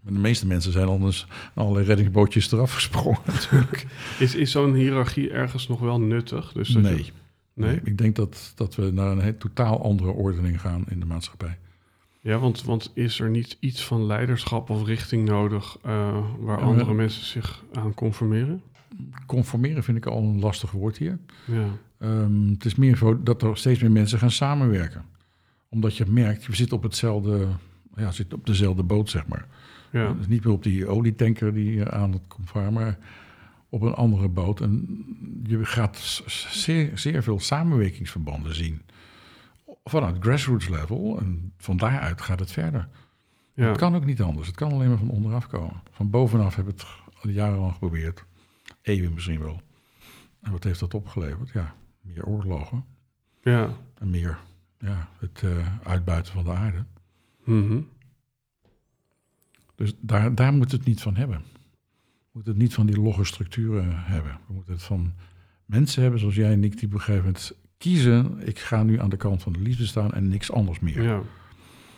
Maar 0.04 0.14
de 0.14 0.20
meeste 0.20 0.48
mensen 0.48 0.72
zijn 0.72 0.88
anders 0.88 1.28
allerlei 1.54 1.86
reddingsbootjes 1.86 2.52
eraf 2.52 2.74
gesprongen 2.74 3.20
natuurlijk. 3.34 3.86
Is, 4.20 4.36
is 4.36 4.52
zo'n 4.52 4.74
hiërarchie 4.74 5.30
ergens 5.32 5.68
nog 5.68 5.80
wel 5.80 6.00
nuttig? 6.00 6.52
Dus 6.52 6.68
je- 6.68 7.06
Nee. 7.54 7.80
Ik 7.84 7.98
denk 7.98 8.16
dat, 8.16 8.52
dat 8.56 8.76
we 8.76 8.92
naar 8.92 9.18
een 9.18 9.38
totaal 9.38 9.84
andere 9.84 10.12
ordening 10.12 10.62
gaan 10.62 10.84
in 10.90 11.00
de 11.00 11.06
maatschappij. 11.06 11.58
Ja, 12.20 12.38
want, 12.38 12.64
want 12.64 12.92
is 12.94 13.20
er 13.20 13.30
niet 13.30 13.58
iets 13.60 13.86
van 13.86 14.06
leiderschap 14.06 14.70
of 14.70 14.86
richting 14.86 15.28
nodig 15.30 15.78
eh, 15.82 16.18
waar 16.40 16.60
Ja, 16.60 16.66
andere 16.66 16.94
mensen 16.94 17.26
zich 17.26 17.64
aan 17.74 17.94
conformeren? 17.94 18.62
Conformeren 19.26 19.84
vind 19.84 19.98
ik 19.98 20.06
al 20.06 20.18
een 20.24 20.40
lastig 20.40 20.72
woord 20.72 20.98
hier. 20.98 21.18
Ja, 21.46 21.66
Ehm, 21.98 22.48
het 22.50 22.66
is 22.66 22.76
meer 22.76 22.98
zo 22.98 23.24
dat 23.24 23.42
er 23.42 23.58
steeds 23.58 23.82
meer 23.82 23.92
mensen 23.92 24.20
gaan 24.20 24.32
samenwerken. 24.32 25.06
Omdat 25.70 25.98
je 25.98 26.06
merkt, 26.08 26.44
je 26.44 26.56
zit 26.56 26.72
op 26.74 26.84
hetzelfde, 26.84 27.48
ja, 27.96 28.12
zit 28.12 28.34
op 28.34 28.46
dezelfde 28.46 28.84
boot, 28.84 29.10
zeg 29.10 29.28
maar. 29.28 29.48
ja, 29.92 30.14
Dus 30.14 30.28
niet 30.28 30.44
meer 30.44 30.54
op 30.54 30.64
die 30.64 30.88
olietanker 30.88 31.54
die 31.54 31.86
aan 31.86 32.12
het 32.12 32.22
komt 32.28 32.50
varen, 32.50 32.74
maar 32.74 32.98
op 33.74 33.82
een 33.82 33.94
andere 33.94 34.28
boot. 34.28 34.62
En 34.62 35.06
je 35.44 35.66
gaat 35.66 35.98
zeer, 36.52 36.98
zeer 36.98 37.24
veel 37.24 37.40
samenwerkingsverbanden 37.40 38.56
zien. 38.56 38.82
Vanuit 39.84 40.18
grassroots 40.20 40.68
level. 40.68 41.20
En 41.20 41.54
van 41.58 41.78
daaruit 41.78 42.22
gaat 42.22 42.40
het 42.40 42.52
verder. 42.52 42.90
ja. 43.54 43.68
Het 43.68 43.78
kan 43.78 43.96
ook 43.96 44.06
niet 44.06 44.22
anders. 44.22 44.48
Het 44.48 44.56
kan 44.56 44.72
alleen 44.72 44.88
maar 44.90 44.98
van 44.98 45.10
onderaf 45.10 45.48
komen. 45.48 45.82
Van 45.92 46.10
bovenaf 46.10 46.56
hebben 46.56 46.76
we 46.76 46.82
het 46.82 47.22
al 47.24 47.30
jarenlang 47.30 47.72
geprobeerd. 47.72 48.26
Eeuwen 48.82 49.14
misschien 49.14 49.40
wel. 49.40 49.62
En 50.42 50.52
wat 50.52 50.64
heeft 50.64 50.80
dat 50.80 50.94
opgeleverd? 50.94 51.50
Ja, 51.54 51.76
meer 52.02 52.26
oorlogen. 52.26 52.86
ja. 53.42 53.70
En 53.98 54.10
meer 54.10 54.40
ja, 54.80 55.10
het 55.20 55.42
eh, 55.44 55.68
uitbuiten 55.84 56.34
van 56.34 56.44
de 56.44 56.52
aarde. 56.52 56.86
Mhm. 57.44 57.82
Dus 59.76 59.94
daar, 60.00 60.36
daar 60.36 60.54
moet 60.54 60.72
het 60.72 60.86
niet 60.86 61.02
van 61.02 61.16
hebben. 61.16 61.44
We 62.34 62.40
moeten 62.40 62.54
het 62.54 62.62
niet 62.70 62.74
van 62.74 62.86
die 62.86 63.02
logge 63.02 63.24
structuren 63.24 63.86
hebben. 63.96 64.32
We 64.48 64.54
moeten 64.54 64.74
het 64.74 64.84
van 64.84 65.14
mensen 65.66 66.02
hebben 66.02 66.20
zoals 66.20 66.36
jij 66.36 66.52
en 66.52 66.64
ik, 66.64 66.78
die 66.80 66.88
op 66.88 66.94
een 66.94 67.00
gegeven 67.00 67.24
moment 67.26 67.54
kiezen. 67.78 68.48
Ik 68.48 68.60
ga 68.60 68.84
nu 68.84 69.00
aan 69.00 69.10
de 69.10 69.18
kant 69.18 69.44
van 69.44 69.54
de 69.54 69.60
liefde 69.60 69.86
staan 69.86 70.12
en 70.14 70.28
niks 70.28 70.52
anders 70.52 70.80
meer. 70.80 71.04
ja. 71.04 71.22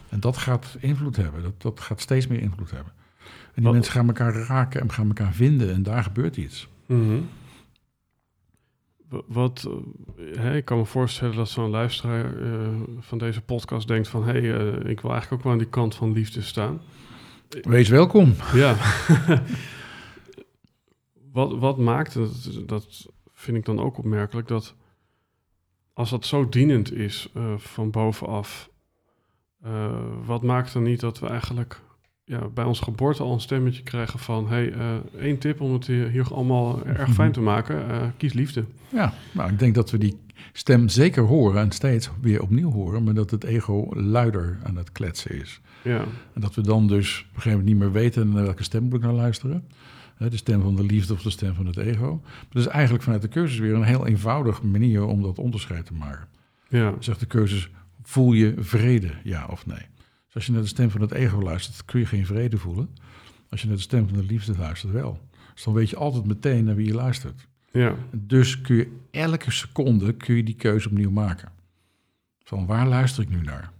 En 0.09 0.19
dat 0.19 0.37
gaat 0.37 0.77
invloed 0.79 1.15
hebben. 1.15 1.41
Dat, 1.43 1.61
dat 1.61 1.79
gaat 1.79 2.01
steeds 2.01 2.27
meer 2.27 2.39
invloed 2.41 2.71
hebben. 2.71 2.93
En 3.27 3.51
die 3.55 3.63
Wat- 3.63 3.73
mensen 3.73 3.93
gaan 3.93 4.07
elkaar 4.07 4.33
raken 4.33 4.81
en 4.81 4.91
gaan 4.91 5.07
elkaar 5.07 5.33
vinden. 5.33 5.73
En 5.73 5.83
daar 5.83 6.03
gebeurt 6.03 6.37
iets. 6.37 6.67
Mhm. 6.85 7.17
Wa- 9.09 9.21
Wat, 9.27 9.69
eh, 10.17 10.37
hè, 10.39 10.55
ik 10.55 10.65
kan 10.65 10.77
me 10.77 10.85
voorstellen 10.85 11.35
dat 11.35 11.49
zo'n 11.49 11.69
luisteraar 11.69 12.41
eh, 12.41 12.67
van 12.99 13.17
deze 13.17 13.41
podcast 13.41 13.87
denkt 13.87 14.07
van... 14.07 14.23
hé, 14.25 14.31
hey, 14.39 14.55
eh, 14.57 14.89
ik 14.89 14.99
wil 14.99 15.11
eigenlijk 15.11 15.31
ook 15.31 15.43
wel 15.43 15.51
aan 15.51 15.57
die 15.57 15.69
kant 15.69 15.95
van 15.95 16.11
liefde 16.13 16.41
staan. 16.41 16.81
Wees 17.61 17.89
welkom. 17.89 18.33
Ja. 18.53 18.75
wat, 21.35 21.57
wat 21.57 21.77
maakt, 21.77 22.13
dat, 22.13 22.59
dat 22.65 23.07
vind 23.33 23.57
ik 23.57 23.65
dan 23.65 23.79
ook 23.79 23.97
opmerkelijk, 23.97 24.47
dat 24.47 24.75
als 25.93 26.09
dat 26.09 26.25
zo 26.25 26.49
dienend 26.49 26.93
is 26.93 27.29
eh, 27.33 27.57
van 27.57 27.91
bovenaf, 27.91 28.69
eh, 29.61 29.95
wat 30.25 30.43
maakt 30.43 30.73
dan 30.73 30.83
niet 30.83 30.99
dat 30.99 31.19
we 31.19 31.27
eigenlijk 31.27 31.81
ja, 32.23 32.47
bij 32.47 32.63
onze 32.63 32.83
geboorte 32.83 33.23
al 33.23 33.33
een 33.33 33.39
stemmetje 33.39 33.83
krijgen 33.83 34.19
van, 34.19 34.47
hey, 34.47 34.71
eh, 34.71 34.95
één 35.19 35.37
tip 35.37 35.61
om 35.61 35.73
het 35.73 35.87
hier 35.87 36.09
hier 36.09 36.33
allemaal 36.33 36.85
erg 36.85 37.13
fijn 37.13 37.31
te 37.31 37.41
maken, 37.41 38.13
kies 38.17 38.33
liefde. 38.33 38.65
Ja, 38.89 39.13
nou, 39.31 39.51
ik 39.51 39.59
denk 39.59 39.75
dat 39.75 39.91
we 39.91 39.97
die 39.97 40.19
stem 40.53 40.89
zeker 40.89 41.23
horen 41.23 41.61
en 41.61 41.71
steeds 41.71 42.09
weer 42.21 42.41
opnieuw 42.41 42.71
horen. 42.71 43.03
Maar 43.03 43.13
dat 43.13 43.31
het 43.31 43.43
ego 43.43 43.89
luider 43.93 44.59
aan 44.63 44.75
het 44.75 44.91
kletsen 44.91 45.41
is. 45.41 45.61
Ja, 45.81 46.05
En 46.33 46.41
dat 46.41 46.55
we 46.55 46.61
dan 46.61 46.87
dus 46.87 47.19
op 47.19 47.35
een 47.35 47.41
gegeven 47.41 47.57
moment 47.57 47.67
niet 47.67 47.77
meer 47.77 48.01
weten 48.01 48.29
naar 48.29 48.43
welke 48.43 48.63
stem 48.63 48.83
moet 48.83 48.93
ik 48.93 49.01
nou 49.01 49.15
luisteren. 49.15 49.67
De 50.17 50.37
stem 50.37 50.61
van 50.61 50.75
de 50.75 50.83
liefde 50.83 51.13
of 51.13 51.21
de 51.21 51.29
stem 51.29 51.53
van 51.55 51.65
het 51.65 51.77
ego. 51.77 52.21
Maar 52.23 52.45
dat 52.49 52.61
is 52.65 52.67
eigenlijk 52.71 53.03
vanuit 53.03 53.21
de 53.21 53.27
cursus 53.27 53.57
weer 53.57 53.73
een 53.73 53.83
heel 53.83 54.07
eenvoudige 54.07 54.65
manier 54.65 55.03
om 55.05 55.21
dat 55.21 55.39
onderscheid 55.39 55.85
te 55.85 55.93
maken. 55.93 56.27
ja, 56.69 56.93
Zegt 56.99 57.19
de 57.19 57.27
cursus, 57.27 57.69
voel 58.03 58.33
je 58.33 58.53
vrede, 58.57 59.11
ja 59.23 59.45
of 59.45 59.65
nee? 59.65 59.85
Dus 60.25 60.33
als 60.35 60.45
je 60.45 60.51
naar 60.51 60.61
de 60.61 60.67
stem 60.67 60.89
van 60.89 61.01
het 61.01 61.11
ego 61.11 61.41
luistert, 61.41 61.85
kun 61.85 61.99
je 61.99 62.05
geen 62.05 62.25
vrede 62.25 62.57
voelen. 62.57 62.89
Als 63.49 63.61
je 63.61 63.67
naar 63.67 63.75
de 63.75 63.81
stem 63.81 64.07
van 64.07 64.17
de 64.17 64.23
liefde 64.23 64.57
luistert, 64.57 64.93
wel. 64.93 65.19
Dus 65.53 65.63
dan 65.63 65.73
weet 65.73 65.89
je 65.89 65.95
altijd 65.95 66.25
meteen 66.25 66.63
naar 66.65 66.75
wie 66.75 66.87
je 66.87 66.93
luistert. 66.93 67.47
ja, 67.71 67.95
Dus 68.11 68.61
kun 68.61 68.75
je 68.75 68.91
elke 69.11 69.51
seconde 69.51 70.13
kun 70.13 70.35
je 70.35 70.43
die 70.43 70.55
keuze 70.55 70.87
opnieuw 70.89 71.11
maken. 71.11 71.51
Van 72.43 72.65
waar 72.65 72.87
luister 72.87 73.23
ik 73.23 73.29
nu 73.29 73.41
naar? 73.41 73.71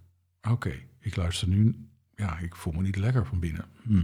Oké, 0.50 0.72
ik 1.00 1.16
luister 1.16 1.48
nu. 1.48 1.76
Ja, 2.16 2.40
ik 2.40 2.56
voel 2.56 2.74
me 2.74 2.82
niet 2.82 2.96
lekker 2.98 3.26
van 3.26 3.40
binnen. 3.40 3.66
Hm. 3.82 4.02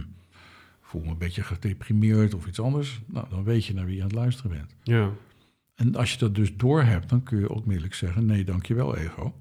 Voel 0.92 1.02
me 1.02 1.10
een 1.10 1.18
beetje 1.18 1.42
gedeprimeerd 1.42 2.34
of 2.34 2.46
iets 2.46 2.60
anders. 2.60 3.00
Nou, 3.06 3.28
dan 3.28 3.44
weet 3.44 3.64
je 3.64 3.74
naar 3.74 3.84
wie 3.84 3.94
je 3.94 4.00
aan 4.02 4.06
het 4.06 4.16
luisteren 4.16 4.50
bent. 4.50 4.74
ja, 4.82 5.10
En 5.74 5.94
als 5.96 6.12
je 6.12 6.18
dat 6.18 6.34
dus 6.34 6.56
doorhebt, 6.56 7.08
dan 7.08 7.22
kun 7.22 7.38
je 7.38 7.50
ook 7.50 7.60
onmiddellijk 7.60 7.94
zeggen: 7.94 8.26
nee, 8.26 8.44
dankjewel, 8.44 8.96
ego. 8.96 9.40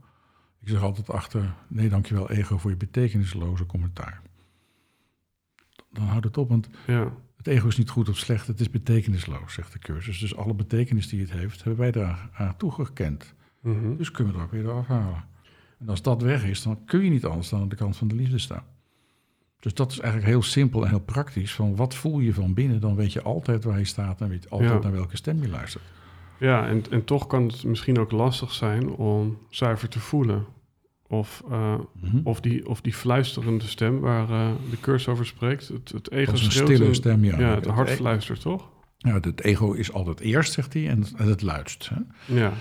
Ik 0.62 0.68
zeg 0.68 0.82
altijd 0.82 1.10
achter: 1.10 1.54
nee, 1.68 1.90
dankjewel, 1.90 2.30
ego, 2.30 2.58
voor 2.58 2.70
je 2.70 2.78
betekenisloze 2.78 3.66
commentaar. 3.66 4.22
Dan 5.90 6.04
houdt 6.06 6.26
het 6.26 6.38
op, 6.38 6.50
want 6.50 6.70
ja, 6.88 7.14
het 7.38 7.48
ego 7.48 7.68
is 7.68 7.78
niet 7.78 7.90
goed 7.90 8.10
of 8.10 8.18
slecht, 8.18 8.48
het 8.48 8.60
is 8.60 8.70
betekenisloos, 8.70 9.54
zegt 9.54 9.74
de 9.74 9.80
cursus. 9.80 10.20
Dus 10.20 10.36
alle 10.36 10.54
betekenis 10.54 11.08
die 11.08 11.22
het 11.22 11.32
heeft, 11.32 11.64
hebben 11.64 11.82
wij 11.82 11.92
daar 11.92 12.30
aan 12.34 12.58
toegekend. 12.58 13.34
Mhm. 13.62 13.96
Dus 13.96 14.12
kunnen 14.12 14.34
we 14.34 14.40
er 14.40 14.46
ook 14.46 14.52
weer 14.52 14.72
afhalen. 14.72 15.24
En 15.80 15.90
als 15.90 16.02
dat 16.02 16.22
weg 16.22 16.46
is, 16.46 16.64
dan 16.64 16.86
kun 16.86 17.04
je 17.04 17.10
niet 17.10 17.26
anders 17.26 17.50
dan 17.50 17.62
aan 17.62 17.70
de 17.70 17.76
kant 17.76 17.98
van 17.98 18.08
de 18.08 18.16
liefde 18.16 18.38
staan. 18.38 18.64
Dus 19.62 19.74
dat 19.74 19.92
is 19.92 20.00
eigenlijk 20.00 20.32
heel 20.32 20.42
simpel 20.44 20.84
en 20.84 20.90
heel 20.90 21.00
praktisch. 21.00 21.54
Van 21.54 21.76
wat 21.76 21.96
voel 21.96 22.20
je 22.20 22.34
van 22.34 22.54
binnen, 22.54 22.80
dan 22.80 22.96
weet 22.96 23.14
je 23.14 23.22
altijd 23.22 23.64
waar 23.64 23.78
je 23.80 23.86
staat 23.86 24.22
en 24.22 24.30
weet 24.30 24.50
altijd 24.50 24.70
Ja. 24.72 24.80
naar 24.80 24.92
welke 24.92 25.18
stem 25.18 25.42
je 25.42 25.50
luistert. 25.50 25.84
Ja, 26.40 26.68
en, 26.68 26.84
en 26.90 27.04
toch 27.04 27.28
kan 27.28 27.44
het 27.48 27.64
misschien 27.64 28.00
ook 28.00 28.12
lastig 28.12 28.52
zijn 28.52 28.90
om 28.90 29.38
zuiver 29.50 29.90
te 29.90 30.00
voelen. 30.00 30.46
Of, 31.08 31.44
eh, 31.52 31.76
Mhm. 32.02 32.20
of, 32.24 32.40
die, 32.42 32.68
of 32.68 32.82
die 32.82 32.94
fluisterende 32.94 33.66
stem 33.68 34.00
waar 34.00 34.30
eh, 34.30 34.50
de 34.70 34.80
cursus 34.80 35.08
over 35.08 35.26
spreekt. 35.26 35.68
Het, 35.68 35.92
het 35.92 36.12
ego 36.12 36.32
is 36.34 36.46
een 36.46 36.52
stille 36.52 36.86
en- 36.86 36.96
stem, 36.96 37.24
ja. 37.24 37.40
Ja, 37.40 37.56
het 37.56 37.66
Het 37.66 37.74
hart 37.74 37.90
e- 37.90 37.96
fluistert, 37.96 38.42
toch? 38.42 38.70
Ja, 38.98 39.14
het 39.20 39.42
ego 39.44 39.72
is 39.72 39.92
altijd 39.94 40.20
eerst, 40.20 40.54
zegt 40.54 40.74
hij, 40.74 40.88
en, 40.90 41.06
en 41.18 41.28
het 41.28 41.42
luidst. 41.42 41.90
Hè? 41.94 42.36
Ja, 42.36 42.54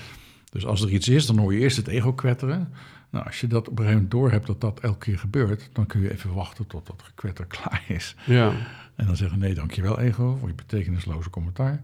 Dus 0.50 0.66
als 0.66 0.82
er 0.82 0.90
iets 0.90 1.08
is, 1.08 1.26
dan 1.26 1.38
hoor 1.38 1.52
je 1.54 1.60
eerst 1.60 1.76
het 1.76 1.86
ego 1.88 2.12
kwetteren. 2.12 2.72
Nou, 3.10 3.26
als 3.26 3.40
je 3.40 3.46
dat 3.46 3.60
op 3.60 3.78
een 3.78 3.84
gegeven 3.84 3.94
moment 3.94 4.10
door 4.10 4.30
hebt 4.30 4.46
dat 4.46 4.60
dat 4.60 4.80
elke 4.80 4.98
keer 4.98 5.18
gebeurt, 5.18 5.68
dan 5.72 5.86
kun 5.86 6.00
je 6.00 6.12
even 6.12 6.34
wachten 6.34 6.66
tot 6.66 6.86
dat 6.86 7.02
gekwetter 7.02 7.46
klaar 7.56 7.84
is. 7.88 8.16
ja, 8.26 8.52
En 8.94 9.06
dan 9.06 9.16
zeggen, 9.16 9.38
nee, 9.38 9.54
dankjewel 9.54 9.98
ego 10.00 10.36
voor 10.36 10.48
je 10.48 10.54
betekenisloze 10.54 11.30
commentaar. 11.30 11.82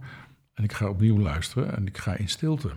En 0.55 0.65
ik 0.65 0.73
ga 0.73 0.89
opnieuw 0.89 1.19
luisteren 1.19 1.77
en 1.77 1.87
ik 1.87 1.99
ga 1.99 2.15
in 2.17 2.29
stilte. 2.29 2.71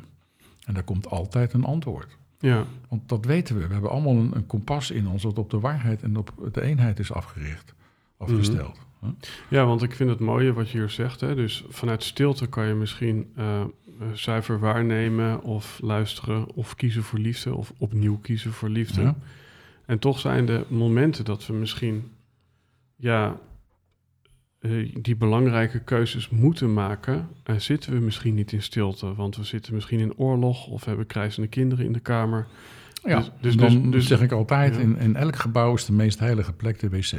En 0.66 0.74
daar 0.74 0.84
komt 0.84 1.10
altijd 1.10 1.54
een 1.54 1.64
antwoord. 1.64 2.18
ja, 2.40 2.66
Want 2.90 3.10
dat 3.10 3.26
weten 3.26 3.56
we. 3.58 3.68
We 3.68 3.74
hebben 3.74 3.92
allemaal 3.92 4.16
een, 4.16 4.36
een 4.36 4.46
kompas 4.46 4.92
in 4.92 5.08
ons 5.08 5.22
dat 5.24 5.38
op 5.38 5.50
de 5.50 5.60
waarheid 5.60 6.04
en 6.04 6.18
op 6.18 6.50
de 6.52 6.62
eenheid 6.62 7.00
is 7.00 7.12
afgericht, 7.12 7.74
afgesteld. 8.18 8.80
Hè? 9.00 9.08
ja, 9.50 9.66
want 9.66 9.82
ik 9.84 9.96
vind 9.96 10.10
het 10.10 10.20
mooie 10.20 10.54
wat 10.54 10.70
je 10.70 10.78
hier 10.78 10.90
zegt. 10.90 11.22
Hè? 11.22 11.36
Dus 11.36 11.66
vanuit 11.70 12.04
stilte 12.04 12.48
kan 12.48 12.68
je 12.68 12.74
misschien 12.74 13.32
eh, 13.36 13.64
zuiver 14.14 14.60
waarnemen 14.60 15.42
of 15.42 15.80
luisteren 15.82 16.54
of 16.54 16.76
kiezen 16.76 17.04
voor 17.04 17.20
liefde 17.20 17.56
of 17.56 17.74
opnieuw 17.78 18.18
kiezen 18.18 18.52
voor 18.52 18.70
liefde. 18.70 19.02
Ja. 19.02 19.16
En 19.86 20.00
toch 20.00 20.20
zijn 20.20 20.46
de 20.46 20.66
momenten 20.68 21.26
dat 21.26 21.46
we 21.46 21.54
misschien 21.54 22.12
ja, 22.96 23.40
eh, 24.60 24.96
die 25.02 25.16
belangrijke 25.16 25.80
keuzes 25.80 26.30
moeten 26.30 26.74
maken, 26.74 27.28
eh, 27.44 27.56
zitten 27.56 27.94
we 27.94 28.00
misschien 28.00 28.36
niet 28.36 28.52
in 28.52 28.62
stilte. 28.62 29.16
Want 29.16 29.36
we 29.36 29.44
zitten 29.44 29.74
misschien 29.74 30.00
in 30.00 30.18
oorlog 30.18 30.68
of 30.68 30.86
hebben 30.86 31.06
krijzende 31.06 31.48
kinderen 31.48 31.86
in 31.86 31.94
de 31.94 32.00
kamer. 32.00 32.48
Ja, 33.04 33.18
Dus- 33.18 33.32
dus- 33.42 33.56
dan 33.56 33.82
dus- 33.82 33.92
dus- 33.92 34.08
zeg 34.08 34.22
ik 34.22 34.32
altijd, 34.32 34.76
ja. 34.76 34.82
in, 34.82 34.98
in 34.98 35.16
elk 35.16 35.36
gebouw 35.36 35.74
is 35.74 35.86
de 35.86 35.94
meest 35.94 36.20
heilige 36.20 36.54
plek 36.54 36.80
de 36.80 36.90
wc. 36.90 37.14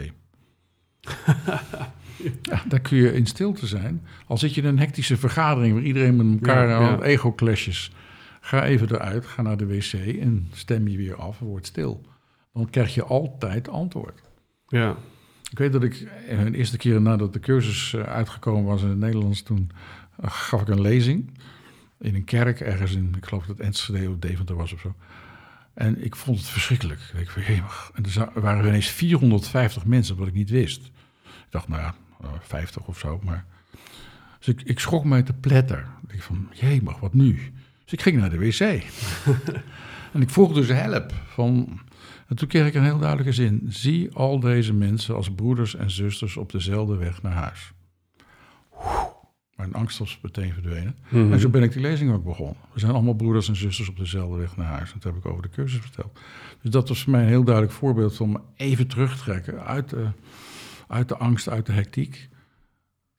ja, 2.43 2.63
daar 2.69 2.81
kun 2.81 2.97
je 2.97 3.13
in 3.13 3.27
stilte 3.27 3.67
zijn. 3.67 4.07
Al 4.27 4.39
zit 4.39 4.55
je 4.55 4.61
in 4.61 4.67
een 4.67 4.79
hectische 4.79 5.17
vergadering 5.17 5.75
waar 5.75 5.83
iedereen 5.83 6.17
met 6.17 6.27
elkaar 6.27 6.69
Ja, 6.69 7.01
ego-clashes. 7.03 7.93
Ga 8.41 8.65
even 8.65 8.91
eruit, 8.91 9.27
ga 9.27 9.43
naar 9.43 9.57
de 9.57 9.67
wc 9.67 9.93
en 9.93 10.49
stem 10.53 10.89
je 10.89 10.97
weer 10.97 11.17
af 11.17 11.39
word 11.39 11.67
stil. 11.67 12.05
Dan 12.53 12.71
krijg 12.71 12.95
je 12.95 13.05
altijd 13.05 13.69
antwoord. 13.69 14.21
Ja, 14.69 14.97
Ik 15.51 15.59
weet 15.59 15.73
dat 15.73 15.83
ik 15.83 16.09
eh, 16.29 16.45
de 16.45 16.57
eerste 16.57 16.77
keer 16.77 17.01
nadat 17.01 17.33
de 17.33 17.41
cursus 17.41 17.95
eh, 17.95 18.03
uitgekomen 18.03 18.65
was 18.65 18.83
in 18.83 18.89
het 18.89 18.99
Nederlands, 18.99 19.43
toen 19.43 19.71
eh, 20.21 20.31
gaf 20.31 20.61
ik 20.61 20.69
een 20.69 20.81
lezing 20.81 21.33
in 22.01 22.15
een 22.15 22.25
kerk 22.25 22.61
ergens 22.61 22.95
in, 22.95 23.15
ik 23.17 23.25
geloof 23.25 23.47
dat 23.47 23.57
het 23.57 23.67
Enschede 23.67 24.11
of 24.11 24.19
Deventer 24.19 24.57
was 24.57 24.73
of 24.73 24.81
zo. 24.81 24.95
En 25.75 26.05
ik 26.05 26.17
vond 26.17 26.39
het 26.39 26.49
verschrikkelijk. 26.49 27.01
Ik 27.15 27.25
dacht, 27.25 27.47
jemig. 27.47 27.91
En 27.95 28.05
er 28.05 28.31
er 28.35 28.41
waren 28.41 28.67
ineens 28.67 28.89
450 28.89 29.85
mensen, 29.85 30.17
wat 30.17 30.27
ik 30.27 30.35
niet 30.35 30.51
wist. 30.51 30.87
Ik 31.25 31.51
dacht, 31.51 31.69
nou 31.69 31.81
ja, 31.83 31.95
50 32.41 32.87
of 32.87 32.99
zo. 32.99 33.21
Maar... 33.23 33.45
Dus 34.39 34.49
ik, 34.49 34.63
ik 34.63 34.79
schrok 34.79 35.05
mij 35.05 35.23
te 35.23 35.33
pletter. 35.33 35.87
Ik 36.03 36.13
dacht 36.13 36.25
van, 36.25 36.49
jemig, 36.53 36.99
wat 36.99 37.15
nu? 37.15 37.53
Dus 37.85 37.93
ik 37.93 38.03
ging 38.03 38.17
naar 38.17 38.31
de 38.31 38.39
wc. 38.39 38.61
en 40.13 40.23
ik 40.23 40.31
vroeg 40.31 40.53
dus 40.53 40.69
help. 40.69 41.13
Van... 41.27 41.81
En 42.29 42.37
toen 42.37 42.49
kreeg 42.49 42.67
ik 42.67 42.75
een 42.75 42.85
heel 42.85 42.99
duidelijke 42.99 43.33
zin. 43.33 43.67
Zie 43.69 44.15
al 44.15 44.41
deze 44.41 44.73
mensen 44.75 45.15
als 45.15 45.35
broeders 45.35 45.75
en 45.75 45.91
zusters 45.91 46.37
op 46.37 46.53
dezelfde 46.53 46.97
weg 46.97 47.23
naar 47.23 47.33
huis. 47.33 47.73
Oeh, 48.75 49.05
Mijn 49.57 49.75
angst 49.75 49.99
was 49.99 50.19
meteen 50.23 50.53
verdwenen. 50.53 50.97
Mhm. 51.09 51.33
En 51.33 51.41
zo 51.41 51.49
ben 51.49 51.63
ik 51.63 51.73
die 51.73 51.83
lezing 51.83 52.13
ook 52.13 52.25
begonnen. 52.25 52.57
We 52.73 52.81
zijn 52.81 52.93
allemaal 52.93 53.15
broeders 53.15 53.49
en 53.49 53.57
zusters 53.57 53.89
op 53.89 53.97
dezelfde 53.97 54.37
weg 54.37 54.57
naar 54.57 54.67
huis. 54.67 54.93
Dat 54.93 55.03
heb 55.03 55.17
ik 55.17 55.27
over 55.27 55.43
de 55.43 55.49
cursus 55.49 55.81
verteld. 55.81 56.19
Dus 56.63 56.71
dat 56.71 56.89
was 56.89 57.03
voor 57.03 57.13
mij 57.13 57.23
een 57.23 57.29
heel 57.29 57.45
duidelijk 57.45 57.75
voorbeeld 57.75 58.27
me 58.27 58.41
even 58.57 58.87
terugtrekken 58.87 59.65
uit 59.65 59.89
de, 59.89 60.09
uit 60.91 61.09
de 61.09 61.17
angst, 61.17 61.49
uit 61.49 61.67
de 61.67 61.73
hectiek. 61.73 62.29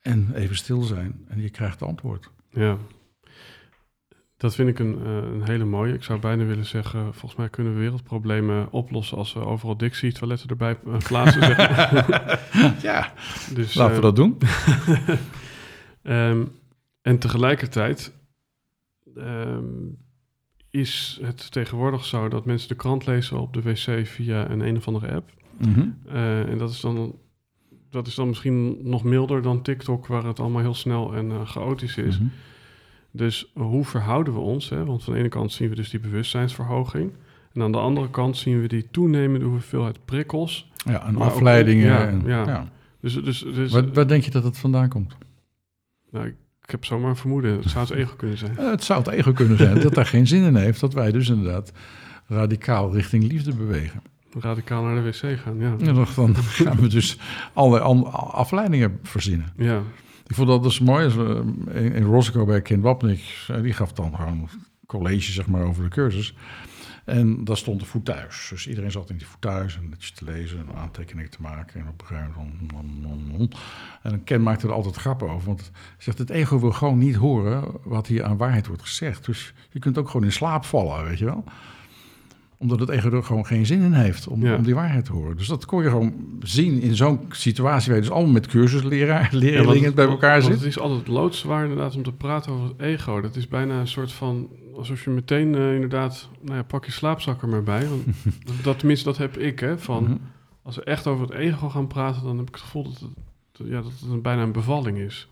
En 0.01 0.31
even 0.33 0.55
stil 0.55 0.81
zijn. 0.81 1.25
En 1.27 1.41
je 1.41 1.49
krijgt 1.49 1.81
antwoord. 1.81 2.31
Ja. 2.49 2.77
Dat 4.37 4.55
vind 4.55 4.69
ik 4.69 4.79
een, 4.79 4.99
eh, 5.05 5.15
een 5.15 5.43
hele 5.43 5.65
mooie. 5.65 5.93
Ik 5.93 6.03
zou 6.03 6.19
bijna 6.19 6.43
willen 6.43 6.65
zeggen, 6.65 7.01
volgens 7.01 7.35
mij 7.35 7.49
kunnen 7.49 7.73
we 7.73 7.79
wereldproblemen 7.79 8.71
oplossen 8.71 9.17
als 9.17 9.33
we 9.33 9.39
overal 9.39 9.77
Dixie-toiletten 9.77 10.49
erbij 10.49 10.77
eh, 10.85 10.97
plaatsen. 10.97 11.41
zeg 11.43 11.57
maar. 11.57 12.39
Ja, 12.81 13.13
dus, 13.53 13.73
laten 13.73 13.91
we 13.91 13.97
eh, 13.97 14.03
dat 14.03 14.15
doen. 14.15 14.37
ehm, 16.01 16.45
en 17.01 17.19
tegelijkertijd 17.19 18.13
ehm, 19.15 19.65
is 20.69 21.19
het 21.21 21.51
tegenwoordig 21.51 22.05
zo 22.05 22.29
dat 22.29 22.45
mensen 22.45 22.69
de 22.69 22.75
krant 22.75 23.05
lezen 23.05 23.39
op 23.39 23.53
de 23.53 23.61
wc 23.61 24.07
via 24.07 24.49
een 24.49 24.59
een 24.59 24.77
of 24.77 24.87
andere 24.87 25.11
app. 25.11 25.29
Mhm. 25.57 25.89
En 26.49 26.57
dat 26.57 26.69
is, 26.69 26.79
dan, 26.79 27.15
dat 27.91 28.07
is 28.07 28.15
dan 28.15 28.27
misschien 28.27 28.77
nog 28.89 29.03
milder 29.03 29.41
dan 29.41 29.61
TikTok, 29.61 30.07
waar 30.07 30.23
het 30.23 30.39
allemaal 30.39 30.61
heel 30.61 30.73
snel 30.73 31.13
en 31.15 31.31
eh, 31.31 31.45
chaotisch 31.45 31.97
is. 31.97 32.17
Mhm. 32.19 32.27
Dus 33.11 33.51
hoe 33.53 33.85
verhouden 33.85 34.33
we 34.33 34.39
ons? 34.39 34.69
Hè? 34.69 34.85
Want 34.85 35.03
van 35.03 35.13
de 35.13 35.19
ene 35.19 35.29
kant 35.29 35.51
zien 35.51 35.69
we 35.69 35.75
dus 35.75 35.89
die 35.89 35.99
bewustzijnsverhoging. 35.99 37.11
En 37.53 37.61
aan 37.61 37.71
de 37.71 37.77
andere 37.77 38.09
kant 38.09 38.37
zien 38.37 38.61
we 38.61 38.67
die 38.67 38.87
toenemende 38.91 39.45
hoeveelheid 39.45 39.97
prikkels. 40.05 40.71
Ja, 40.85 41.05
en 41.07 41.15
ook- 41.15 41.21
afleidingen. 41.23 41.85
ja, 41.85 42.07
en, 42.07 42.21
ja. 42.25 42.45
ja. 42.47 42.69
Dus, 42.99 43.13
dus, 43.23 43.39
dus 43.39 43.71
Waar, 43.71 43.93
waar 43.93 44.07
denk 44.07 44.23
je 44.23 44.31
dat 44.31 44.43
het 44.43 44.57
vandaan 44.57 44.89
komt? 44.89 45.15
nou, 46.11 46.25
ik, 46.27 46.35
ik 46.63 46.69
heb 46.69 46.85
zomaar 46.85 47.09
een 47.09 47.15
vermoeden. 47.15 47.55
Het 47.59 47.69
zou 47.69 47.85
het 47.87 47.95
ego 47.97 48.15
kunnen 48.15 48.37
zijn. 48.37 48.57
Eh, 48.57 48.69
Het 48.69 48.83
zou 48.83 48.99
het 49.03 49.07
ego 49.13 49.31
kunnen 49.31 49.57
zijn 49.57 49.79
dat 49.81 49.93
daar 49.93 50.05
geen 50.05 50.27
zin 50.27 50.43
in 50.43 50.55
heeft. 50.55 50.79
Dat 50.79 50.93
wij 50.93 51.11
dus 51.11 51.29
inderdaad 51.29 51.71
radicaal 52.27 52.93
richting 52.93 53.23
liefde 53.23 53.53
bewegen. 53.55 54.01
Radicaal 54.39 54.83
naar 54.83 54.95
de 54.95 55.01
wc 55.01 55.39
gaan, 55.39 55.57
ja. 55.57 55.75
En 55.79 55.95
dan 55.95 56.07
gaan 56.07 56.75
we 56.75 56.87
dus 56.87 57.17
allerlei 57.53 58.03
afleidingen 58.31 58.99
verzinnen. 59.03 59.53
Ja, 59.57 59.81
Ik 60.27 60.35
vond 60.35 60.47
dat 60.47 60.63
dus 60.63 60.79
mooi. 60.79 61.05
Als 61.05 61.15
we 61.15 61.43
in, 61.73 61.93
in 61.93 62.03
Roscoe 62.03 62.45
bij 62.45 62.61
Ken 62.61 62.81
Wapnick, 62.81 63.45
eh, 63.47 63.61
die 63.61 63.73
gaf 63.73 63.93
dan 63.93 64.15
gewoon 64.15 64.49
college 64.85 65.31
zeg 65.31 65.47
maar, 65.47 65.63
over 65.63 65.83
de 65.83 65.89
cursus. 65.89 66.35
En 67.05 67.43
daar 67.43 67.57
stond 67.57 67.81
een 67.81 67.87
voethuis. 67.87 68.47
Dus 68.49 68.67
iedereen 68.67 68.91
zat 68.91 69.09
in 69.09 69.17
die 69.17 69.27
voethuis 69.27 69.75
en 69.77 69.89
netjes 69.89 70.11
te 70.11 70.25
lezen 70.25 70.57
en 70.57 70.75
aantekeningen 70.75 71.31
te 71.31 71.41
maken. 71.41 71.81
En 71.81 71.87
op 71.87 72.01
een 72.01 72.07
gegeven 72.07 72.31
moment... 73.27 73.55
En 74.01 74.23
Ken 74.23 74.43
maakte 74.43 74.67
er 74.67 74.73
altijd 74.73 74.95
grappen 74.95 75.29
over. 75.29 75.47
Want 75.47 75.61
hij 75.61 75.71
zegt, 75.97 76.17
het 76.17 76.29
ego 76.29 76.59
wil 76.59 76.71
gewoon 76.71 76.97
niet 76.97 77.15
horen 77.15 77.63
wat 77.83 78.07
hier 78.07 78.23
aan 78.23 78.37
waarheid 78.37 78.67
wordt 78.67 78.81
gezegd. 78.81 79.25
Dus 79.25 79.53
je 79.69 79.79
kunt 79.79 79.97
ook 79.97 80.09
gewoon 80.09 80.25
in 80.25 80.31
slaap 80.31 80.65
vallen, 80.65 81.03
weet 81.03 81.19
je 81.19 81.25
wel. 81.25 81.43
Omdat 82.61 82.79
het 82.79 82.89
ego 82.89 83.09
er 83.11 83.23
gewoon 83.23 83.45
geen 83.45 83.65
zin 83.65 83.81
in 83.81 83.93
heeft 83.93 84.27
om, 84.27 84.45
Ja. 84.45 84.55
om 84.55 84.63
die 84.63 84.75
waarheid 84.75 85.05
te 85.05 85.11
horen. 85.11 85.37
Dus 85.37 85.47
dat 85.47 85.65
kon 85.65 85.83
je 85.83 85.89
gewoon 85.89 86.13
zien 86.39 86.81
in 86.81 86.95
zo'n 86.95 87.19
situatie... 87.29 87.87
waar 87.87 87.95
je 87.95 88.01
dus 88.01 88.11
allemaal 88.15 88.31
met 88.33 88.47
cursusleraar, 88.47 89.29
Ja, 89.31 89.37
leerlingen 89.37 89.93
bij 89.95 90.05
elkaar 90.07 90.41
zit. 90.41 90.51
Het 90.53 90.63
is 90.63 90.79
altijd 90.79 91.07
loodzwaar 91.07 91.61
inderdaad 91.63 91.95
om 91.95 92.03
te 92.03 92.11
praten 92.11 92.51
over 92.51 92.67
het 92.67 92.79
ego. 92.81 93.21
Dat 93.21 93.35
is 93.35 93.47
bijna 93.47 93.79
een 93.79 93.87
soort 93.87 94.11
van... 94.11 94.49
alsof 94.75 95.03
je 95.03 95.09
meteen 95.09 95.55
eh, 95.55 95.73
inderdaad... 95.73 96.29
nou 96.41 96.55
ja, 96.55 96.63
pak 96.63 96.85
je 96.85 96.91
slaapzak 96.91 97.41
er 97.41 97.47
maar 97.49 97.63
bij. 97.63 97.87
Want 97.89 98.03
dat, 98.63 98.77
tenminste, 98.79 99.05
dat 99.05 99.17
heb 99.17 99.37
ik, 99.37 99.59
hè. 99.59 99.77
Van, 99.77 100.03
Mhm. 100.03 100.13
Als 100.63 100.75
we 100.75 100.83
echt 100.83 101.07
over 101.07 101.25
het 101.27 101.35
ego 101.35 101.69
gaan 101.69 101.87
praten... 101.87 102.23
dan 102.23 102.37
heb 102.37 102.47
ik 102.47 102.53
het 102.53 102.63
gevoel 102.63 102.83
dat 102.83 102.99
het, 103.01 103.67
ja, 103.67 103.81
dat 103.81 103.91
het 103.99 104.09
een, 104.11 104.21
bijna 104.21 104.41
een 104.41 104.51
bevalling 104.51 104.97
is. 104.97 105.27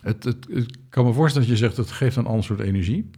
Het, 0.00 0.24
het, 0.24 0.46
kan 0.88 1.04
me 1.04 1.12
voorstellen 1.12 1.48
dat 1.48 1.58
je 1.58 1.64
zegt, 1.64 1.76
het 1.76 1.90
geeft 1.90 2.16
een 2.16 2.26
ander 2.26 2.44
soort 2.44 2.60
energie. 2.60 3.10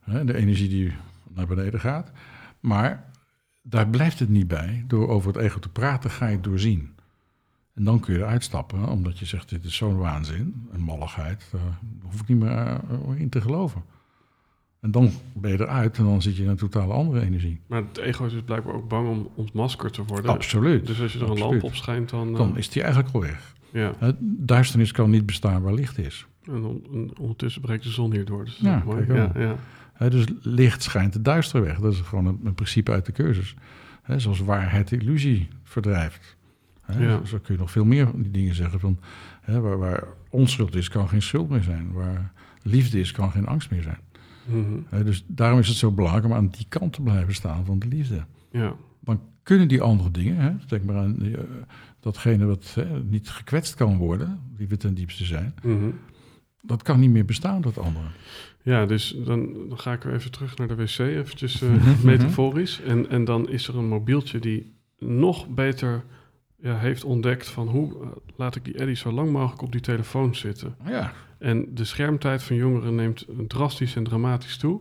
Hè, 0.00 0.24
de 0.24 0.36
energie 0.36 0.68
die 0.68 0.92
naar 1.34 1.46
beneden 1.46 1.80
gaat. 1.80 2.10
Maar 2.60 3.10
daar 3.62 3.88
blijft 3.88 4.18
het 4.18 4.28
niet 4.28 4.48
bij. 4.48 4.84
Door 4.86 5.08
over 5.08 5.32
het 5.32 5.42
ego 5.42 5.58
te 5.58 5.68
praten 5.68 6.10
ga 6.10 6.26
je 6.26 6.34
het 6.34 6.44
doorzien. 6.44 6.94
En 7.74 7.84
dan 7.84 8.00
kun 8.00 8.14
je 8.14 8.20
eruit 8.20 8.42
stappen, 8.44 8.88
omdat 8.88 9.18
je 9.18 9.24
zegt, 9.26 9.48
dit 9.48 9.64
is 9.64 9.76
zo'n 9.76 9.96
waanzin, 9.98 10.66
een 10.72 10.80
malligheid. 10.80 11.48
Daar 11.52 11.78
hoef 12.02 12.20
ik 12.20 12.28
niet 12.28 12.38
meer 12.38 12.50
eh, 12.50 12.80
in 13.20 13.28
te 13.28 13.40
geloven. 13.40 13.82
En 14.80 14.90
dan 14.90 15.10
ben 15.34 15.50
je 15.50 15.60
eruit 15.60 15.98
en 15.98 16.04
dan 16.04 16.22
zit 16.22 16.36
je 16.36 16.42
in 16.42 16.48
een 16.48 16.56
totale 16.56 16.92
andere 16.92 17.20
energie. 17.20 17.60
Maar 17.66 17.82
het 17.88 17.98
ego 17.98 18.24
is 18.24 18.32
dus 18.32 18.42
blijkbaar 18.42 18.74
ook 18.74 18.88
bang 18.88 19.08
om 19.08 19.28
ontmaskerd 19.34 19.92
te 19.92 20.04
worden. 20.04 20.30
Absoluut. 20.30 20.86
Dus 20.86 21.00
als 21.00 21.12
je 21.12 21.18
er 21.18 21.24
een 21.24 21.30
Absoluut. 21.30 21.50
lamp 21.52 21.64
op 21.64 21.74
schijnt, 21.74 22.08
dan... 22.10 22.28
eh, 22.30 22.36
Dan 22.36 22.56
is 22.56 22.68
die 22.70 22.82
eigenlijk 22.82 23.14
al 23.14 23.20
weg. 23.20 23.54
ja. 23.70 23.92
Duisternis 24.20 24.92
kan 24.92 25.10
niet 25.10 25.26
bestaan 25.26 25.62
waar 25.62 25.74
licht 25.74 25.98
is. 25.98 26.26
En 26.46 26.64
on- 26.64 26.84
en 26.92 27.10
ondertussen 27.18 27.62
breekt 27.62 27.82
de 27.82 27.90
zon 27.90 28.12
hier 28.12 28.24
door. 28.24 28.44
Dus 28.44 28.56
dat 28.56 28.64
Ja, 28.66 28.78
is 28.78 28.84
mooi. 28.84 29.04
Ja, 29.12 29.32
ja. 29.34 29.56
Hè, 30.00 30.10
dus 30.10 30.24
licht 30.42 30.82
schijnt 30.82 31.14
het 31.14 31.24
duister 31.24 31.60
weg. 31.62 31.78
Dat 31.78 31.92
is 31.92 32.00
gewoon 32.00 32.26
een, 32.26 32.40
een 32.44 32.54
principe 32.54 32.90
uit 32.92 33.06
de 33.06 33.12
cursus. 33.12 33.54
Hè, 34.02 34.18
zoals 34.18 34.40
waarheid 34.40 34.88
de 34.88 34.96
illusie 34.98 35.48
verdrijft. 35.62 36.36
Ja. 36.98 37.24
zo, 37.24 37.38
kun 37.38 37.54
je 37.54 37.60
nog 37.60 37.70
veel 37.70 37.84
meer 37.84 38.06
van 38.06 38.22
die 38.22 38.30
dingen 38.30 38.54
zeggen. 38.54 38.80
Van, 38.80 38.98
waar, 39.46 39.78
waar 39.78 40.04
onschuld 40.30 40.74
is, 40.74 40.88
kan 40.88 41.08
geen 41.08 41.22
schuld 41.22 41.48
meer 41.48 41.62
zijn. 41.62 41.92
Waar 41.92 42.32
liefde 42.62 43.00
is, 43.00 43.12
kan 43.12 43.30
geen 43.30 43.46
angst 43.46 43.70
meer 43.70 43.82
zijn. 43.82 43.98
Mhm. 44.44 45.04
dus 45.04 45.24
daarom 45.26 45.58
is 45.58 45.68
het 45.68 45.76
zo 45.76 45.90
belangrijk 45.92 46.24
om 46.26 46.32
aan 46.32 46.48
die 46.48 46.66
kant 46.68 46.92
te 46.92 47.02
blijven 47.02 47.34
staan 47.34 47.64
van 47.64 47.78
de 47.78 47.86
liefde. 47.86 48.24
Ja. 48.50 48.74
Dan 49.00 49.20
kunnen 49.42 49.68
die 49.68 49.80
andere 49.82 50.10
dingen, 50.10 50.60
denk 50.68 50.84
maar 50.84 50.96
aan 50.96 51.22
eh, 51.22 51.38
datgene 52.00 52.44
wat 52.44 52.76
niet 53.08 53.28
gekwetst 53.30 53.74
kan 53.74 53.96
worden, 53.96 54.40
die 54.56 54.68
we 54.68 54.76
ten 54.76 54.94
diepste 54.94 55.24
zijn, 55.24 55.54
Mhm. 55.62 55.90
dat 56.62 56.82
kan 56.82 57.00
niet 57.00 57.10
meer 57.10 57.24
bestaan, 57.24 57.60
dat 57.60 57.78
andere. 57.78 58.06
Ja, 58.62 58.86
dus 58.86 59.16
dan, 59.24 59.68
dan 59.68 59.78
ga 59.78 59.92
ik 59.92 60.02
weer 60.02 60.14
even 60.14 60.30
terug 60.30 60.56
naar 60.56 60.68
de 60.68 60.74
wc, 60.74 60.98
eventjes 60.98 61.60
Mhm. 61.60 62.06
metaforisch. 62.06 62.80
En, 62.80 63.08
en 63.08 63.24
dan 63.24 63.48
is 63.48 63.68
er 63.68 63.76
een 63.76 63.88
mobieltje 63.88 64.38
die 64.38 64.74
nog 64.98 65.48
beter 65.48 66.04
ja, 66.58 66.78
heeft 66.78 67.04
ontdekt 67.04 67.48
van 67.48 67.68
hoe 67.68 68.02
eh, 68.02 68.08
laat 68.36 68.56
ik 68.56 68.64
die 68.64 68.74
Eddie 68.78 68.96
zo 68.96 69.12
lang 69.12 69.30
mogelijk 69.30 69.62
op 69.62 69.72
die 69.72 69.80
telefoon 69.80 70.34
zitten. 70.34 70.74
Ja, 70.86 71.12
En 71.38 71.74
de 71.74 71.84
schermtijd 71.84 72.42
van 72.42 72.56
jongeren 72.56 72.94
neemt 72.94 73.26
drastisch 73.48 73.96
en 73.96 74.04
dramatisch 74.04 74.56
toe. 74.56 74.80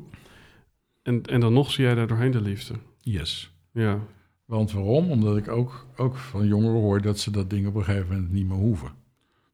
En, 1.02 1.24
en 1.24 1.40
dan 1.40 1.54
nog 1.54 1.72
zie 1.72 1.84
jij 1.84 1.96
daar 1.96 2.08
doorheen 2.08 2.32
de 2.32 2.42
liefde. 2.42 2.74
yes. 3.02 3.54
Ja, 3.74 4.00
Want 4.46 4.72
waarom? 4.72 5.12
Omdat 5.12 5.38
ik 5.38 5.48
ook, 5.48 5.86
ook 5.96 6.16
van 6.16 6.48
jongeren 6.48 6.80
hoor 6.80 7.02
dat 7.02 7.20
ze 7.20 7.32
dat 7.32 7.50
ding 7.50 7.68
op 7.68 7.76
een 7.76 7.84
gegeven 7.84 8.08
moment 8.16 8.32
niet 8.32 8.48
meer 8.48 8.58
hoeven. 8.58 8.90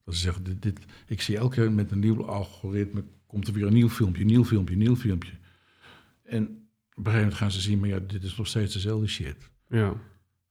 Dat 0.06 0.14
ze 0.16 0.20
zeggen, 0.22 0.44
dit, 0.44 0.62
dit, 0.62 0.80
ik 1.08 1.22
zie 1.22 1.38
elke 1.38 1.56
keer 1.56 1.72
met 1.72 1.92
een 1.92 2.00
nieuw 2.00 2.26
algoritme, 2.26 3.04
komt 3.28 3.48
er 3.48 3.54
weer 3.54 3.66
een 3.68 3.74
nieuw 3.74 3.90
filmpje, 3.90 4.24
nieuw 4.26 4.46
filmpje, 4.46 4.76
nieuw 4.76 4.96
filmpje. 4.96 5.32
En 6.24 6.44
op 6.44 6.48
een 7.06 7.12
gegeven 7.12 7.20
moment 7.20 7.34
gaan 7.34 7.52
ze 7.52 7.62
zien, 7.62 7.80
maar 7.80 7.90
ja, 7.90 8.00
dit 8.00 8.24
is 8.24 8.36
nog 8.36 8.48
steeds 8.48 8.74
dezelfde 8.74 9.08
shit. 9.08 9.50
ja, 9.70 9.94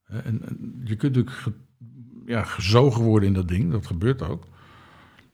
En, 0.05 0.23
en 0.47 0.81
je 0.83 0.95
kunt 0.95 1.15
natuurlijk 1.15 1.35
ge- 1.35 1.53
ja, 2.25 2.43
gezogen 2.43 3.03
worden 3.03 3.27
in 3.27 3.33
dat 3.35 3.47
ding, 3.47 3.71
dat 3.71 3.85
gebeurt 3.87 4.21
ook. 4.21 4.47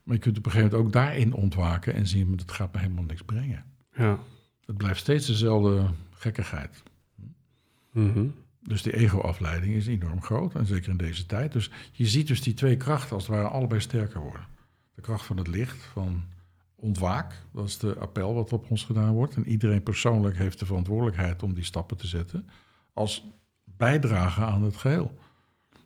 Maar 0.04 0.16
je 0.16 0.22
kunt 0.22 0.38
op 0.38 0.46
een 0.46 0.52
gegeven 0.52 0.72
moment 0.78 0.88
ook 0.88 0.94
daarin 1.04 1.34
ontwaken 1.34 1.94
en 1.94 2.08
zien, 2.08 2.28
maar 2.28 2.38
dat 2.38 2.52
gaat 2.52 2.74
me 2.74 2.80
helemaal 2.80 3.04
niks 3.04 3.22
brengen. 3.22 3.64
ja. 3.96 4.20
Het 4.66 4.78
blijft 4.80 5.00
steeds 5.00 5.28
dezelfde 5.28 5.90
gekkigheid. 6.12 6.84
Mhm. 7.92 8.26
Dus 8.62 8.82
die 8.82 8.96
ego-afleiding 8.96 9.74
is 9.74 9.88
enorm 9.88 10.22
groot, 10.22 10.56
en 10.56 10.66
zeker 10.66 10.90
in 10.90 10.98
deze 10.98 11.26
tijd. 11.26 11.52
Dus 11.52 11.72
je 11.92 12.08
ziet 12.08 12.28
dus 12.28 12.42
die 12.42 12.54
twee 12.54 12.78
krachten 12.78 13.16
als 13.16 13.28
het 13.28 13.36
ware 13.36 13.48
allebei 13.48 13.82
sterker 13.82 14.22
worden. 14.22 14.46
De 14.96 15.02
kracht 15.02 15.26
van 15.26 15.38
het 15.38 15.48
licht, 15.48 15.84
van 15.84 16.24
ontwaak, 16.82 17.46
dat 17.54 17.68
is 17.68 17.78
de 17.78 17.98
appel 17.98 18.34
wat 18.34 18.54
op 18.54 18.70
ons 18.70 18.84
gedaan 18.84 19.14
wordt. 19.14 19.36
En 19.36 19.48
iedereen 19.48 19.84
persoonlijk 19.84 20.38
heeft 20.38 20.60
de 20.60 20.66
verantwoordelijkheid 20.66 21.44
om 21.44 21.54
die 21.54 21.64
stappen 21.64 21.98
te 21.98 22.08
zetten, 22.08 22.48
als 22.94 23.26
bijdrage 23.64 24.42
aan 24.42 24.64
het 24.64 24.76
geheel. 24.76 25.12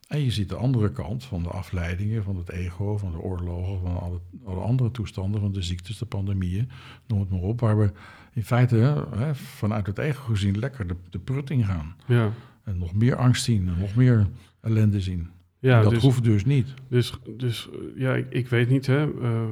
En 0.07 0.23
je 0.23 0.31
ziet 0.31 0.49
de 0.49 0.55
andere 0.55 0.91
kant 0.91 1.23
van 1.23 1.43
de 1.43 1.49
afleidingen, 1.49 2.23
van 2.23 2.37
het 2.37 2.49
ego, 2.49 2.97
van 2.97 3.11
de 3.11 3.19
oorlogen, 3.19 3.79
van 3.79 3.99
alle, 3.99 4.19
alle 4.45 4.61
andere 4.61 4.91
toestanden, 4.91 5.41
van 5.41 5.51
de 5.51 5.61
ziektes, 5.61 5.97
de 5.97 6.05
pandemieën, 6.05 6.69
noem 7.07 7.19
het 7.19 7.29
maar 7.29 7.39
op, 7.39 7.59
waar 7.59 7.77
we 7.77 7.91
in 8.33 8.43
feite 8.43 8.75
hè, 9.15 9.35
vanuit 9.35 9.87
het 9.87 9.97
ego 9.97 10.23
gezien 10.23 10.59
lekker 10.59 10.87
de, 10.87 10.95
de 11.09 11.19
prut 11.19 11.49
in 11.49 11.63
gaan. 11.65 11.95
ja. 12.07 12.31
En 12.63 12.77
nog 12.77 12.93
meer 12.93 13.15
angst 13.15 13.43
zien 13.43 13.67
en 13.67 13.79
nog 13.79 13.95
meer 13.95 14.27
ellende 14.61 15.01
zien. 15.01 15.29
ja 15.59 15.77
En 15.77 15.83
dat 15.83 15.91
dus, 15.91 16.01
hoeft 16.01 16.23
dus 16.23 16.45
niet. 16.45 16.73
dus, 16.87 17.13
dus 17.37 17.69
ja, 17.95 18.15
ik, 18.15 18.31
ik 18.31 18.47
weet 18.47 18.69
niet, 18.69 18.85
hè. 18.85 19.21
eh, 19.21 19.49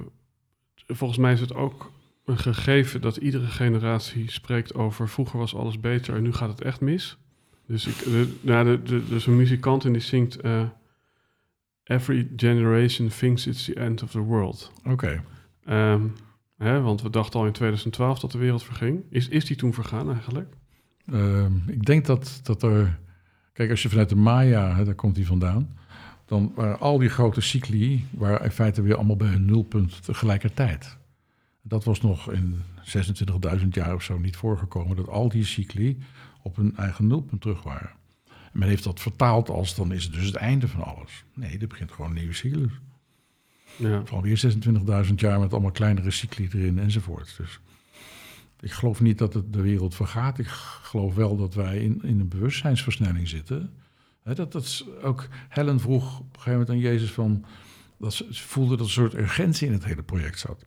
volgens 0.96 1.20
mij 1.20 1.34
is 1.34 1.40
het 1.40 1.54
ook 1.54 1.92
een 2.26 2.38
gegeven 2.38 3.02
dat 3.02 3.18
iedere 3.18 3.48
generatie 3.48 4.32
spreekt 4.32 4.74
over 4.74 5.10
vroeger 5.10 5.40
was 5.40 5.56
alles 5.56 5.80
beter 5.80 6.16
en 6.16 6.24
nu 6.24 6.34
gaat 6.34 6.50
het 6.50 6.62
echt 6.62 6.82
mis. 6.82 7.18
Dus, 7.68 7.88
ik, 7.88 7.98
de, 8.04 8.38
nou, 8.42 8.66
de, 8.66 8.84
de, 8.84 9.08
dus 9.08 9.28
een 9.28 9.36
muzikant 9.36 9.86
en 9.86 9.94
die 9.94 10.02
zingt 10.02 10.36
eh, 10.36 10.64
Every 11.84 12.28
generation 12.36 13.10
thinks 13.10 13.48
it's 13.48 13.66
the 13.66 13.74
end 13.74 14.04
of 14.04 14.12
the 14.12 14.20
world. 14.20 14.72
Oké. 14.84 15.24
Ehm, 15.66 16.08
hè, 16.58 16.82
want 16.82 17.02
we 17.02 17.10
dachten 17.10 17.40
al 17.40 17.46
in 17.46 17.52
2012 17.52 18.20
dat 18.20 18.32
de 18.32 18.38
wereld 18.38 18.64
verging. 18.64 19.04
Is, 19.10 19.28
is 19.28 19.46
die 19.46 19.58
toen 19.58 19.74
vergaan 19.74 20.12
eigenlijk? 20.12 20.54
Ehm, 21.06 21.52
ik 21.68 21.86
denk 21.86 22.06
dat, 22.06 22.40
dat 22.44 22.64
er... 22.64 23.00
Kijk, 23.54 23.70
als 23.70 23.82
je 23.82 23.90
vanuit 23.90 24.10
de 24.10 24.16
Maya, 24.16 24.76
hè, 24.76 24.86
daar 24.86 24.96
komt 24.96 25.16
die 25.16 25.26
vandaan... 25.26 25.78
dan 26.26 26.52
waren 26.56 26.80
al 26.80 26.98
die 26.98 27.10
grote 27.10 27.42
cycli... 27.42 28.06
waren 28.12 28.44
in 28.44 28.52
feite 28.52 28.82
weer 28.82 28.96
allemaal 28.96 29.16
bij 29.16 29.34
een 29.34 29.46
nulpunt 29.46 30.04
tegelijkertijd. 30.04 30.98
Dat 31.62 31.84
was 31.84 32.02
nog 32.02 32.32
in 32.32 32.62
26.000 33.60 33.68
jaar 33.70 33.94
of 33.94 34.04
zo 34.04 34.18
niet 34.18 34.36
voorgekomen... 34.36 34.96
dat 34.96 35.08
al 35.08 35.30
die 35.30 35.46
cycli 35.46 35.98
op 36.42 36.56
hun 36.56 36.78
eigen 36.78 37.08
nulpunt 37.08 37.42
terug 37.42 37.64
waren. 37.64 37.92
En 38.28 38.60
men 38.60 38.68
heeft 38.68 38.84
dat 38.84 39.00
vertaald 39.00 39.50
als 39.50 39.76
dan 39.76 39.92
is 39.92 40.04
het 40.04 40.14
dus 40.14 40.26
het 40.26 40.36
einde 40.36 40.68
van 40.68 40.84
alles. 40.84 41.24
Nee, 41.34 41.58
er 41.58 41.68
begint 41.68 41.92
gewoon 41.92 42.10
een 42.10 42.18
nieuwe 42.18 42.34
cyclus. 42.34 42.72
Ja, 43.76 44.02
Van 44.06 44.22
weer 44.22 44.42
26.000 45.08 45.14
jaar 45.16 45.40
met 45.40 45.52
allemaal 45.52 45.72
kleinere 45.72 46.12
cycli 46.12 46.50
erin 46.54 46.80
enzovoort. 46.80 47.34
Dus 47.38 47.60
ik 48.60 48.72
geloof 48.72 49.02
niet 49.02 49.18
dat 49.18 49.34
het 49.34 49.54
de 49.54 49.62
wereld 49.62 49.96
vergaat. 49.96 50.40
Ik 50.40 50.48
geloof 50.82 51.16
wel 51.16 51.38
dat 51.38 51.54
wij 51.54 51.78
in, 51.78 52.02
in 52.04 52.20
een 52.20 52.28
bewustzijnsversnelling 52.28 53.28
zitten. 53.28 53.74
Hè, 54.24 54.34
dat, 54.34 54.52
dat 54.52 54.64
is 54.64 54.86
ook, 55.02 55.28
Helen 55.50 55.80
vroeg 55.80 56.20
op 56.20 56.26
een 56.26 56.42
gegeven 56.42 56.52
moment 56.52 56.70
aan 56.70 56.80
Jezus 56.80 57.12
van... 57.12 57.46
Dat 57.98 58.14
ze, 58.14 58.28
ze 58.32 58.44
voelde 58.44 58.70
dat 58.70 58.80
er 58.80 58.86
een 58.86 58.92
soort 58.92 59.14
urgentie 59.14 59.68
in 59.68 59.74
het 59.74 59.86
hele 59.86 60.04
project 60.04 60.40
zat. 60.40 60.66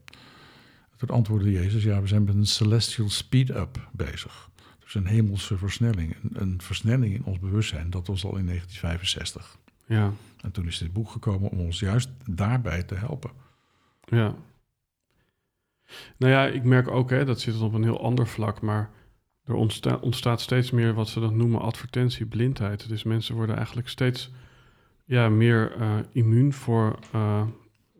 Toen 0.97 1.09
antwoordde 1.09 1.53
Jezus, 1.53 1.83
ja, 1.83 2.01
we 2.01 2.07
zijn 2.07 2.24
met 2.24 2.35
een 2.35 2.47
celestial 2.47 3.09
speed-up 3.09 3.89
bezig. 3.93 4.51
Dus 4.78 4.95
een 4.95 5.07
hemelse 5.07 5.59
versnelling, 5.59 6.16
een, 6.23 6.43
een 6.43 6.61
versnelling 6.62 7.15
in 7.15 7.24
ons 7.24 7.39
bewustzijn. 7.39 7.91
Dat 7.91 8.07
was 8.07 8.24
al 8.24 8.37
in 8.37 8.47
1965. 8.47 9.59
ja, 9.87 10.12
En 10.41 10.51
toen 10.51 10.66
is 10.66 10.78
dit 10.78 10.93
boek 10.93 11.11
gekomen 11.11 11.51
om 11.51 11.61
ons 11.61 11.81
juist 11.81 12.09
daarbij 12.31 12.83
te 12.83 12.95
helpen. 12.95 13.31
ja. 14.05 14.35
Nou 16.16 16.33
ja, 16.33 16.47
ik 16.47 16.65
merk 16.65 16.89
ook, 16.89 17.11
hè, 17.11 17.24
dat 17.24 17.41
zit 17.41 17.61
op 17.61 17.73
een 17.73 17.83
heel 17.83 18.03
ander 18.03 18.27
vlak, 18.27 18.61
maar 18.61 18.91
er 19.47 19.55
ontsta- 19.55 19.98
ontstaat 20.01 20.40
steeds 20.40 20.70
meer 20.70 20.94
wat 20.94 21.09
ze 21.09 21.20
dan 21.20 21.36
noemen 21.36 21.60
advertentieblindheid. 21.60 22.89
Dus 22.89 23.02
mensen 23.02 23.35
worden 23.35 23.56
eigenlijk 23.56 23.89
steeds 23.89 24.31
ja, 25.05 25.28
meer 25.28 25.73
eh, 25.78 25.89
immuun 26.12 26.52
voor 26.52 26.98
eh, 27.12 27.43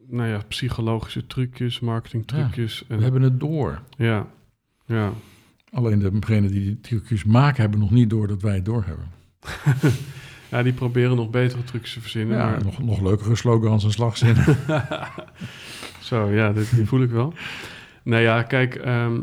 nou 0.09 0.29
ja, 0.29 0.41
psychologische 0.49 1.27
trucjes, 1.27 1.81
marketingtrucjes. 1.81 2.85
We 2.89 2.95
en, 2.95 3.03
hebben 3.03 3.23
het 3.23 3.41
door. 3.41 3.83
ja, 3.97 4.27
ja. 4.87 5.13
Alleen 5.73 5.99
degenen 5.99 6.51
die 6.51 6.61
die 6.61 6.81
trucjes 6.81 7.25
maken, 7.25 7.61
hebben 7.61 7.81
nog 7.81 7.91
niet 7.91 8.11
door 8.11 8.29
dat 8.29 8.43
wij 8.43 8.55
het 8.55 8.65
doorhebben. 8.65 9.11
ja, 10.51 10.63
die 10.63 10.73
proberen 10.73 11.17
nog 11.17 11.31
betere 11.31 11.65
trucjes 11.65 11.93
te 11.93 12.01
verzinnen. 12.01 12.39
Ja, 12.39 12.51
maar 12.51 12.65
nog, 12.65 12.79
nog 12.79 13.01
leukere 13.01 13.37
slogans 13.37 13.85
en 13.85 13.93
slagzinnen. 13.93 14.45
Zo, 16.01 16.31
ja, 16.31 16.53
dit, 16.53 16.75
die 16.75 16.87
voel 16.87 17.03
ik 17.03 17.11
wel. 17.11 17.33
Nou 18.03 18.23
ja, 18.23 18.43
kijk, 18.43 18.75
ehm, 18.75 19.21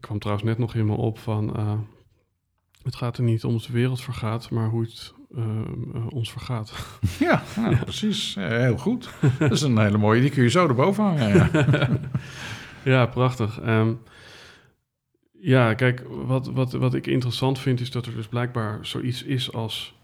ik 0.00 0.06
kwam 0.06 0.18
trouwens 0.18 0.48
net 0.48 0.58
nog 0.58 0.74
in 0.74 0.86
me 0.86 0.94
op 0.94 1.18
van... 1.18 1.56
eh, 1.56 1.78
het 2.82 2.96
gaat 2.96 3.16
er 3.16 3.22
niet 3.22 3.44
om 3.44 3.58
de 3.58 3.72
wereld 3.72 4.00
vergaat, 4.00 4.50
maar 4.50 4.68
hoe 4.68 4.82
het 4.82 5.14
eh, 5.36 5.44
eh, 5.94 6.06
ons 6.08 6.32
vergaat. 6.32 6.72
ja, 7.18 7.42
nou, 7.56 7.76
precies. 7.76 8.34
Ja, 8.34 8.48
heel 8.48 8.76
goed. 8.76 9.10
Dat 9.38 9.50
is 9.50 9.60
een 9.60 9.78
hele 9.78 9.98
mooie. 9.98 10.20
Die 10.20 10.30
kun 10.30 10.42
je 10.42 10.50
zo 10.50 10.68
erboven 10.68 11.04
hangen. 11.04 11.50
Ja. 11.52 11.88
ja, 12.92 13.06
prachtig. 13.06 13.60
Ehm, 13.60 13.92
ja, 15.40 15.74
kijk, 15.74 16.04
wat, 16.08 16.46
wat, 16.46 16.72
wat 16.72 16.94
ik 16.94 17.06
interessant 17.06 17.58
vind 17.58 17.80
is 17.80 17.90
dat 17.90 18.06
er 18.06 18.14
dus 18.14 18.28
blijkbaar 18.28 18.86
zoiets 18.86 19.22
is 19.22 19.52
als 19.52 19.94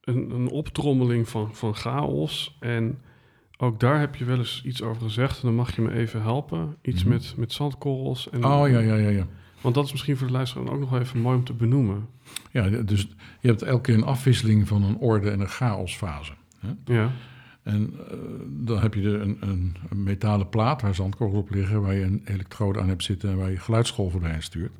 een, 0.00 0.30
een 0.30 0.48
optrommeling 0.48 1.28
van, 1.28 1.54
van 1.54 1.74
chaos. 1.74 2.56
En 2.60 3.00
ook 3.56 3.80
daar 3.80 4.00
heb 4.00 4.14
je 4.16 4.24
wel 4.24 4.38
eens 4.38 4.62
iets 4.64 4.82
over 4.82 5.02
gezegd. 5.02 5.36
En 5.36 5.42
dan 5.46 5.54
mag 5.54 5.76
je 5.76 5.82
me 5.82 5.92
even 5.92 6.22
helpen. 6.22 6.76
Iets 6.82 7.02
Mhm. 7.02 7.12
met, 7.12 7.34
met 7.36 7.52
zandkorrels. 7.52 8.30
En, 8.30 8.44
Oh 8.44 8.68
ja, 8.68 8.78
ja, 8.78 8.94
ja, 8.94 9.08
ja. 9.08 9.26
Want 9.60 9.74
dat 9.74 9.84
is 9.84 9.92
misschien 9.92 10.16
voor 10.16 10.26
de 10.26 10.32
luisteraar 10.32 10.68
ook 10.72 10.80
nog 10.80 10.90
wel 10.90 11.00
even 11.00 11.20
mooi 11.20 11.36
om 11.36 11.44
te 11.44 11.52
benoemen. 11.52 12.06
Ja, 12.50 12.68
dus 12.68 13.08
je 13.40 13.48
hebt 13.48 13.62
elke 13.62 13.82
keer 13.82 13.94
een 13.94 14.04
afwisseling 14.04 14.68
van 14.68 14.82
een 14.82 14.96
orde 14.98 15.30
en 15.30 15.40
een 15.40 15.48
chaosfase. 15.48 16.32
Hè? 16.58 16.68
Ja, 16.84 17.10
En 17.62 17.94
eh, 18.10 18.16
dan 18.48 18.80
heb 18.80 18.94
je 18.94 19.02
er 19.02 19.20
een, 19.20 19.36
een, 19.40 19.76
metalen 19.90 20.48
plaat 20.48 20.82
waar 20.82 20.94
zandkorrels 20.94 21.38
op 21.38 21.50
liggen, 21.50 21.82
waar 21.82 21.94
je 21.94 22.04
een 22.04 22.22
elektrode 22.24 22.80
aan 22.80 22.88
hebt 22.88 23.04
zitten 23.04 23.30
en 23.30 23.36
waar 23.36 23.50
je 23.50 23.58
geluidsgolven 23.58 24.20
doorheen 24.20 24.42
stuurt. 24.42 24.72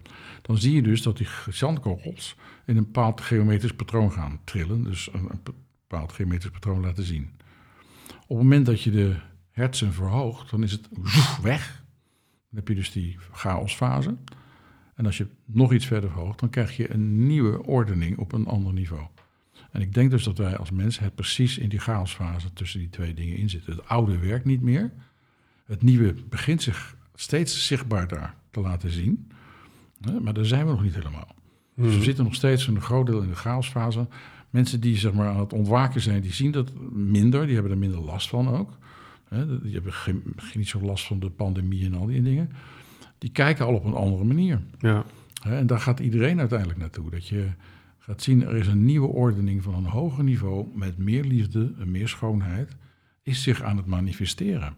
Dan 0.42 0.58
zie 0.58 0.74
je 0.74 0.82
dus 0.82 1.02
dat 1.02 1.16
die 1.16 1.28
zandkorrels 1.48 2.36
in 2.66 2.76
een 2.76 2.84
bepaald 2.84 3.20
geometrisch 3.20 3.74
patroon 3.74 4.12
gaan 4.12 4.40
trillen, 4.44 4.84
dus 4.84 5.08
een, 5.12 5.28
een 5.30 5.40
bepaald 5.88 6.12
geometrisch 6.12 6.50
patroon 6.50 6.80
laten 6.80 7.04
zien. 7.04 7.30
Op 8.26 8.36
het 8.36 8.44
moment 8.46 8.66
dat 8.66 8.82
je 8.82 8.90
de 8.90 9.16
hertzen 9.50 9.92
verhoogt, 9.92 10.50
dan 10.50 10.62
is 10.62 10.72
het 10.72 10.88
weg. 11.42 11.84
Dan 12.50 12.58
heb 12.58 12.68
je 12.68 12.74
dus 12.74 12.92
die 12.92 13.16
chaosfase. 13.32 14.16
En 14.94 15.06
als 15.06 15.16
je 15.16 15.26
nog 15.44 15.72
iets 15.72 15.86
verder 15.86 16.10
verhoogt, 16.10 16.40
dan 16.40 16.50
krijg 16.50 16.76
je 16.76 16.92
een 16.92 17.26
nieuwe 17.26 17.62
ordening 17.64 18.18
op 18.18 18.32
een 18.32 18.46
ander 18.46 18.72
niveau. 18.72 19.06
En 19.70 19.80
ik 19.80 19.94
denk 19.94 20.10
dus 20.10 20.24
dat 20.24 20.38
wij 20.38 20.56
als 20.56 20.70
mensen 20.70 21.04
het 21.04 21.14
precies 21.14 21.58
in 21.58 21.68
die 21.68 21.78
chaosfase 21.78 22.52
tussen 22.52 22.80
die 22.80 22.88
twee 22.88 23.14
dingen 23.14 23.36
in 23.36 23.50
zitten. 23.50 23.72
Het 23.76 23.88
oude 23.88 24.18
werkt 24.18 24.44
niet 24.44 24.60
meer. 24.62 24.92
Het 25.64 25.82
nieuwe 25.82 26.14
begint 26.28 26.62
zich 26.62 26.96
steeds 27.14 27.66
zichtbaarder 27.66 28.34
te 28.50 28.60
laten 28.60 28.90
zien. 28.90 29.30
Maar 30.22 30.34
daar 30.34 30.44
zijn 30.44 30.64
we 30.66 30.72
nog 30.72 30.82
niet 30.82 30.94
helemaal. 30.94 31.34
Dus 31.74 31.86
Mhm. 31.86 31.96
we 31.98 32.02
zitten 32.04 32.24
nog 32.24 32.34
steeds 32.34 32.66
een 32.66 32.80
groot 32.80 33.06
deel 33.06 33.22
in 33.22 33.28
de 33.28 33.34
chaosfase. 33.34 34.08
Mensen 34.56 34.80
die 34.80 34.96
zeg 34.96 35.12
maar, 35.12 35.28
aan 35.28 35.40
het 35.40 35.52
ontwaken 35.52 36.00
zijn, 36.00 36.20
die 36.22 36.32
zien 36.32 36.50
dat 36.50 36.72
minder. 36.92 37.44
Die 37.44 37.54
hebben 37.54 37.72
er 37.72 37.78
minder 37.78 38.00
last 38.00 38.28
van 38.28 38.48
ook. 38.48 38.78
Die 39.62 39.72
hebben 39.72 39.92
geen, 39.92 40.22
geen 40.36 40.58
niet 40.58 40.68
zo 40.68 40.80
last 40.80 41.06
van 41.06 41.18
de 41.18 41.30
pandemie 41.30 41.84
en 41.84 41.94
al 41.94 42.06
die 42.06 42.22
dingen. 42.22 42.50
die 43.18 43.30
kijken 43.30 43.66
al 43.66 43.74
op 43.74 43.84
een 43.84 43.94
andere 43.94 44.24
manier. 44.24 44.60
Ja. 44.78 45.04
En 45.42 45.66
daar 45.66 45.80
gaat 45.80 46.00
iedereen 46.00 46.38
uiteindelijk 46.38 46.78
naartoe. 46.78 47.10
Dat 47.10 47.26
je 47.26 47.48
gaat 47.98 48.22
zien, 48.22 48.42
er 48.42 48.56
is 48.56 48.66
een 48.66 48.84
nieuwe 48.84 49.06
ordening 49.06 49.62
van 49.62 49.74
een 49.74 49.84
hoger 49.84 50.24
niveau 50.24 50.66
met 50.74 50.98
meer 50.98 51.24
liefde 51.24 51.74
en 51.78 51.90
meer 51.90 52.08
schoonheid, 52.08 52.76
is 53.22 53.42
zich 53.42 53.62
aan 53.62 53.76
het 53.76 53.86
manifesteren. 53.86 54.76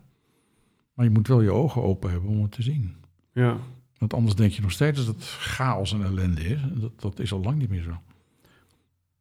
Maar 0.95 1.05
je 1.05 1.13
moet 1.13 1.29
wel 1.29 1.41
je 1.41 1.51
ogen 1.51 1.83
open 1.83 2.11
hebben 2.11 2.31
om 2.31 2.43
het 2.43 2.53
te 2.53 2.63
zien. 2.63 2.95
ja. 3.33 3.57
Want 3.99 4.15
anders 4.15 4.35
denk 4.35 4.53
je 4.53 4.63
nog 4.63 4.73
steeds 4.73 5.07
dat 5.07 5.15
het 5.15 5.25
chaos 5.25 5.93
en 5.93 6.03
ellende 6.05 6.41
is. 6.41 6.63
En 6.63 6.77
dat, 6.81 7.01
dat 7.01 7.21
is 7.21 7.33
al 7.33 7.41
lang 7.41 7.59
niet 7.59 7.69
meer 7.69 7.83
zo. 7.83 8.01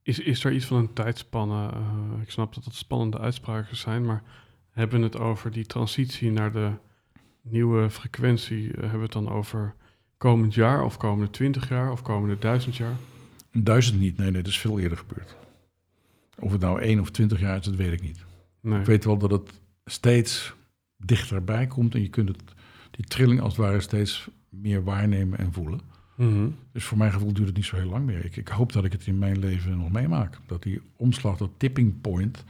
Is, 0.07 0.19
is 0.19 0.43
er 0.43 0.51
iets 0.51 0.65
van 0.65 0.77
een 0.77 0.93
tijdspanne? 0.93 1.69
eh, 1.69 2.21
ik 2.21 2.31
snap 2.31 2.53
dat 2.53 2.63
dat 2.63 2.75
spannende 2.75 3.19
uitspraken 3.19 3.77
zijn, 3.77 4.05
maar 4.05 4.23
hebben 4.71 4.99
we 4.99 5.05
het 5.05 5.17
over 5.17 5.51
die 5.51 5.65
transitie 5.65 6.31
naar 6.31 6.51
de 6.51 6.71
nieuwe 7.41 7.89
frequentie? 7.89 8.67
eh, 8.67 8.79
hebben 8.79 8.97
we 8.97 9.03
het 9.03 9.11
dan 9.11 9.29
over 9.29 9.75
komend 10.17 10.53
jaar 10.53 10.83
of 10.83 10.97
komende 10.97 11.31
twintig 11.31 11.69
jaar 11.69 11.91
of 11.91 12.01
komende 12.01 12.37
duizend 12.39 12.75
jaar? 12.75 12.95
Duizend 13.51 13.99
niet, 13.99 14.17
nee, 14.17 14.31
nee, 14.31 14.41
dat 14.41 14.51
is 14.51 14.59
veel 14.59 14.79
eerder 14.79 14.97
gebeurd. 14.97 15.35
Of 16.39 16.51
het 16.51 16.61
nou 16.61 16.81
één 16.81 16.99
of 16.99 17.09
twintig 17.11 17.39
jaar 17.39 17.57
is, 17.57 17.65
dat 17.65 17.75
weet 17.75 17.93
ik 17.93 18.01
niet. 18.01 18.25
Nee. 18.61 18.79
Ik 18.79 18.85
weet 18.85 19.05
wel 19.05 19.17
dat 19.17 19.31
het 19.31 19.51
steeds 19.85 20.53
dichterbij 20.97 21.67
komt 21.67 21.95
en 21.95 22.01
je 22.01 22.09
kunt 22.09 22.27
het, 22.27 22.41
die 22.91 23.05
trilling 23.05 23.41
als 23.41 23.57
het 23.57 23.65
ware 23.65 23.81
steeds 23.81 24.27
meer 24.49 24.83
waarnemen 24.83 25.39
en 25.39 25.53
voelen. 25.53 25.81
Mhm. 26.17 26.49
Dus 26.71 26.83
voor 26.83 26.97
mijn 26.97 27.11
gevoel 27.11 27.33
duurt 27.33 27.47
het 27.47 27.55
niet 27.55 27.65
zo 27.65 27.75
heel 27.75 27.89
lang 27.89 28.05
meer. 28.05 28.25
Ik, 28.25 28.35
ik 28.37 28.47
hoop 28.47 28.71
dat 28.73 28.85
ik 28.85 28.91
het 28.91 29.07
in 29.07 29.17
mijn 29.19 29.39
leven 29.39 29.77
nog 29.77 29.91
meemaak. 29.91 30.39
Dat 30.45 30.63
die 30.63 30.81
omslag, 30.95 31.37
dat 31.37 31.49
tipping 31.57 32.01
point, 32.01 32.43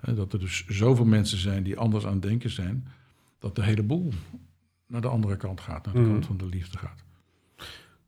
hè, 0.00 0.14
dat 0.14 0.32
er 0.32 0.38
dus 0.38 0.64
zoveel 0.66 1.04
mensen 1.04 1.38
zijn 1.38 1.62
die 1.62 1.76
anders 1.78 2.06
aan 2.06 2.12
het 2.12 2.22
denken 2.22 2.50
zijn, 2.50 2.86
dat 3.38 3.56
de 3.56 3.62
hele 3.62 3.82
boel 3.82 4.12
naar 4.86 5.00
de 5.00 5.08
andere 5.08 5.36
kant 5.36 5.60
gaat, 5.60 5.84
naar 5.84 5.94
de 5.94 6.00
Mhm. 6.00 6.10
kant 6.10 6.26
van 6.26 6.36
de 6.36 6.46
liefde 6.46 6.78
gaat. 6.78 7.04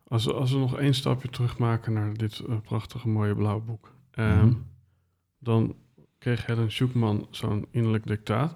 Als, 0.08 0.24
we- 0.24 0.32
als 0.32 0.52
we 0.52 0.58
nog 0.58 0.78
één 0.78 0.94
stapje 0.94 1.28
terug 1.28 1.58
maken 1.58 1.92
naar 1.92 2.14
dit 2.14 2.38
eh, 2.48 2.56
prachtige 2.60 3.08
mooie 3.08 3.34
blauwe 3.34 3.62
boek. 3.62 3.92
Ehm, 4.10 4.46
Mhm. 4.46 4.54
Dan 5.38 5.74
kreeg 6.18 6.46
Helen 6.46 6.72
Schuckman 6.72 7.26
zo'n 7.30 7.66
innerlijk 7.70 8.06
dictaat. 8.06 8.54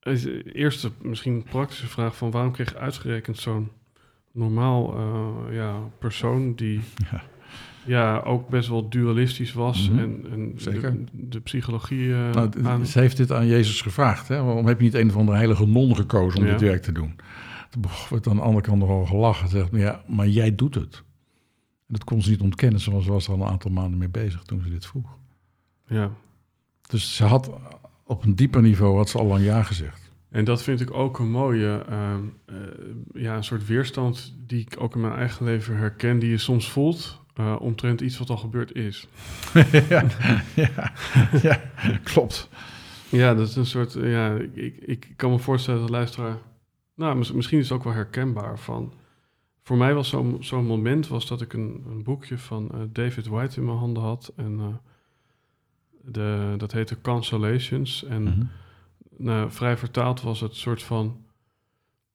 Is 0.00 0.22
de 0.22 0.52
Eerste, 0.52 0.90
misschien 1.02 1.42
praktische 1.42 1.86
vraag 1.86 2.16
van 2.16 2.30
waarom 2.30 2.52
kreeg 2.52 2.70
je 2.72 2.78
uitgerekend 2.78 3.38
zo'n 3.38 3.70
normaal 4.34 4.96
eh, 4.96 5.54
ja, 5.54 5.74
persoon 5.98 6.54
die 6.54 6.80
Ja. 7.10 7.22
ja, 7.86 8.18
ook 8.20 8.48
best 8.48 8.68
wel 8.68 8.88
dualistisch 8.88 9.52
was 9.52 9.90
Mhm. 9.90 9.98
en, 9.98 10.24
en 10.32 10.52
Zeker. 10.56 10.92
De, 10.92 11.28
de 11.28 11.40
psychologie 11.40 12.12
eh, 12.14 12.30
Nou, 12.32 12.50
aan... 12.64 12.86
Ze 12.86 12.98
heeft 13.00 13.16
dit 13.16 13.32
aan 13.32 13.46
Jezus 13.46 13.80
gevraagd. 13.82 14.28
Hè? 14.28 14.42
Waarom 14.42 14.66
heb 14.66 14.78
je 14.78 14.84
niet 14.84 14.94
een 14.94 15.08
of 15.08 15.16
andere 15.16 15.36
heilige 15.36 15.66
non 15.66 15.96
gekozen 15.96 16.40
om 16.40 16.46
Ja. 16.46 16.52
dit 16.52 16.60
werk 16.60 16.82
te 16.82 16.92
doen? 16.92 17.16
Toen 17.70 17.82
werd 18.10 18.26
aan 18.28 18.36
de 18.36 18.42
andere 18.42 18.60
kant 18.66 18.78
nogal 18.78 19.04
gelachen. 19.06 19.48
Zegt, 19.48 19.68
ja, 19.72 20.02
maar 20.06 20.28
jij 20.28 20.54
doet 20.54 20.74
het. 20.74 21.02
En 21.86 21.94
dat 21.94 22.04
kon 22.04 22.22
ze 22.22 22.30
niet 22.30 22.40
ontkennen. 22.40 22.80
Ze 22.80 22.90
was, 22.90 23.06
was 23.06 23.26
er 23.26 23.32
al 23.32 23.40
een 23.40 23.48
aantal 23.48 23.70
maanden 23.70 23.98
mee 23.98 24.08
bezig 24.08 24.42
toen 24.42 24.60
ze 24.62 24.70
dit 24.70 24.86
vroeg. 24.86 25.18
Ja. 25.86 26.10
Dus 26.88 27.16
ze 27.16 27.24
had 27.24 27.50
op 28.04 28.24
een 28.24 28.34
dieper 28.34 28.62
niveau 28.62 28.96
had 28.96 29.08
ze 29.08 29.18
al 29.18 29.26
lang 29.26 29.44
ja 29.44 29.62
gezegd. 29.62 30.03
En 30.34 30.44
dat 30.44 30.62
vind 30.62 30.80
ik 30.80 30.92
ook 30.94 31.18
een 31.18 31.30
mooie, 31.30 31.84
ehm, 31.88 32.22
eh, 32.46 32.56
ja, 33.12 33.36
een 33.36 33.44
soort 33.44 33.66
weerstand 33.66 34.34
die 34.46 34.60
ik 34.60 34.74
ook 34.78 34.94
in 34.94 35.00
mijn 35.00 35.12
eigen 35.12 35.44
leven 35.44 35.76
herken, 35.76 36.18
die 36.18 36.30
je 36.30 36.38
soms 36.38 36.70
voelt 36.70 37.20
eh, 37.34 37.56
omtrent 37.60 38.00
iets 38.00 38.18
wat 38.18 38.30
al 38.30 38.36
gebeurd 38.36 38.74
is. 38.74 39.08
ja, 39.88 40.04
ja, 40.54 40.92
ja, 41.42 41.60
klopt. 42.02 42.48
Ja, 43.08 43.34
dat 43.34 43.48
is 43.48 43.56
een 43.56 43.66
soort, 43.66 43.94
eh, 43.94 44.12
ja, 44.12 44.34
ik, 44.34 44.54
ik, 44.56 44.76
ik 44.80 45.12
kan 45.16 45.30
me 45.30 45.38
voorstellen 45.38 45.78
dat 45.80 45.88
de 45.88 45.94
luisteraar, 45.94 46.36
nou, 46.94 47.16
mis- 47.16 47.32
misschien 47.32 47.58
is 47.58 47.68
het 47.68 47.78
ook 47.78 47.84
wel 47.84 47.92
herkenbaar 47.92 48.58
van, 48.58 48.92
voor 49.62 49.76
mij 49.76 49.94
was 49.94 50.08
zo'n 50.08 50.36
zo'n 50.40 50.66
moment 50.66 51.08
was 51.08 51.26
dat 51.26 51.40
ik 51.40 51.52
een, 51.52 51.84
een 51.88 52.02
boekje 52.02 52.38
van 52.38 52.88
David 52.92 53.26
White 53.26 53.58
in 53.60 53.64
mijn 53.66 53.78
handen 53.78 54.02
had 54.02 54.32
en 54.36 54.80
de, 56.04 56.54
dat 56.56 56.72
heette 56.72 57.00
Consolations 57.00 58.04
en 58.04 58.22
Mhm. 58.22 58.44
Nou, 59.16 59.50
vrij 59.50 59.76
vertaald 59.76 60.22
was 60.22 60.40
het 60.40 60.54
soort 60.56 60.82
van... 60.82 61.16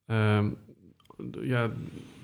ehm, 0.06 0.48
ja, 1.42 1.70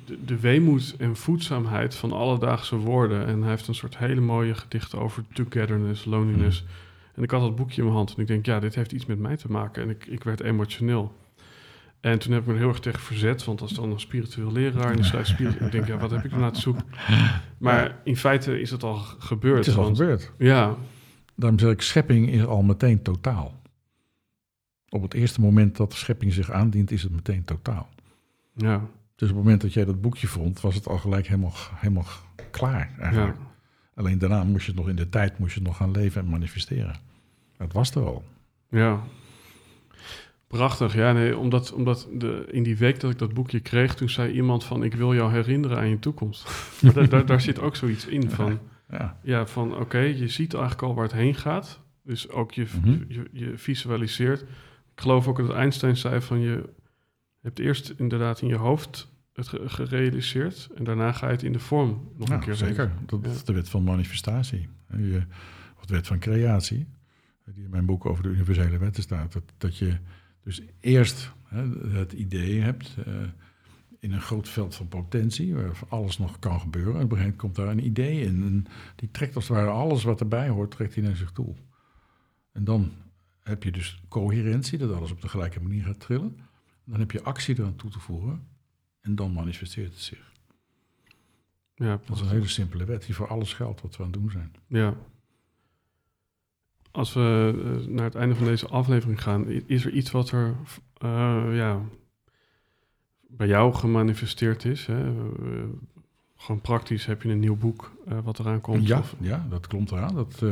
de, 0.06 0.18
de 0.24 0.40
weemoed 0.40 0.94
en 0.98 1.16
voedzaamheid 1.16 1.94
van 1.94 2.12
alledaagse 2.12 2.76
woorden. 2.76 3.26
En 3.26 3.40
hij 3.40 3.50
heeft 3.50 3.68
een 3.68 3.74
soort 3.74 3.98
hele 3.98 4.20
mooie 4.20 4.54
gedichten 4.54 4.98
over 4.98 5.24
togetherness, 5.32 6.04
loneliness. 6.04 6.64
En 7.14 7.22
ik 7.22 7.30
had 7.30 7.40
dat 7.40 7.56
boekje 7.56 7.76
in 7.76 7.84
mijn 7.84 7.96
hand 7.96 8.14
en 8.14 8.20
ik 8.20 8.26
denk, 8.26 8.46
ja, 8.46 8.60
dit 8.60 8.74
heeft 8.74 8.92
iets 8.92 9.06
met 9.06 9.18
mij 9.18 9.36
te 9.36 9.50
maken. 9.50 9.82
En 9.82 9.90
ik, 9.90 10.06
ik 10.06 10.24
werd 10.24 10.40
emotioneel. 10.40 11.12
En 12.00 12.18
toen 12.18 12.32
heb 12.32 12.40
ik 12.40 12.46
me 12.46 12.58
heel 12.58 12.68
erg 12.68 12.78
tegen 12.80 13.00
verzet, 13.00 13.44
want 13.44 13.60
als 13.60 13.72
dan 13.72 13.90
een 13.90 14.00
spiritueel 14.00 14.52
leraar 14.52 14.90
en 14.90 14.96
die 14.96 15.24
spiritueel... 15.24 15.66
ik 15.66 15.72
denk, 15.72 15.86
ja, 15.86 15.96
wat 15.96 16.10
heb 16.10 16.24
ik 16.24 16.36
nou 16.36 16.52
te 16.52 16.60
zoeken? 16.60 16.84
Maar 17.58 17.96
in 18.04 18.16
feite 18.16 18.60
is 18.60 18.70
het 18.70 18.82
al 18.82 18.94
gebeurd. 19.18 19.56
Het 19.58 19.66
is 19.66 19.76
al 19.76 19.82
want- 19.82 19.96
gebeurd. 19.96 20.32
Ja, 20.38 20.74
Daarom 21.34 21.58
zeg 21.58 21.70
ik, 21.70 21.80
schepping 21.82 22.30
is 22.30 22.44
al 22.44 22.62
meteen 22.62 23.02
totaal. 23.02 23.54
Op 24.88 25.02
het 25.02 25.14
eerste 25.14 25.40
moment 25.40 25.76
dat 25.76 25.90
de 25.90 25.96
schepping 25.96 26.32
zich 26.32 26.50
aandient, 26.50 26.90
is 26.90 27.02
het 27.02 27.12
meteen 27.12 27.44
totaal. 27.44 27.88
ja, 28.54 28.76
Dus 29.16 29.28
op 29.30 29.34
het 29.36 29.44
moment 29.44 29.60
dat 29.60 29.72
jij 29.72 29.84
dat 29.84 30.00
boekje 30.00 30.26
vond, 30.26 30.60
was 30.60 30.74
het 30.74 30.86
al 30.88 30.98
gelijk 30.98 31.26
helemaal, 31.26 31.52
helemaal 31.74 32.06
klaar. 32.50 32.90
ja. 32.96 33.02
Eigenlijk. 33.02 33.36
Alleen 33.94 34.18
daarna 34.18 34.44
moest 34.44 34.64
je 34.66 34.70
het 34.70 34.80
nog 34.80 34.88
in 34.88 34.96
de 34.96 35.08
tijd 35.08 35.38
moest 35.38 35.52
je 35.54 35.58
het 35.58 35.68
nog 35.68 35.76
gaan 35.76 35.90
leven 35.90 36.22
en 36.22 36.28
manifesteren. 36.28 36.94
Dat 37.56 37.72
was 37.72 37.90
er 37.94 38.04
al. 38.06 38.24
Ja. 38.70 39.00
Prachtig, 40.46 40.94
ja, 40.94 41.12
nee, 41.12 41.36
omdat, 41.38 41.72
omdat 41.72 42.08
de, 42.12 42.46
in 42.50 42.62
die 42.62 42.76
week 42.76 43.00
dat 43.00 43.10
ik 43.10 43.18
dat 43.18 43.34
boekje 43.34 43.60
kreeg, 43.60 43.94
toen 43.94 44.08
zei 44.08 44.32
iemand 44.32 44.64
van, 44.64 44.82
ik 44.82 44.94
wil 44.94 45.14
jou 45.14 45.32
herinneren 45.32 45.78
aan 45.78 45.88
je 45.88 45.98
toekomst. 45.98 46.44
Maar 46.82 46.92
daar, 46.92 47.08
daar, 47.08 47.26
daar 47.26 47.40
zit 47.40 47.58
ook 47.60 47.76
zoiets 47.76 48.06
in 48.06 48.30
van, 48.30 48.58
Ja, 48.90 49.18
ja, 49.22 49.46
van 49.46 49.76
oké, 49.76 49.98
je 49.98 50.28
ziet 50.28 50.54
eigenlijk 50.54 50.82
al 50.82 50.94
waar 50.94 51.04
het 51.04 51.12
heen 51.12 51.34
gaat. 51.34 51.80
Dus 52.02 52.28
ook 52.30 52.52
je, 52.52 52.66
Mhm. 52.80 52.98
je, 53.08 53.28
je 53.32 53.52
visualiseert. 53.58 54.44
Ik 54.96 55.02
geloof 55.02 55.28
ook 55.28 55.36
dat 55.36 55.50
Einstein 55.50 55.96
zei 55.96 56.20
van, 56.20 56.40
je 56.40 56.68
hebt 57.40 57.58
eerst 57.58 57.90
inderdaad 57.96 58.40
in 58.40 58.48
je 58.48 58.56
hoofd 58.56 59.12
het 59.32 59.48
ge- 59.48 59.68
gerealiseerd 59.68 60.68
en 60.74 60.84
daarna 60.84 61.12
ga 61.12 61.26
je 61.26 61.32
het 61.32 61.42
in 61.42 61.52
de 61.52 61.58
vorm 61.58 62.08
nog 62.16 62.28
een 62.28 62.40
keer 62.40 62.54
zeker. 62.54 62.92
Dat 63.06 63.20
Ja. 63.22 63.30
is 63.30 63.44
de 63.44 63.52
wet 63.52 63.68
van 63.68 63.82
manifestatie. 63.84 64.68
Je, 64.96 65.22
of 65.78 65.84
de 65.84 65.94
wet 65.94 66.06
van 66.06 66.18
creatie, 66.18 66.86
die 67.44 67.64
in 67.64 67.70
mijn 67.70 67.86
boek 67.86 68.06
over 68.06 68.22
de 68.22 68.28
universele 68.28 68.78
wetten 68.78 69.02
staat. 69.02 69.32
Dat, 69.32 69.42
dat 69.58 69.76
je 69.78 69.98
dus 70.42 70.62
eerst 70.80 71.32
hè, 71.44 71.68
het 71.88 72.12
idee 72.12 72.60
hebt 72.60 72.94
eh, 73.06 73.14
in 73.98 74.12
een 74.12 74.20
groot 74.20 74.48
veld 74.48 74.74
van 74.74 74.88
potentie, 74.88 75.54
waar 75.54 75.70
alles 75.88 76.18
nog 76.18 76.38
kan 76.38 76.60
gebeuren. 76.60 76.94
En 76.96 77.02
op 77.04 77.10
een 77.12 77.16
gegeven 77.16 77.36
moment 77.36 77.40
komt 77.40 77.54
daar 77.56 77.68
een 77.68 77.84
idee 77.86 78.20
in. 78.20 78.42
En 78.42 78.64
die 78.96 79.10
trekt 79.10 79.34
als 79.34 79.48
het 79.48 79.56
ware 79.56 79.70
alles 79.70 80.02
wat 80.04 80.20
erbij 80.20 80.48
hoort, 80.48 80.70
trekt 80.70 80.94
hij 80.94 81.04
naar 81.04 81.16
zich 81.16 81.32
toe. 81.32 81.54
En 82.52 82.64
dan 82.64 82.92
heb 83.46 83.62
je 83.62 83.70
dus 83.72 84.02
coherentie, 84.08 84.78
dat 84.78 84.92
alles 84.92 85.10
op 85.10 85.20
de 85.20 85.28
gelijke 85.28 85.60
manier 85.60 85.84
gaat 85.84 86.00
trillen. 86.00 86.38
Dan 86.84 86.98
heb 87.00 87.10
je 87.10 87.22
actie 87.22 87.58
eraan 87.58 87.76
toe 87.76 87.90
te 87.90 87.98
voegen. 88.00 88.46
En 89.00 89.14
dan 89.14 89.32
manifesteert 89.32 89.92
het 89.92 90.02
zich. 90.02 90.32
Ja, 91.74 92.00
Dat 92.06 92.16
is 92.16 92.22
een 92.22 92.28
hele 92.28 92.48
simpele 92.48 92.84
wet 92.84 93.04
die 93.06 93.14
voor 93.14 93.28
alles 93.28 93.52
geldt 93.54 93.80
wat 93.80 93.96
we 93.96 94.02
aan 94.04 94.10
het 94.10 94.20
doen 94.20 94.30
zijn. 94.30 94.52
Ja. 94.66 94.94
Als 96.90 97.12
we 97.12 97.54
eh, 97.80 97.86
naar 97.94 98.04
het 98.04 98.14
einde 98.14 98.34
van 98.34 98.44
deze 98.44 98.68
aflevering 98.68 99.22
gaan, 99.22 99.46
is 99.48 99.84
er 99.84 99.92
iets 99.92 100.10
wat 100.10 100.30
er 100.30 100.54
eh, 100.98 101.46
ja, 101.52 101.80
bij 103.28 103.46
jou 103.46 103.74
gemanifesteerd 103.74 104.64
is? 104.64 104.86
Hè? 104.86 105.06
Eh, 105.06 105.64
gewoon 106.36 106.60
praktisch 106.60 107.06
heb 107.06 107.22
je 107.22 107.28
een 107.28 107.38
nieuw 107.40 107.56
boek 107.56 107.92
wat 108.24 108.38
eraan 108.38 108.60
komt? 108.60 108.86
Ja, 108.86 108.98
Of- 108.98 109.14
ja, 109.20 109.46
dat 109.50 109.66
klopt 109.66 109.90
eraan. 109.90 110.14
Dat 110.14 110.42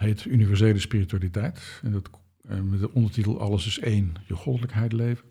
heet 0.00 0.24
Universele 0.24 0.78
Spiritualiteit. 0.78 1.80
En 1.82 1.92
dat, 1.92 2.10
eh, 2.48 2.60
met 2.60 2.80
de 2.80 2.92
ondertitel 2.92 3.40
Alles 3.40 3.66
is 3.66 3.78
één, 3.78 4.14
je 4.26 4.34
goddelijkheid 4.34 4.92
leven. 4.92 5.24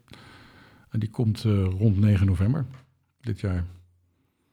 En 0.90 1.00
die 1.00 1.10
komt 1.10 1.44
eh, 1.44 1.64
rond 1.64 2.00
9 2.00 2.26
november 2.28 2.66
dit 3.22 3.40
jaar. 3.40 3.66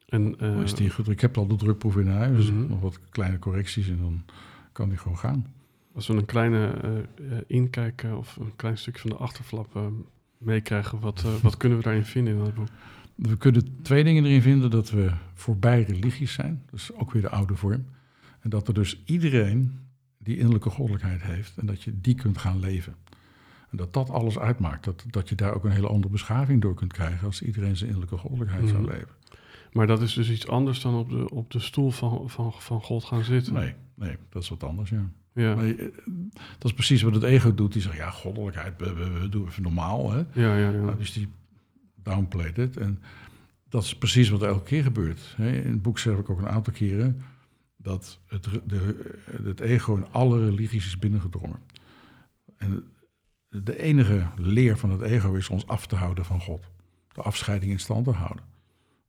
en, 0.07 0.33
eh, 0.33 0.39
Dan 0.53 0.63
is 0.63 0.75
die 0.75 0.91
goed. 0.91 1.09
Ik 1.09 1.21
heb 1.21 1.39
al 1.39 1.47
de 1.47 1.57
drukproef 1.57 1.97
in 1.97 2.07
huis, 2.09 2.37
dus 2.37 2.51
nog 2.69 2.81
wat 2.81 3.01
kleine 3.11 3.39
correcties 3.39 3.89
en 3.89 3.99
dan 3.99 4.25
kan 4.73 4.89
die 4.89 4.99
gewoon 4.99 5.19
gaan. 5.19 5.47
als 5.95 6.07
we 6.07 6.15
een 6.15 6.25
kleine 6.25 6.67
eh, 6.67 6.99
eh, 6.99 7.43
inkijk 7.47 8.03
eh, 8.03 8.19
of 8.19 8.37
een 8.37 8.57
klein 8.57 8.79
stukje 8.79 9.01
van 9.01 9.11
de 9.11 9.17
achterflap 9.17 9.77
eh, 9.77 9.87
meekrijgen, 10.39 11.01
wat, 11.01 11.23
eh, 11.25 11.35
wat 11.43 11.57
kunnen 11.57 11.79
we 11.79 11.85
daarin 11.85 12.05
vinden 12.05 12.33
in 12.37 12.45
dat 12.45 12.55
boek? 12.55 12.69
We 13.15 13.37
kunnen 13.37 13.83
twee 13.83 14.05
dingen 14.05 14.25
erin 14.25 14.43
vinden. 14.43 14.71
Dat 14.71 14.91
we 14.91 15.11
voorbij 15.35 15.83
religies 15.83 16.33
zijn. 16.33 16.63
Dat 16.71 16.81
is 16.81 16.93
ook 16.93 17.13
weer 17.13 17.23
de 17.23 17.29
oude 17.31 17.55
vorm. 17.55 17.87
En 18.41 18.51
dat 18.51 18.69
er 18.69 18.75
dus 18.75 19.03
iedereen 19.05 19.79
die 20.27 20.37
innerlijke 20.37 20.71
goddelijkheid 20.71 21.23
heeft. 21.23 21.57
En 21.57 21.67
dat 21.67 21.83
je 21.83 22.01
die 22.01 22.15
kunt 22.15 22.39
gaan 22.39 22.61
leven. 22.61 22.95
En 23.71 23.77
dat 23.77 23.93
dat 23.93 24.11
alles 24.11 24.39
uitmaakt. 24.39 24.85
Dat, 24.85 25.05
dat 25.11 25.29
je 25.29 25.35
daar 25.35 25.55
ook 25.55 25.65
een 25.65 25.71
hele 25.71 25.89
andere 25.89 26.13
beschaving 26.13 26.63
door 26.63 26.75
kunt 26.75 26.93
krijgen. 26.93 27.27
Als 27.27 27.43
iedereen 27.43 27.77
zijn 27.77 27.91
innerlijke 27.91 28.19
goddelijkheid 28.19 28.69
zou 28.69 28.83
Mhm. 28.83 28.91
leven. 28.91 29.09
Maar 29.73 29.87
dat 29.87 30.03
is 30.03 30.15
dus 30.15 30.31
iets 30.31 30.49
anders 30.49 30.81
dan 30.81 30.95
op 30.95 31.11
de, 31.11 31.31
op 31.31 31.51
de 31.51 31.59
stoel 31.61 31.91
van, 31.91 32.31
van, 32.31 32.53
van 32.53 32.81
God 32.83 33.05
gaan 33.05 33.25
zitten. 33.25 33.53
Nee, 33.53 33.75
nee, 33.95 34.17
dat 34.29 34.43
is 34.43 34.49
wat 34.49 34.63
anders, 34.65 34.91
ja. 34.91 35.11
Ja, 35.33 35.55
Maar, 35.55 35.65
eh, 35.65 35.87
dat 36.59 36.65
is 36.65 36.73
precies 36.73 37.03
wat 37.03 37.15
het 37.15 37.23
ego 37.23 37.55
doet. 37.55 37.73
Die 37.73 37.83
zegt, 37.83 37.97
ja, 37.97 38.11
goddelijkheid, 38.11 38.75
we, 38.79 38.93
we, 38.95 39.11
we 39.11 39.29
doen 39.29 39.47
even 39.47 39.63
normaal. 39.63 40.13
Hè? 40.13 40.19
ja, 40.19 40.57
ja. 40.57 40.57
ja. 40.57 40.71
Nou, 40.71 40.97
dus 40.99 41.13
die 41.13 41.29
downplayed 42.03 42.57
het. 42.57 42.77
En 42.77 43.03
dat 43.69 43.83
is 43.83 43.97
precies 43.97 44.29
wat 44.29 44.43
elke 44.43 44.63
keer 44.65 44.83
gebeurt. 44.83 45.35
Hè. 45.37 45.51
In 45.53 45.71
het 45.71 45.83
boek 45.83 45.99
zeg 45.99 46.17
ik 46.17 46.31
ook 46.31 46.39
een 46.39 46.49
aantal 46.49 46.73
keren 46.73 47.23
dat 47.87 48.21
het, 48.27 48.49
de, 48.65 49.13
het 49.45 49.61
ego 49.61 49.97
in 49.97 50.07
alle 50.11 50.45
religies 50.45 50.87
is 50.87 50.99
binnengedrongen. 50.99 51.59
En 52.57 52.85
de 53.49 53.79
enige 53.83 54.27
leer 54.37 54.79
van 54.79 54.91
het 54.91 55.01
ego 55.01 55.35
is 55.35 55.49
ons 55.49 55.67
af 55.67 55.87
te 55.87 55.97
houden 55.97 56.25
van 56.25 56.41
God. 56.41 56.65
De 57.13 57.23
afscheiding 57.23 57.73
in 57.73 57.81
stand 57.81 58.05
te 58.05 58.11
houden. 58.11 58.45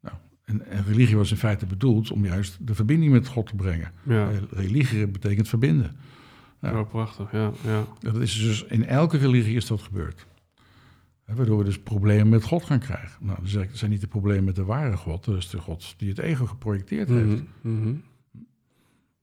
Nou, 0.01 0.15
en, 0.43 0.65
en 0.65 0.83
religie 0.85 1.15
was 1.15 1.31
in 1.31 1.37
feite 1.37 1.65
bedoeld 1.65 2.11
om 2.11 2.25
juist 2.25 2.67
de 2.67 2.75
verbinding 2.75 3.11
met 3.11 3.27
God 3.27 3.47
te 3.47 3.55
brengen. 3.55 3.91
Ja, 4.03 4.31
Eh, 4.31 4.37
Religie 4.49 5.07
betekent 5.07 5.47
verbinden. 5.47 5.95
Ja. 6.61 6.83
prachtig. 6.83 7.31
Ja, 7.31 7.51
ja. 7.63 7.85
Dat 7.99 8.15
is 8.15 8.33
dus 8.41 8.63
in 8.63 8.85
elke 8.85 9.17
religie 9.17 9.55
is 9.55 9.65
dat 9.67 9.81
gebeurd. 9.81 10.25
Waardoor 11.25 11.57
we 11.57 11.63
dus 11.63 11.79
problemen 11.79 12.29
met 12.29 12.43
God 12.43 12.63
gaan 12.63 12.79
krijgen. 12.79 13.25
Nou, 13.25 13.39
dat 13.51 13.67
zijn 13.71 13.91
niet 13.91 14.01
de 14.01 14.07
problemen 14.07 14.43
met 14.43 14.55
de 14.55 14.63
ware 14.63 14.97
God, 14.97 15.25
dat 15.25 15.37
is 15.37 15.49
de 15.49 15.57
God 15.57 15.93
die 15.97 16.09
het 16.09 16.19
ego 16.19 16.45
geprojecteerd 16.45 17.09
heeft. 17.09 17.43
Mhm. 17.61 17.93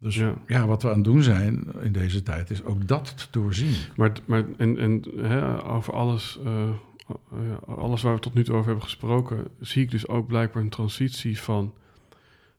Dus 0.04 0.16
ja. 0.16 0.34
Ja. 0.46 0.66
wat 0.66 0.82
we 0.82 0.88
aan 0.88 0.94
het 0.94 1.04
doen 1.04 1.22
zijn 1.22 1.66
in 1.82 1.92
deze 1.92 2.22
tijd 2.22 2.50
is 2.50 2.64
ook 2.64 2.88
dat 2.88 3.18
te 3.18 3.26
doorzien. 3.30 3.74
Maar, 3.96 4.12
maar 4.24 4.44
en, 4.56 4.78
en 4.78 5.02
hè, 5.16 5.64
over 5.64 5.94
alles, 5.94 6.38
eh, 6.44 6.68
ja, 7.30 7.74
alles 7.74 8.02
waar 8.02 8.14
we 8.14 8.20
tot 8.20 8.34
nu 8.34 8.44
toe 8.44 8.54
over 8.54 8.66
hebben 8.66 8.84
gesproken, 8.84 9.46
zie 9.60 9.82
ik 9.82 9.90
dus 9.90 10.08
ook 10.08 10.26
blijkbaar 10.26 10.62
een 10.62 10.68
transitie 10.68 11.40
van, 11.40 11.74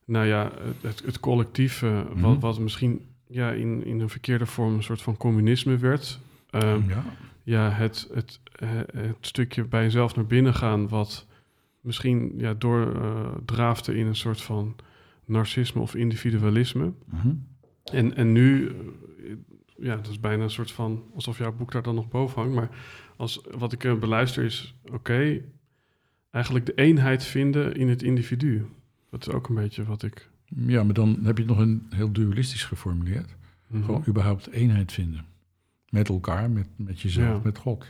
nou 0.06 0.26
ja, 0.26 0.52
het, 0.82 1.02
het 1.06 1.20
collectieve, 1.20 2.06
wat, 2.14 2.32
Mhm. 2.32 2.40
wat 2.40 2.60
misschien 2.60 3.02
ja, 3.28 3.52
in, 3.52 3.86
in 3.86 4.00
een 4.00 4.10
verkeerde 4.10 4.46
vorm 4.46 4.74
een 4.74 4.84
soort 4.84 5.02
van 5.02 5.18
communisme 5.18 5.78
werd. 5.78 6.20
Ehm, 6.50 6.90
ja. 6.90 7.04
ja, 7.44 7.70
het, 7.70 8.10
het, 8.14 8.40
eh, 8.56 8.70
het 8.96 9.16
stukje 9.22 9.64
bij 9.64 9.84
jezelf 9.84 10.16
naar 10.16 10.26
binnen 10.26 10.54
gaan, 10.54 10.88
wat 10.88 11.26
misschien 11.82 12.34
ja, 12.38 12.54
doordraafde 12.54 13.98
in 13.98 14.08
een 14.08 14.16
soort 14.16 14.42
van 14.42 14.76
narcisme 15.26 15.82
of 15.82 15.96
individualisme. 15.96 16.94
Mhm. 17.06 17.34
En, 17.84 18.16
en 18.16 18.32
nu, 18.32 18.68
eh, 18.68 18.76
ja, 19.78 19.96
dat 19.96 20.08
is 20.08 20.20
bijna 20.20 20.44
een 20.44 20.50
soort 20.50 20.72
van 20.72 21.04
alsof 21.16 21.38
jouw 21.38 21.54
boek 21.54 21.72
daar 21.72 21.84
dan 21.84 21.96
nog 21.96 22.08
boven 22.08 22.42
hangt. 22.42 22.56
Maar 22.56 22.70
als, 23.18 23.42
wat 23.58 23.72
ik 23.74 23.84
eh, 23.84 24.00
beluister 24.00 24.44
is, 24.44 24.76
oké, 24.92 25.42
eigenlijk 26.32 26.66
de 26.66 26.74
eenheid 26.76 27.24
vinden 27.24 27.76
in 27.76 27.90
het 27.90 28.04
individu. 28.04 28.66
Dat 29.10 29.28
is 29.28 29.34
ook 29.34 29.50
een 29.50 29.56
beetje 29.56 29.84
wat 29.84 30.04
ik. 30.04 30.30
ja, 30.46 30.84
maar 30.84 30.94
dan 30.94 31.20
heb 31.24 31.38
je 31.38 31.44
het 31.44 31.52
nog 31.52 31.62
een 31.62 31.86
heel 31.90 32.12
dualistisch 32.12 32.64
geformuleerd. 32.64 33.36
Mhm. 33.68 33.84
Gewoon 33.84 34.04
überhaupt 34.08 34.50
eenheid 34.52 34.92
vinden. 34.92 35.26
Met 35.90 36.10
elkaar, 36.10 36.50
met, 36.50 36.68
met 36.76 37.02
jezelf, 37.02 37.36
Ja. 37.36 37.42
met 37.44 37.58
God. 37.58 37.86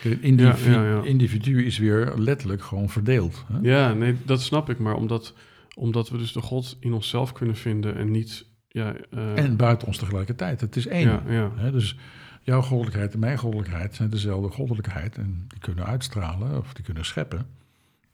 Kijk, 0.00 0.20
individu, 0.22 0.70
Ja, 0.70 0.84
ja, 0.84 0.90
ja. 0.90 1.02
individu 1.04 1.64
is 1.64 1.78
weer 1.78 2.12
letterlijk 2.18 2.62
gewoon 2.62 2.88
verdeeld. 2.88 3.44
Hè? 3.52 3.58
Ja, 3.62 3.92
nee, 3.94 4.16
dat 4.24 4.42
snap 4.42 4.70
ik. 4.70 4.78
Maar 4.78 4.94
omdat, 4.94 5.34
omdat 5.80 6.08
we 6.08 6.18
dus 6.18 6.32
de 6.32 6.40
God 6.40 6.76
in 6.80 6.92
onszelf 6.92 7.32
kunnen 7.32 7.56
vinden 7.56 7.96
en 7.96 8.10
niet. 8.10 8.46
Ja, 8.68 8.94
eh, 9.10 9.38
En 9.38 9.56
buiten 9.56 9.86
ons 9.86 9.96
tegelijkertijd. 9.98 10.60
Het 10.60 10.76
is 10.76 10.86
één. 10.86 11.08
ja, 11.08 11.22
ja. 11.28 11.50
Hè, 11.56 11.70
dus 11.72 11.96
jouw 12.42 12.62
goddelijkheid 12.62 13.12
en 13.14 13.18
mijn 13.18 13.38
goddelijkheid 13.38 13.94
zijn 13.94 14.10
dezelfde 14.10 14.48
goddelijkheid. 14.50 15.16
En 15.16 15.44
die 15.48 15.58
kunnen 15.58 15.86
uitstralen 15.86 16.58
of 16.58 16.72
die 16.72 16.84
kunnen 16.84 17.04
scheppen. 17.04 17.46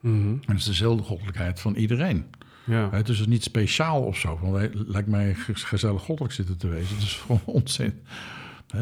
Mhm. 0.01 0.17
En 0.29 0.41
het 0.47 0.59
is 0.59 0.65
dezelfde 0.65 1.03
goddelijkheid 1.03 1.61
van 1.61 1.75
iedereen. 1.75 2.25
ja. 2.65 2.91
Hè, 2.91 3.03
dus 3.03 3.19
het 3.19 3.27
is 3.27 3.33
niet 3.33 3.43
speciaal 3.43 4.03
of 4.03 4.17
zo. 4.17 4.51
Wij- 4.53 4.71
lijkt 4.73 5.09
mij 5.09 5.35
ge- 5.35 5.55
gezellig 5.55 6.03
goddelijk 6.03 6.35
zitten 6.35 6.57
te 6.57 6.69
wezen. 6.69 6.95
Dat 6.95 7.05
is 7.05 7.15
gewoon 7.15 7.41
onzin. 7.61 8.01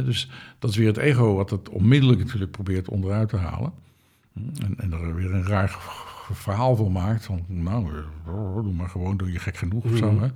Dus 0.05 0.31
dat 0.59 0.71
is 0.71 0.77
weer 0.77 0.87
het 0.87 0.97
ego 0.97 1.35
wat 1.35 1.51
het 1.51 1.69
onmiddellijk 1.69 2.19
natuurlijk 2.21 2.51
probeert 2.51 2.89
onderuit 2.89 3.29
te 3.29 3.37
halen. 3.37 3.73
En, 4.35 4.75
en 4.77 4.93
er 4.93 5.15
weer 5.15 5.35
een 5.35 5.47
raar 5.47 5.77
verhaal 6.33 6.77
van 6.77 6.93
maakt. 6.93 7.25
Van, 7.25 7.45
nou, 7.49 7.87
eh, 7.97 8.63
doe 8.63 8.73
maar 8.73 8.89
gewoon, 8.89 9.17
doe 9.17 9.33
je 9.33 9.39
gek 9.39 9.57
genoeg 9.57 9.85
of 9.85 9.97
zo. 9.97 10.13
Mhm. 10.13 10.23
Hè? 10.23 10.29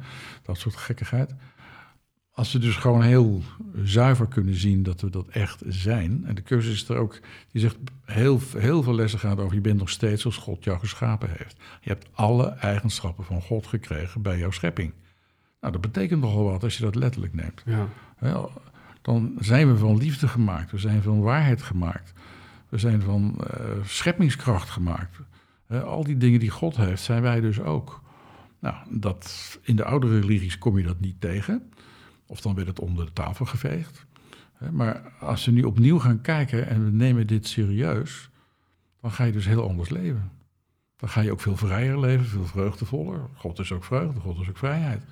Dat 0.42 0.58
soort 0.58 0.76
gekkigheid. 0.76 1.34
Als 2.32 2.52
we 2.52 2.58
dus 2.58 2.76
gewoon 2.76 3.02
heel 3.02 3.42
zuiver 3.82 4.26
kunnen 4.26 4.54
zien 4.54 4.82
dat 4.82 5.00
we 5.00 5.10
dat 5.10 5.28
echt 5.28 5.62
zijn. 5.66 6.24
En 6.26 6.34
de 6.34 6.42
cursus 6.42 6.82
is 6.82 6.88
er 6.88 6.96
ook, 6.96 7.20
die 7.50 7.60
zegt 7.60 7.76
heel, 8.04 8.40
heel 8.56 8.82
veel 8.82 8.94
lessen 8.94 9.18
gaat 9.18 9.38
over, 9.38 9.54
je 9.54 9.60
bent 9.60 9.78
nog 9.78 9.90
steeds 9.90 10.22
zoals 10.22 10.36
God 10.36 10.64
jou 10.64 10.78
geschapen 10.78 11.28
heeft. 11.30 11.56
Je 11.80 11.88
hebt 11.88 12.08
alle 12.12 12.48
eigenschappen 12.48 13.24
van 13.24 13.42
God 13.42 13.66
gekregen 13.66 14.22
bij 14.22 14.38
jouw 14.38 14.50
schepping. 14.50 14.92
Nou, 15.60 15.72
dat 15.72 15.80
betekent 15.80 16.20
nogal 16.20 16.44
wat 16.44 16.62
als 16.62 16.76
je 16.76 16.82
dat 16.84 16.94
letterlijk 16.94 17.34
neemt. 17.34 17.62
ja. 18.20 18.48
Dan 19.02 19.36
zijn 19.38 19.72
we 19.72 19.78
van 19.78 19.96
liefde 19.96 20.28
gemaakt, 20.28 20.70
we 20.70 20.78
zijn 20.78 21.02
van 21.02 21.20
waarheid 21.20 21.62
gemaakt, 21.62 22.12
we 22.68 22.78
zijn 22.78 23.02
van 23.02 23.36
eh, 23.46 23.66
scheppingskracht 23.84 24.70
gemaakt. 24.70 25.16
Al 25.68 26.04
die 26.04 26.16
dingen 26.16 26.40
die 26.40 26.50
God 26.50 26.76
heeft, 26.76 27.02
zijn 27.02 27.22
wij 27.22 27.40
dus 27.40 27.60
ook. 27.60 28.02
Nou, 28.58 28.76
dat, 28.90 29.58
in 29.62 29.76
de 29.76 29.84
oude 29.84 30.20
religies 30.20 30.58
kom 30.58 30.78
je 30.78 30.84
dat 30.84 31.00
niet 31.00 31.20
tegen. 31.20 31.70
Of 32.26 32.40
dan 32.40 32.54
werd 32.54 32.66
het 32.66 32.80
onder 32.80 33.04
de 33.04 33.12
tafel 33.12 33.46
geveegd. 33.46 34.06
Maar 34.70 35.12
als 35.20 35.44
we 35.44 35.52
nu 35.52 35.62
opnieuw 35.62 35.98
gaan 35.98 36.20
kijken 36.20 36.66
en 36.66 36.84
we 36.84 36.90
nemen 36.90 37.26
dit 37.26 37.46
serieus, 37.46 38.30
dan 39.00 39.10
ga 39.10 39.24
je 39.24 39.32
dus 39.32 39.46
heel 39.46 39.68
anders 39.68 39.88
leven. 39.88 40.30
Dan 40.96 41.08
ga 41.08 41.20
je 41.20 41.32
ook 41.32 41.40
veel 41.40 41.56
vrijer 41.56 42.00
leven, 42.00 42.26
veel 42.26 42.44
vreugdevoller. 42.44 43.20
God 43.34 43.58
is 43.58 43.72
ook 43.72 43.84
vreugde, 43.84 44.20
God 44.20 44.40
is 44.40 44.48
ook 44.48 44.58
vrijheid. 44.58 45.04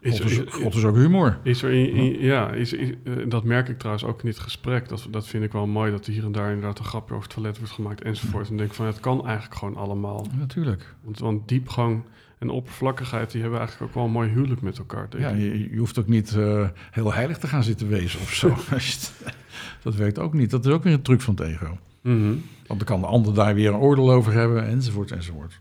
Is, 0.00 0.20
is, 0.20 0.40
God 0.48 0.74
is 0.74 0.84
ook 0.84 0.96
humor. 0.96 1.38
is 1.42 1.62
er 1.62 1.70
in, 1.72 1.92
in- 1.92 2.20
ja, 2.20 2.50
is, 2.52 2.72
is- 2.72 2.90
eh, 3.04 3.12
dat 3.28 3.44
merk 3.44 3.68
ik 3.68 3.78
trouwens 3.78 4.04
ook 4.04 4.20
in 4.22 4.26
dit 4.28 4.38
gesprek. 4.38 4.88
Dat, 4.88 5.06
dat 5.10 5.26
vind 5.26 5.44
ik 5.44 5.52
wel 5.52 5.66
mooi, 5.66 5.90
dat 5.90 6.06
er 6.06 6.12
hier 6.12 6.24
en 6.24 6.32
daar 6.32 6.48
inderdaad 6.48 6.78
een 6.78 6.84
grapje 6.84 7.14
over 7.14 7.26
het 7.26 7.34
toilet 7.34 7.58
wordt 7.58 7.72
gemaakt 7.72 8.02
enzovoort. 8.02 8.50
En 8.50 8.56
denk 8.56 8.74
van, 8.74 8.86
ja, 8.86 8.90
het 8.90 9.00
kan 9.00 9.26
eigenlijk 9.26 9.58
gewoon 9.58 9.76
allemaal. 9.76 10.26
Natuurlijk. 10.38 10.94
Want, 11.02 11.18
want 11.18 11.48
diepgang 11.48 12.02
en 12.38 12.48
oppervlakkigheid, 12.50 13.30
die 13.30 13.40
hebben 13.40 13.58
eigenlijk 13.58 13.88
ook 13.90 13.94
wel 13.96 14.04
een 14.06 14.10
mooi 14.12 14.30
huwelijk 14.30 14.60
met 14.60 14.78
elkaar. 14.78 15.08
Ja, 15.18 15.28
je, 15.30 15.70
je 15.70 15.78
hoeft 15.78 15.98
ook 15.98 16.08
niet 16.08 16.36
eh, 16.36 16.68
heel 16.90 17.12
heilig 17.12 17.38
te 17.38 17.46
gaan 17.46 17.62
zitten 17.64 17.88
wezen 17.88 18.20
of 18.20 18.34
zo. 18.34 18.56
Dat 19.82 19.94
werkt 19.94 20.18
ook 20.18 20.34
niet. 20.34 20.50
Dat 20.50 20.66
is 20.66 20.72
ook 20.72 20.82
weer 20.82 20.92
een 20.92 21.02
truc 21.02 21.20
van 21.20 21.34
het 21.34 21.44
ego. 21.46 21.78
Mhm. 22.02 22.34
Want 22.66 22.78
dan 22.80 22.84
kan 22.84 23.00
de 23.00 23.06
ander 23.06 23.34
daar 23.34 23.54
weer 23.54 23.68
een 23.68 23.80
oordeel 23.80 24.12
over 24.12 24.32
hebben, 24.32 24.66
enzovoort, 24.66 25.10
enzovoort. 25.12 25.60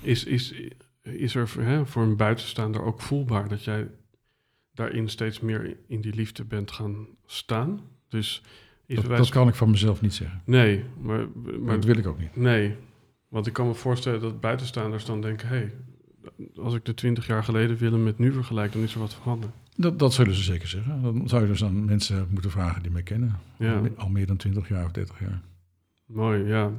Is, 0.00 0.24
is, 0.24 0.54
is 1.02 1.34
er 1.34 1.48
voor, 1.48 1.62
hè, 1.62 1.86
voor 1.86 2.02
een 2.02 2.16
buitenstaander 2.16 2.82
ook 2.82 3.00
voelbaar 3.00 3.48
dat 3.48 3.64
jij 3.64 3.88
daarin 4.74 5.08
steeds 5.08 5.40
meer 5.40 5.76
in 5.86 6.00
die 6.00 6.14
liefde 6.14 6.44
bent 6.44 6.70
gaan 6.70 7.06
staan? 7.26 7.80
Dus 8.08 8.42
is 8.86 9.00
Dat, 9.02 9.28
kan 9.28 9.48
ik 9.48 9.54
van 9.54 9.70
mezelf 9.70 10.00
niet 10.00 10.14
zeggen. 10.14 10.42
Nee, 10.44 10.84
maar, 11.00 11.26
Maar 11.60 11.74
dat 11.74 11.84
wil 11.84 11.96
ik 11.96 12.06
ook 12.06 12.18
niet. 12.18 12.36
nee. 12.36 12.74
Want 13.28 13.46
ik 13.46 13.52
kan 13.52 13.66
me 13.66 13.74
voorstellen 13.74 14.20
dat 14.20 14.40
buitenstaanders 14.40 15.04
dan 15.04 15.20
denken... 15.20 15.48
hé, 15.48 15.56
hey, 15.56 15.72
als 16.56 16.74
ik 16.74 16.84
de 16.84 16.94
twintig 16.94 17.26
jaar 17.26 17.44
geleden 17.44 17.76
Willem 17.76 18.02
met 18.02 18.18
nu 18.18 18.32
vergelijk... 18.32 18.72
dan 18.72 18.82
is 18.82 18.94
er 18.94 19.00
wat 19.00 19.14
veranderd. 19.14 19.52
Dat, 19.76 19.98
dat 19.98 20.12
zullen 20.12 20.34
ze 20.34 20.42
zeker 20.42 20.68
zeggen. 20.68 21.02
Dan 21.02 21.28
zou 21.28 21.42
je 21.42 21.48
dus 21.48 21.64
aan 21.64 21.84
mensen 21.84 22.26
moeten 22.30 22.50
vragen 22.50 22.82
die 22.82 22.90
mij 22.90 23.02
kennen. 23.02 23.38
Ja. 23.58 23.74
Al, 23.74 23.80
me- 23.82 23.92
al 23.96 24.08
meer 24.08 24.26
dan 24.26 24.36
20 24.36 24.68
jaar 24.68 24.84
of 24.84 24.90
30 24.90 25.20
jaar. 25.20 25.40
Mooi, 26.04 26.44
ja. 26.44 26.72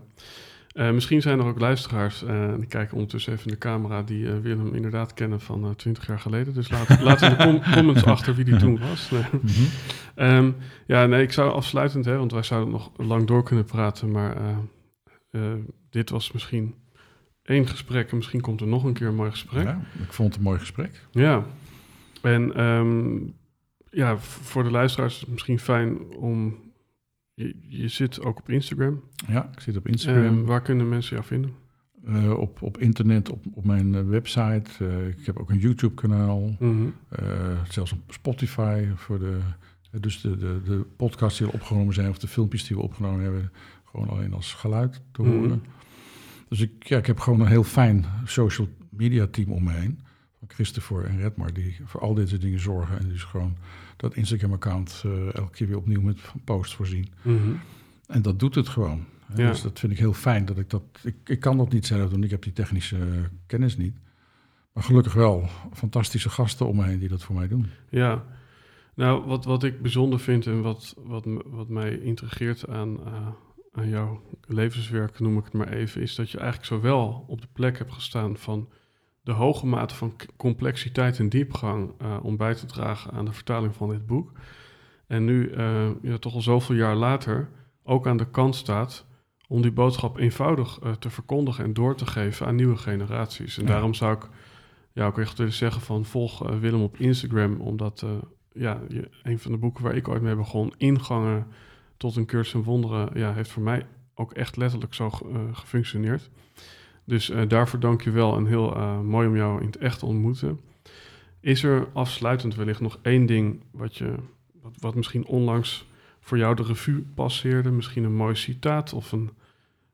Eh, 0.71 0.91
misschien 0.91 1.21
zijn 1.21 1.39
er 1.39 1.45
ook 1.45 1.59
luisteraars, 1.59 2.23
eh, 2.23 2.55
die 2.57 2.67
kijken 2.67 2.93
ondertussen 2.93 3.33
even 3.33 3.45
in 3.45 3.51
de 3.51 3.57
camera, 3.57 4.03
die 4.03 4.27
eh, 4.27 4.39
Willem 4.39 4.73
inderdaad 4.73 5.13
kennen 5.13 5.41
van 5.41 5.75
twintig 5.75 6.07
jaar 6.07 6.19
geleden. 6.19 6.53
Dus 6.53 6.69
laat, 6.69 7.01
laat 7.01 7.21
in 7.21 7.29
de 7.29 7.35
com- 7.35 7.61
comments 7.73 8.03
achter 8.03 8.35
wie 8.35 8.45
die 8.45 8.55
toen 8.55 8.79
was. 8.79 9.11
Nee. 9.11 9.23
Mhm. 9.31 9.49
Ehm, 10.15 10.51
ja, 10.85 11.05
nee, 11.05 11.21
ik 11.23 11.31
zou 11.31 11.51
afsluitend, 11.51 12.05
hè, 12.05 12.17
want 12.17 12.31
wij 12.31 12.43
zouden 12.43 12.71
nog 12.71 12.91
lang 12.97 13.27
door 13.27 13.43
kunnen 13.43 13.65
praten, 13.65 14.11
maar 14.11 14.35
dit 15.89 16.09
was 16.09 16.31
misschien 16.31 16.75
één 17.43 17.67
gesprek 17.67 18.11
en 18.11 18.17
misschien 18.17 18.41
komt 18.41 18.61
er 18.61 18.67
nog 18.67 18.83
een 18.83 18.93
keer 18.93 19.07
een 19.07 19.15
mooi 19.15 19.31
gesprek. 19.31 19.63
Ja, 19.63 19.81
ik 20.03 20.13
vond 20.13 20.27
het 20.29 20.37
een 20.37 20.43
mooi 20.43 20.59
gesprek. 20.59 21.07
Ja, 21.11 21.45
en 22.21 22.55
ehm, 22.55 23.15
ja, 23.89 24.17
voor 24.17 24.63
de 24.63 24.71
luisteraars 24.71 25.13
is 25.13 25.19
het 25.19 25.29
misschien 25.29 25.59
fijn 25.59 25.99
om. 26.15 26.57
Je, 27.41 27.55
je 27.67 27.87
zit 27.87 28.21
ook 28.23 28.39
op 28.39 28.49
Instagram. 28.49 29.01
Ja, 29.27 29.49
ik 29.53 29.59
zit 29.59 29.77
op 29.77 29.87
Instagram. 29.87 30.23
Ehm, 30.37 30.43
waar 30.43 30.61
kunnen 30.61 30.89
mensen 30.89 31.15
jou 31.15 31.27
vinden? 31.27 31.51
eh, 32.05 32.33
op, 32.33 32.61
op 32.61 32.77
internet, 32.77 33.29
op, 33.29 33.45
op 33.53 33.65
mijn 33.65 33.95
eh, 33.95 34.03
website. 34.03 34.63
Eh, 34.79 35.07
ik 35.07 35.25
heb 35.25 35.37
ook 35.39 35.49
een 35.49 35.57
YouTube-kanaal. 35.59 36.55
Mhm. 36.59 36.85
Eh, 37.09 37.25
zelfs 37.69 37.91
op 37.91 37.99
Spotify 38.13 38.85
voor 38.95 39.19
de, 39.19 39.37
eh, 39.91 39.99
dus 40.01 40.21
de, 40.21 40.37
de, 40.37 40.61
de 40.65 40.85
podcasts 40.97 41.37
die 41.37 41.47
al 41.47 41.53
opgenomen 41.53 41.93
zijn 41.93 42.09
of 42.09 42.17
de 42.19 42.27
filmpjes 42.27 42.67
die 42.67 42.77
we 42.77 42.83
opgenomen 42.83 43.21
hebben, 43.23 43.51
gewoon 43.85 44.09
alleen 44.09 44.33
als 44.33 44.53
geluid 44.53 45.01
te 45.11 45.21
Mhm. 45.21 45.31
horen. 45.31 45.63
Dus 46.49 46.61
ik, 46.61 46.87
ja, 46.87 46.97
ik 46.97 47.05
heb 47.05 47.19
gewoon 47.19 47.39
een 47.39 47.47
heel 47.47 47.63
fijn 47.63 48.05
social 48.25 48.67
media 48.89 49.27
team 49.27 49.51
om 49.51 49.63
me 49.63 49.71
heen. 49.71 49.99
Christopher 50.47 51.05
en 51.05 51.17
Redmar, 51.17 51.53
die 51.53 51.79
voor 51.85 52.01
al 52.01 52.13
deze 52.13 52.37
dingen 52.37 52.59
zorgen. 52.59 52.99
En 52.99 53.09
dus 53.09 53.23
gewoon 53.23 53.57
dat 53.97 54.15
Instagram-account 54.15 55.01
eh, 55.05 55.35
elke 55.35 55.51
keer 55.51 55.67
weer 55.67 55.77
opnieuw 55.77 56.01
met 56.01 56.19
posts 56.43 56.75
voorzien. 56.75 57.07
Mhm. 57.21 57.51
En 58.07 58.21
dat 58.21 58.39
doet 58.39 58.55
het 58.55 58.67
gewoon. 58.67 59.05
Ja. 59.35 59.49
Dus 59.49 59.61
dat 59.61 59.79
vind 59.79 59.91
ik 59.91 59.97
heel 59.99 60.13
fijn 60.13 60.45
dat 60.45 60.57
ik 60.57 60.69
dat. 60.69 60.83
Ik, 61.03 61.15
ik 61.25 61.39
kan 61.39 61.57
dat 61.57 61.71
niet 61.71 61.85
zelf 61.85 62.09
doen, 62.09 62.23
ik 62.23 62.29
heb 62.29 62.43
die 62.43 62.53
technische 62.53 62.97
eh, 62.97 63.03
kennis 63.45 63.77
niet. 63.77 63.95
Maar 64.73 64.83
gelukkig 64.83 65.13
wel 65.13 65.49
fantastische 65.73 66.29
gasten 66.29 66.67
om 66.67 66.75
me 66.75 66.83
heen 66.83 66.99
die 66.99 67.09
dat 67.09 67.23
voor 67.23 67.35
mij 67.35 67.47
doen. 67.47 67.67
Ja, 67.89 68.23
nou, 68.93 69.25
wat, 69.25 69.45
wat 69.45 69.63
ik 69.63 69.81
bijzonder 69.81 70.19
vind 70.19 70.45
en 70.45 70.61
wat, 70.61 70.95
wat, 70.97 71.25
wat 71.45 71.67
mij 71.67 71.97
intrigeert 71.97 72.67
aan, 72.67 73.05
eh, 73.05 73.27
aan 73.71 73.89
jouw 73.89 74.21
levenswerk, 74.47 75.19
noem 75.19 75.37
ik 75.37 75.43
het 75.43 75.53
maar 75.53 75.69
even, 75.69 76.01
is 76.01 76.15
dat 76.15 76.29
je 76.29 76.37
eigenlijk 76.37 76.67
zowel 76.67 77.25
op 77.27 77.41
de 77.41 77.47
plek 77.53 77.77
hebt 77.77 77.93
gestaan 77.93 78.37
van 78.37 78.69
de 79.21 79.31
hoge 79.31 79.65
mate 79.65 79.95
van 79.95 80.13
complexiteit 80.37 81.19
en 81.19 81.29
diepgang 81.29 81.93
uh, 82.01 82.17
om 82.21 82.37
bij 82.37 82.55
te 82.55 82.65
dragen 82.65 83.11
aan 83.11 83.25
de 83.25 83.33
vertaling 83.33 83.75
van 83.75 83.89
dit 83.89 84.05
boek. 84.05 84.31
En 85.07 85.25
nu, 85.25 85.49
uh, 85.49 85.89
ja, 86.01 86.17
toch 86.17 86.33
al 86.33 86.41
zoveel 86.41 86.75
jaar 86.75 86.95
later, 86.95 87.49
ook 87.83 88.07
aan 88.07 88.17
de 88.17 88.29
kant 88.29 88.55
staat 88.55 89.05
om 89.47 89.61
die 89.61 89.71
boodschap 89.71 90.17
eenvoudig 90.17 90.79
uh, 90.83 90.91
te 90.91 91.09
verkondigen 91.09 91.63
en 91.63 91.73
door 91.73 91.95
te 91.95 92.05
geven 92.05 92.45
aan 92.45 92.55
nieuwe 92.55 92.77
generaties. 92.77 93.57
En 93.57 93.63
Ja. 93.63 93.69
daarom 93.69 93.93
zou 93.93 94.15
ik 94.15 94.29
ja, 94.93 95.05
ook 95.05 95.19
echt 95.19 95.37
willen 95.37 95.53
zeggen 95.53 95.81
van 95.81 96.05
volg 96.05 96.45
eh, 96.45 96.59
Willem 96.59 96.81
op 96.81 96.97
Instagram, 96.97 97.61
omdat 97.61 98.01
eh, 98.01 98.09
ja, 98.51 98.81
je, 98.87 99.09
een 99.23 99.39
van 99.39 99.51
de 99.51 99.57
boeken 99.57 99.83
waar 99.83 99.95
ik 99.95 100.07
ooit 100.07 100.21
mee 100.21 100.35
begon, 100.35 100.73
Ingangen 100.77 101.47
tot 101.97 102.15
een 102.15 102.25
cursus 102.25 102.53
in 102.53 102.63
wonderen, 102.63 103.09
ja, 103.19 103.33
heeft 103.33 103.49
voor 103.51 103.63
mij 103.63 103.85
ook 104.15 104.33
echt 104.33 104.57
letterlijk 104.57 104.93
zo 104.93 105.05
eh, 105.05 105.39
gefunctioneerd. 105.51 106.29
Dus 107.05 107.29
eh, 107.29 107.47
daarvoor 107.47 107.79
dank 107.79 108.01
je 108.01 108.11
wel 108.11 108.37
en 108.37 108.45
heel 108.45 108.75
eh, 108.75 108.99
mooi 108.99 109.27
om 109.27 109.35
jou 109.35 109.59
in 109.59 109.65
het 109.65 109.77
echt 109.77 109.99
te 109.99 110.05
ontmoeten. 110.05 110.59
Is 111.39 111.63
er 111.63 111.87
afsluitend 111.93 112.55
wellicht 112.55 112.79
nog 112.81 112.99
één 113.01 113.25
ding 113.25 113.63
wat, 113.71 113.95
je, 113.97 114.15
wat, 114.61 114.75
wat 114.79 114.95
misschien 114.95 115.25
onlangs 115.25 115.85
voor 116.19 116.37
jou 116.37 116.55
de 116.55 116.63
revue 116.63 117.01
passeerde? 117.13 117.71
Misschien 117.71 118.03
een 118.03 118.15
mooi 118.15 118.35
citaat 118.35 118.93
of 118.93 119.11
een, 119.11 119.29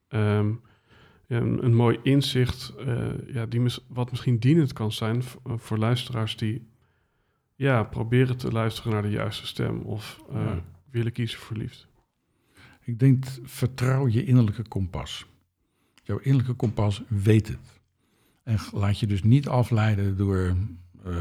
ehm, 0.07 0.51
een, 1.27 1.63
een 1.65 1.75
mooi 1.75 1.99
inzicht, 2.03 2.73
eh, 2.85 3.07
ja, 3.33 3.45
die 3.45 3.59
mis- 3.59 3.85
wat 3.87 4.09
misschien 4.11 4.37
dienend 4.37 4.73
kan 4.73 4.91
zijn 4.91 5.23
voor 5.45 5.77
luisteraars 5.77 6.37
die 6.37 6.67
ja, 7.55 7.83
proberen 7.83 8.37
te 8.37 8.51
luisteren 8.51 8.91
naar 8.91 9.01
de 9.01 9.09
juiste 9.09 9.47
stem 9.47 9.79
of 9.81 10.21
Ja. 10.33 10.63
willen 10.89 11.11
kiezen 11.11 11.39
voor 11.39 11.57
liefde. 11.57 11.83
Ik 12.83 12.99
denk, 12.99 13.25
vertrouw 13.43 14.07
je 14.07 14.25
innerlijke 14.25 14.67
kompas. 14.67 15.25
Jouw 16.07 16.17
innerlijke 16.17 16.53
kompas 16.53 17.01
weet 17.07 17.47
het. 17.47 17.79
En 18.43 18.57
laat 18.73 18.99
je 18.99 19.07
dus 19.07 19.23
niet 19.23 19.47
afleiden 19.47 20.17
door 20.17 20.55
eh 21.05 21.13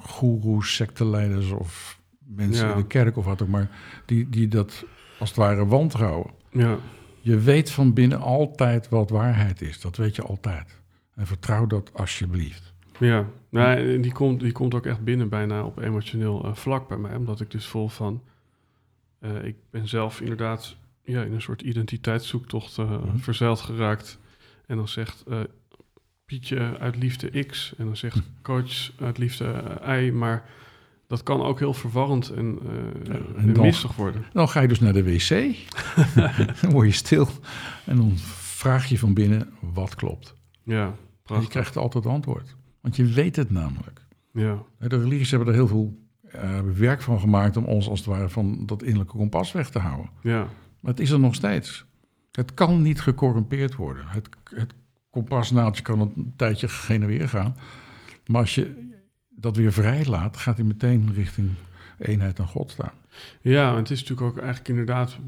goeroes, 0.00 0.74
secteleiders 0.74 1.50
of 1.50 2.00
mensen 2.18 2.66
Ja. 2.66 2.72
in 2.72 2.78
de 2.80 2.86
kerk 2.86 3.16
of 3.16 3.24
wat 3.24 3.42
ook 3.42 3.48
maar, 3.48 3.70
die, 4.06 4.28
die 4.28 4.48
dat 4.48 4.84
als 5.18 5.28
het 5.28 5.38
ware 5.38 5.66
wantrouwen. 5.66 6.30
Ja, 6.50 6.78
Je 7.20 7.38
weet 7.38 7.70
van 7.70 7.92
binnen 7.92 8.20
altijd 8.20 8.88
wat 8.88 9.10
waarheid 9.10 9.60
is. 9.60 9.80
Dat 9.80 9.96
weet 9.96 10.16
je 10.16 10.22
altijd. 10.22 10.80
En 11.14 11.26
vertrouw 11.26 11.66
dat 11.66 11.90
alsjeblieft. 11.94 12.72
Ja, 12.98 13.26
nou, 13.50 14.00
die, 14.00 14.12
komt, 14.12 14.40
die 14.40 14.52
komt 14.52 14.74
ook 14.74 14.86
echt 14.86 15.04
binnen 15.04 15.28
bijna 15.28 15.64
op 15.64 15.78
emotioneel 15.78 16.44
eh, 16.44 16.54
vlak 16.54 16.88
bij 16.88 16.96
mij. 16.98 17.16
Omdat 17.16 17.40
ik 17.40 17.50
dus 17.50 17.66
voel 17.66 17.88
van... 17.88 18.22
eh, 19.18 19.44
ik 19.44 19.56
ben 19.70 19.88
zelf 19.88 20.20
inderdaad 20.20 20.76
ja, 21.02 21.22
in 21.22 21.32
een 21.32 21.42
soort 21.42 21.62
identiteitszoektocht 21.62 22.76
Mhm. 22.76 23.16
verzeild 23.16 23.60
geraakt. 23.60 24.18
En 24.68 24.76
dan 24.76 24.88
zegt 24.88 25.24
eh, 25.28 25.40
Pietje 26.24 26.78
uit 26.78 26.96
liefde 26.96 27.44
X. 27.44 27.74
En 27.78 27.84
dan 27.84 27.96
zegt 27.96 28.20
coach 28.42 28.90
uit 29.00 29.18
liefde 29.18 29.44
eh, 29.44 30.06
Y. 30.06 30.10
Maar 30.10 30.48
dat 31.06 31.22
kan 31.22 31.42
ook 31.42 31.58
heel 31.58 31.74
verwarrend 31.74 32.30
en, 32.30 32.58
Ja, 33.04 33.12
en 33.12 33.36
en 33.36 33.52
dan- 33.52 33.64
mistig 33.66 33.96
worden. 33.96 34.24
Dan 34.32 34.48
ga 34.48 34.60
je 34.60 34.68
dus 34.68 34.80
naar 34.80 34.92
de 34.92 35.02
wc. 35.04 35.28
dan 36.62 36.70
word 36.70 36.86
je 36.86 36.92
stil. 36.92 37.28
En 37.84 37.96
dan 37.96 38.12
vraag 38.18 38.86
je 38.86 38.98
van 38.98 39.14
binnen 39.14 39.50
wat 39.60 39.94
klopt. 39.94 40.34
Ja, 40.62 40.84
En 40.84 40.90
je 40.90 41.18
prachtig. 41.22 41.48
krijgt 41.48 41.76
altijd 41.76 42.06
antwoord. 42.06 42.56
Want 42.80 42.96
je 42.96 43.04
weet 43.04 43.36
het 43.36 43.50
namelijk. 43.50 44.06
Ja, 44.32 44.62
De 44.78 44.88
religies 45.00 45.30
hebben 45.30 45.48
er 45.48 45.54
heel 45.54 45.68
veel 45.68 45.98
werk 46.74 47.02
van 47.02 47.20
gemaakt 47.20 47.56
om 47.56 47.64
ons 47.64 47.88
als 47.88 47.98
het 47.98 48.08
ware 48.08 48.28
van 48.28 48.66
dat 48.66 48.82
innerlijke 48.82 49.16
kompas 49.16 49.52
weg 49.52 49.70
te 49.70 49.78
houden. 49.78 50.10
ja, 50.22 50.38
Maar 50.80 50.90
het 50.90 51.00
is 51.00 51.10
er 51.10 51.20
nog 51.20 51.34
steeds. 51.34 51.86
Het 52.38 52.54
kan 52.54 52.82
niet 52.82 53.00
gecorrumpeerd 53.00 53.74
worden. 53.74 54.04
Het, 54.08 54.28
het 54.54 54.74
kompasnaaldje 55.10 55.82
kan 55.82 56.00
een 56.00 56.32
tijdje 56.36 56.68
heen 56.86 57.02
en 57.02 57.08
weer 57.08 57.28
gaan. 57.28 57.56
Maar 58.26 58.40
als 58.40 58.54
je 58.54 58.88
dat 59.28 59.56
weer 59.56 59.72
vrij 59.72 60.06
laat, 60.06 60.36
gaat 60.36 60.56
hij 60.56 60.66
meteen 60.66 61.12
richting 61.14 61.50
eenheid 61.98 62.40
aan 62.40 62.46
God 62.46 62.70
staan. 62.70 62.92
Ja, 63.40 63.70
en 63.70 63.76
het 63.76 63.90
is 63.90 64.00
natuurlijk 64.00 64.28
ook 64.28 64.36
eigenlijk 64.38 64.68
inderdaad 64.68 65.18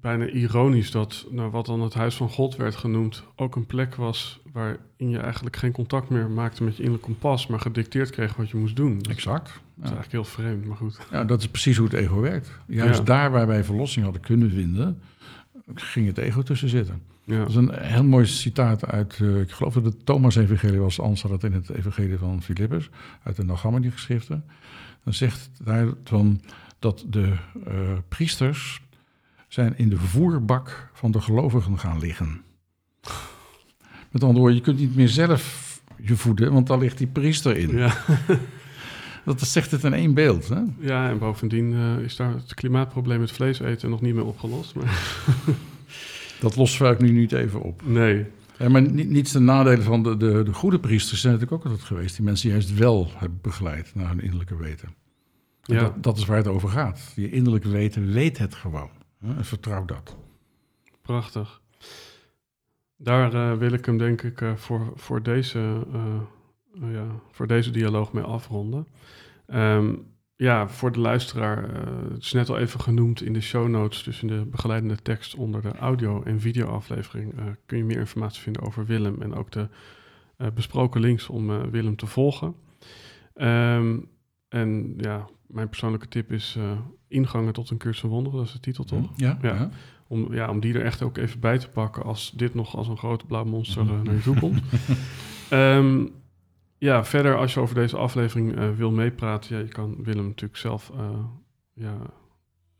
bijna 0.00 0.26
ironisch 0.26 0.90
dat 0.90 1.26
nou, 1.30 1.50
wat 1.50 1.66
dan 1.66 1.80
het 1.80 1.94
huis 1.94 2.14
van 2.14 2.28
God 2.28 2.56
werd 2.56 2.76
genoemd, 2.76 3.24
ook 3.36 3.56
een 3.56 3.66
plek 3.66 3.94
was 3.94 4.40
waarin 4.52 5.08
je 5.10 5.18
eigenlijk 5.18 5.56
geen 5.56 5.72
contact 5.72 6.08
meer 6.08 6.30
maakte 6.30 6.62
met 6.64 6.72
je 6.72 6.82
innerlijk 6.82 7.06
kompas, 7.06 7.46
maar 7.46 7.60
gedicteerd 7.60 8.10
kreeg 8.10 8.36
wat 8.36 8.50
je 8.50 8.56
moest 8.56 8.76
doen. 8.76 8.94
Dat 8.98 9.06
is 9.06 9.12
Exact. 9.12 9.48
Ja. 9.48 9.82
eigenlijk 9.82 10.12
heel 10.12 10.24
vreemd, 10.24 10.64
maar 10.64 10.76
goed. 10.76 10.98
Ja, 11.10 11.24
dat 11.24 11.40
is 11.40 11.48
precies 11.48 11.76
hoe 11.76 11.86
het 11.86 11.96
ego 11.96 12.20
werkt. 12.20 12.50
Juist 12.66 12.98
Ja. 12.98 13.04
daar 13.04 13.30
waar 13.30 13.46
wij 13.46 13.64
verlossing 13.64 14.04
hadden 14.04 14.22
kunnen 14.22 14.50
vinden, 14.50 15.00
ging 15.74 16.06
het 16.06 16.18
ego 16.18 16.42
tussen 16.42 16.68
zitten. 16.68 17.02
Ja, 17.24 17.38
Dat 17.38 17.48
is 17.48 17.54
een 17.54 17.74
heel 17.74 18.04
mooi 18.04 18.26
citaat 18.26 18.86
uit, 18.86 19.18
eh, 19.20 19.40
ik 19.40 19.50
geloof 19.50 19.74
dat 19.74 19.84
het 19.84 20.06
Thomas-evangelie 20.06 20.80
was, 20.80 21.00
anders 21.00 21.20
staat 21.20 21.30
het 21.32 21.44
in 21.44 21.52
het 21.52 21.70
evangelie 21.70 22.18
van 22.18 22.42
Filippus, 22.42 22.90
uit 23.22 23.36
de 23.36 23.44
Nagamadi 23.44 23.90
geschriften. 23.90 24.44
Dan 25.04 25.14
zegt 25.14 25.50
daar 25.64 25.86
van 26.04 26.40
dat 26.78 27.04
de 27.08 27.32
eh, 27.66 27.74
priesters 28.08 28.80
zijn 29.48 29.78
in 29.78 29.88
de 29.88 29.96
voerbak 29.96 30.90
van 30.92 31.10
de 31.10 31.20
gelovigen 31.20 31.78
gaan 31.78 31.98
liggen. 31.98 32.42
Met 34.10 34.22
andere 34.22 34.38
woorden, 34.38 34.56
je 34.56 34.62
kunt 34.62 34.78
niet 34.78 34.96
meer 34.96 35.08
zelf 35.08 35.66
je 35.96 36.16
voeden, 36.16 36.52
want 36.52 36.66
daar 36.66 36.78
ligt 36.78 36.98
die 36.98 37.06
priester 37.06 37.56
in. 37.56 37.76
ja. 37.76 37.94
Dat 39.36 39.48
zegt 39.48 39.70
het 39.70 39.84
in 39.84 39.92
één 39.92 40.14
beeld. 40.14 40.48
Hè? 40.48 40.60
ja 40.78 41.08
en 41.08 41.18
bovendien 41.18 41.74
eh, 41.74 42.04
is 42.04 42.16
daar 42.16 42.34
het 42.34 42.54
klimaatprobleem 42.54 43.20
met 43.20 43.32
vlees 43.32 43.60
eten 43.60 43.90
nog 43.90 44.00
niet 44.00 44.14
meer 44.14 44.24
opgelost. 44.26 44.74
Maar 44.74 45.16
Dat 46.40 46.56
lost 46.56 46.76
vaak 46.76 47.00
nu 47.00 47.10
niet 47.10 47.32
even 47.32 47.62
op. 47.62 47.82
nee, 47.84 48.26
Ja, 48.58 48.68
maar 48.68 48.82
niet, 48.82 49.08
niets 49.08 49.32
ten 49.32 49.44
nadele 49.44 49.82
van 49.82 50.02
de, 50.02 50.16
de, 50.16 50.42
de 50.42 50.52
goede 50.52 50.78
priesters 50.80 51.20
zijn 51.20 51.32
natuurlijk 51.32 51.60
ook 51.62 51.70
altijd 51.70 51.88
geweest. 51.88 52.16
Die 52.16 52.24
mensen 52.24 52.50
juist 52.50 52.74
wel 52.74 53.10
hebben 53.16 53.38
begeleid 53.42 53.94
naar 53.94 54.08
hun 54.08 54.20
innerlijke 54.20 54.56
weten. 54.56 54.88
En 55.62 55.74
ja, 55.74 55.80
Dat, 55.80 56.02
dat 56.02 56.18
is 56.18 56.24
waar 56.24 56.36
het 56.36 56.46
over 56.46 56.68
gaat. 56.68 57.12
Je 57.16 57.30
innerlijke 57.30 57.68
weten 57.68 58.12
weet 58.12 58.38
het 58.38 58.54
gewoon. 58.54 58.90
Hè? 59.18 59.36
En 59.36 59.44
vertrouw 59.44 59.84
dat. 59.84 60.16
prachtig. 61.02 61.60
Daar 62.96 63.34
eh, 63.34 63.58
wil 63.58 63.72
ik 63.72 63.84
hem 63.84 63.98
denk 63.98 64.22
ik 64.22 64.40
eh, 64.40 64.54
voor, 64.54 64.92
voor, 64.94 65.22
deze, 65.22 65.86
ja, 66.72 67.06
voor 67.30 67.46
deze 67.46 67.70
dialoog 67.70 68.12
mee 68.12 68.24
afronden. 68.24 68.86
Ehm, 69.46 69.94
ja, 70.36 70.68
voor 70.68 70.92
de 70.92 71.00
luisteraar, 71.00 71.74
eh, 71.74 71.82
het 72.12 72.22
is 72.22 72.32
net 72.32 72.48
al 72.48 72.58
even 72.58 72.80
genoemd 72.80 73.22
in 73.22 73.32
de 73.32 73.40
show 73.40 73.68
notes, 73.68 74.02
dus 74.02 74.22
in 74.22 74.28
de 74.28 74.44
begeleidende 74.50 74.96
tekst 75.02 75.34
onder 75.34 75.62
de 75.62 75.72
audio- 75.76 76.22
en 76.22 76.40
videoaflevering, 76.40 77.38
eh 77.38 77.44
kun 77.66 77.78
je 77.78 77.84
meer 77.84 77.98
informatie 77.98 78.42
vinden 78.42 78.62
over 78.62 78.86
Willem 78.86 79.22
en 79.22 79.34
ook 79.34 79.50
de 79.50 79.68
eh, 80.36 80.46
besproken 80.54 81.00
links 81.00 81.28
om 81.28 81.70
Willem 81.70 81.96
te 81.96 82.06
volgen. 82.06 82.54
Ehm, 83.34 83.98
en 84.48 84.94
ja, 84.96 85.26
mijn 85.46 85.68
persoonlijke 85.68 86.08
tip 86.08 86.32
is 86.32 86.58
ingangen 87.08 87.52
tot 87.52 87.70
een 87.70 87.76
cursus 87.76 88.00
van 88.00 88.10
wonderen, 88.10 88.38
dat 88.38 88.46
is 88.46 88.52
de 88.52 88.60
titel 88.60 88.84
toch? 88.84 89.10
Ja, 89.16 89.38
Ja. 89.42 89.54
ja. 89.54 89.70
Om, 90.06 90.34
ja, 90.34 90.48
om 90.50 90.60
die 90.60 90.74
er 90.74 90.84
echt 90.84 91.02
ook 91.02 91.16
even 91.16 91.40
bij 91.40 91.58
te 91.58 91.68
pakken 91.68 92.02
als 92.02 92.32
dit 92.36 92.54
nog 92.54 92.76
als 92.76 92.88
een 92.88 92.96
groot 92.98 93.26
blauw 93.26 93.44
monster 93.44 93.84
naar 94.04 94.14
je 94.14 94.20
toe 94.22 94.38
komt. 94.38 94.60
Ehm, 95.50 96.06
ja, 96.78 97.04
verder 97.04 97.36
als 97.36 97.54
je 97.54 97.60
over 97.60 97.74
deze 97.74 97.96
aflevering 97.96 98.56
eh, 98.56 98.70
wil 98.70 98.90
meepraten, 98.90 99.56
ja, 99.56 99.62
je 99.62 99.68
kan 99.68 99.96
Willem 100.02 100.26
natuurlijk 100.26 100.58
zelf 100.58 100.90
eh, 100.96 101.10
ja, 101.72 101.96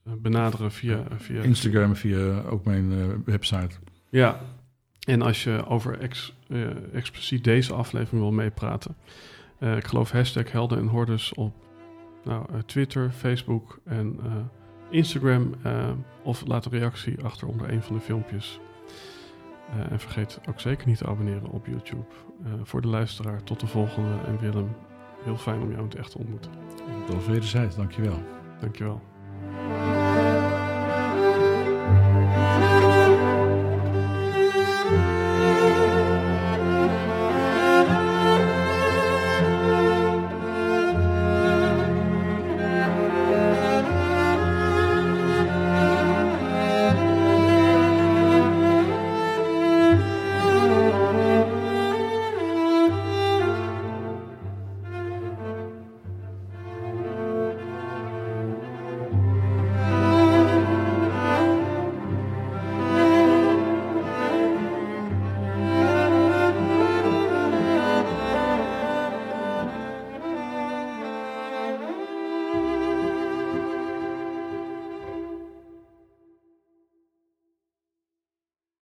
eh, 0.05 0.13
benaderen 0.19 0.73
via, 0.73 1.05
via 1.17 1.43
Instagram 1.43 1.97
via 1.97 2.41
ook 2.41 2.65
mijn 2.65 2.93
eh, 2.93 3.07
website. 3.25 3.77
ja, 4.09 4.41
en 5.07 5.23
als 5.23 5.45
je 5.45 5.67
over 5.67 5.99
ex, 5.99 6.35
eh, 6.49 6.95
expliciet 6.95 7.45
deze 7.45 7.75
aflevering 7.75 8.23
wil 8.23 8.33
meepraten, 8.33 8.97
eh, 9.59 9.77
ik 9.77 9.87
geloof 9.87 10.11
hashtag 10.11 10.53
Helden 10.53 10.79
en 10.79 10.87
Hordes 10.87 11.35
op 11.35 11.55
nou, 12.25 12.47
eh, 12.53 12.59
Twitter, 12.59 13.11
Facebook 13.11 13.79
en 13.85 14.19
eh, 14.25 14.33
Instagram. 14.91 15.55
eh, 15.63 15.91
of 16.23 16.47
laat 16.47 16.65
een 16.65 16.71
reactie 16.73 17.25
achter 17.25 17.49
onder 17.49 17.73
een 17.73 17.83
van 17.83 17.95
de 17.97 18.01
filmpjes. 18.03 18.61
Eh, 19.73 19.93
en 19.93 20.01
vergeet 20.01 20.41
ook 20.49 20.61
zeker 20.61 20.87
niet 20.87 20.99
te 20.99 21.07
abonneren 21.07 21.51
op 21.51 21.67
YouTube. 21.67 22.05
Eh, 22.45 22.53
voor 22.63 22.81
de 22.81 22.89
luisteraar, 22.89 23.43
tot 23.43 23.61
de 23.61 23.67
volgende. 23.67 24.19
En 24.27 24.39
Willem, 24.39 24.77
heel 25.25 25.37
fijn 25.37 25.61
om 25.61 25.69
jou 25.69 25.79
in 25.79 25.89
het 25.89 25.95
echt 25.95 26.11
te 26.11 26.19
ontmoeten. 26.19 26.51
Was 27.07 27.27
wederzijds, 27.27 27.77
dankjewel. 27.77 28.23
Dankjewel. 28.61 29.01